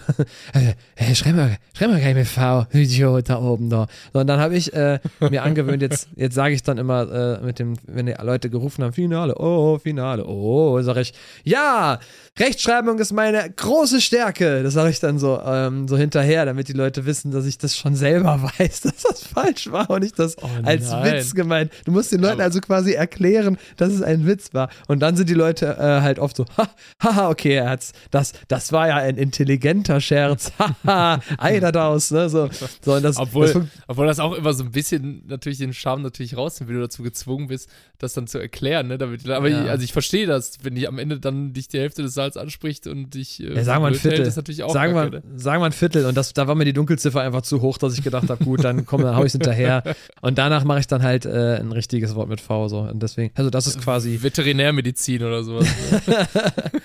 Hä, 0.96 1.14
schreib 1.16 1.36
mal, 1.36 1.58
schreib 1.78 1.90
mal 1.92 2.00
gar 2.00 2.08
nicht 2.08 2.16
mit 2.16 2.28
V, 2.28 2.66
Idiot 2.74 3.30
da 3.30 3.40
oben 3.40 3.70
da. 3.70 3.86
So, 4.14 4.20
und 4.20 4.26
dann 4.26 4.40
habe 4.40 4.56
ich 4.56 4.74
äh, 4.74 5.00
mir 5.20 5.44
angewöhnt, 5.44 5.84
jetzt, 5.84 6.10
jetzt 6.16 6.34
sage 6.34 6.56
ich 6.56 6.64
dann 6.64 6.80
immer 6.80 7.38
äh, 7.40 7.46
mit 7.46 7.60
dem, 7.60 7.76
wenn 7.86 8.08
die 8.08 8.16
Leute 8.20 8.50
gerufen 8.50 8.84
haben, 8.84 8.94
Finale, 8.94 9.36
oh, 9.38 9.78
Finale, 9.78 10.26
oh, 10.26 10.82
sage 10.82 11.02
ich, 11.02 11.14
ja, 11.44 12.00
Rechtschreibung 12.40 12.98
ist 12.98 13.12
meine 13.14 13.48
große 13.48 14.02
Stärke. 14.02 14.64
Das 14.64 14.74
sage 14.74 14.90
ich 14.90 15.00
dann 15.00 15.20
so, 15.20 15.40
ähm, 15.46 15.88
so 15.88 15.96
hinterher, 15.96 16.46
damit 16.46 16.68
die 16.68 16.74
Leute 16.74 17.06
wissen, 17.06 17.30
dass 17.30 17.46
ich 17.46 17.60
das 17.60 17.78
schon 17.78 17.96
selber 17.96 18.42
weiß, 18.58 18.82
dass 18.82 19.04
das 19.04 19.24
falsch 19.24 19.72
war 19.72 19.88
und 19.92 20.04
ich 20.04 20.14
das 20.14 20.36
Oh 20.42 20.50
als. 20.64 20.92
Witz 20.92 21.36
gemeint. 21.36 21.72
Du 21.86 21.92
musst 21.92 22.12
den 22.12 22.22
Leuten 22.22 22.36
Aber- 22.36 22.44
also 22.46 22.60
quasi 22.60 22.94
erklären, 22.94 23.60
dass 23.78 23.94
es 23.94 24.02
ein 24.02 24.26
Witz 24.26 24.52
war. 24.56 24.70
Und 24.88 25.00
dann 25.02 25.16
sind 25.16 25.30
die 25.30 25.36
Leute 25.36 25.78
äh, 25.78 26.02
halt 26.02 26.18
oft 26.18 26.36
so, 26.36 26.46
ha, 26.58 26.68
haha, 27.04 27.30
okay, 27.30 27.54
er 27.54 27.70
hat's, 27.70 27.92
das, 28.10 28.31
das 28.48 28.72
war 28.72 28.88
ja 28.88 28.96
ein 28.98 29.18
intelligenter 29.18 30.00
Scherz, 30.02 30.52
haha, 30.86 31.20
Eider 31.38 31.72
daus, 31.72 32.12
ne, 32.12 32.30
so. 32.30 32.50
so 32.82 33.00
das, 33.00 33.18
Obwohl- 33.18 33.52
das 33.54 33.64
Obwohl 33.88 34.08
das 34.08 34.20
auch 34.20 34.34
immer 34.34 34.54
so 34.54 34.64
ein 34.64 34.72
bisschen 34.72 35.24
natürlich 35.28 35.58
den 35.60 35.74
Charme 35.74 36.02
natürlich 36.04 36.36
rausnimmt, 36.38 36.70
wenn 36.70 36.76
du 36.78 36.82
dazu 36.82 37.04
gezwungen 37.04 37.48
bist, 37.48 37.70
das 38.00 38.14
dann 38.14 38.28
zu 38.28 38.40
erklären, 38.40 38.88
ne? 38.88 38.98
Damit, 38.98 39.30
aber 39.30 39.48
Ja. 39.50 39.64
ich, 39.66 39.70
also 39.70 39.84
ich 39.84 39.94
verstehe 39.94 40.26
das, 40.26 40.58
wenn 40.64 40.76
die 40.76 40.88
am 40.88 40.98
Ende 41.00 41.20
dann 41.20 41.54
dich 41.54 41.68
die 41.68 41.80
Hälfte 41.80 42.02
des 42.02 42.14
Saals 42.14 42.38
anspricht 42.38 42.88
und 42.88 43.14
dich 43.14 43.42
äh, 43.44 43.54
Ja, 43.56 43.64
sagen 43.64 43.84
wir 43.84 43.88
ein 43.88 43.94
hält, 43.94 44.02
Viertel. 44.02 44.26
ist 44.26 44.36
natürlich 44.36 44.64
auch 44.64 44.74
sagen, 44.74 44.94
wir, 44.96 45.10
ne? 45.10 45.22
sagen 45.36 45.62
wir 45.62 45.66
ein 45.68 45.72
Viertel 45.72 46.06
und 46.06 46.16
das, 46.18 46.34
da 46.34 46.48
war 46.48 46.56
mir 46.56 46.66
die 46.66 46.74
Dunkelziffer 46.74 47.22
einfach 47.22 47.42
zu 47.44 47.62
hoch, 47.62 47.78
dass 47.78 47.98
ich 47.98 48.04
gedacht 48.04 48.30
habe, 48.30 48.44
gut, 48.44 48.64
dann 48.64 48.86
komm, 48.86 49.02
dann 49.02 49.16
hau 49.16 49.24
ich 49.24 49.32
hinterher. 49.34 49.84
Und 50.22 50.38
danach 50.38 50.64
mache 50.64 50.80
ich 50.80 50.88
dann 50.88 51.04
halt 51.04 51.26
äh, 51.26 51.58
ein 51.60 51.72
richtiges 51.72 52.16
Wort 52.16 52.30
mit 52.30 52.42
V 52.42 52.68
so. 52.68 52.80
Und 52.80 53.02
deswegen, 53.04 53.32
also 53.36 53.50
das 53.50 53.68
ist 53.68 53.82
quasi, 53.82 54.20
Veterinärmedizin 54.22 55.24
oder 55.24 55.44
sowas. 55.44 55.68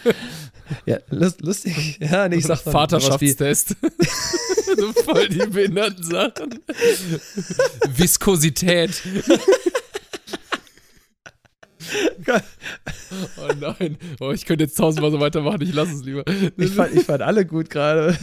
Ja, 0.86 0.98
lust, 1.10 1.40
lustig. 1.42 1.98
Ja, 2.00 2.28
nee, 2.28 2.36
ich 2.36 2.46
sag 2.46 2.60
Vaterschaftstest. 2.60 3.70
so 4.76 4.92
voll 4.92 5.28
die 5.28 5.46
behinderten 5.46 6.02
Sachen. 6.04 6.60
Viskosität. 7.96 9.02
oh 13.38 13.52
nein. 13.60 13.98
Oh, 14.20 14.30
ich 14.30 14.44
könnte 14.44 14.64
jetzt 14.64 14.76
tausendmal 14.76 15.10
so 15.10 15.20
weitermachen, 15.20 15.60
ich 15.62 15.72
lasse 15.74 15.92
es 15.92 16.04
lieber. 16.04 16.24
ich 16.56 16.70
fand, 16.70 16.94
ich 16.94 17.04
fand 17.04 17.22
alle 17.22 17.44
gut 17.46 17.68
gerade. 17.70 18.16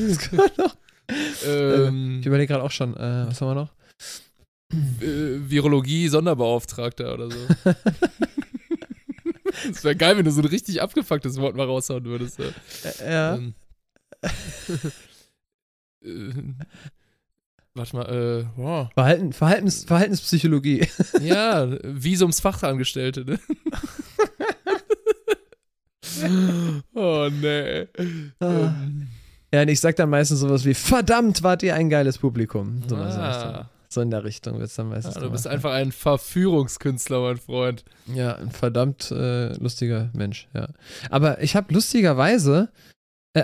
Ähm, 1.45 2.20
Ich 2.22 2.26
überlege 2.26 2.53
gerade 2.53 2.64
auch 2.64 2.72
schon, 2.72 2.95
äh, 2.95 3.28
was 3.28 3.41
haben 3.41 3.49
wir 3.49 3.55
noch? 3.55 3.70
äh, 5.01 5.38
Virologie-Sonderbeauftragter 5.49 7.14
oder 7.14 7.30
so. 7.30 7.38
Es 9.70 9.84
wäre 9.84 9.95
geil, 9.95 10.18
wenn 10.18 10.26
du 10.26 10.32
so 10.32 10.41
ein 10.41 10.47
richtig 10.47 10.82
abgefucktes 10.82 11.38
Wort 11.38 11.56
mal 11.56 11.66
raushauen 11.66 12.04
würdest. 12.06 12.39
Ja. 12.39 12.45
Ja. 13.06 13.36
Ähm, 13.36 13.54
äh, 16.04 16.54
warte 17.74 17.95
mal, 17.95 18.06
äh, 18.06 18.45
wow. 18.56 18.89
Verhalten, 18.93 19.34
Verhaltens, 19.34 19.84
Verhaltenspsychologie. 19.86 20.88
Ja, 21.22 21.68
Visumsfachangestellte, 21.84 23.26
ne? 23.26 23.39
oh, 26.93 27.30
nee. 27.32 27.88
Ah. 28.39 28.74
Ähm, 28.84 29.08
Ja, 29.54 29.62
und 29.62 29.68
ich 29.68 29.80
sag 29.80 29.95
dann 29.97 30.10
meistens 30.10 30.39
sowas 30.39 30.66
wie, 30.66 30.74
verdammt, 30.74 31.43
wart 31.43 31.64
ihr 31.64 31.76
ein 31.76 31.89
geiles 31.89 32.18
Publikum. 32.18 32.82
So, 32.88 32.95
ah, 32.95 33.70
so 33.94 34.02
in 34.02 34.12
der 34.12 34.24
Richtung 34.24 34.56
wird 34.60 34.70
es 34.70 34.76
dann 34.76 34.89
meistens. 34.89 35.16
ja, 35.16 35.22
du 35.22 35.30
bist 35.32 35.48
einfach 35.48 35.72
ein 35.72 35.91
Verführungskünstler, 35.91 37.22
mein 37.22 37.38
Freund. 37.38 37.86
Ja, 38.14 38.36
ein 38.36 38.52
verdammt 38.52 39.12
äh, 39.12 39.54
lustiger 39.58 40.10
Mensch, 40.14 40.48
ja. 40.54 40.68
Aber 41.10 41.41
ich 41.41 41.56
habe 41.56 41.74
lustigerweise, 41.74 42.72
äh, 43.34 43.41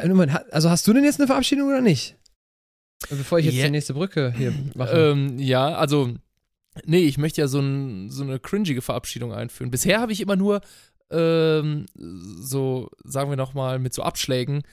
also 0.52 0.70
hast 0.70 0.88
du 0.88 0.94
denn 0.94 1.04
jetzt 1.04 1.20
eine 1.20 1.28
Verabschiedung 1.28 1.68
oder 1.70 1.82
nicht? 1.82 2.16
Bevor 3.10 3.40
ich 3.40 3.46
jetzt 3.46 3.56
Ja. 3.56 3.66
die 3.66 3.72
nächste 3.72 3.94
Brücke 3.94 4.34
hier 4.38 4.54
mache. 4.76 4.92
Ähm, 5.12 5.40
ja, 5.40 5.76
also, 5.76 6.14
nee, 6.86 7.00
ich 7.06 7.18
möchte 7.18 7.40
ja 7.42 7.48
so, 7.48 7.60
ein, 7.60 8.10
so 8.10 8.24
eine 8.24 8.40
cringige 8.40 8.82
Verabschiedung 8.82 9.32
einführen. 9.34 9.72
Bisher 9.72 10.02
habe 10.02 10.12
ich 10.12 10.20
immer 10.22 10.36
nur 10.36 10.62
ähm, 11.10 11.86
so, 11.96 12.90
sagen 13.04 13.30
wir 13.30 13.38
nochmal, 13.38 13.80
mit 13.80 13.94
so 13.94 14.04
Abschlägen, 14.04 14.64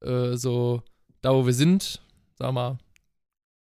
äh, 0.00 0.36
so 0.36 0.82
da 1.20 1.34
wo 1.34 1.44
wir 1.46 1.54
sind, 1.54 2.00
sag 2.38 2.52
mal, 2.52 2.78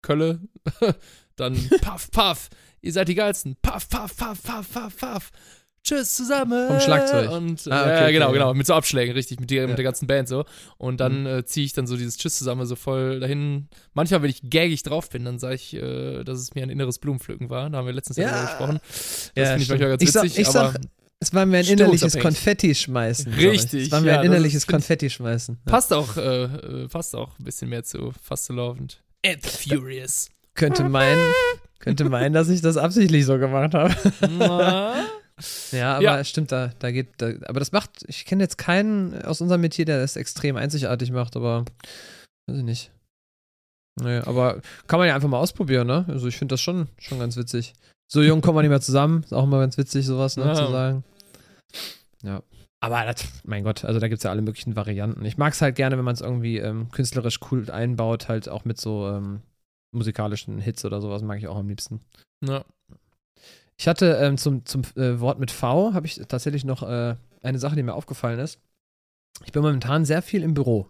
Kölle, 0.03 0.41
Dann 1.37 1.57
paff, 1.81 2.11
paff, 2.11 2.49
ihr 2.81 2.93
seid 2.93 3.09
die 3.09 3.15
geilsten. 3.15 3.57
Paff, 3.63 3.89
paff, 3.89 4.17
paff, 4.17 4.43
paff, 4.43 4.73
paff, 4.73 4.97
paff. 4.97 5.31
Tschüss 5.85 6.15
zusammen. 6.15 6.69
Vom 6.69 6.79
Schlagzeug. 6.79 7.29
Und, 7.33 7.67
Ah, 7.69 7.83
okay, 7.83 8.13
genau, 8.13 8.27
okay, 8.29 8.35
genau. 8.35 8.55
Mit 8.55 8.69
so 8.69 8.75
Abschlägen, 8.75 9.15
richtig, 9.15 9.41
mit, 9.41 9.51
der, 9.51 9.63
Ja. 9.63 9.67
mit 9.67 9.79
der 9.79 9.85
ganzen 9.85 10.07
Band 10.07 10.29
so. 10.29 10.45
Und 10.79 11.01
dann 11.01 11.27
äh, 11.27 11.45
ziehe 11.45 11.67
ich 11.67 11.73
dann 11.73 11.89
so 11.89 11.97
dieses 11.97 12.17
Tschüss 12.19 12.39
zusammen 12.39 12.67
so 12.67 12.77
voll 12.77 13.19
dahin. 13.19 13.67
Manchmal, 13.93 14.23
wenn 14.23 14.31
ich 14.31 14.49
gaggig 14.49 14.85
drauf 14.85 15.11
bin, 15.11 15.25
dann 15.25 15.41
sage 15.41 15.57
ich, 15.57 15.75
äh, 15.75 16.23
dass 16.23 16.39
es 16.39 16.55
mir 16.55 16.63
ein 16.63 16.71
inneres 16.71 17.01
Blumenpflücken 17.01 17.51
war. 17.51 17.69
Da 17.69 17.79
haben 17.79 17.87
wir 17.87 17.93
letztens 17.95 18.17
ja. 18.17 18.29
Darüber 18.31 18.47
gesprochen. 18.47 18.81
Das 18.87 19.33
Ja, 19.35 19.45
finde 19.47 19.63
ich 19.65 19.69
manchmal 19.71 19.89
ganz 19.91 20.03
Ich 20.03 20.13
sag- 20.13 20.23
witzig. 20.23 20.39
ich 20.39 20.47
sag, 20.47 20.69
aber 20.77 20.81
Es 21.19 21.35
war 21.35 21.47
mir 21.47 21.59
ein 21.59 21.67
innerliches. 21.67 22.17
Konfetti 22.17 22.75
schmeißen. 22.77 23.33
Richtig, 23.35 23.87
Es 23.87 23.91
war 23.91 24.01
mir 24.03 24.13
ja, 24.13 24.21
ein 24.21 24.27
innerliches 24.27 24.63
ich- 24.63 24.69
Konfetti 24.69 25.11
schmeißen. 25.11 25.59
Passt 25.65 25.93
auch, 25.93 26.17
äh, 26.17 26.45
äh, 26.45 26.89
passt 26.89 27.17
auch 27.17 27.37
ein 27.41 27.45
bisschen 27.45 27.69
mehr 27.71 27.83
zu 27.83 28.13
Fast 28.23 28.45
so 28.45 28.53
Laufend. 28.55 29.03
And 29.27 29.45
Furious. 29.45 30.29
Könnte 30.55 30.85
meinen, 30.85 31.33
könnte 31.79 32.05
meinen, 32.05 32.33
dass 32.35 32.49
ich 32.49 32.61
das 32.61 32.77
absichtlich 32.77 33.25
so 33.27 33.39
gemacht 33.39 33.75
habe. 33.75 33.95
Ja, 35.73 35.95
aber 35.95 36.03
Ja. 36.03 36.25
stimmt, 36.25 36.53
da, 36.53 36.71
da 36.79 36.91
geht, 36.93 37.15
da, 37.19 37.33
aber 37.47 37.59
das 37.59 37.73
macht, 37.73 38.05
ich 38.07 38.27
kenne 38.27 38.45
jetzt 38.45 38.59
keinen 38.59 39.23
aus 39.25 39.41
unserem 39.41 39.61
Metier, 39.63 39.85
der 39.85 39.99
das 40.01 40.17
extrem 40.17 40.57
einzigartig 40.57 41.11
macht, 41.11 41.37
aber 41.37 41.65
weiß 42.47 42.59
ich 42.59 42.65
nicht. 42.65 42.91
Naja, 44.01 44.27
aber 44.27 44.61
kann 44.87 44.99
man 44.99 45.09
ja 45.09 45.15
einfach 45.15 45.29
mal 45.29 45.39
ausprobieren, 45.39 45.87
ne? 45.87 46.05
Also 46.09 46.29
ich 46.29 46.37
finde 46.37 46.53
das 46.55 46.61
schon, 46.61 46.89
schon 46.99 47.19
ganz 47.19 47.37
witzig. 47.37 47.73
So 48.11 48.23
jung 48.23 48.41
kommen 48.41 48.57
wir 48.59 48.63
nicht 48.63 48.71
mehr 48.71 48.81
zusammen, 48.81 49.23
ist 49.23 49.33
auch 49.35 49.45
immer 49.45 49.59
ganz 49.59 49.77
witzig, 49.79 50.07
sowas 50.07 50.37
ne, 50.37 50.45
Ja. 50.47 50.55
zu 50.55 50.71
sagen. 50.71 51.05
Ja. 52.23 52.43
Aber 52.81 53.05
das, 53.05 53.25
mein 53.45 53.65
Gott, 53.65 53.85
also 53.85 54.01
da 54.01 54.09
gibt 54.09 54.19
es 54.19 54.25
ja 54.25 54.31
alle 54.31 54.43
möglichen 54.43 54.77
Varianten. 54.77 55.25
Ich 55.25 55.39
mag 55.39 55.53
es 55.55 55.63
halt 55.63 55.77
gerne, 55.77 55.97
wenn 55.99 56.05
man 56.05 56.15
es 56.15 56.21
irgendwie 56.21 56.59
ähm, 56.59 56.91
künstlerisch 56.91 57.41
cool 57.51 57.71
einbaut, 57.71 58.29
halt 58.29 58.49
auch 58.49 58.65
mit 58.65 58.81
so 58.81 59.09
ähm, 59.09 59.41
musikalischen 59.93 60.59
Hits 60.59 60.85
oder 60.85 61.01
sowas, 61.01 61.23
mag 61.23 61.39
ich 61.39 61.49
auch 61.49 61.57
am 61.57 61.69
liebsten. 61.69 62.01
Ja. 62.45 62.65
Ich 63.79 63.89
hatte 63.89 64.19
ähm, 64.21 64.39
zum, 64.39 64.65
zum 64.65 64.83
äh, 64.97 65.21
Wort 65.21 65.39
mit 65.39 65.51
V, 65.51 65.95
habe 65.95 66.07
ich 66.07 66.17
tatsächlich 66.29 66.65
noch 66.65 66.83
äh, 66.83 67.17
eine 67.43 67.59
Sache, 67.59 67.77
die 67.77 67.83
mir 67.83 67.95
aufgefallen 67.95 68.39
ist. 68.39 68.61
Ich 69.45 69.53
bin 69.53 69.63
momentan 69.63 70.05
sehr 70.05 70.23
viel 70.23 70.43
im 70.43 70.55
Büro. 70.55 70.89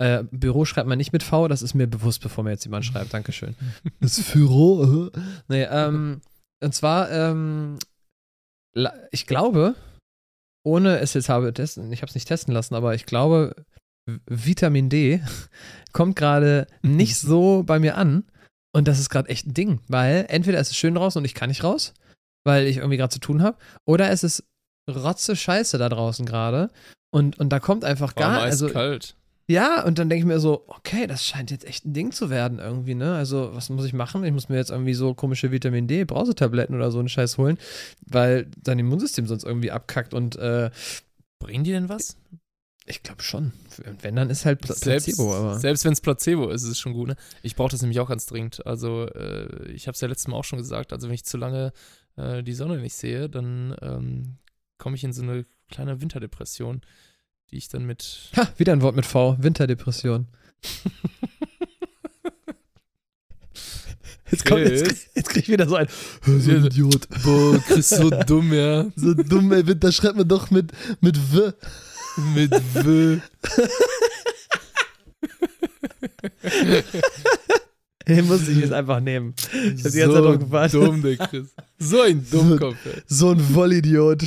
Äh, 0.00 0.24
Büro 0.30 0.64
schreibt 0.64 0.88
man 0.88 0.98
nicht 0.98 1.12
mit 1.12 1.24
V, 1.24 1.48
das 1.48 1.62
ist 1.62 1.74
mir 1.74 1.88
bewusst, 1.88 2.22
bevor 2.22 2.44
mir 2.44 2.50
jetzt 2.50 2.64
jemand 2.64 2.84
schreibt. 2.84 3.12
Dankeschön. 3.12 3.56
Das 4.00 4.20
Büro. 4.32 5.08
äh. 5.08 5.20
Nee, 5.48 5.64
ähm, 5.64 6.20
und 6.62 6.74
zwar, 6.74 7.10
ähm, 7.10 7.78
ich 9.10 9.26
glaube, 9.26 9.74
ohne 10.64 10.98
es 11.00 11.14
jetzt 11.14 11.28
habe 11.28 11.52
testen, 11.52 11.92
ich 11.92 12.02
habe 12.02 12.10
es 12.10 12.14
nicht 12.14 12.28
testen 12.28 12.54
lassen, 12.54 12.74
aber 12.74 12.94
ich 12.94 13.06
glaube, 13.06 13.56
Vitamin 14.26 14.88
D 14.88 15.22
kommt 15.92 16.16
gerade 16.16 16.66
nicht 16.82 17.16
so 17.20 17.62
bei 17.64 17.78
mir 17.78 17.96
an. 17.96 18.24
Und 18.72 18.86
das 18.86 18.98
ist 18.98 19.08
gerade 19.08 19.28
echt 19.28 19.46
ein 19.46 19.54
Ding, 19.54 19.80
weil 19.88 20.26
entweder 20.28 20.60
ist 20.60 20.70
es 20.70 20.76
schön 20.76 20.94
draußen 20.94 21.18
und 21.18 21.24
ich 21.24 21.34
kann 21.34 21.48
nicht 21.48 21.64
raus, 21.64 21.94
weil 22.44 22.66
ich 22.66 22.76
irgendwie 22.76 22.98
gerade 22.98 23.12
zu 23.12 23.18
tun 23.18 23.42
habe, 23.42 23.56
oder 23.86 24.10
es 24.10 24.22
ist 24.22 24.44
rotze 24.88 25.36
Scheiße 25.36 25.78
da 25.78 25.88
draußen 25.88 26.26
gerade 26.26 26.70
und, 27.10 27.38
und 27.38 27.48
da 27.48 27.60
kommt 27.60 27.84
einfach 27.84 28.14
War 28.16 28.22
gar, 28.22 28.42
also 28.42 28.68
kalt. 28.68 29.16
ja, 29.48 29.82
und 29.84 29.98
dann 29.98 30.10
denke 30.10 30.20
ich 30.20 30.26
mir 30.26 30.38
so, 30.38 30.64
okay, 30.66 31.06
das 31.06 31.24
scheint 31.24 31.50
jetzt 31.50 31.66
echt 31.66 31.86
ein 31.86 31.94
Ding 31.94 32.12
zu 32.12 32.28
werden 32.28 32.58
irgendwie, 32.58 32.94
ne? 32.94 33.16
Also, 33.16 33.54
was 33.54 33.70
muss 33.70 33.86
ich 33.86 33.94
machen? 33.94 34.22
Ich 34.24 34.32
muss 34.32 34.50
mir 34.50 34.56
jetzt 34.56 34.70
irgendwie 34.70 34.94
so 34.94 35.14
komische 35.14 35.50
Vitamin 35.50 35.88
D, 35.88 36.04
Brausetabletten 36.04 36.76
oder 36.76 36.90
so 36.90 36.98
einen 36.98 37.08
Scheiß 37.08 37.38
holen, 37.38 37.58
weil 38.06 38.48
dein 38.62 38.78
Immunsystem 38.78 39.26
sonst 39.26 39.44
irgendwie 39.44 39.70
abkackt 39.70 40.12
und 40.12 40.36
äh, 40.36 40.70
Bringen 41.38 41.64
die 41.64 41.72
denn 41.72 41.88
was? 41.88 42.16
Ich 42.88 43.02
glaube 43.02 43.22
schon. 43.22 43.52
Und 43.86 44.02
wenn, 44.02 44.16
dann 44.16 44.30
ist 44.30 44.44
halt 44.44 44.60
Pla 44.60 44.74
Selbst, 44.74 45.06
Placebo, 45.06 45.34
aber. 45.34 45.58
selbst 45.58 45.84
wenn 45.84 45.92
es 45.92 46.00
Placebo 46.00 46.48
ist, 46.50 46.62
ist 46.62 46.70
es 46.70 46.78
schon 46.78 46.94
gut. 46.94 47.08
Ne? 47.08 47.16
Ich 47.42 47.56
brauche 47.56 47.70
das 47.70 47.82
nämlich 47.82 48.00
auch 48.00 48.08
ganz 48.08 48.26
dringend. 48.26 48.66
Also, 48.66 49.06
äh, 49.06 49.70
ich 49.72 49.86
habe 49.86 49.94
es 49.94 50.00
ja 50.00 50.08
letztes 50.08 50.28
Mal 50.28 50.36
auch 50.36 50.44
schon 50.44 50.58
gesagt. 50.58 50.92
Also, 50.92 51.08
wenn 51.08 51.14
ich 51.14 51.24
zu 51.24 51.36
lange 51.36 51.72
äh, 52.16 52.42
die 52.42 52.54
Sonne 52.54 52.78
nicht 52.78 52.94
sehe, 52.94 53.28
dann 53.28 53.76
ähm, 53.82 54.38
komme 54.78 54.96
ich 54.96 55.04
in 55.04 55.12
so 55.12 55.22
eine 55.22 55.44
kleine 55.70 56.00
Winterdepression, 56.00 56.80
die 57.50 57.56
ich 57.56 57.68
dann 57.68 57.84
mit. 57.84 58.30
Ha, 58.36 58.48
wieder 58.56 58.72
ein 58.72 58.82
Wort 58.82 58.96
mit 58.96 59.06
V, 59.06 59.36
Winterdepression. 59.38 60.26
Jetzt, 64.30 64.44
kommt, 64.44 64.60
jetzt, 64.60 65.08
jetzt 65.14 65.30
krieg 65.30 65.44
ich 65.44 65.48
wieder 65.48 65.66
so 65.66 65.76
ein, 65.76 65.88
so 66.22 66.50
ein 66.50 66.66
Idiot. 66.66 67.08
Boah, 67.24 67.58
Chris, 67.66 67.88
so 67.88 68.10
dumm, 68.10 68.52
ja. 68.52 68.86
So 68.96 69.14
dumm, 69.14 69.52
ey, 69.52 69.66
Winter 69.66 69.90
schreibt 69.90 70.16
man 70.16 70.28
doch 70.28 70.50
mit, 70.50 70.72
mit 71.00 71.16
W. 71.32 71.52
Mit 72.34 72.52
W. 72.74 73.20
Den 78.06 78.26
muss 78.26 78.48
ich 78.48 78.58
jetzt 78.58 78.72
einfach 78.72 79.00
nehmen. 79.00 79.34
Ich 79.52 79.84
hab 79.84 79.92
die 79.92 79.98
ganze 79.98 80.00
Zeit 80.00 80.24
drauf 80.24 80.38
gewartet. 80.38 80.74
dumm, 80.74 81.02
der 81.02 81.16
Chris. 81.18 81.48
So 81.78 82.00
ein 82.02 82.26
Dummkopf, 82.30 82.76
ey. 82.86 83.02
So 83.06 83.30
ein 83.30 83.40
Vollidiot. 83.40 84.22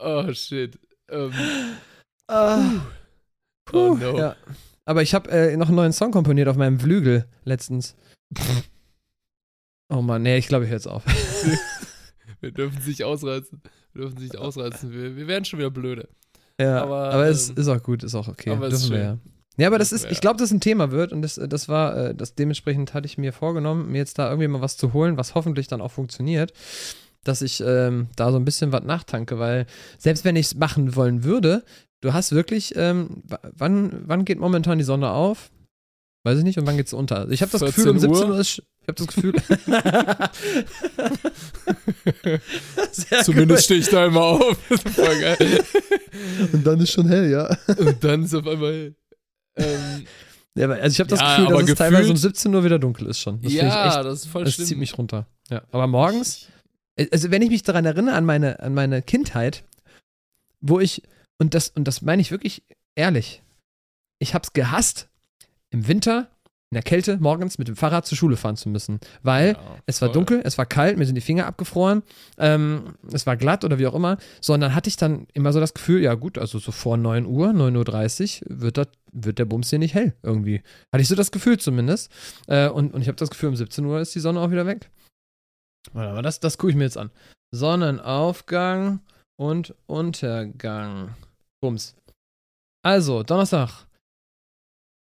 Oh, 0.00 0.32
shit. 0.32 0.78
Ähm, 1.10 1.32
Ah. 2.30 2.82
oh 3.72 3.94
no. 3.94 4.18
ja. 4.18 4.36
Aber 4.84 5.02
ich 5.02 5.14
habe 5.14 5.30
äh, 5.30 5.56
noch 5.56 5.68
einen 5.68 5.76
neuen 5.76 5.92
Song 5.92 6.10
komponiert 6.12 6.48
auf 6.48 6.56
meinem 6.56 6.78
Flügel 6.78 7.26
letztens. 7.44 7.94
Oh 9.88 10.02
Mann, 10.02 10.22
nee, 10.22 10.36
ich 10.36 10.48
glaube, 10.48 10.64
ich 10.64 10.70
höre 10.70 10.76
jetzt 10.76 10.88
auf. 10.88 11.04
Wir 12.40 12.52
dürfen 12.52 12.80
sich 12.80 13.04
ausreizen. 13.04 13.62
Wir 13.92 14.02
dürfen 14.02 14.18
sich 14.18 14.38
ausreizen. 14.38 14.92
Wir, 14.92 15.16
wir 15.16 15.26
werden 15.26 15.44
schon 15.44 15.58
wieder 15.58 15.70
blöde. 15.70 16.08
Ja, 16.60 16.82
Aber, 16.82 17.10
aber, 17.12 17.26
es 17.26 17.50
ähm, 17.50 17.56
ist 17.56 17.68
auch 17.68 17.82
gut, 17.82 18.04
ist 18.04 18.14
auch 18.14 18.28
okay. 18.28 18.50
aber 18.50 18.68
es 18.68 18.74
ist 18.74 18.90
Dürfen 18.90 18.96
wir 18.96 19.02
ja. 19.02 19.18
Ja, 19.58 19.66
aber 19.66 19.78
das 19.78 19.90
ist, 19.90 20.08
ich 20.08 20.20
glaube, 20.20 20.38
dass 20.38 20.52
ein 20.52 20.60
Thema 20.60 20.92
wird 20.92 21.12
und 21.12 21.20
das, 21.20 21.34
das 21.34 21.68
war, 21.68 21.96
äh, 21.96 22.14
das 22.14 22.36
dementsprechend 22.36 22.94
hatte 22.94 23.06
ich 23.06 23.18
mir 23.18 23.32
vorgenommen, 23.32 23.90
mir 23.90 23.98
jetzt 23.98 24.16
da 24.16 24.28
irgendwie 24.28 24.46
mal 24.46 24.60
was 24.60 24.76
zu 24.76 24.92
holen, 24.92 25.16
was 25.16 25.34
hoffentlich 25.34 25.66
dann 25.66 25.80
auch 25.80 25.90
funktioniert, 25.90 26.52
dass 27.24 27.42
ich 27.42 27.60
ähm, 27.66 28.06
da 28.14 28.30
so 28.30 28.38
ein 28.38 28.44
bisschen 28.44 28.70
was 28.70 28.84
nachtanke, 28.84 29.40
weil 29.40 29.66
selbst 29.98 30.24
wenn 30.24 30.36
ich 30.36 30.46
es 30.46 30.54
machen 30.54 30.94
wollen 30.94 31.24
würde, 31.24 31.64
du 32.02 32.12
hast 32.12 32.30
wirklich, 32.30 32.74
ähm, 32.76 33.24
wann, 33.56 34.04
wann 34.06 34.24
geht 34.24 34.38
momentan 34.38 34.78
die 34.78 34.84
Sonne 34.84 35.10
auf? 35.10 35.50
Weiß 36.28 36.36
ich 36.38 36.44
nicht, 36.44 36.58
und 36.58 36.66
wann 36.66 36.76
geht's 36.76 36.92
unter? 36.92 37.20
Also 37.20 37.32
Ich 37.32 37.40
habe 37.40 37.50
das 37.50 37.62
Gefühl, 37.62 37.88
um 37.88 37.98
14 37.98 38.10
Uhr? 38.10 38.16
17 38.16 38.30
Uhr 38.32 38.38
ist. 38.40 38.62
Ich 38.82 38.88
habe 38.88 38.94
das 38.94 39.06
Gefühl. 39.06 39.32
Sehr 42.92 43.22
Zumindest 43.24 43.64
stehe 43.64 43.80
ich 43.80 43.88
da 43.88 44.06
immer 44.06 44.22
auf. 44.22 44.58
Das 44.68 44.94
voll 44.94 45.20
geil. 45.20 45.64
Und 46.52 46.66
dann 46.66 46.80
ist 46.80 46.92
schon 46.92 47.08
hell, 47.08 47.30
ja. 47.30 47.56
Und 47.78 48.02
dann 48.04 48.24
ist 48.24 48.34
auf 48.34 48.46
einmal 48.46 48.72
hell. 48.72 48.94
Ähm, 49.56 50.06
ja 50.56 50.64
aber, 50.66 50.74
also 50.76 50.94
ich 50.94 51.00
habe 51.00 51.10
das 51.10 51.20
Ja, 51.20 51.36
Gefühl, 51.38 51.58
dass 51.60 51.68
es 51.70 51.74
teilweise 51.76 52.08
um 52.10 52.14
gefühlt- 52.14 52.36
17 52.36 52.54
Uhr 52.54 52.64
wieder 52.64 52.78
dunkel 52.78 53.06
ist 53.08 53.20
schon. 53.20 53.40
Das 53.40 53.52
finde 53.52 53.66
ich 53.66 53.72
ja, 53.72 53.86
echt 53.96 54.04
das 54.06 54.20
ist 54.20 54.26
voll 54.26 54.44
Das 54.44 54.54
schlimm. 54.54 54.66
zieht 54.66 54.78
mich 54.78 54.96
runter. 54.98 55.26
Ja. 55.50 55.62
Aber 55.70 55.86
morgens, 55.86 56.46
also 57.12 57.30
wenn 57.30 57.42
ich 57.42 57.50
mich 57.50 57.62
daran 57.62 57.84
erinnere, 57.84 58.14
an 58.16 58.24
meine, 58.24 58.60
an 58.60 58.74
meine 58.74 59.02
Kindheit, 59.02 59.64
wo 60.60 60.80
ich, 60.80 61.02
und 61.38 61.54
das, 61.54 61.70
und 61.70 61.84
das 61.84 62.02
meine 62.02 62.22
ich 62.22 62.30
wirklich 62.30 62.62
ehrlich, 62.96 63.42
ich 64.18 64.34
hab's 64.34 64.52
gehasst, 64.52 65.08
im 65.70 65.86
Winter, 65.88 66.28
in 66.70 66.74
der 66.74 66.82
Kälte, 66.82 67.16
morgens 67.18 67.56
mit 67.56 67.68
dem 67.68 67.76
Fahrrad 67.76 68.04
zur 68.04 68.18
Schule 68.18 68.36
fahren 68.36 68.56
zu 68.56 68.68
müssen. 68.68 69.00
Weil 69.22 69.52
Ja, 69.52 69.76
es 69.86 70.02
war 70.02 70.12
dunkel, 70.12 70.42
es 70.44 70.58
war 70.58 70.66
kalt, 70.66 70.98
mir 70.98 71.06
sind 71.06 71.14
die 71.14 71.22
Finger 71.22 71.46
abgefroren, 71.46 72.02
ähm, 72.36 72.94
es 73.10 73.26
war 73.26 73.38
glatt 73.38 73.64
oder 73.64 73.78
wie 73.78 73.86
auch 73.86 73.94
immer. 73.94 74.18
So, 74.42 74.52
und 74.52 74.60
dann 74.60 74.74
hatte 74.74 74.90
ich 74.90 74.96
dann 74.96 75.26
immer 75.32 75.52
so 75.54 75.60
das 75.60 75.72
Gefühl, 75.72 76.02
ja 76.02 76.14
gut, 76.14 76.36
also 76.36 76.58
so 76.58 76.70
vor 76.70 76.98
9 76.98 77.24
Uhr, 77.24 77.48
9.30 77.48 78.42
Uhr 78.42 78.60
wird, 78.60 78.76
das, 78.76 78.88
wird 79.12 79.38
der 79.38 79.46
Bums 79.46 79.70
hier 79.70 79.78
nicht 79.78 79.94
hell 79.94 80.14
irgendwie. 80.22 80.62
Hatte 80.92 81.00
ich 81.00 81.08
so 81.08 81.14
das 81.14 81.30
Gefühl 81.30 81.58
zumindest. 81.58 82.12
Äh, 82.48 82.68
und, 82.68 82.92
und 82.92 83.00
ich 83.00 83.08
habe 83.08 83.16
das 83.16 83.30
Gefühl, 83.30 83.48
um 83.48 83.56
17 83.56 83.84
Uhr 83.86 84.00
ist 84.00 84.14
die 84.14 84.20
Sonne 84.20 84.40
auch 84.40 84.50
wieder 84.50 84.66
weg. 84.66 84.90
Warte, 85.92 86.10
Aber 86.10 86.22
das, 86.22 86.38
das 86.40 86.58
gucke 86.58 86.70
ich 86.70 86.76
mir 86.76 86.84
jetzt 86.84 86.98
an. 86.98 87.10
Sonnenaufgang 87.50 89.00
und 89.36 89.74
Untergang. 89.86 91.14
Bums. 91.62 91.96
Also, 92.84 93.22
Donnerstag. 93.22 93.87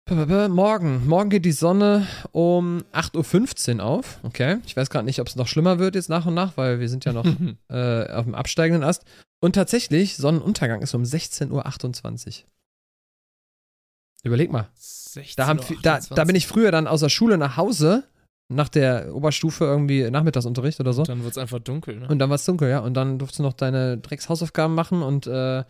Morgen. 0.10 1.08
Morgen 1.08 1.30
geht 1.30 1.45
die 1.45 1.52
Sonne 1.52 2.06
um 2.32 2.84
8.15 2.91 3.78
Uhr 3.78 3.86
auf. 3.86 4.20
Okay. 4.24 4.58
Ich 4.66 4.76
weiß 4.76 4.89
gerade 4.89 5.06
nicht, 5.06 5.20
ob 5.20 5.28
es 5.28 5.36
noch 5.36 5.47
schlimmer 5.47 5.80
wird 5.80 5.95
jetzt 5.95 6.10
nach 6.10 6.26
und 6.26 6.34
nach, 6.34 6.58
weil 6.58 6.80
wir 6.80 6.89
sind 6.89 7.06
ja 7.06 7.14
noch 7.14 7.26
äh, 7.70 8.12
auf 8.12 8.26
dem 8.26 8.36
absteigenden 8.36 8.84
Ast. 8.84 9.06
Und 9.41 9.54
tatsächlich, 9.54 10.18
Sonnenuntergang 10.18 10.82
ist 10.82 10.93
um 10.93 11.04
16.28 11.04 12.28
Uhr. 12.28 12.47
Überleg 14.24 14.52
mal. 14.52 14.68
16 14.76 15.34
Da, 15.38 15.48
haben, 15.48 15.60
da, 15.82 15.99
da 15.99 16.23
bin 16.26 16.36
ich 16.36 16.45
früher 16.45 16.72
dann 16.72 16.88
aus 16.88 16.99
der 16.99 17.10
Schule 17.10 17.38
nach 17.38 17.57
Hause, 17.57 18.03
nach 18.49 18.69
der 18.69 19.15
Oberstufe 19.15 19.64
irgendwie 19.64 20.10
Nachmittagsunterricht 20.10 20.80
oder 20.80 20.94
so. 20.94 21.03
Dann 21.03 21.23
wird 21.23 21.32
es 21.32 21.38
einfach 21.38 21.60
dunkel, 21.60 21.98
ne? 21.99 22.07
Und 22.07 22.19
dann 22.19 22.30
war 22.30 22.36
es 22.36 22.45
dunkel, 22.45 22.69
ja. 22.69 22.80
Und 22.80 22.94
dann 22.94 23.18
durfst 23.18 23.40
du 23.40 23.44
noch 23.44 23.53
deine 23.53 23.98
Dreckshausaufgaben 23.98 24.76
machen 24.76 25.02
und 25.02 25.26
äh, 25.26 25.64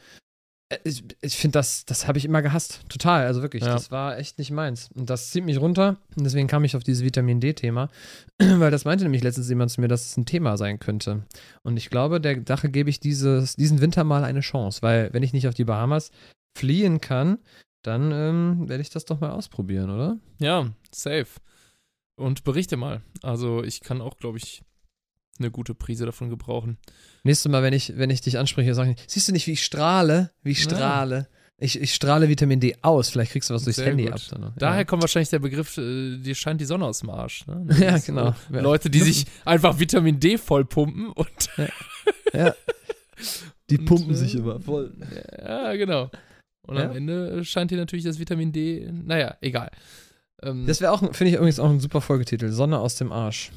ich, 0.83 1.03
ich 1.21 1.37
finde, 1.37 1.59
das, 1.59 1.85
das 1.85 2.07
habe 2.07 2.17
ich 2.17 2.25
immer 2.25 2.41
gehasst. 2.41 2.81
Total, 2.89 3.25
also 3.25 3.41
wirklich. 3.41 3.63
Ja. 3.63 3.73
Das 3.73 3.91
war 3.91 4.17
echt 4.17 4.37
nicht 4.37 4.51
meins. 4.51 4.89
Und 4.93 5.09
das 5.09 5.31
zieht 5.31 5.45
mich 5.45 5.59
runter. 5.59 5.97
Und 6.15 6.23
deswegen 6.23 6.47
kam 6.47 6.63
ich 6.63 6.75
auf 6.75 6.83
dieses 6.83 7.03
Vitamin 7.03 7.39
D-Thema. 7.39 7.89
Weil 8.37 8.71
das 8.71 8.85
meinte 8.85 9.03
nämlich 9.03 9.23
letztens 9.23 9.49
jemand 9.49 9.71
zu 9.71 9.81
mir, 9.81 9.87
dass 9.87 10.05
es 10.05 10.17
ein 10.17 10.25
Thema 10.25 10.57
sein 10.57 10.79
könnte. 10.79 11.25
Und 11.63 11.77
ich 11.77 11.89
glaube, 11.89 12.21
der 12.21 12.41
Sache 12.47 12.69
gebe 12.69 12.89
ich 12.89 12.99
dieses, 12.99 13.55
diesen 13.55 13.81
Winter 13.81 14.03
mal 14.03 14.23
eine 14.23 14.41
Chance. 14.41 14.81
Weil, 14.81 15.13
wenn 15.13 15.23
ich 15.23 15.33
nicht 15.33 15.47
auf 15.47 15.53
die 15.53 15.65
Bahamas, 15.65 16.11
fliehen 16.57 17.01
kann, 17.01 17.39
dann 17.83 18.11
ähm, 18.11 18.69
werde 18.69 18.81
ich 18.81 18.89
das 18.89 19.05
doch 19.05 19.19
mal 19.19 19.31
ausprobieren, 19.31 19.89
oder? 19.89 20.17
Ja, 20.39 20.71
safe. 20.91 21.39
Und 22.15 22.43
berichte 22.43 22.77
mal. 22.77 23.01
Also 23.23 23.63
ich 23.63 23.81
kann 23.81 24.01
auch, 24.01 24.17
glaube 24.17 24.37
ich, 24.37 24.63
eine 25.39 25.51
gute 25.51 25.73
Prise 25.73 26.05
davon 26.05 26.29
gebrauchen. 26.29 26.77
Nächstes 27.23 27.51
Mal, 27.51 27.63
wenn 27.63 27.73
ich, 27.73 27.97
wenn 27.97 28.09
ich 28.09 28.21
dich 28.21 28.37
anspreche, 28.37 28.73
sage 28.75 28.91
ich, 28.91 28.97
siehst 29.07 29.27
du 29.27 29.31
nicht, 29.31 29.47
wie 29.47 29.51
ich 29.53 29.63
strahle? 29.65 30.31
Wie 30.43 30.51
ich 30.51 30.59
Ja. 30.59 30.69
strahle. 30.69 31.27
Ich, 31.63 31.79
ich 31.79 31.93
strahle 31.93 32.27
Vitamin 32.27 32.59
D 32.59 32.75
aus. 32.81 33.09
Vielleicht 33.09 33.31
kriegst 33.33 33.49
du 33.49 33.53
was 33.53 33.63
durchs 33.63 33.77
Sehr 33.77 33.87
Handy 33.87 34.05
gut. 34.05 34.13
ab. 34.13 34.21
Dann. 34.31 34.53
Daher 34.57 34.79
ja. 34.79 34.83
kommt 34.83 35.03
wahrscheinlich 35.03 35.29
der 35.29 35.37
Begriff, 35.39 35.77
äh, 35.77 36.17
dir 36.17 36.33
scheint 36.33 36.59
die 36.59 36.65
Sonne 36.65 36.85
aus 36.85 36.99
dem 36.99 37.09
Arsch. 37.11 37.45
Ne? 37.47 37.67
Ja, 37.79 37.97
genau. 37.99 38.33
so 38.51 38.59
Leute, 38.59 38.89
die 38.89 38.99
sich 39.01 39.25
einfach 39.45 39.79
Vitamin 39.79 40.19
D 40.19 40.37
vollpumpen 40.37 41.07
und 41.11 41.27
Ja. 42.33 42.55
Die 43.69 43.77
Und, 43.77 43.85
pumpen 43.85 44.11
äh, 44.13 44.17
sich 44.17 44.35
immer 44.35 44.59
voll. 44.59 44.91
ja, 45.39 45.73
genau. 45.75 46.09
Und 46.67 46.77
Ja. 46.77 46.89
am 46.89 46.95
Ende 46.95 47.45
scheint 47.45 47.71
dir 47.71 47.77
natürlich 47.77 48.03
das 48.03 48.19
Vitamin 48.19 48.51
D, 48.51 48.89
naja, 48.91 49.37
egal. 49.41 49.69
Ähm, 50.43 50.65
Das 50.65 50.81
wäre 50.81 50.91
auch, 50.91 50.99
finde 51.13 51.27
ich 51.29 51.35
übrigens 51.35 51.59
auch 51.59 51.69
ein 51.69 51.79
super 51.79 52.01
Folgetitel. 52.01 52.49
Sonne 52.49 52.79
aus 52.79 52.95
dem 52.95 53.11
Arsch. 53.11 53.51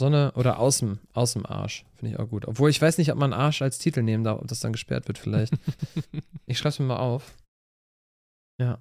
Sonne 0.00 0.32
oder 0.34 0.58
aus 0.58 0.78
dem, 0.78 0.98
aus 1.12 1.34
dem 1.34 1.46
Arsch. 1.46 1.84
Finde 1.94 2.14
ich 2.14 2.18
auch 2.18 2.28
gut. 2.28 2.48
Obwohl 2.48 2.70
ich 2.70 2.82
weiß 2.82 2.98
nicht, 2.98 3.12
ob 3.12 3.18
man 3.18 3.32
Arsch 3.32 3.62
als 3.62 3.78
Titel 3.78 4.02
nehmen 4.02 4.24
darf, 4.24 4.40
ob 4.40 4.48
das 4.48 4.60
dann 4.60 4.72
gesperrt 4.72 5.06
wird 5.06 5.18
vielleicht. 5.18 5.52
ich 6.46 6.58
schreibe 6.58 6.70
es 6.70 6.78
mir 6.80 6.86
mal 6.86 6.96
auf. 6.96 7.32
Ja. 8.58 8.78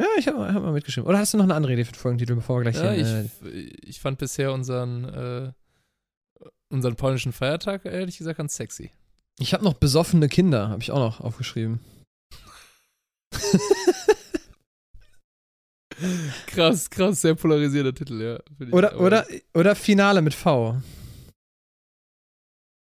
Ja, 0.00 0.06
ich 0.16 0.28
habe 0.28 0.52
hab 0.54 0.62
mal 0.62 0.72
mitgeschrieben. 0.72 1.08
Oder 1.08 1.18
hast 1.18 1.34
du 1.34 1.38
noch 1.38 1.44
eine 1.44 1.54
andere 1.54 1.72
Idee 1.72 1.84
für 1.84 1.92
den 1.92 1.98
Folgentitel, 1.98 2.36
bevor 2.36 2.58
wir 2.58 2.70
gleich 2.70 2.76
ja, 2.76 2.92
hier, 2.92 3.24
ich, 3.24 3.52
äh, 3.52 3.60
ich 3.82 4.00
fand 4.00 4.18
bisher 4.18 4.52
unseren, 4.52 5.04
äh, 5.04 5.52
unseren 6.70 6.94
polnischen 6.94 7.32
Feiertag, 7.32 7.84
ehrlich 7.84 8.18
gesagt, 8.18 8.38
ganz 8.38 8.54
sexy. 8.54 8.92
Ich 9.40 9.52
habe 9.54 9.64
noch 9.64 9.74
besoffene 9.74 10.28
Kinder, 10.28 10.68
habe 10.68 10.82
ich 10.82 10.92
auch 10.92 10.98
noch 10.98 11.20
aufgeschrieben. 11.20 11.80
Krass, 16.46 16.88
krass, 16.90 17.20
sehr 17.22 17.34
polarisierter 17.34 17.94
Titel, 17.94 18.20
ja. 18.22 18.38
Find 18.56 18.68
ich, 18.70 18.74
Oder, 18.74 19.00
oder, 19.00 19.26
oder 19.54 19.74
Finale 19.74 20.22
mit 20.22 20.34
V. 20.34 20.80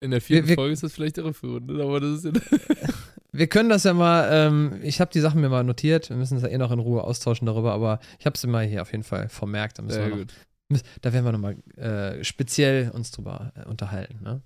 In 0.02 0.12
der 0.12 0.22
vierten 0.22 0.48
wir- 0.48 0.56
Folge 0.56 0.74
ist 0.74 0.84
das 0.84 0.94
vielleicht 0.94 1.18
irreführend, 1.18 1.70
aber 1.72 2.00
das 2.00 2.24
ist 2.24 2.26
ja. 2.26 2.32
Wir 3.32 3.46
können 3.46 3.70
das 3.70 3.84
ja 3.84 3.94
mal, 3.94 4.28
ähm, 4.32 4.80
ich 4.82 5.00
habe 5.00 5.12
die 5.12 5.20
Sachen 5.20 5.40
mir 5.40 5.50
mal 5.50 5.64
notiert, 5.64 6.10
wir 6.10 6.16
müssen 6.18 6.38
es 6.38 6.42
ja 6.44 6.50
eh 6.50 6.58
noch 6.58 6.72
in 6.72 6.80
Ruhe 6.80 7.04
austauschen 7.04 7.46
darüber, 7.46 7.74
aber 7.74 8.00
ich 8.18 8.26
habe 8.26 8.36
sie 8.36 8.48
mal 8.48 8.66
hier 8.66 8.82
auf 8.82 8.92
jeden 8.92 9.04
Fall 9.04 9.30
vermerkt. 9.30 9.78
Da, 9.78 9.84
müssen 9.84 10.00
wir 10.02 10.10
noch, 10.10 10.26
müssen- 10.70 10.84
da 11.02 11.14
werden 11.14 11.26
wir 11.26 11.32
nochmal 11.34 11.56
äh, 11.78 12.24
speziell 12.24 12.90
uns 12.90 13.12
drüber 13.12 13.54
äh, 13.56 13.66
unterhalten. 13.70 14.24
Ne? 14.24 14.42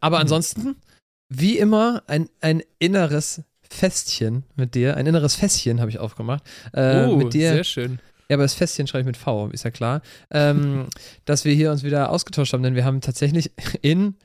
Aber 0.00 0.16
Mhm. 0.16 0.22
ansonsten, 0.22 0.76
wie 1.32 1.56
immer, 1.56 2.02
ein, 2.08 2.28
ein 2.40 2.62
inneres 2.80 3.42
Festchen 3.70 4.44
mit 4.56 4.74
dir, 4.74 4.96
ein 4.96 5.06
inneres 5.06 5.34
Fässchen 5.34 5.80
habe 5.80 5.90
ich 5.90 5.98
aufgemacht. 5.98 6.42
Äh, 6.72 7.06
oh, 7.06 7.16
mit 7.16 7.34
dir. 7.34 7.52
sehr 7.52 7.64
schön. 7.64 7.98
Ja, 8.28 8.36
aber 8.36 8.42
das 8.42 8.54
Fässchen 8.54 8.86
schreibe 8.86 9.02
ich 9.02 9.06
mit 9.06 9.16
V, 9.16 9.48
ist 9.48 9.64
ja 9.64 9.70
klar. 9.70 10.02
Ähm, 10.30 10.86
dass 11.24 11.44
wir 11.44 11.54
hier 11.54 11.70
uns 11.70 11.82
wieder 11.82 12.10
ausgetauscht 12.10 12.52
haben, 12.52 12.62
denn 12.62 12.74
wir 12.74 12.84
haben 12.84 13.00
tatsächlich 13.00 13.52
in 13.82 14.16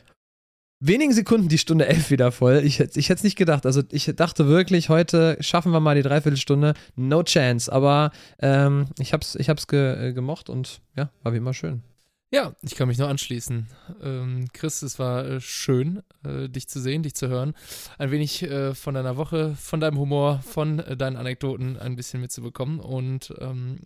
wenigen 0.80 1.14
Sekunden 1.14 1.48
die 1.48 1.60
Stunde 1.60 1.88
11 1.88 2.10
wieder 2.10 2.32
voll. 2.32 2.62
Ich, 2.66 2.80
ich 2.80 3.10
hätte 3.10 3.20
es 3.20 3.24
nicht 3.24 3.38
gedacht. 3.38 3.66
Also 3.66 3.84
ich 3.92 4.12
dachte 4.16 4.48
wirklich, 4.48 4.90
heute 4.90 5.38
schaffen 5.40 5.72
wir 5.72 5.80
mal 5.80 5.96
die 5.96 6.02
Dreiviertelstunde. 6.02 6.74
No 6.96 7.24
chance. 7.24 7.72
Aber 7.72 8.12
ähm, 8.40 8.88
ich 9.00 9.14
habe 9.14 9.22
es 9.22 9.36
ich 9.36 9.50
hab's 9.50 9.68
ge, 9.68 10.10
äh, 10.10 10.14
gemocht 10.14 10.50
und 10.50 10.82
ja, 10.98 11.12
war 11.24 11.34
wie 11.34 11.38
immer 11.38 11.54
schön. 11.54 11.84
Ja, 12.34 12.56
ich 12.62 12.76
kann 12.76 12.88
mich 12.88 12.98
nur 12.98 13.10
anschließen. 13.10 13.68
Ähm, 14.02 14.48
Chris, 14.54 14.82
es 14.84 15.00
war 15.00 15.26
äh, 15.26 15.42
schön, 15.42 16.02
äh, 16.24 16.48
dich 16.48 16.70
zu 16.70 16.80
sehen, 16.80 17.04
dich 17.04 17.14
zu 17.14 17.28
hören. 17.28 17.54
Ein 17.98 18.12
wenig 18.12 18.42
äh, 18.44 18.74
von 18.74 18.94
deiner 18.94 19.18
Woche, 19.18 19.54
von 19.56 19.82
deinem 19.82 20.00
Humor, 20.00 20.42
von 20.42 20.80
äh, 20.80 20.96
deinen 20.96 21.18
Anekdoten 21.18 21.78
ein 21.78 21.98
bisschen 21.98 22.22
mitzubekommen. 22.22 22.80
Und 22.80 23.34
ähm, 23.40 23.80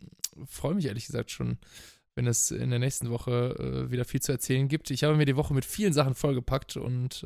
freue 0.46 0.76
mich 0.76 0.86
ehrlich 0.86 1.08
gesagt 1.08 1.32
schon, 1.32 1.58
wenn 2.14 2.28
es 2.28 2.52
in 2.52 2.70
der 2.70 2.78
nächsten 2.78 3.10
Woche 3.10 3.56
äh, 3.88 3.92
wieder 3.92 4.06
viel 4.06 4.22
zu 4.22 4.32
erzählen 4.32 4.68
gibt. 4.68 4.92
Ich 4.92 5.04
habe 5.04 5.16
mir 5.16 5.26
die 5.26 5.38
Woche 5.38 5.56
mit 5.56 5.66
vielen 5.66 5.94
Sachen 5.94 6.14
vollgepackt 6.14 6.78
und 6.78 7.26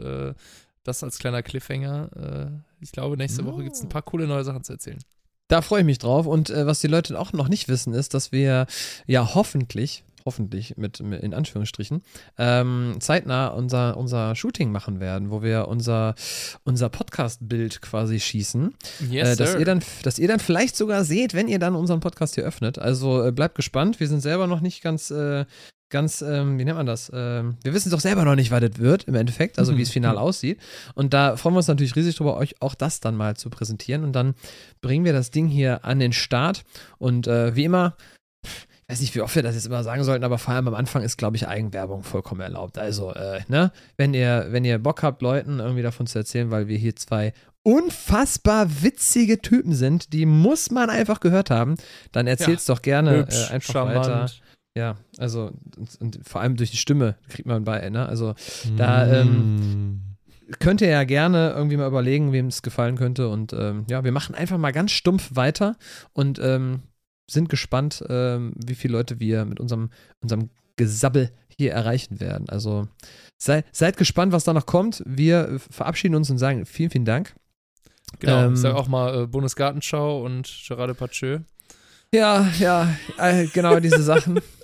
das 0.83 1.03
als 1.03 1.19
kleiner 1.19 1.43
Cliffhanger. 1.43 2.63
Ich 2.79 2.93
glaube, 2.93 3.17
nächste 3.17 3.45
Woche 3.45 3.63
gibt 3.63 3.75
es 3.75 3.83
ein 3.83 3.89
paar 3.89 4.01
coole 4.01 4.25
neue 4.25 4.45
Sachen 4.45 4.63
zu 4.63 4.71
erzählen. 4.71 4.99
Da 5.49 5.63
freue 5.63 5.81
ich 5.81 5.85
mich 5.85 5.97
drauf. 5.97 6.25
Und 6.27 6.49
äh, 6.49 6.65
was 6.65 6.79
die 6.79 6.87
Leute 6.87 7.19
auch 7.19 7.33
noch 7.33 7.49
nicht 7.49 7.67
wissen, 7.67 7.93
ist, 7.93 8.13
dass 8.13 8.31
wir 8.31 8.67
ja 9.07 9.35
hoffentlich, 9.35 10.03
hoffentlich 10.25 10.77
mit, 10.77 11.01
mit 11.01 11.21
in 11.21 11.33
Anführungsstrichen, 11.33 12.01
ähm, 12.37 12.95
zeitnah 12.99 13.47
unser, 13.47 13.97
unser 13.97 14.35
Shooting 14.35 14.71
machen 14.71 14.99
werden, 14.99 15.31
wo 15.31 15.41
wir 15.41 15.67
unser, 15.67 16.15
unser 16.63 16.89
Podcast-Bild 16.89 17.81
quasi 17.81 18.19
schießen. 18.19 18.73
Yes, 19.09 19.29
äh, 19.29 19.35
dass, 19.35 19.51
sir. 19.51 19.59
ihr 19.59 19.65
dann, 19.65 19.81
dass 20.03 20.19
ihr 20.19 20.27
dann 20.27 20.39
vielleicht 20.39 20.75
sogar 20.75 21.03
seht, 21.03 21.33
wenn 21.33 21.47
ihr 21.47 21.59
dann 21.59 21.75
unseren 21.75 21.99
Podcast 21.99 22.35
hier 22.35 22.43
öffnet. 22.43 22.79
Also 22.79 23.25
äh, 23.25 23.31
bleibt 23.31 23.55
gespannt. 23.55 23.99
Wir 23.99 24.07
sind 24.07 24.21
selber 24.21 24.47
noch 24.47 24.61
nicht 24.61 24.81
ganz, 24.81 25.11
äh, 25.11 25.45
ganz, 25.89 26.21
ähm, 26.21 26.59
wie 26.59 26.65
nennt 26.65 26.77
man 26.77 26.85
das? 26.85 27.11
Ähm, 27.13 27.57
wir 27.63 27.73
wissen 27.73 27.89
doch 27.89 27.99
selber 27.99 28.23
noch 28.23 28.35
nicht, 28.35 28.51
was 28.51 28.61
das 28.61 28.77
wird 28.77 29.05
im 29.05 29.15
Endeffekt, 29.15 29.59
also 29.59 29.77
wie 29.77 29.81
es 29.81 29.89
final 29.89 30.17
aussieht. 30.17 30.59
Und 30.93 31.13
da 31.13 31.35
freuen 31.35 31.55
wir 31.55 31.59
uns 31.59 31.67
natürlich 31.67 31.95
riesig 31.95 32.15
drüber, 32.15 32.37
euch 32.37 32.61
auch 32.61 32.75
das 32.75 32.99
dann 32.99 33.15
mal 33.15 33.35
zu 33.35 33.49
präsentieren. 33.49 34.03
Und 34.03 34.13
dann 34.13 34.35
bringen 34.81 35.05
wir 35.05 35.13
das 35.13 35.31
Ding 35.31 35.47
hier 35.47 35.83
an 35.85 35.99
den 35.99 36.13
Start. 36.13 36.63
Und 36.97 37.27
äh, 37.27 37.55
wie 37.55 37.65
immer, 37.65 37.95
weiß 38.90 39.02
nicht, 39.02 39.14
wie 39.16 39.22
oft 39.22 39.36
wir 39.36 39.44
das 39.44 39.56
jetzt 39.56 39.68
immer 39.68 39.84
sagen 39.84 40.03
sollten, 40.03 40.24
aber 40.24 40.38
vor 40.38 40.53
allem 40.53 40.68
am 40.68 40.74
Anfang 40.74 41.03
ist, 41.03 41.18
glaube 41.18 41.38
ich, 41.38 41.48
Eigenwerbung 41.48 42.03
vollkommen 42.03 42.41
erlaubt. 42.41 42.78
Also, 42.78 43.14
äh, 43.14 43.41
ne, 43.48 43.72
wenn 43.98 44.14
ihr, 44.14 44.48
wenn 44.49 44.66
ihr 44.66 44.80
Bock 44.80 45.03
habt, 45.03 45.22
Leuten 45.22 45.60
irgendwie 45.60 45.84
davon 45.84 46.07
zu 46.07 46.18
erzählen, 46.18 46.49
weil 46.49 46.68
wir 46.68 46.78
hier 46.78 46.95
zwei 46.95 47.34
unfassbar 47.61 48.82
witzige 48.82 49.41
Typen 49.41 49.74
sind, 49.74 50.11
die 50.14 50.26
muss 50.26 50.72
man 50.72 50.90
einfach 50.90 51.20
gehört 51.20 51.52
haben, 51.52 51.76
dann 52.11 52.26
erzählt's 52.26 52.66
doch 52.66 52.82
gerne 52.82 53.20
Hübsch, 53.20 53.49
äh, 53.49 53.53
einfach 53.53 53.74
charmant. 53.74 53.98
weiter. 53.98 54.30
Ja, 54.76 54.95
also 55.18 55.52
und, 55.78 55.95
und 55.99 56.20
vor 56.28 56.41
allem 56.41 56.56
durch 56.56 56.72
die 56.72 56.78
Stimme 56.78 57.16
kriegt 57.28 57.48
man 57.48 57.66
bei, 57.66 57.90
ne? 57.90 58.07
Also 58.07 58.34
Da, 58.78 59.22
ähm, 59.22 60.02
könnt 60.57 60.82
ihr 60.82 60.90
ja 60.90 61.03
gerne 61.03 61.52
irgendwie 61.56 61.78
mal 61.78 61.88
überlegen, 61.88 62.32
wem 62.32 62.48
es 62.48 62.61
gefallen 62.61 62.95
könnte. 62.98 63.30
Und 63.30 63.53
ähm, 63.53 63.86
ja, 63.90 64.03
wir 64.03 64.11
machen 64.11 64.36
einfach 64.36 64.57
mal 64.57 64.72
ganz 64.72 64.91
stumpf 64.91 65.36
weiter 65.36 65.76
und 66.14 66.40
ähm, 66.41 66.82
sind 67.30 67.49
gespannt, 67.49 68.03
ähm, 68.10 68.53
wie 68.56 68.76
viele 68.76 68.93
Leute 68.93 69.19
wir 69.19 69.45
mit 69.45 69.60
unserem, 69.60 69.89
unserem 70.22 70.49
Gesabbel 70.76 71.31
hier 71.56 71.73
erreichen 71.73 72.19
werden. 72.19 72.49
Also 72.49 72.88
sei, 73.38 73.64
seid 73.72 73.97
gespannt, 73.97 74.31
was 74.31 74.45
da 74.45 74.53
noch 74.53 74.65
kommt. 74.65 75.03
Wir 75.06 75.60
verabschieden 75.69 76.15
uns 76.15 76.30
und 76.30 76.38
sagen 76.38 76.65
vielen, 76.65 76.89
vielen 76.89 77.06
Dank. 77.06 77.35
Genau, 78.19 78.45
Ähm, 78.45 78.53
ich 78.53 78.60
sage 78.60 78.76
auch 78.76 78.88
mal 78.88 79.23
äh, 79.23 79.27
Bundesgartenschau 79.27 80.23
und 80.23 80.51
Gerard 80.68 80.89
Depardieu. 80.89 81.39
Ja, 82.14 82.49
ja, 82.60 82.95
äh, 83.18 83.45
genau 83.47 83.80
diese 83.80 84.01
Sachen. 84.01 84.39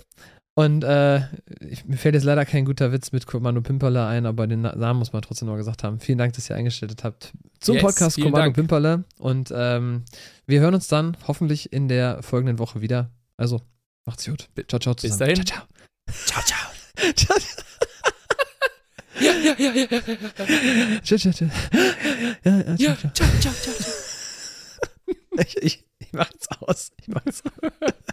Und 0.58 0.84
äh, 0.84 1.18
ich, 1.60 1.84
mir 1.84 1.98
fällt 1.98 2.14
jetzt 2.14 2.24
leider 2.24 2.46
kein 2.46 2.64
guter 2.64 2.90
Witz 2.90 3.12
mit 3.12 3.26
Kommando 3.26 3.60
Pimperle 3.60 4.06
ein, 4.06 4.24
aber 4.24 4.46
den 4.46 4.62
Na- 4.62 4.74
Namen 4.74 4.98
muss 5.00 5.12
man 5.12 5.20
trotzdem 5.20 5.48
noch 5.48 5.56
gesagt 5.56 5.84
haben. 5.84 6.00
Vielen 6.00 6.16
Dank, 6.16 6.32
dass 6.32 6.48
ihr 6.48 6.56
eingestellt 6.56 7.04
habt 7.04 7.32
zum 7.60 7.74
Yes, 7.74 7.84
Podcast 7.84 8.16
Kommando 8.16 8.38
Dank. 8.38 8.54
Pimperle. 8.54 9.04
Und 9.18 9.52
ähm, 9.54 10.04
wir 10.46 10.60
hören 10.60 10.72
uns 10.74 10.88
dann 10.88 11.14
hoffentlich 11.28 11.74
in 11.74 11.88
der 11.88 12.22
folgenden 12.22 12.58
Woche 12.58 12.80
wieder. 12.80 13.10
Also, 13.36 13.60
macht's 14.06 14.24
gut. 14.24 14.48
Ciao, 14.68 14.78
ciao 14.80 14.94
zusammen. 14.94 15.18
dahin. 15.34 15.44
Ciao, 15.44 15.62
Ciao, 16.24 16.42
ciao. 16.42 17.12
ciao. 17.14 17.38
ciao, 17.38 17.38
Ja, 19.20 19.32
ja, 19.32 19.54
ja, 19.58 19.72
ja, 19.74 19.86
ja, 19.90 20.00
ja. 20.06 21.02
ciao, 21.02 21.18
ciao, 21.18 21.32
ciao. 21.32 21.50
Ja, 22.44 22.56
ja, 22.56 22.64
ciao, 22.64 22.76
Ja, 22.78 22.96
ciao. 22.96 23.12
ciao, 23.12 23.28
ciao, 23.40 23.52
ciao, 23.52 23.74
ciao. 23.74 23.92
Ich, 25.38 25.56
ich, 25.58 25.84
ich 25.98 26.12
mach 26.14 26.30
jetzt 26.32 26.50
aus. 26.62 26.92
Ich 26.98 27.08
mach 27.08 27.20
jetzt 27.26 27.44
aus. 27.44 27.52